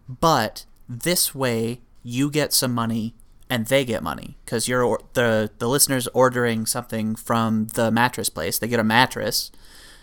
but 0.09 0.65
this 0.89 1.35
way 1.35 1.81
you 2.03 2.31
get 2.31 2.53
some 2.53 2.73
money 2.75 3.15
and 3.49 3.67
they 3.67 3.85
get 3.85 4.03
money 4.03 4.37
because 4.45 4.67
you're 4.69 4.99
the 5.15 5.51
the 5.59 5.69
listeners 5.69 6.09
ordering 6.09 6.67
something 6.67 7.15
from 7.15 7.67
the 7.75 7.91
mattress 7.91 8.29
place. 8.29 8.59
They 8.59 8.69
get 8.69 8.81
a 8.81 8.85
mattress, 8.85 9.51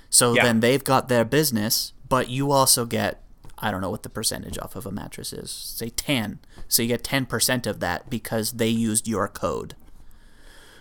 so 0.09 0.33
Yeah. 0.33 0.43
then 0.45 0.59
they've 0.61 0.83
got 0.83 1.07
their 1.09 1.25
business, 1.25 1.93
but 2.07 2.29
you 2.29 2.51
also 2.51 2.85
get 2.85 3.21
I 3.61 3.71
don't 3.71 3.81
know 3.81 3.89
what 3.89 4.03
the 4.03 4.09
percentage 4.09 4.57
off 4.59 4.77
of 4.77 4.85
a 4.85 4.91
mattress 4.91 5.33
is. 5.33 5.51
Say 5.51 5.89
10. 5.89 6.39
So 6.69 6.81
you 6.81 6.87
get 6.87 7.03
10% 7.03 7.67
of 7.67 7.81
that 7.81 8.09
because 8.09 8.53
they 8.53 8.69
used 8.69 9.05
your 9.05 9.27
code. 9.27 9.75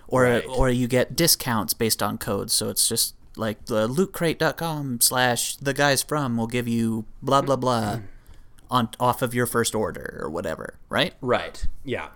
Or 0.08 0.22
Right. 0.24 0.44
or 0.48 0.70
you 0.70 0.88
get 0.88 1.14
discounts 1.14 1.74
based 1.74 2.02
on 2.02 2.16
codes. 2.18 2.52
So 2.54 2.68
it's 2.70 2.88
just 2.88 3.14
like 3.36 3.66
the 3.66 3.86
lootcrate.com 3.86 5.00
slash 5.00 5.56
the 5.56 5.74
guys 5.74 6.02
from 6.02 6.36
will 6.36 6.46
give 6.46 6.66
you 6.66 7.04
blah 7.22 7.42
blah 7.42 7.56
blah 7.56 8.00
on 8.70 8.88
off 8.98 9.22
of 9.22 9.34
your 9.34 9.46
first 9.46 9.74
order 9.74 10.18
or 10.22 10.30
whatever, 10.30 10.74
right? 10.88 11.14
Right. 11.20 11.66
Yeah. 11.84 12.08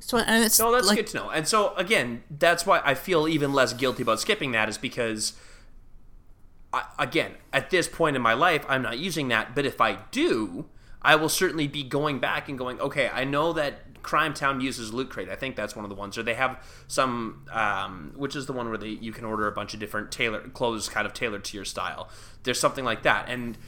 So 0.00 0.18
and 0.18 0.44
it's 0.44 0.58
No, 0.58 0.72
that's 0.72 0.86
like, 0.88 0.96
good 0.96 1.06
to 1.08 1.16
know. 1.16 1.30
And 1.30 1.46
so 1.46 1.74
again, 1.76 2.22
that's 2.30 2.66
why 2.66 2.80
I 2.84 2.94
feel 2.94 3.28
even 3.28 3.52
less 3.52 3.72
guilty 3.72 4.02
about 4.02 4.20
skipping 4.20 4.52
that 4.52 4.68
is 4.68 4.78
because 4.78 5.34
I, 6.72 6.84
again, 6.98 7.32
at 7.52 7.70
this 7.70 7.88
point 7.88 8.14
in 8.16 8.22
my 8.22 8.34
life, 8.34 8.64
I'm 8.68 8.82
not 8.82 8.98
using 8.98 9.28
that, 9.28 9.54
but 9.54 9.64
if 9.64 9.80
I 9.80 10.00
do, 10.10 10.66
I 11.00 11.14
will 11.14 11.28
certainly 11.30 11.66
be 11.66 11.82
going 11.82 12.18
back 12.18 12.48
and 12.48 12.58
going, 12.58 12.80
okay, 12.80 13.08
I 13.12 13.24
know 13.24 13.52
that 13.54 13.87
Crime 14.02 14.34
Town 14.34 14.60
uses 14.60 14.92
Loot 14.92 15.10
Crate. 15.10 15.28
I 15.28 15.36
think 15.36 15.56
that's 15.56 15.76
one 15.76 15.84
of 15.84 15.88
the 15.88 15.94
ones, 15.94 16.16
or 16.16 16.22
they 16.22 16.34
have 16.34 16.62
some, 16.86 17.44
um, 17.52 18.12
which 18.16 18.34
is 18.36 18.46
the 18.46 18.52
one 18.52 18.68
where 18.68 18.78
they 18.78 18.88
you 18.88 19.12
can 19.12 19.24
order 19.24 19.46
a 19.46 19.52
bunch 19.52 19.74
of 19.74 19.80
different 19.80 20.10
tailor 20.10 20.40
clothes, 20.48 20.88
kind 20.88 21.06
of 21.06 21.12
tailored 21.12 21.44
to 21.44 21.56
your 21.56 21.64
style. 21.64 22.08
There's 22.42 22.60
something 22.60 22.84
like 22.84 23.02
that, 23.02 23.28
and 23.28 23.58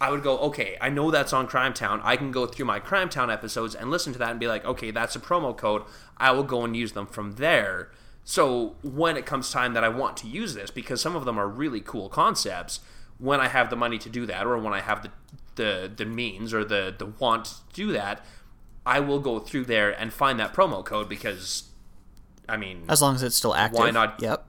I 0.00 0.10
would 0.10 0.22
go, 0.22 0.38
okay, 0.38 0.76
I 0.80 0.90
know 0.90 1.10
that's 1.10 1.32
on 1.32 1.46
Crime 1.46 1.72
Town. 1.72 2.00
I 2.04 2.16
can 2.16 2.30
go 2.30 2.46
through 2.46 2.66
my 2.66 2.80
Crime 2.80 3.08
Town 3.08 3.30
episodes 3.30 3.74
and 3.74 3.90
listen 3.90 4.12
to 4.12 4.18
that 4.18 4.30
and 4.30 4.40
be 4.40 4.46
like, 4.46 4.64
okay, 4.64 4.90
that's 4.90 5.16
a 5.16 5.20
promo 5.20 5.56
code. 5.56 5.82
I 6.18 6.32
will 6.32 6.42
go 6.42 6.64
and 6.64 6.76
use 6.76 6.92
them 6.92 7.06
from 7.06 7.36
there. 7.36 7.90
So 8.24 8.76
when 8.82 9.16
it 9.16 9.24
comes 9.24 9.50
time 9.50 9.72
that 9.74 9.84
I 9.84 9.88
want 9.88 10.16
to 10.18 10.26
use 10.26 10.54
this, 10.54 10.70
because 10.70 11.00
some 11.00 11.16
of 11.16 11.24
them 11.24 11.38
are 11.38 11.48
really 11.48 11.80
cool 11.80 12.08
concepts, 12.08 12.80
when 13.18 13.40
I 13.40 13.48
have 13.48 13.70
the 13.70 13.76
money 13.76 13.98
to 13.98 14.10
do 14.10 14.26
that, 14.26 14.46
or 14.46 14.58
when 14.58 14.74
I 14.74 14.80
have 14.80 15.02
the 15.02 15.10
the, 15.54 15.90
the 15.94 16.04
means 16.04 16.52
or 16.52 16.64
the 16.64 16.94
the 16.96 17.06
want 17.06 17.46
to 17.46 17.54
do 17.72 17.92
that, 17.92 18.24
I 18.86 19.00
will 19.00 19.18
go 19.20 19.38
through 19.40 19.64
there 19.64 19.90
and 19.90 20.12
find 20.12 20.38
that 20.40 20.54
promo 20.54 20.84
code 20.84 21.08
because, 21.08 21.64
I 22.48 22.56
mean, 22.56 22.84
as 22.88 23.02
long 23.02 23.16
as 23.16 23.22
it's 23.22 23.34
still 23.36 23.54
active. 23.54 23.80
Why 23.80 23.90
not- 23.90 24.22
Yep. 24.22 24.46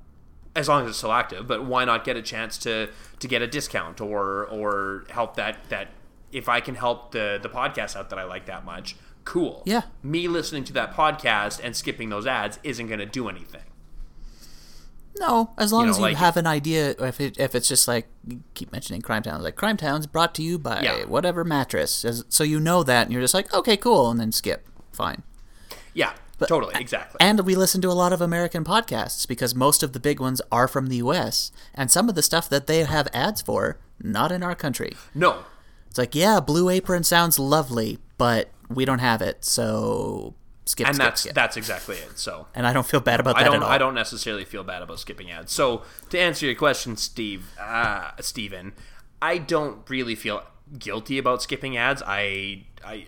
as 0.56 0.68
long 0.70 0.84
as 0.84 0.90
it's 0.90 0.98
still 1.00 1.12
active, 1.12 1.48
but 1.48 1.66
why 1.66 1.84
not 1.86 2.04
get 2.06 2.16
a 2.16 2.22
chance 2.22 2.58
to 2.60 2.90
to 3.20 3.28
get 3.28 3.42
a 3.42 3.48
discount 3.48 4.00
or 4.00 4.46
or 4.46 5.06
help 5.10 5.36
that 5.36 5.58
that 5.70 5.88
if 6.32 6.48
I 6.50 6.60
can 6.62 6.76
help 6.76 7.12
the 7.12 7.40
the 7.42 7.50
podcast 7.50 7.96
out 7.96 8.10
that 8.12 8.20
I 8.20 8.24
like 8.26 8.46
that 8.46 8.64
much, 8.66 8.96
cool. 9.24 9.64
Yeah. 9.66 9.82
Me 10.04 10.28
listening 10.28 10.64
to 10.66 10.74
that 10.74 10.94
podcast 10.94 11.60
and 11.64 11.76
skipping 11.76 12.10
those 12.10 12.26
ads 12.28 12.60
isn't 12.64 12.88
going 12.88 13.00
to 13.00 13.06
do 13.06 13.28
anything. 13.30 13.62
No, 15.20 15.52
as 15.58 15.72
long 15.74 15.82
You 15.82 15.86
know, 15.88 15.92
as 15.92 15.98
you 15.98 16.04
like- 16.04 16.18
have 16.18 16.38
an 16.38 16.48
idea. 16.48 16.92
If 17.00 17.20
it 17.20 17.40
if 17.40 17.56
it's 17.56 17.68
just 17.68 17.88
like 17.88 18.08
you 18.28 18.42
keep 18.54 18.72
mentioning 18.72 19.02
Crime 19.02 19.24
Towns, 19.24 19.44
like 19.44 19.56
Crime 19.56 19.78
Towns 19.78 20.06
brought 20.08 20.36
to 20.36 20.44
you 20.44 20.58
by 20.60 20.82
Yeah. 20.82 21.06
whatever 21.06 21.44
mattress, 21.44 22.06
as- 22.06 22.24
so 22.30 22.44
you 22.44 22.60
know 22.60 22.84
that, 22.84 23.04
and 23.08 23.14
you're 23.14 23.22
just 23.22 23.34
like, 23.34 23.54
okay, 23.54 23.78
cool, 23.78 24.10
and 24.12 24.20
then 24.20 24.32
skip, 24.32 24.68
fine. 24.92 25.24
Yeah, 25.94 26.12
totally, 26.48 26.76
exactly. 26.76 27.18
And 27.20 27.40
we 27.42 27.56
listen 27.56 27.82
to 27.82 27.88
a 27.90 27.94
lot 27.94 28.14
of 28.14 28.22
American 28.22 28.64
podcasts 28.64 29.28
because 29.28 29.56
most 29.56 29.82
of 29.82 29.94
the 29.94 30.00
big 30.00 30.20
ones 30.20 30.42
are 30.52 30.68
from 30.68 30.88
the 30.88 30.98
U.S. 30.98 31.52
and 31.74 31.90
some 31.90 32.08
of 32.10 32.16
the 32.16 32.22
stuff 32.22 32.48
that 32.50 32.68
they 32.68 32.84
have 32.84 33.08
ads 33.14 33.42
for, 33.42 33.80
not 34.02 34.32
in 34.32 34.44
our 34.44 34.54
country. 34.56 34.96
no, 35.16 35.40
It's 35.90 35.98
like, 35.98 36.14
yeah, 36.14 36.40
Blue 36.40 36.70
Apron 36.70 37.04
sounds 37.04 37.40
lovely, 37.40 37.98
but 38.20 38.50
we 38.70 38.86
don't 38.86 39.00
have 39.00 39.22
it, 39.24 39.44
so 39.44 40.36
skip, 40.68 40.88
and 40.88 40.96
skip, 40.96 41.06
that's 41.06 41.22
skip. 41.22 41.36
that's 41.36 41.58
exactly 41.58 41.98
it. 41.98 42.20
So 42.20 42.48
and 42.54 42.68
I 42.68 42.74
don't 42.74 42.86
feel 42.86 43.00
bad 43.00 43.20
about 43.20 43.38
I 43.38 43.44
that 43.44 43.46
don't 43.46 43.56
at 43.58 43.64
all. 43.64 43.70
I 43.70 43.78
don't 43.78 43.96
necessarily 43.96 44.46
feel 44.46 44.64
bad 44.64 44.82
about 44.82 45.00
skipping 45.00 45.32
ads. 45.32 45.52
So 45.52 45.84
to 46.10 46.20
answer 46.20 46.46
your 46.46 46.56
question, 46.56 46.98
Steve, 46.98 47.48
uh, 47.60 48.12
Steven, 48.20 48.74
I 49.22 49.38
don't 49.38 49.90
really 49.90 50.16
feel 50.16 50.44
guilty 50.78 51.18
about 51.18 51.42
skipping 51.42 51.78
ads. 51.78 52.04
I 52.06 52.66
I 52.86 53.08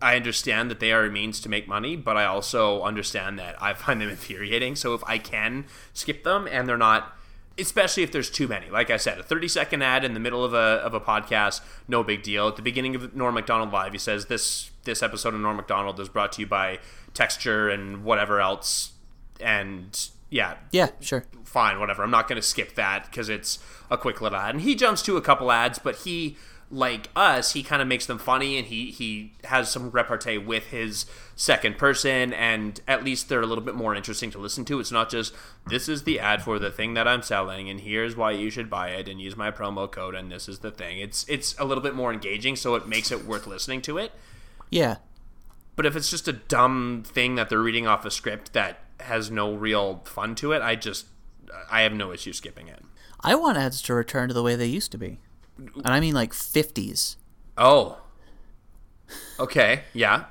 I 0.00 0.16
understand 0.16 0.70
that 0.70 0.80
they 0.80 0.92
are 0.92 1.04
a 1.04 1.10
means 1.10 1.40
to 1.40 1.48
make 1.48 1.66
money, 1.66 1.96
but 1.96 2.16
I 2.16 2.24
also 2.24 2.82
understand 2.82 3.38
that 3.38 3.60
I 3.60 3.74
find 3.74 4.00
them 4.00 4.08
infuriating. 4.10 4.76
So 4.76 4.94
if 4.94 5.02
I 5.06 5.18
can 5.18 5.66
skip 5.92 6.24
them 6.24 6.48
and 6.50 6.68
they're 6.68 6.78
not 6.78 7.14
especially 7.58 8.04
if 8.04 8.12
there's 8.12 8.30
too 8.30 8.46
many. 8.46 8.70
Like 8.70 8.90
I 8.90 8.96
said, 8.96 9.18
a 9.18 9.22
30 9.22 9.48
second 9.48 9.82
ad 9.82 10.04
in 10.04 10.14
the 10.14 10.20
middle 10.20 10.44
of 10.44 10.54
a, 10.54 10.56
of 10.56 10.94
a 10.94 11.00
podcast, 11.00 11.60
no 11.88 12.02
big 12.02 12.22
deal. 12.22 12.48
At 12.48 12.56
the 12.56 12.62
beginning 12.62 12.94
of 12.94 13.14
Norm 13.14 13.34
MacDonald 13.34 13.72
Live, 13.72 13.92
he 13.92 13.98
says 13.98 14.26
this 14.26 14.70
this 14.88 15.02
episode 15.02 15.34
of 15.34 15.40
Norm 15.40 15.58
MacDonald 15.58 16.00
is 16.00 16.08
brought 16.08 16.32
to 16.32 16.40
you 16.40 16.46
by 16.46 16.78
Texture 17.14 17.68
and 17.68 18.02
whatever 18.02 18.40
else. 18.40 18.92
And 19.38 20.08
yeah, 20.30 20.56
yeah, 20.72 20.88
sure. 21.00 21.24
fine, 21.44 21.78
whatever. 21.78 22.02
I'm 22.02 22.10
not 22.10 22.26
going 22.26 22.40
to 22.40 22.46
skip 22.46 22.74
that 22.74 23.04
because 23.04 23.28
it's 23.28 23.58
a 23.90 23.96
quick 23.96 24.20
little 24.20 24.38
ad. 24.38 24.56
And 24.56 24.62
he 24.62 24.74
jumps 24.74 25.02
to 25.02 25.16
a 25.16 25.22
couple 25.22 25.52
ads, 25.52 25.78
but 25.78 25.96
he, 25.96 26.36
like 26.70 27.08
us, 27.14 27.52
he 27.52 27.62
kind 27.62 27.80
of 27.80 27.88
makes 27.88 28.06
them 28.06 28.18
funny 28.18 28.58
and 28.58 28.66
he, 28.66 28.90
he 28.90 29.32
has 29.44 29.70
some 29.70 29.90
repartee 29.90 30.38
with 30.38 30.66
his 30.66 31.06
second 31.36 31.78
person, 31.78 32.32
and 32.32 32.80
at 32.88 33.04
least 33.04 33.28
they're 33.28 33.40
a 33.40 33.46
little 33.46 33.64
bit 33.64 33.74
more 33.74 33.94
interesting 33.94 34.30
to 34.32 34.38
listen 34.38 34.64
to. 34.66 34.80
It's 34.80 34.90
not 34.90 35.08
just, 35.08 35.34
this 35.66 35.88
is 35.88 36.02
the 36.02 36.18
ad 36.18 36.42
for 36.42 36.58
the 36.58 36.70
thing 36.70 36.94
that 36.94 37.06
I'm 37.06 37.22
selling, 37.22 37.70
and 37.70 37.80
here's 37.80 38.16
why 38.16 38.32
you 38.32 38.50
should 38.50 38.68
buy 38.68 38.90
it, 38.90 39.08
and 39.08 39.20
use 39.20 39.36
my 39.36 39.50
promo 39.50 39.90
code, 39.90 40.14
and 40.14 40.32
this 40.32 40.48
is 40.48 40.58
the 40.58 40.70
thing. 40.70 40.98
It's, 40.98 41.26
it's 41.28 41.54
a 41.58 41.64
little 41.64 41.82
bit 41.82 41.94
more 41.94 42.12
engaging, 42.12 42.56
so 42.56 42.74
it 42.74 42.88
makes 42.88 43.12
it 43.12 43.24
worth 43.24 43.46
listening 43.46 43.82
to 43.82 43.98
it. 43.98 44.12
Yeah, 44.70 44.96
But 45.76 45.86
if 45.86 45.94
it's 45.96 46.10
just 46.10 46.26
a 46.28 46.32
dumb 46.32 47.02
thing 47.06 47.34
that 47.36 47.48
they're 47.48 47.60
reading 47.62 47.86
off 47.86 48.04
a 48.04 48.10
script 48.10 48.52
that 48.52 48.80
has 49.00 49.30
no 49.30 49.54
real 49.54 50.02
fun 50.04 50.34
to 50.36 50.52
it, 50.52 50.60
I 50.62 50.74
just, 50.74 51.06
I 51.70 51.82
have 51.82 51.92
no 51.92 52.12
issue 52.12 52.32
skipping 52.32 52.68
it. 52.68 52.82
I 53.20 53.34
want 53.34 53.56
ads 53.58 53.80
to 53.82 53.94
return 53.94 54.28
to 54.28 54.34
the 54.34 54.42
way 54.42 54.56
they 54.56 54.66
used 54.66 54.90
to 54.92 54.98
be, 54.98 55.18
and 55.56 55.86
I 55.86 56.00
mean 56.00 56.14
like 56.14 56.32
50s. 56.32 57.16
Oh. 57.56 57.98
Okay. 59.40 59.82
Yeah. 59.92 60.24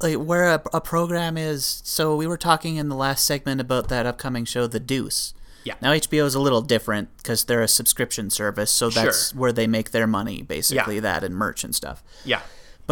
like 0.00 0.16
where 0.16 0.48
a, 0.54 0.62
a 0.72 0.80
program 0.80 1.36
is 1.36 1.82
so 1.84 2.16
we 2.16 2.26
were 2.26 2.36
talking 2.38 2.76
in 2.76 2.88
the 2.88 2.96
last 2.96 3.24
segment 3.26 3.60
about 3.60 3.88
that 3.88 4.06
upcoming 4.06 4.44
show 4.44 4.66
the 4.66 4.80
deuce 4.80 5.34
Yeah. 5.64 5.74
now 5.82 5.92
hbo 5.92 6.24
is 6.24 6.34
a 6.34 6.40
little 6.40 6.62
different 6.62 7.14
because 7.18 7.44
they're 7.44 7.62
a 7.62 7.68
subscription 7.68 8.30
service 8.30 8.70
so 8.70 8.88
that's 8.88 9.30
Sure. 9.30 9.38
where 9.38 9.52
they 9.52 9.66
make 9.66 9.90
their 9.90 10.06
money 10.06 10.42
basically 10.42 10.96
Yeah. 10.96 11.00
that 11.02 11.24
and 11.24 11.36
merch 11.36 11.62
and 11.62 11.74
stuff 11.74 12.02
Yeah. 12.24 12.40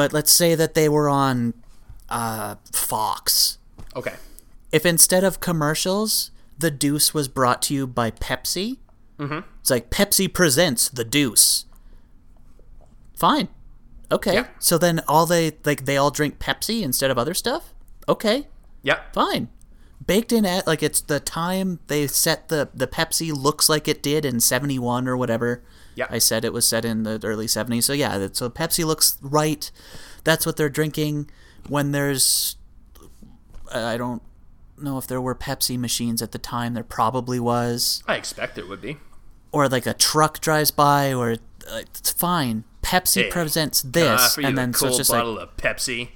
But 0.01 0.15
let's 0.15 0.33
say 0.33 0.55
that 0.55 0.73
they 0.73 0.89
were 0.89 1.11
on 1.11 1.53
uh, 2.09 2.55
fox 2.73 3.59
Okay. 3.95 4.15
if 4.73 4.87
instead 4.87 5.25
of 5.25 5.41
commercials, 5.41 6.31
the 6.57 6.71
Deuce 6.71 7.13
was 7.13 7.29
brought 7.29 7.61
to 7.65 7.75
you 7.75 7.87
by 7.87 8.11
Pepsi, 8.11 8.79
mm-hmm. 9.19 9.41
it's 9.61 9.69
like 9.69 9.91
Pepsi 9.91 10.33
presents 10.33 10.89
the 10.89 11.05
Deuce. 11.05 11.67
Fine. 13.15 13.49
Okay. 14.11 14.33
Yeah. 14.33 14.47
So 14.59 14.79
then 14.79 15.03
all 15.07 15.27
they 15.27 15.59
like 15.67 15.85
they 15.85 15.99
all 15.99 16.11
drink 16.11 16.39
Pepsi 16.39 16.81
instead 16.81 17.11
of 17.11 17.19
other 17.19 17.35
stuff? 17.35 17.75
Okay. 18.09 18.49
Yep. 18.83 19.13
Fine. 19.13 19.51
Baked 20.07 20.33
in 20.33 20.47
at 20.47 20.67
like 20.67 20.83
it's 20.83 21.03
the 21.03 21.21
time 21.21 21.79
they 21.89 22.07
set 22.07 22.49
the 22.49 22.71
the 22.73 22.87
Pepsi 22.87 23.35
looks 23.35 23.69
like 23.69 23.87
it 23.87 24.03
did 24.03 24.25
in 24.25 24.41
71 24.41 25.07
or 25.07 25.15
whatever. 25.15 25.63
Yeah. 25.95 26.07
I 26.09 26.19
said 26.19 26.45
it 26.45 26.53
was 26.53 26.67
set 26.67 26.85
in 26.85 27.03
the 27.03 27.21
early 27.25 27.47
70s. 27.47 27.83
So 27.85 27.93
yeah, 27.93 28.29
so 28.33 28.49
Pepsi 28.49 28.85
looks 28.85 29.19
right. 29.21 29.71
That's 30.25 30.47
what 30.47 30.57
they're 30.57 30.69
drinking 30.69 31.31
when 31.69 31.93
there's 31.93 32.57
I 33.73 33.97
don't 33.97 34.23
know 34.79 34.99
if 34.99 35.07
there 35.07 35.21
were 35.21 35.35
Pepsi 35.35 35.79
machines 35.79 36.23
at 36.23 36.33
the 36.33 36.39
time. 36.39 36.75
There 36.75 36.85
probably 36.85 37.39
was 37.41 38.03
I 38.07 38.17
expect 38.17 38.55
there 38.55 38.67
would 38.67 38.81
be. 38.81 38.97
or 39.53 39.69
like 39.69 39.87
a 39.87 39.95
truck 39.95 40.41
drives 40.41 40.71
by 40.71 41.13
or 41.13 41.33
uh, 41.71 41.77
it's 41.79 42.11
fine. 42.11 42.65
Pepsi 42.83 43.25
Hey, 43.25 43.31
presents 43.31 43.83
this 43.83 44.39
and 44.39 44.57
then 44.57 44.73
so 44.73 44.87
it's 44.89 44.97
just 44.97 45.11
like 45.11 45.19
a 45.19 45.23
bottle 45.23 45.39
of 45.39 45.57
Pepsi. 45.57 46.11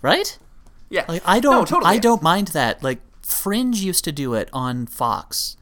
right? 0.00 0.38
Yeah. 0.88 1.04
Like 1.08 1.22
I 1.24 1.40
don't 1.40 1.54
No, 1.54 1.64
totally. 1.64 1.90
I 1.94 1.98
don't 1.98 2.22
mind 2.22 2.48
that. 2.48 2.82
Like 2.82 3.00
Fringe 3.22 3.80
used 3.80 4.04
to 4.04 4.12
do 4.12 4.34
it 4.34 4.48
on 4.52 4.86
Fox. 4.86 5.56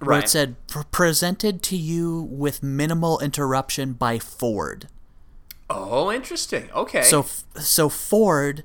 Where 0.00 0.10
Right. 0.16 0.24
it 0.24 0.28
said 0.28 0.56
presented 0.92 1.62
to 1.64 1.76
you 1.76 2.28
with 2.30 2.62
minimal 2.62 3.18
interruption 3.20 3.94
by 3.94 4.18
Ford. 4.18 4.88
Oh, 5.68 6.10
interesting. 6.12 6.70
Okay. 6.72 7.02
So 7.02 7.26
so 7.60 7.88
Ford 7.88 8.64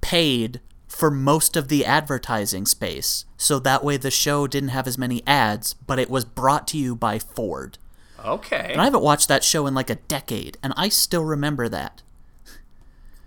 paid 0.00 0.60
for 0.86 1.10
most 1.10 1.56
of 1.56 1.68
the 1.68 1.84
advertising 1.84 2.66
space. 2.66 3.24
So 3.36 3.58
that 3.60 3.82
way 3.82 3.96
the 3.96 4.10
show 4.10 4.46
didn't 4.46 4.68
have 4.68 4.86
as 4.86 4.96
many 4.98 5.22
ads, 5.26 5.74
but 5.74 5.98
it 5.98 6.08
was 6.10 6.24
brought 6.24 6.68
to 6.68 6.78
you 6.78 6.94
by 6.94 7.18
Ford. 7.18 7.78
okay. 8.24 8.68
And 8.72 8.80
I 8.80 8.84
haven't 8.84 9.02
watched 9.02 9.28
that 9.28 9.42
show 9.42 9.66
in 9.66 9.74
like 9.74 9.90
a 9.90 9.96
decade 9.96 10.56
and 10.62 10.72
I 10.76 10.88
still 10.90 11.24
remember 11.24 11.68
that. 11.68 12.02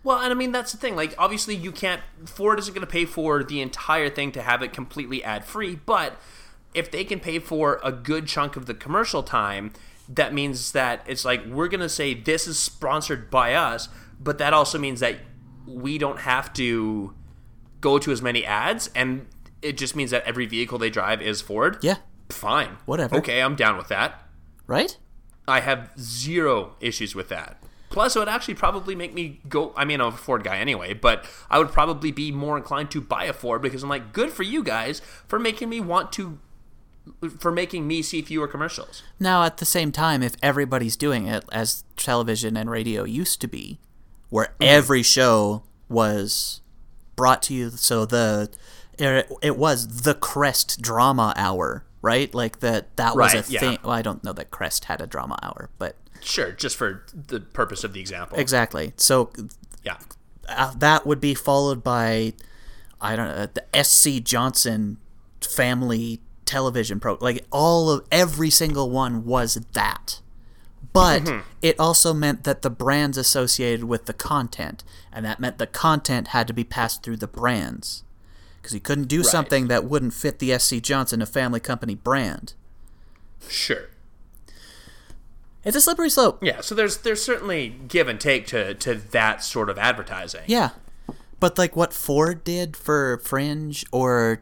Well, 0.04 0.20
and 0.20 0.32
I 0.32 0.36
mean 0.36 0.54
that's 0.54 0.72
the 0.72 0.78
thing. 0.78 0.96
Like, 0.96 1.14
obviously, 1.18 1.54
you 1.56 1.74
can't. 1.74 2.02
Ford 2.26 2.60
isn't 2.60 2.74
going 2.74 2.86
to 2.86 2.92
pay 2.92 3.04
for 3.04 3.44
the 3.44 3.60
entire 3.62 4.10
thing 4.10 4.32
to 4.34 4.42
have 4.42 4.62
it 4.62 4.72
completely 4.72 5.22
ad 5.22 5.44
free. 5.44 5.76
But 5.76 6.18
if 6.74 6.92
they 6.92 7.04
can 7.04 7.20
pay 7.20 7.40
for 7.40 7.80
a 7.84 7.92
good 7.92 8.28
chunk 8.28 8.56
of 8.56 8.66
the 8.66 8.74
commercial 8.74 9.24
time, 9.24 9.74
that 10.10 10.34
means 10.34 10.72
that 10.72 11.04
it's 11.08 11.26
like 11.26 11.46
we're 11.46 11.68
going 11.68 11.82
to 11.82 11.90
say 11.90 12.14
this 12.14 12.48
is 12.48 12.58
sponsored 12.60 13.30
by 13.30 13.54
us. 13.54 13.90
But 14.20 14.38
that 14.40 14.54
also 14.54 14.78
means 14.80 15.00
that 15.02 15.18
we 15.66 15.98
don't 15.98 16.20
have 16.20 16.54
to 16.54 17.14
go 17.82 18.00
to 18.00 18.12
as 18.12 18.22
many 18.22 18.46
ads, 18.46 18.90
and 18.96 19.28
it 19.62 19.78
just 19.78 19.96
means 19.96 20.12
that 20.12 20.24
every 20.26 20.46
vehicle 20.46 20.78
they 20.78 20.90
drive 20.90 21.22
is 21.22 21.42
Ford. 21.42 21.78
Yeah, 21.82 21.98
Fine. 22.30 22.78
Whatever. 22.86 23.18
Okay, 23.18 23.42
I'm 23.42 23.56
down 23.56 23.78
with 23.78 23.88
that. 23.90 24.24
right? 24.66 24.98
I 25.48 25.62
have 25.62 25.92
zero 25.98 26.76
issues 26.82 27.16
with 27.16 27.30
that. 27.30 27.62
Plus, 27.90 28.16
it 28.16 28.20
would 28.20 28.28
actually 28.28 28.56
probably 28.56 28.96
make 28.96 29.14
me 29.14 29.40
go. 29.48 29.74
I 29.78 29.86
mean, 29.86 30.02
I'm 30.02 30.08
a 30.08 30.12
Ford 30.18 30.44
guy 30.44 30.58
anyway, 30.58 30.94
but 30.94 31.26
I 31.50 31.58
would 31.58 31.70
probably 31.70 32.12
be 32.12 32.32
more 32.34 32.58
inclined 32.58 32.92
to 32.92 33.02
buy 33.02 33.24
a 33.24 33.34
Ford 33.34 33.62
because 33.62 33.82
I'm 33.82 33.90
like, 33.90 34.12
good 34.12 34.32
for 34.32 34.44
you 34.44 34.62
guys 34.62 35.02
for 35.28 35.40
making 35.40 35.70
me 35.70 35.80
want 35.80 36.12
to, 36.14 36.38
for 37.40 37.52
making 37.52 37.88
me 37.88 38.02
see 38.02 38.22
fewer 38.22 38.48
commercials. 38.48 39.04
Now, 39.20 39.44
at 39.44 39.58
the 39.58 39.66
same 39.66 39.92
time, 39.92 40.22
if 40.24 40.36
everybody's 40.44 40.96
doing 40.96 41.28
it 41.28 41.44
as 41.52 41.84
television 41.96 42.56
and 42.58 42.70
radio 42.70 43.04
used 43.04 43.42
to 43.42 43.48
be, 43.48 43.80
where 44.30 44.54
every 44.62 45.04
show 45.04 45.64
was 45.90 46.62
brought 47.16 47.42
to 47.44 47.54
you, 47.54 47.70
so 47.72 48.06
the 48.06 48.50
it, 49.00 49.32
it 49.42 49.58
was 49.58 50.02
the 50.04 50.14
Crest 50.14 50.82
Drama 50.82 51.34
Hour, 51.38 51.86
right? 52.02 52.34
Like 52.34 52.60
that 52.60 52.96
that 52.98 53.16
was 53.16 53.34
Right, 53.34 53.48
a 53.48 53.52
yeah. 53.52 53.60
thing. 53.60 53.78
Well, 53.84 53.94
I 53.94 54.02
don't 54.02 54.24
know 54.24 54.34
that 54.34 54.52
Crest 54.52 54.86
had 54.86 55.02
a 55.02 55.08
drama 55.08 55.38
hour, 55.44 55.70
but 55.78 55.96
Sure, 56.22 56.52
just 56.52 56.76
for 56.76 57.06
the 57.14 57.40
purpose 57.40 57.84
of 57.84 57.94
the 57.94 58.00
example. 58.02 58.38
exactly. 58.40 58.94
So 58.98 59.32
Yeah. 59.84 59.98
uh, 60.50 60.74
that 60.78 61.06
would 61.06 61.22
be 61.22 61.34
followed 61.36 61.84
by 61.84 62.34
I 63.00 63.16
don't 63.16 63.28
know 63.36 63.48
the 63.54 63.84
SC 63.84 64.24
Johnson 64.24 64.98
family 65.42 66.20
television 66.48 67.00
pro 67.00 67.18
like 67.22 67.46
all 67.52 67.90
of 67.92 68.06
every 68.12 68.50
single 68.50 68.90
one 68.90 69.26
was 69.26 69.56
that 69.74 70.22
but 70.94 71.24
mm-hmm. 71.24 71.40
it 71.62 71.80
also 71.80 72.14
meant 72.14 72.44
that 72.44 72.62
the 72.64 72.70
brands 72.70 73.18
associated 73.18 73.84
with 73.84 74.06
the 74.06 74.14
content 74.14 74.84
and 75.12 75.26
that 75.26 75.40
meant 75.40 75.58
the 75.58 75.68
content 75.68 76.30
had 76.30 76.48
to 76.48 76.54
be 76.54 76.64
passed 76.64 77.04
through 77.04 77.18
the 77.18 77.28
brands 77.28 78.04
because 78.62 78.74
you 78.74 78.80
couldn't 78.80 79.08
do 79.08 79.24
something 79.24 79.68
that 79.68 79.86
wouldn't 79.86 80.14
fit 80.14 80.40
the 80.40 80.58
SC 80.58 80.82
Johnson 80.82 81.22
a 81.22 81.26
family 81.26 81.60
company 81.60 81.94
brand 81.94 82.54
Sure. 83.48 83.90
it's 85.64 85.76
a 85.76 85.82
slippery 85.82 86.10
slope 86.10 86.40
Yeah. 86.42 86.62
So 86.62 86.74
there's 86.74 86.98
there's 86.98 87.22
certainly 87.22 87.76
give 87.88 88.08
and 88.08 88.20
take 88.20 88.48
to 88.48 88.74
to 88.74 88.96
that 88.96 89.44
sort 89.44 89.70
of 89.70 89.78
advertising. 89.78 90.44
Yeah. 90.48 90.72
But 91.40 91.58
like 91.58 91.76
what 91.76 91.94
Ford 91.94 92.44
did 92.44 92.76
for 92.76 93.20
Fringe 93.24 93.86
or 93.92 94.42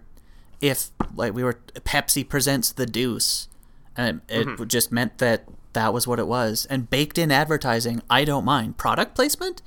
if 0.69 0.89
like 1.15 1.33
we 1.33 1.43
were 1.43 1.59
Pepsi 1.75 2.27
presents 2.27 2.71
the 2.71 2.85
Deuce 2.85 3.47
and 3.95 4.21
it 4.27 4.47
Mm-hmm. 4.47 4.65
just 4.65 4.91
meant 4.91 5.17
that 5.19 5.45
that 5.73 5.93
was 5.93 6.07
what 6.07 6.19
it 6.19 6.27
was 6.27 6.65
and 6.69 6.89
baked 6.89 7.17
in 7.17 7.31
advertising 7.31 8.01
I 8.09 8.23
don't 8.25 8.45
mind 8.45 8.77
product 8.77 9.15
placement 9.15 9.61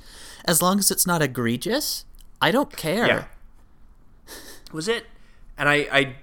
as 0.45 0.61
long 0.63 0.79
as 0.79 0.91
it's 0.91 1.07
not 1.07 1.23
egregious 1.23 2.05
I 2.41 2.51
don't 2.51 2.75
care 2.77 3.07
Yeah. 3.07 3.25
Was 4.73 4.87
it? 4.89 5.07
And 5.57 5.69
I, 5.69 5.75
I 5.91 6.17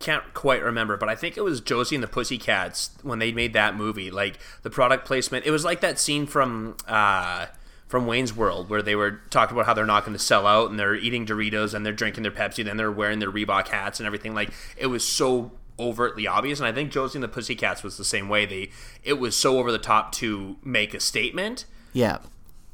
can't 0.00 0.34
quite 0.34 0.62
remember, 0.62 0.96
but 0.96 1.08
I 1.08 1.14
think 1.14 1.36
it 1.36 1.42
was 1.42 1.60
Josie 1.60 1.94
and 1.94 2.02
the 2.02 2.08
Pussycats 2.08 2.90
when 3.02 3.18
they 3.20 3.32
made 3.32 3.52
that 3.52 3.76
movie. 3.76 4.10
Like 4.10 4.38
the 4.62 4.70
product 4.70 5.06
placement, 5.06 5.46
it 5.46 5.50
was 5.50 5.64
like 5.64 5.80
that 5.80 5.98
scene 5.98 6.26
from 6.26 6.76
uh, 6.88 7.46
from 7.88 8.06
Wayne's 8.06 8.34
World 8.34 8.68
where 8.68 8.82
they 8.82 8.96
were 8.96 9.20
talking 9.30 9.56
about 9.56 9.66
how 9.66 9.74
they're 9.74 9.86
not 9.86 10.04
going 10.04 10.16
to 10.16 10.22
sell 10.22 10.46
out 10.46 10.70
and 10.70 10.78
they're 10.78 10.94
eating 10.94 11.24
Doritos 11.24 11.72
and 11.72 11.86
they're 11.86 11.92
drinking 11.92 12.22
their 12.24 12.32
Pepsi, 12.32 12.64
then 12.64 12.76
they're 12.76 12.90
wearing 12.90 13.18
their 13.20 13.30
Reebok 13.30 13.68
hats 13.68 14.00
and 14.00 14.06
everything. 14.06 14.34
Like 14.34 14.50
it 14.76 14.86
was 14.86 15.06
so 15.06 15.52
overtly 15.78 16.26
obvious, 16.26 16.58
and 16.58 16.66
I 16.66 16.72
think 16.72 16.90
Josie 16.90 17.18
and 17.18 17.22
the 17.22 17.28
Pussycats 17.28 17.82
was 17.82 17.96
the 17.98 18.04
same 18.04 18.28
way. 18.28 18.46
They 18.46 18.70
it 19.04 19.14
was 19.14 19.36
so 19.36 19.58
over 19.58 19.70
the 19.70 19.78
top 19.78 20.12
to 20.12 20.56
make 20.64 20.94
a 20.94 21.00
statement. 21.00 21.64
yeah 21.92 22.18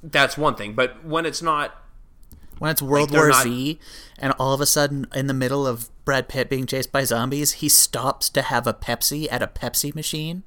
That's 0.02 0.38
one 0.38 0.54
thing, 0.54 0.72
but 0.74 1.04
when 1.04 1.26
it's 1.26 1.42
not 1.42 1.76
when 2.58 2.70
it's 2.70 2.80
World 2.82 3.10
they're 3.10 3.22
War 3.22 3.28
not- 3.30 3.42
Z 3.42 3.80
and 4.18 4.32
all 4.38 4.54
of 4.54 4.60
a 4.60 4.66
sudden 4.66 5.06
in 5.14 5.26
the 5.26 5.34
middle 5.34 5.66
of 5.66 5.90
Brad 6.04 6.28
Pitt 6.28 6.48
being 6.48 6.64
chased 6.66 6.92
by 6.92 7.02
zombies 7.04 7.54
he 7.54 7.68
stops 7.68 8.28
to 8.30 8.40
have 8.42 8.66
a 8.68 8.72
Pepsi 8.74 9.26
at 9.32 9.42
a 9.42 9.48
Pepsi 9.48 9.94
machine 9.94 10.44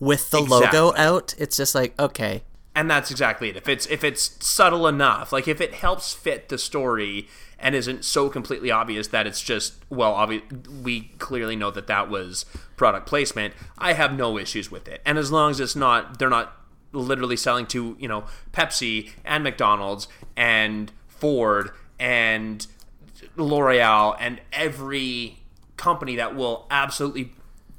with 0.00 0.30
the 0.30 0.40
logo 0.40 0.94
out 0.96 1.34
it's 1.36 1.56
just 1.58 1.74
like 1.74 1.98
okay 2.00 2.42
and 2.74 2.90
that's 2.90 3.10
exactly 3.10 3.48
it. 3.48 3.56
If 3.56 3.68
it's 3.68 3.86
if 3.86 4.04
it's 4.04 4.44
subtle 4.44 4.86
enough 4.86 5.32
like 5.32 5.48
if 5.48 5.60
it 5.60 5.74
helps 5.74 6.12
fit 6.14 6.48
the 6.48 6.58
story 6.58 7.28
and 7.58 7.74
isn't 7.74 8.04
so 8.04 8.28
completely 8.28 8.70
obvious 8.70 9.08
that 9.08 9.26
it's 9.26 9.42
just 9.42 9.74
well 9.90 10.14
obvi- 10.14 10.82
we 10.82 11.12
clearly 11.18 11.56
know 11.56 11.70
that 11.70 11.88
that 11.88 12.08
was 12.08 12.44
product 12.76 13.06
placement 13.06 13.52
i 13.78 13.92
have 13.94 14.12
no 14.16 14.38
issues 14.38 14.70
with 14.70 14.86
it. 14.88 15.00
And 15.04 15.18
as 15.18 15.32
long 15.32 15.50
as 15.50 15.60
it's 15.60 15.76
not 15.76 16.18
they're 16.18 16.30
not 16.30 16.56
literally 16.92 17.36
selling 17.36 17.66
to 17.66 17.96
you 17.98 18.08
know 18.08 18.24
pepsi 18.52 19.10
and 19.24 19.44
mcdonald's 19.44 20.08
and 20.36 20.92
ford 21.06 21.70
and 21.98 22.66
l'oreal 23.36 24.16
and 24.20 24.40
every 24.52 25.40
company 25.76 26.16
that 26.16 26.34
will 26.34 26.66
absolutely 26.70 27.32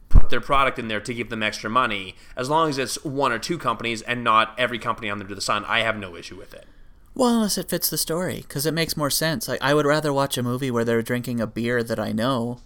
put 0.09 0.29
their 0.29 0.41
product 0.41 0.79
in 0.79 0.87
there 0.87 0.99
to 0.99 1.13
give 1.13 1.29
them 1.29 1.43
extra 1.43 1.69
money. 1.69 2.15
As 2.35 2.49
long 2.49 2.69
as 2.69 2.77
it's 2.77 3.03
one 3.05 3.31
or 3.31 3.39
two 3.39 3.57
companies 3.57 4.01
and 4.01 4.23
not 4.23 4.53
every 4.57 4.79
company 4.79 5.09
under 5.09 5.23
the 5.23 5.41
sun, 5.41 5.63
I 5.65 5.81
have 5.81 5.97
no 5.97 6.15
issue 6.15 6.37
with 6.37 6.53
it. 6.53 6.67
Well, 7.15 7.35
unless 7.35 7.57
it 7.57 7.69
fits 7.69 7.89
the 7.89 7.97
story, 7.97 8.37
because 8.41 8.65
it 8.65 8.73
makes 8.73 8.95
more 8.95 9.09
sense. 9.09 9.47
Like, 9.47 9.61
I 9.61 9.73
would 9.73 9.85
rather 9.85 10.13
watch 10.13 10.37
a 10.37 10.43
movie 10.43 10.71
where 10.71 10.85
they're 10.85 11.01
drinking 11.01 11.39
a 11.41 11.47
beer 11.47 11.83
that 11.83 11.99
I 11.99 12.11
know, 12.11 12.59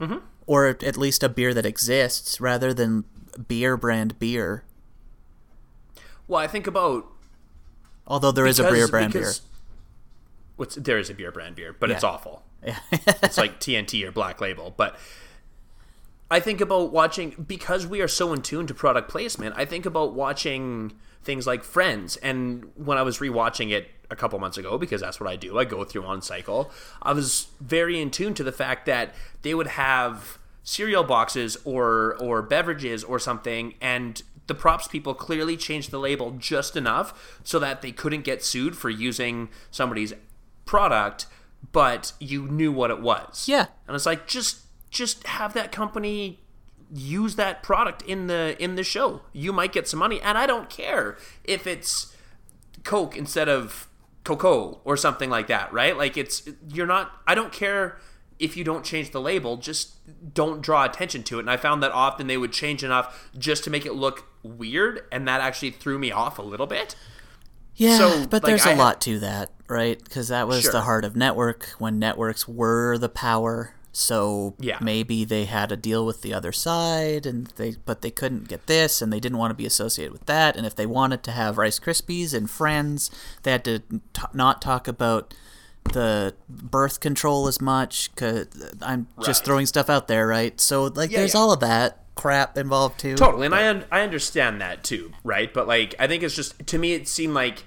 mm-hmm. 0.00 0.18
or 0.46 0.66
at 0.66 0.96
least 0.96 1.22
a 1.22 1.28
beer 1.28 1.54
that 1.54 1.66
exists, 1.66 2.40
rather 2.40 2.74
than 2.74 3.04
beer 3.46 3.76
brand 3.76 4.18
beer. 4.18 4.64
Well, 6.26 6.40
I 6.40 6.46
think 6.46 6.66
about 6.66 7.06
Although 8.06 8.32
there 8.32 8.46
is 8.46 8.58
a 8.58 8.70
beer 8.70 8.88
brand 8.88 9.12
because- 9.12 9.42
What's 10.56 10.74
there 10.74 10.98
is 10.98 11.08
a 11.08 11.14
beer 11.14 11.30
brand 11.30 11.54
beer, 11.54 11.72
but 11.78 11.88
it's 11.88 12.02
awful. 12.02 12.42
beer. 12.64 12.76
It's 13.22 13.38
like 13.38 13.60
TNT 13.60 14.04
or 14.04 14.10
Black 14.10 14.40
Label, 14.40 14.74
but 14.76 14.98
I 16.30 16.40
think 16.40 16.60
about 16.60 16.92
watching 16.92 17.44
because 17.46 17.86
we 17.86 18.00
are 18.00 18.08
so 18.08 18.32
in 18.32 18.42
tune 18.42 18.66
to 18.66 18.74
product 18.74 19.10
placement. 19.10 19.54
I 19.56 19.64
think 19.64 19.86
about 19.86 20.12
watching 20.12 20.92
things 21.22 21.46
like 21.46 21.64
Friends, 21.64 22.16
and 22.18 22.70
when 22.76 22.98
I 22.98 23.02
was 23.02 23.18
rewatching 23.18 23.70
it 23.70 23.88
a 24.10 24.16
couple 24.16 24.38
months 24.38 24.56
ago, 24.56 24.78
because 24.78 25.00
that's 25.00 25.20
what 25.20 25.28
I 25.28 25.36
do, 25.36 25.58
I 25.58 25.64
go 25.64 25.84
through 25.84 26.04
on 26.04 26.22
cycle. 26.22 26.70
I 27.02 27.12
was 27.12 27.48
very 27.60 28.00
in 28.00 28.10
tune 28.10 28.34
to 28.34 28.44
the 28.44 28.52
fact 28.52 28.86
that 28.86 29.14
they 29.42 29.54
would 29.54 29.66
have 29.68 30.38
cereal 30.62 31.04
boxes 31.04 31.56
or 31.64 32.16
or 32.20 32.42
beverages 32.42 33.04
or 33.04 33.18
something, 33.18 33.74
and 33.80 34.22
the 34.46 34.54
props 34.54 34.88
people 34.88 35.14
clearly 35.14 35.56
changed 35.56 35.90
the 35.90 35.98
label 35.98 36.32
just 36.32 36.76
enough 36.76 37.38
so 37.44 37.58
that 37.58 37.82
they 37.82 37.92
couldn't 37.92 38.22
get 38.22 38.42
sued 38.42 38.76
for 38.76 38.90
using 38.90 39.48
somebody's 39.70 40.14
product 40.64 41.26
but 41.72 42.12
you 42.18 42.46
knew 42.46 42.72
what 42.72 42.90
it 42.90 43.00
was. 43.00 43.46
Yeah. 43.48 43.66
And 43.86 43.94
it's 43.94 44.06
like 44.06 44.26
just 44.26 44.60
just 44.90 45.26
have 45.26 45.54
that 45.54 45.72
company 45.72 46.40
use 46.94 47.36
that 47.36 47.62
product 47.62 48.02
in 48.02 48.26
the 48.28 48.56
in 48.62 48.74
the 48.76 48.84
show. 48.84 49.22
You 49.32 49.52
might 49.52 49.72
get 49.72 49.86
some 49.88 50.00
money, 50.00 50.20
and 50.20 50.38
I 50.38 50.46
don't 50.46 50.70
care 50.70 51.16
if 51.44 51.66
it's 51.66 52.14
Coke 52.84 53.16
instead 53.16 53.48
of 53.48 53.88
Cocoa 54.24 54.80
or 54.84 54.96
something 54.96 55.28
like 55.30 55.46
that, 55.48 55.72
right? 55.72 55.96
Like 55.96 56.16
it's 56.16 56.48
you're 56.68 56.86
not. 56.86 57.12
I 57.26 57.34
don't 57.34 57.52
care 57.52 57.98
if 58.38 58.56
you 58.56 58.64
don't 58.64 58.84
change 58.84 59.10
the 59.10 59.20
label. 59.20 59.56
Just 59.56 59.94
don't 60.34 60.60
draw 60.62 60.84
attention 60.84 61.22
to 61.24 61.38
it. 61.38 61.40
And 61.40 61.50
I 61.50 61.56
found 61.56 61.82
that 61.82 61.90
often 61.92 62.26
they 62.28 62.36
would 62.36 62.52
change 62.52 62.84
enough 62.84 63.28
just 63.36 63.64
to 63.64 63.70
make 63.70 63.84
it 63.84 63.94
look 63.94 64.24
weird, 64.42 65.02
and 65.12 65.26
that 65.28 65.40
actually 65.40 65.72
threw 65.72 65.98
me 65.98 66.10
off 66.12 66.38
a 66.38 66.42
little 66.42 66.66
bit. 66.66 66.94
Yeah, 67.74 67.98
So, 67.98 68.26
but 68.26 68.42
like, 68.42 68.50
there's 68.50 68.66
a 68.66 68.70
I- 68.70 68.74
lot 68.74 69.00
to 69.02 69.18
that, 69.20 69.50
right? 69.68 70.02
Because 70.02 70.28
that 70.28 70.48
was 70.48 70.62
Sure. 70.62 70.72
the 70.72 70.80
heart 70.82 71.04
of 71.04 71.14
network 71.16 71.66
when 71.78 71.98
networks 71.98 72.48
were 72.48 72.96
the 72.98 73.08
power. 73.08 73.74
So 73.92 74.54
Yeah. 74.58 74.78
maybe 74.80 75.24
they 75.24 75.44
had 75.46 75.72
a 75.72 75.76
deal 75.76 76.04
with 76.06 76.22
the 76.22 76.32
other 76.34 76.52
side, 76.52 77.26
and 77.26 77.46
they 77.56 77.76
but 77.84 78.02
they 78.02 78.10
couldn't 78.10 78.46
get 78.48 78.66
this, 78.66 79.02
and 79.02 79.12
they 79.12 79.20
didn't 79.20 79.38
want 79.38 79.50
to 79.50 79.54
be 79.54 79.66
associated 79.66 80.12
with 80.12 80.26
that. 80.26 80.56
And 80.56 80.66
if 80.66 80.74
they 80.76 80.86
wanted 80.86 81.22
to 81.24 81.30
have 81.32 81.58
Rice 81.58 81.78
Krispies 81.80 82.32
and 82.34 82.48
Friends, 82.50 83.10
they 83.42 83.50
had 83.52 83.64
to 83.64 83.78
t- 83.80 84.22
not 84.34 84.60
talk 84.62 84.86
about 84.88 85.34
the 85.92 86.34
birth 86.48 87.00
control 87.00 87.48
as 87.48 87.60
much. 87.60 88.14
Cause 88.14 88.46
I'm 88.82 89.06
just 89.24 89.44
throwing 89.44 89.64
stuff 89.66 89.88
out 89.88 90.06
there, 90.06 90.26
right? 90.26 90.60
So 90.60 90.84
like, 90.84 91.10
Yeah, 91.10 91.20
there's 91.20 91.34
yeah. 91.34 91.40
all 91.40 91.52
of 91.52 91.60
that 91.60 92.04
crap 92.14 92.58
involved 92.58 93.00
too. 93.00 93.14
Totally, 93.14 93.46
and 93.46 93.54
I 93.54 93.68
un- 93.68 93.84
I 93.90 94.00
understand 94.02 94.60
that 94.60 94.84
too, 94.84 95.12
right? 95.24 95.52
But 95.52 95.66
like, 95.66 95.94
I 95.98 96.06
think 96.06 96.22
it's 96.22 96.34
just 96.36 96.66
to 96.66 96.78
me, 96.78 96.92
it 96.92 97.08
seemed 97.08 97.32
like 97.34 97.64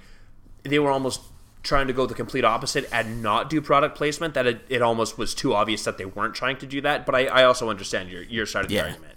they 0.63 0.77
were 0.77 0.91
almost 0.91 1.21
trying 1.63 1.87
to 1.87 1.93
go 1.93 2.05
the 2.05 2.13
complete 2.15 2.43
opposite 2.43 2.87
and 2.91 3.21
not 3.21 3.49
do 3.49 3.61
product 3.61 3.95
placement. 3.97 4.33
That 4.33 4.47
it, 4.47 4.61
it 4.69 4.81
almost 4.81 5.17
was 5.17 5.33
too 5.35 5.53
obvious 5.53 5.83
that 5.83 5.97
they 5.97 6.05
weren't 6.05 6.35
trying 6.35 6.57
to 6.57 6.65
do 6.65 6.81
that. 6.81 7.05
But 7.05 7.15
I, 7.15 7.25
I 7.27 7.43
also 7.43 7.69
understand 7.69 8.09
your 8.09 8.23
your 8.23 8.45
side 8.45 8.63
of 8.65 8.69
the 8.69 8.75
Yeah. 8.75 8.83
argument. 8.87 9.13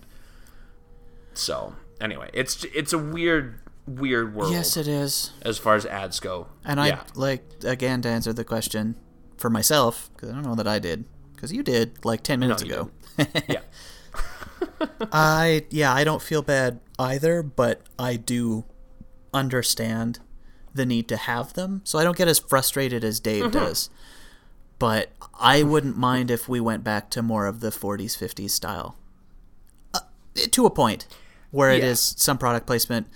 So 1.34 1.74
anyway, 2.00 2.30
it's 2.32 2.64
it's 2.64 2.92
a 2.92 2.98
weird 2.98 3.60
weird 3.86 4.34
world 4.34 4.52
Yes, 4.52 4.76
it 4.76 4.88
is. 4.88 5.32
as 5.42 5.58
far 5.58 5.74
as 5.74 5.84
ads 5.86 6.20
go. 6.20 6.46
And 6.64 6.80
I 6.80 7.00
like 7.14 7.44
again 7.64 8.02
to 8.02 8.08
answer 8.08 8.32
the 8.32 8.44
question 8.44 8.96
for 9.36 9.50
myself 9.50 10.10
because 10.14 10.30
I 10.30 10.32
don't 10.34 10.44
know 10.44 10.54
that 10.54 10.68
I 10.68 10.78
did 10.78 11.04
because 11.34 11.52
you 11.52 11.62
did 11.62 12.04
like 12.04 12.22
ten 12.22 12.40
minutes 12.40 12.62
you 12.62 12.72
ago. 12.72 12.90
yeah. 13.48 13.60
I 15.12 15.64
yeah 15.70 15.92
I 15.92 16.04
don't 16.04 16.22
feel 16.22 16.42
bad 16.42 16.80
either, 16.98 17.42
but 17.42 17.82
I 17.98 18.16
do 18.16 18.64
understand 19.32 20.20
the 20.74 20.84
need 20.86 21.08
to 21.08 21.16
have 21.16 21.52
them, 21.54 21.80
so 21.84 21.98
I 21.98 22.04
don't 22.04 22.16
get 22.16 22.28
as 22.28 22.38
frustrated 22.38 23.04
as 23.04 23.20
Dave 23.20 23.44
Mm-hmm. 23.44 23.52
does. 23.58 23.90
But 24.78 25.10
I 25.38 25.62
wouldn't 25.62 25.96
mind 25.96 26.30
if 26.30 26.48
we 26.48 26.60
went 26.60 26.82
back 26.84 27.08
to 27.10 27.22
more 27.22 27.46
of 27.46 27.60
the 27.60 27.70
40s 27.70 28.16
50s 28.18 28.50
style, 28.50 28.96
uh, 29.94 30.00
to 30.50 30.66
a 30.66 30.70
point 30.70 31.06
where 31.52 31.70
it 31.70 31.82
Yeah. 31.82 31.90
is 31.90 32.14
some 32.18 32.36
product 32.38 32.66
placement 32.66 33.06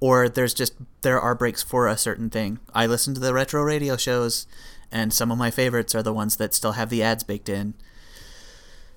or 0.00 0.28
there's 0.28 0.54
just 0.54 0.74
there 1.02 1.20
are 1.20 1.34
breaks 1.34 1.60
for 1.62 1.88
a 1.88 1.96
certain 1.96 2.30
thing. 2.30 2.60
I 2.72 2.86
listen 2.86 3.14
to 3.14 3.20
the 3.20 3.34
retro 3.34 3.62
radio 3.62 3.96
shows 3.96 4.46
and 4.92 5.12
some 5.12 5.32
of 5.32 5.38
my 5.38 5.50
favorites 5.50 5.92
are 5.96 6.02
the 6.04 6.12
ones 6.12 6.36
that 6.36 6.54
still 6.54 6.72
have 6.72 6.88
the 6.88 7.02
ads 7.02 7.24
baked 7.24 7.48
in. 7.48 7.74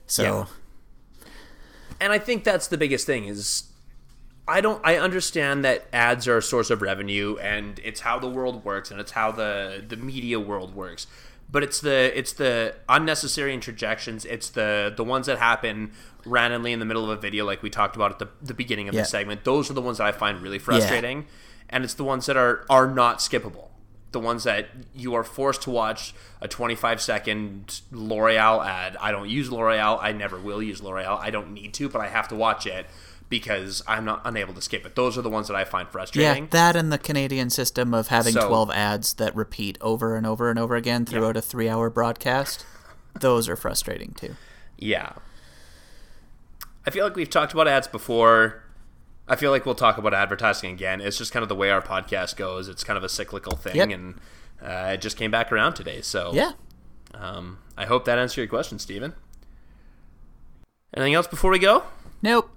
So 0.05 0.23
Yeah. 0.23 1.25
and 1.99 2.13
I 2.13 2.19
think 2.19 2.43
that's 2.43 2.67
the 2.67 2.77
biggest 2.77 3.07
thing 3.07 3.25
is 3.25 3.63
I 4.51 4.61
don't 4.61 4.81
I 4.85 4.97
understand 4.97 5.63
that 5.65 5.85
ads 5.93 6.27
are 6.27 6.37
a 6.37 6.41
source 6.43 6.69
of 6.69 6.81
revenue 6.81 7.37
and 7.41 7.79
it's 7.83 8.01
how 8.01 8.19
the 8.19 8.27
world 8.27 8.65
works 8.65 8.91
and 8.91 8.99
it's 8.99 9.11
how 9.11 9.31
the 9.31 9.83
the 9.87 9.95
media 9.95 10.39
world 10.39 10.75
works. 10.75 11.07
But 11.49 11.63
it's 11.63 11.79
the 11.81 12.11
it's 12.17 12.33
the 12.33 12.75
unnecessary 12.89 13.53
interjections, 13.53 14.25
it's 14.25 14.49
the 14.49 14.93
the 14.95 15.03
ones 15.03 15.25
that 15.27 15.37
happen 15.37 15.91
randomly 16.25 16.71
in 16.73 16.79
the 16.79 16.85
middle 16.85 17.03
of 17.03 17.09
a 17.17 17.21
video 17.21 17.45
like 17.45 17.63
we 17.63 17.69
talked 17.69 17.95
about 17.95 18.11
at 18.11 18.19
the, 18.19 18.27
the 18.41 18.53
beginning 18.53 18.87
of 18.89 18.93
Yeah. 18.93 19.01
the 19.01 19.07
segment. 19.07 19.43
Those 19.43 19.71
are 19.71 19.73
the 19.73 19.81
ones 19.81 19.97
that 19.97 20.07
I 20.07 20.11
find 20.11 20.41
really 20.41 20.59
frustrating. 20.59 21.25
And 21.69 21.83
it's 21.85 21.93
the 21.93 22.03
ones 22.03 22.25
that 22.25 22.37
are 22.37 22.65
are 22.69 22.87
not 22.87 23.19
skippable. 23.19 23.69
The 24.11 24.19
ones 24.19 24.43
that 24.43 24.67
you 24.93 25.13
are 25.13 25.23
forced 25.23 25.61
to 25.61 25.69
watch 25.71 26.13
a 26.41 26.47
25 26.49 27.01
second 27.01 27.81
L'Oreal 27.91 28.65
ad. 28.65 28.97
I 28.99 29.11
don't 29.11 29.29
use 29.29 29.49
L'Oreal. 29.49 29.97
I 30.01 30.11
never 30.11 30.37
will 30.37 30.61
use 30.61 30.81
L'Oreal. 30.83 31.17
I 31.17 31.29
don't 31.29 31.53
need 31.53 31.73
to, 31.75 31.87
but 31.87 32.01
I 32.01 32.09
have 32.09 32.27
to 32.27 32.35
watch 32.35 32.65
it 32.65 32.85
because 33.31 33.81
I'm 33.87 34.05
not 34.05 34.21
unable 34.25 34.53
to 34.53 34.61
skip 34.61 34.85
it. 34.85 34.93
Those 34.95 35.17
are 35.17 35.23
the 35.23 35.29
ones 35.29 35.47
that 35.47 35.55
I 35.55 35.63
find 35.63 35.89
frustrating. 35.89 36.43
Yeah, 36.43 36.49
that 36.51 36.75
and 36.75 36.91
the 36.91 36.99
Canadian 36.99 37.49
system 37.49 37.95
of 37.95 38.09
having 38.09 38.33
So- 38.33 38.47
12 38.47 38.69
ads 38.69 39.13
that 39.15 39.35
repeat 39.35 39.79
over 39.81 40.15
and 40.15 40.27
over 40.27 40.51
and 40.51 40.59
over 40.59 40.75
again 40.75 41.05
throughout 41.07 41.35
a 41.35 41.41
three 41.41 41.67
hour 41.67 41.89
broadcast. 41.89 42.63
Those 43.19 43.49
are 43.49 43.55
frustrating 43.55 44.13
too. 44.13 44.35
Yeah. 44.77 45.13
I 46.85 46.91
feel 46.91 47.03
like 47.05 47.15
we've 47.15 47.29
talked 47.29 47.53
about 47.53 47.67
ads 47.67 47.87
before. 47.87 48.63
I 49.27 49.35
feel 49.35 49.51
like 49.51 49.65
we'll 49.65 49.75
talk 49.75 49.97
about 49.97 50.13
advertising 50.13 50.71
again. 50.73 50.99
It's 51.01 51.17
just 51.17 51.31
kind 51.31 51.41
of 51.43 51.49
the 51.49 51.55
way 51.55 51.69
our 51.71 51.81
podcast 51.81 52.35
goes. 52.35 52.67
It's 52.67 52.83
kind 52.83 52.97
of 52.97 53.03
a 53.03 53.09
cyclical 53.09 53.55
thing, 53.55 53.75
Yep. 53.77 53.89
and 53.89 54.15
uh, 54.61 54.91
it 54.93 55.01
just 55.01 55.15
came 55.17 55.31
back 55.31 55.51
around 55.51 55.73
today. 55.75 56.01
So 56.01 56.31
Yeah. 56.33 56.51
um, 57.13 57.59
I 57.77 57.85
hope 57.85 58.05
that 58.05 58.17
answered 58.19 58.41
your 58.41 58.47
question, 58.47 58.77
Steven. 58.79 59.13
Anything 60.93 61.13
else 61.13 61.27
before 61.27 61.51
we 61.51 61.59
go? 61.59 61.83
Nope. 62.21 62.49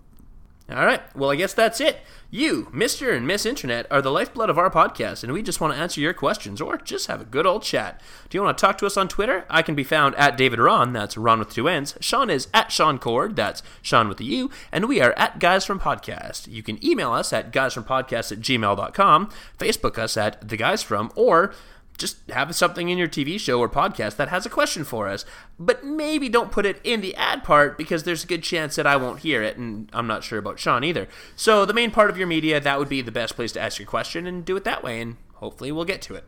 All 0.71 0.87
right. 0.87 1.03
Well, 1.15 1.31
I 1.31 1.37
guess 1.37 1.53
that's 1.53 1.79
it. 1.79 1.99
You, 2.31 2.69
Mr. 2.73 3.15
and 3.15 3.27
Miss 3.27 3.45
Internet, 3.45 3.87
are 3.91 4.01
the 4.01 4.11
lifeblood 4.11 4.49
of 4.49 4.57
our 4.59 4.71
podcast, 4.71 5.23
and 5.23 5.33
we 5.33 5.43
just 5.43 5.61
want 5.61 5.75
to 5.75 5.79
answer 5.79 6.01
your 6.01 6.15
questions 6.15 6.61
or 6.61 6.79
just 6.79 7.07
have 7.07 7.21
a 7.21 7.27
good 7.27 7.47
old 7.47 7.63
chat. 7.63 8.01
Do 8.29 8.39
you 8.39 8.43
want 8.43 8.57
to 8.57 8.61
talk 8.61 8.79
to 8.79 8.87
us 8.87 8.97
on 8.97 9.07
Twitter? 9.07 9.45
I 9.51 9.61
can 9.61 9.75
be 9.75 9.85
found 9.85 10.15
at 10.17 10.39
David 10.39 10.59
Ronn, 10.59 10.95
that's 10.95 11.19
Ron 11.19 11.39
with 11.39 11.51
two 11.51 11.69
N's. 11.69 11.95
Shaun 12.01 12.31
is 12.31 12.49
at 12.55 12.73
Shaun 12.73 12.99
Cord, 12.99 13.37
that's 13.37 13.63
Shaun 13.83 14.09
with 14.09 14.19
a 14.21 14.25
U, 14.25 14.51
and 14.73 14.89
we 14.89 15.01
are 15.03 15.13
at 15.19 15.39
Guys 15.39 15.67
from 15.67 15.79
Podcast. 15.79 16.51
You 16.51 16.63
can 16.63 16.85
email 16.85 17.13
us 17.13 17.33
at 17.33 17.53
guysfrompodcast 17.53 18.33
at 18.33 18.41
gmail.com, 18.41 19.31
Facebook 19.59 19.99
us 19.99 20.17
at 20.17 20.49
The 20.49 20.57
Guys 20.57 20.83
From, 20.83 21.13
or 21.15 21.53
just 21.97 22.29
have 22.31 22.55
something 22.55 22.89
in 22.89 22.99
your 22.99 23.09
TV 23.09 23.39
show 23.39 23.61
or 23.61 23.69
podcast 23.69 24.17
that 24.17 24.29
has 24.29 24.45
a 24.45 24.51
question 24.51 24.85
for 24.85 25.09
us, 25.09 25.25
but 25.59 25.85
maybe 25.85 26.29
don't 26.29 26.51
put 26.51 26.67
it 26.67 26.81
in 26.83 27.01
the 27.01 27.15
ad 27.15 27.45
part 27.45 27.79
because 27.79 28.03
there's 28.03 28.25
a 28.25 28.27
good 28.29 28.43
chance 28.43 28.77
that 28.77 28.87
I 28.87 28.97
won't 28.97 29.21
hear 29.21 29.43
it, 29.43 29.57
and 29.57 29.89
I'm 29.93 30.07
not 30.07 30.25
sure 30.25 30.39
about 30.39 30.59
Shaun 30.59 30.83
either. 30.83 31.09
So, 31.37 31.65
the 31.65 31.75
main 31.75 31.91
part 31.91 32.11
of 32.11 32.19
your 32.19 32.27
media, 32.27 32.61
that 32.61 32.79
would 32.79 32.89
be 32.89 33.01
the 33.01 33.13
best 33.13 33.37
place 33.37 33.53
to 33.53 33.61
ask 33.61 33.79
your 33.79 33.87
question 33.87 34.27
and 34.27 34.45
do 34.45 34.57
it 34.57 34.65
that 34.65 34.83
way, 34.83 35.01
and 35.01 35.17
hopefully 35.35 35.71
we'll 35.71 35.85
get 35.85 36.03
to 36.03 36.15
it. 36.15 36.25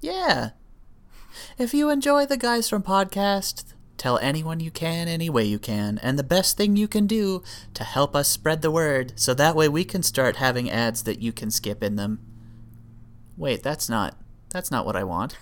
Yeah. 0.00 0.50
If 1.58 1.74
you 1.74 1.90
enjoy 1.90 2.26
the 2.26 2.36
guys 2.36 2.68
from 2.68 2.82
podcast, 2.82 3.74
tell 3.96 4.18
anyone 4.18 4.60
you 4.60 4.70
can 4.70 5.08
any 5.08 5.28
way 5.28 5.44
you 5.44 5.58
can. 5.58 5.98
And 6.02 6.18
the 6.18 6.22
best 6.22 6.56
thing 6.56 6.76
you 6.76 6.88
can 6.88 7.06
do 7.06 7.42
to 7.74 7.84
help 7.84 8.14
us 8.14 8.28
spread 8.28 8.62
the 8.62 8.70
word 8.70 9.12
so 9.16 9.34
that 9.34 9.56
way 9.56 9.68
we 9.68 9.84
can 9.84 10.02
start 10.02 10.36
having 10.36 10.70
ads 10.70 11.02
that 11.02 11.20
you 11.20 11.32
can 11.32 11.50
skip 11.50 11.82
in 11.82 11.96
them. 11.96 12.20
Wait, 13.36 13.62
that's 13.62 13.88
not 13.88 14.16
that's 14.54 14.70
not 14.70 14.86
what 14.86 14.96
I 14.96 15.04
want. 15.04 15.36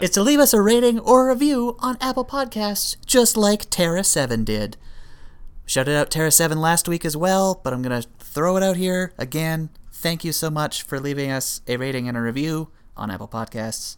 it's 0.00 0.14
to 0.14 0.22
leave 0.22 0.38
us 0.38 0.52
a 0.52 0.60
rating 0.60 0.98
or 1.00 1.26
a 1.28 1.32
review 1.32 1.76
on 1.80 1.96
Apple 2.00 2.24
Podcasts 2.24 2.96
just 3.06 3.36
like 3.36 3.70
Terra7 3.70 4.44
did. 4.44 4.76
Shouted 5.64 5.96
out 5.96 6.10
Terra7 6.10 6.56
last 6.56 6.86
week 6.88 7.04
as 7.04 7.16
well, 7.16 7.60
but 7.64 7.72
I'm 7.72 7.82
going 7.82 8.02
to 8.02 8.08
throw 8.18 8.56
it 8.56 8.62
out 8.62 8.76
here 8.76 9.12
again. 9.16 9.70
Thank 9.92 10.24
you 10.24 10.32
so 10.32 10.50
much 10.50 10.82
for 10.82 11.00
leaving 11.00 11.30
us 11.30 11.62
a 11.66 11.76
rating 11.76 12.08
and 12.08 12.16
a 12.16 12.20
review 12.20 12.68
on 12.96 13.10
Apple 13.10 13.28
Podcasts. 13.28 13.96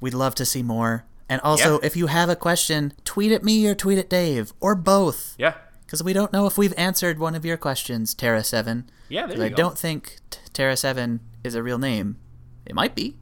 We'd 0.00 0.14
love 0.14 0.34
to 0.36 0.44
see 0.46 0.62
more. 0.62 1.04
And 1.28 1.40
also, 1.42 1.74
Yeah. 1.74 1.86
if 1.86 1.96
you 1.96 2.06
have 2.06 2.28
a 2.28 2.36
question, 2.36 2.92
tweet 3.04 3.32
at 3.32 3.44
me 3.44 3.66
or 3.66 3.74
tweet 3.74 3.98
at 3.98 4.08
Dave, 4.08 4.52
or 4.60 4.74
both. 4.74 5.34
Yeah. 5.38 5.54
Because 5.84 6.02
we 6.02 6.12
don't 6.12 6.32
know 6.32 6.46
if 6.46 6.56
we've 6.56 6.74
answered 6.76 7.18
one 7.18 7.34
of 7.34 7.44
your 7.44 7.56
questions, 7.56 8.14
Terra7. 8.14 8.84
Yeah, 9.08 9.26
there 9.26 9.36
you 9.36 9.44
I 9.44 9.48
go. 9.50 9.56
don't 9.56 9.76
think 9.78 10.16
t- 10.30 10.38
Terra7 10.54 11.18
is 11.44 11.54
a 11.56 11.62
real 11.62 11.78
name. 11.78 12.16
It 12.66 12.74
might 12.74 12.94
be, 12.94 13.16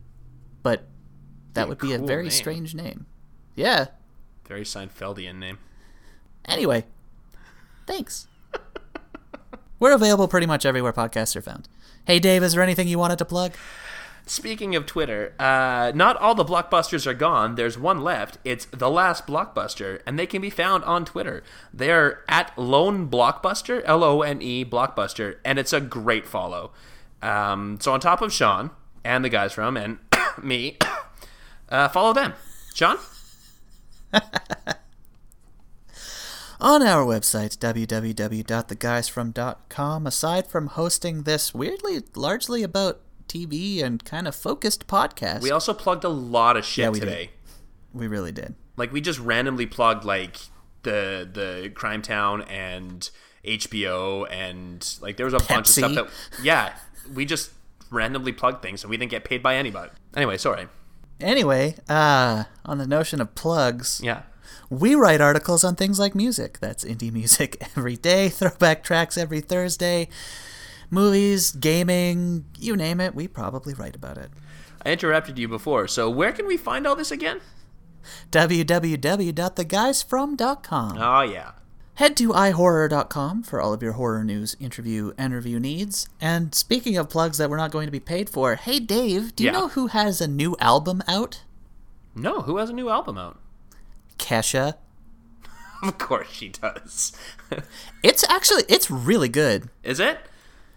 but 0.62 0.86
that 1.55 1.65
Be 1.65 1.69
would 1.69 1.78
be 1.78 1.93
a 1.94 1.98
very 1.98 2.24
name. 2.24 2.31
strange 2.31 2.74
name. 2.74 3.06
Yeah. 3.55 3.86
Very 4.47 4.62
Seinfeldian 4.62 5.36
name. 5.39 5.59
Anyway, 6.44 6.85
thanks. 7.86 8.27
We're 9.81 9.93
available 9.94 10.28
pretty 10.28 10.47
much 10.47 10.65
everywhere 10.66 10.93
podcasts 10.93 11.36
are 11.36 11.43
found. 11.43 11.69
Hey, 12.06 12.19
Dave, 12.19 12.43
is 12.43 12.55
there 12.55 12.62
anything 12.62 12.89
you 12.89 12.98
wanted 12.98 13.19
to 13.19 13.24
plug? 13.24 13.52
Speaking 14.27 14.77
of 14.77 14.85
Twitter, 14.85 15.35
uh, 15.39 15.93
not 15.94 16.16
all 16.19 16.35
the 16.35 16.44
blockbusters 16.44 17.06
are 17.06 17.15
gone. 17.15 17.55
There's 17.55 17.78
one 17.78 18.02
left. 18.02 18.36
It's 18.44 18.66
the 18.66 18.90
last 18.90 19.27
blockbuster, 19.27 20.01
and 20.06 20.19
they 20.19 20.27
can 20.27 20.43
be 20.43 20.51
found 20.51 20.85
on 20.85 21.06
Twitter. 21.06 21.43
They're 21.73 22.23
at 22.28 22.56
Lone 22.59 23.09
Blockbuster, 23.09 23.82
L 23.86 24.05
O 24.05 24.20
N 24.20 24.43
E 24.43 24.65
Blockbuster, 24.66 25.36
and 25.47 25.59
it's 25.59 25.73
a 25.73 25.81
great 25.81 26.27
follow. 26.27 26.73
Um, 27.23 27.78
so 27.81 27.93
on 27.94 28.01
top 28.01 28.20
of 28.20 28.32
Shaun 28.32 28.70
and 29.05 29.25
the 29.25 29.29
guys 29.29 29.53
from 29.53 29.77
and 29.77 29.99
me, 30.43 30.77
uh, 31.69 31.89
follow 31.89 32.12
them. 32.12 32.33
Shaun. 32.75 32.99
On 36.61 36.83
our 36.83 37.05
website, 37.05 37.57
www.theguysfrom.com, 37.59 40.07
aside 40.07 40.47
from 40.49 40.66
hosting 40.66 41.23
this 41.23 41.55
weirdly 41.55 42.03
largely 42.16 42.65
about 42.65 43.01
TV 43.29 43.81
and 43.83 44.05
kind 44.05 44.27
of 44.27 44.35
focused 44.35 44.89
podcast. 44.89 45.41
We 45.43 45.53
also 45.53 45.73
plugged 45.73 46.03
a 46.03 46.09
lot 46.09 46.57
of 46.57 46.65
shit 46.65 46.83
Yeah, 46.85 46.89
we 46.91 46.99
did. 46.99 47.07
today. 47.07 47.31
we 47.93 48.09
really 48.09 48.33
did. 48.33 48.57
Like 48.77 48.93
we 48.93 49.01
just 49.01 49.20
randomly 49.20 49.66
plugged 49.66 50.05
like 50.05 50.39
the 50.83 51.29
the 51.33 51.70
Crime 51.75 52.03
Town 52.03 52.43
and 52.43 53.09
HBO 53.45 54.27
and 54.31 54.97
like 55.01 55.16
there 55.16 55.27
was 55.27 55.35
a 55.35 55.39
bunch 55.39 55.69
of 55.69 55.75
stuff 55.75 55.95
that 55.95 56.09
yeah, 56.43 56.73
we 57.15 57.25
just 57.25 57.53
randomly 57.90 58.32
plugged 58.32 58.62
things 58.62 58.82
and 58.82 58.90
we 58.90 58.97
didn't 58.97 59.10
get 59.10 59.24
paid 59.24 59.43
by 59.43 59.56
anybody. 59.56 59.90
Anyway, 60.16 60.36
sorry. 60.36 60.69
Anyway, 61.20 61.74
uh, 61.89 62.44
on 62.65 62.78
the 62.78 62.86
notion 62.86 63.20
of 63.20 63.35
plugs, 63.35 64.01
Yeah. 64.02 64.23
we 64.70 64.94
write 64.94 65.20
articles 65.20 65.65
on 65.65 65.74
things 65.74 65.98
like 65.98 66.15
music. 66.15 66.59
That's 66.60 66.85
indie 66.85 67.12
music 67.20 67.60
every 67.77 67.97
day, 67.97 68.28
throwback 68.28 68.82
tracks 68.85 69.19
every 69.19 69.40
Thursday, 69.40 70.09
movies, 70.90 71.51
gaming, 71.52 72.44
you 72.59 72.77
name 72.77 73.01
it, 73.01 73.15
we 73.15 73.27
probably 73.28 73.74
write 73.74 73.97
about 73.97 74.16
it. 74.19 74.31
I 74.86 74.93
interrupted 74.93 75.39
you 75.39 75.48
before, 75.48 75.89
so 75.89 76.09
where 76.09 76.32
can 76.32 76.47
we 76.47 76.56
find 76.56 76.86
all 76.86 76.94
this 76.94 77.10
again? 77.10 77.40
www.theguysfrom.com. 78.31 80.98
Oh 80.98 81.20
yeah. 81.23 81.51
Head 81.99 82.16
to 82.19 82.29
ihorror.com 82.29 83.43
for 83.43 83.61
all 83.61 83.73
of 83.73 83.83
your 83.83 83.95
horror 83.95 84.23
news, 84.23 84.57
interview, 84.61 85.12
and 85.19 85.35
review 85.35 85.59
needs. 85.59 86.09
And 86.20 86.55
speaking 86.55 86.97
of 86.97 87.09
plugs 87.11 87.39
that 87.39 87.51
we're 87.51 87.57
not 87.57 87.73
going 87.73 87.87
to 87.89 87.91
be 87.93 87.99
paid 87.99 88.31
for, 88.31 88.55
hey 88.55 88.79
Dave, 88.79 89.35
do 89.35 89.43
you 89.43 89.49
Yeah. 89.51 89.59
know 89.59 89.69
who 89.69 89.89
has 89.89 90.20
a 90.20 90.29
new 90.29 90.55
album 90.61 91.03
out? 91.09 91.43
No, 92.15 92.43
who 92.43 92.59
has 92.59 92.70
a 92.70 92.73
new 92.73 92.89
album 92.89 93.19
out? 93.19 93.41
Kesha. 94.16 94.77
of 95.83 95.99
course 95.99 96.29
she 96.31 96.51
does. 96.51 97.12
It's 98.05 98.23
actually 98.31 98.62
it's 98.69 98.89
really 98.93 99.29
good. 99.29 99.69
Is 99.83 99.99
it? 99.99 100.20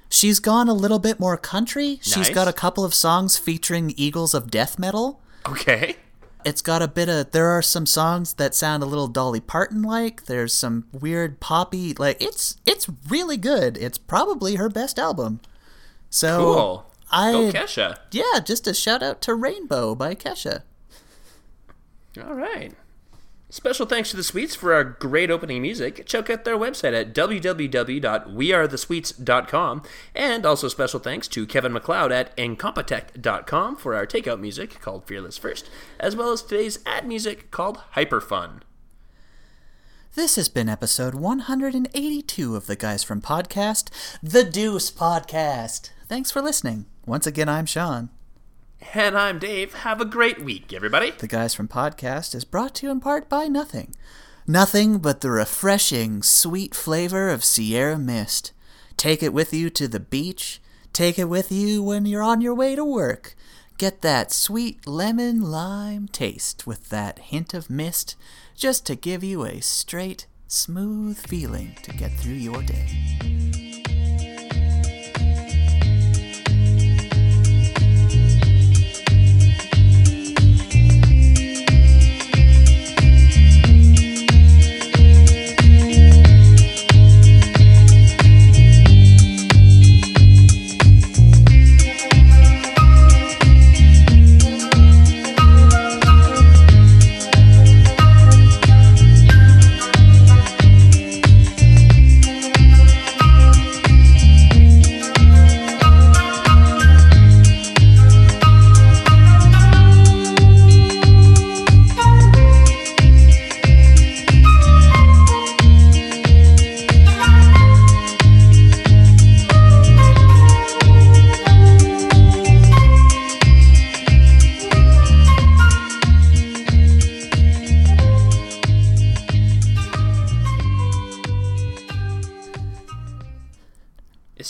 She's 0.09 0.39
gone 0.39 0.67
a 0.67 0.73
little 0.73 0.97
bit 0.97 1.19
more 1.19 1.37
country. 1.37 1.99
She's 2.01 2.31
got 2.31 2.47
a 2.47 2.53
couple 2.53 2.83
of 2.83 2.95
songs 2.95 3.37
featuring 3.37 3.93
Eagles 3.95 4.33
of 4.33 4.49
Death 4.49 4.79
Metal. 4.79 5.21
Okay. 5.47 5.97
It's 6.45 6.61
got 6.61 6.81
a 6.81 6.87
bit 6.87 7.09
of 7.09 7.31
there 7.31 7.47
are 7.49 7.61
some 7.61 7.85
songs 7.85 8.33
that 8.35 8.55
sound 8.55 8.83
a 8.83 8.85
little 8.85 9.07
Dolly 9.07 9.39
Parton 9.39 9.81
like. 9.81 10.25
There's 10.25 10.53
some 10.53 10.85
weird 10.91 11.39
poppy 11.39 11.93
like 11.93 12.21
it's 12.21 12.57
it's 12.65 12.87
really 13.09 13.37
good. 13.37 13.77
It's 13.77 13.97
probably 13.97 14.55
her 14.55 14.69
best 14.69 14.97
album. 14.99 15.39
So 16.09 16.37
Cool. 16.37 16.85
I 17.11 17.31
Go 17.31 17.51
Kesha. 17.51 17.97
yeah, 18.11 18.39
just 18.43 18.67
a 18.67 18.73
shout 18.73 19.03
out 19.03 19.21
to 19.21 19.35
Rainbow 19.35 19.95
by 19.95 20.15
Kesha. 20.15 20.63
All 22.23 22.33
right. 22.33 22.73
Special 23.51 23.85
thanks 23.85 24.09
to 24.09 24.15
the 24.15 24.23
Sweets 24.23 24.55
for 24.55 24.73
our 24.73 24.85
great 24.85 25.29
opening 25.29 25.61
music. 25.61 26.05
Check 26.05 26.29
out 26.29 26.45
their 26.45 26.57
website 26.57 26.97
at 26.97 27.13
www.wearethesweets.com. 27.13 29.83
And 30.15 30.45
also 30.45 30.69
special 30.69 31.01
thanks 31.01 31.27
to 31.27 31.45
Kevin 31.45 31.73
MacLeod 31.73 32.13
at 32.13 32.33
incompetech.com 32.37 33.75
for 33.75 33.93
our 33.93 34.07
takeout 34.07 34.39
music 34.39 34.79
called 34.79 35.05
Fearless 35.05 35.37
First, 35.37 35.69
as 35.99 36.15
well 36.15 36.31
as 36.31 36.41
today's 36.41 36.79
ad 36.85 37.05
music 37.05 37.51
called 37.51 37.81
Hyperfun. 37.95 38.61
This 40.15 40.37
has 40.37 40.47
been 40.47 40.69
episode 40.69 41.15
182 41.15 42.55
of 42.55 42.67
the 42.67 42.77
Guys 42.77 43.03
from 43.03 43.21
Podcast, 43.21 43.89
the 44.23 44.45
Deuce 44.45 44.91
Podcast. 44.91 45.89
Thanks 46.07 46.31
for 46.31 46.41
listening. 46.41 46.85
Once 47.05 47.27
again, 47.27 47.49
I'm 47.49 47.65
Shaun. 47.65 48.11
And 48.93 49.17
I'm 49.17 49.39
Dave. 49.39 49.73
Have 49.73 50.01
a 50.01 50.05
great 50.05 50.43
week, 50.43 50.73
everybody. 50.73 51.11
The 51.11 51.27
Guys 51.27 51.53
from 51.53 51.67
Podcast 51.67 52.35
is 52.35 52.43
brought 52.43 52.75
to 52.75 52.87
you 52.87 52.91
in 52.91 52.99
part 52.99 53.29
by 53.29 53.47
nothing. 53.47 53.95
Nothing 54.45 54.97
but 54.97 55.21
the 55.21 55.31
refreshing, 55.31 56.23
sweet 56.23 56.75
flavor 56.75 57.29
of 57.29 57.43
Sierra 57.43 57.97
Mist. 57.97 58.51
Take 58.97 59.23
it 59.23 59.33
with 59.33 59.53
you 59.53 59.69
to 59.69 59.87
the 59.87 59.99
beach. 59.99 60.61
Take 60.91 61.17
it 61.17 61.29
with 61.29 61.51
you 61.51 61.81
when 61.81 62.05
you're 62.05 62.23
on 62.23 62.41
your 62.41 62.55
way 62.55 62.75
to 62.75 62.83
work. 62.83 63.35
Get 63.77 64.01
that 64.01 64.31
sweet 64.31 64.85
lemon 64.85 65.41
lime 65.41 66.07
taste 66.09 66.67
with 66.67 66.89
that 66.89 67.19
hint 67.19 67.53
of 67.53 67.69
mist 67.69 68.15
just 68.55 68.85
to 68.87 68.95
give 68.95 69.23
you 69.23 69.45
a 69.45 69.61
straight, 69.61 70.27
smooth 70.47 71.17
feeling 71.17 71.77
to 71.83 71.93
get 71.93 72.11
through 72.11 72.33
your 72.33 72.61
day. 72.61 73.70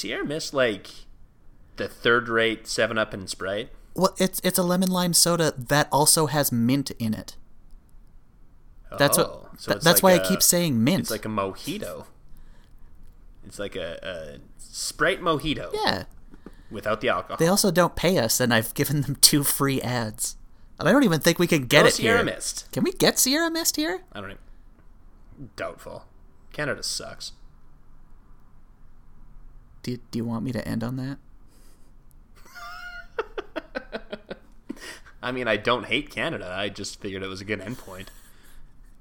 Sierra 0.02 0.26
Mist 0.26 0.54
like 0.54 0.88
the 1.78 1.88
third 1.88 2.28
rate 2.28 2.68
7 2.68 2.98
Up 2.98 3.14
and 3.14 3.30
Sprite? 3.30 3.70
Well, 3.96 4.16
it's 4.18 4.40
it's 4.44 4.58
a 4.58 4.64
lemon 4.64 4.90
lime 4.90 5.14
soda 5.14 5.54
that 5.58 5.88
also 5.92 6.26
has 6.28 6.52
mint 6.52 6.92
in 6.92 7.14
it. 7.14 7.36
That's 8.98 9.18
Oh, 9.18 9.48
what. 9.52 9.62
so 9.62 9.72
th- 9.74 9.84
that's 9.84 10.02
like 10.02 10.04
why 10.04 10.12
I 10.22 10.26
a- 10.26 10.28
keep 10.28 10.42
saying 10.42 10.84
mint. 10.84 11.02
It's 11.02 11.12
like 11.12 11.26
a 11.26 11.30
mojito. 11.30 12.06
It's 13.46 13.60
like 13.60 13.76
a, 13.76 14.00
a 14.02 14.40
Sprite 14.58 15.22
mojito 15.22 15.72
yeah. 15.74 16.04
without 16.70 17.02
the 17.02 17.10
alcohol. 17.10 17.38
They 17.38 17.48
also 17.48 17.70
don't 17.72 17.96
pay 17.96 18.18
us, 18.18 18.40
and 18.40 18.54
I've 18.54 18.74
given 18.74 19.02
them 19.02 19.16
two 19.22 19.44
free 19.44 19.82
ads. 19.82 20.36
And 20.80 20.88
I 20.90 20.92
don't 20.92 21.04
even 21.04 21.20
think 21.20 21.38
we 21.38 21.48
can 21.48 21.66
get 21.66 21.82
Go 21.84 21.88
it 21.88 21.94
Sierra 21.94 22.18
here. 22.18 22.26
Mist. 22.26 22.68
Can 22.72 22.84
we 22.84 22.92
get 22.94 23.20
Sierra 23.20 23.52
Mist 23.52 23.76
here? 23.76 24.04
I 24.14 24.20
don't 24.22 24.30
know. 24.30 24.36
Doubtful. 25.56 26.06
Canada 26.54 26.82
sucks. 26.84 27.34
Do 29.84 29.92
you, 29.92 30.00
do 30.12 30.20
you 30.20 30.26
want 30.26 30.44
me 30.44 30.52
to 30.52 30.68
end 30.68 30.84
on 30.84 30.96
that? 30.98 31.18
I 35.24 35.32
mean, 35.32 35.48
I 35.48 35.58
don't 35.58 35.86
hate 35.86 36.10
Canada. 36.10 36.54
I 36.56 36.70
just 36.70 37.00
figured 37.00 37.24
it 37.24 37.28
was 37.28 37.42
a 37.42 37.46
good 37.46 37.60
endpoint. 37.62 38.08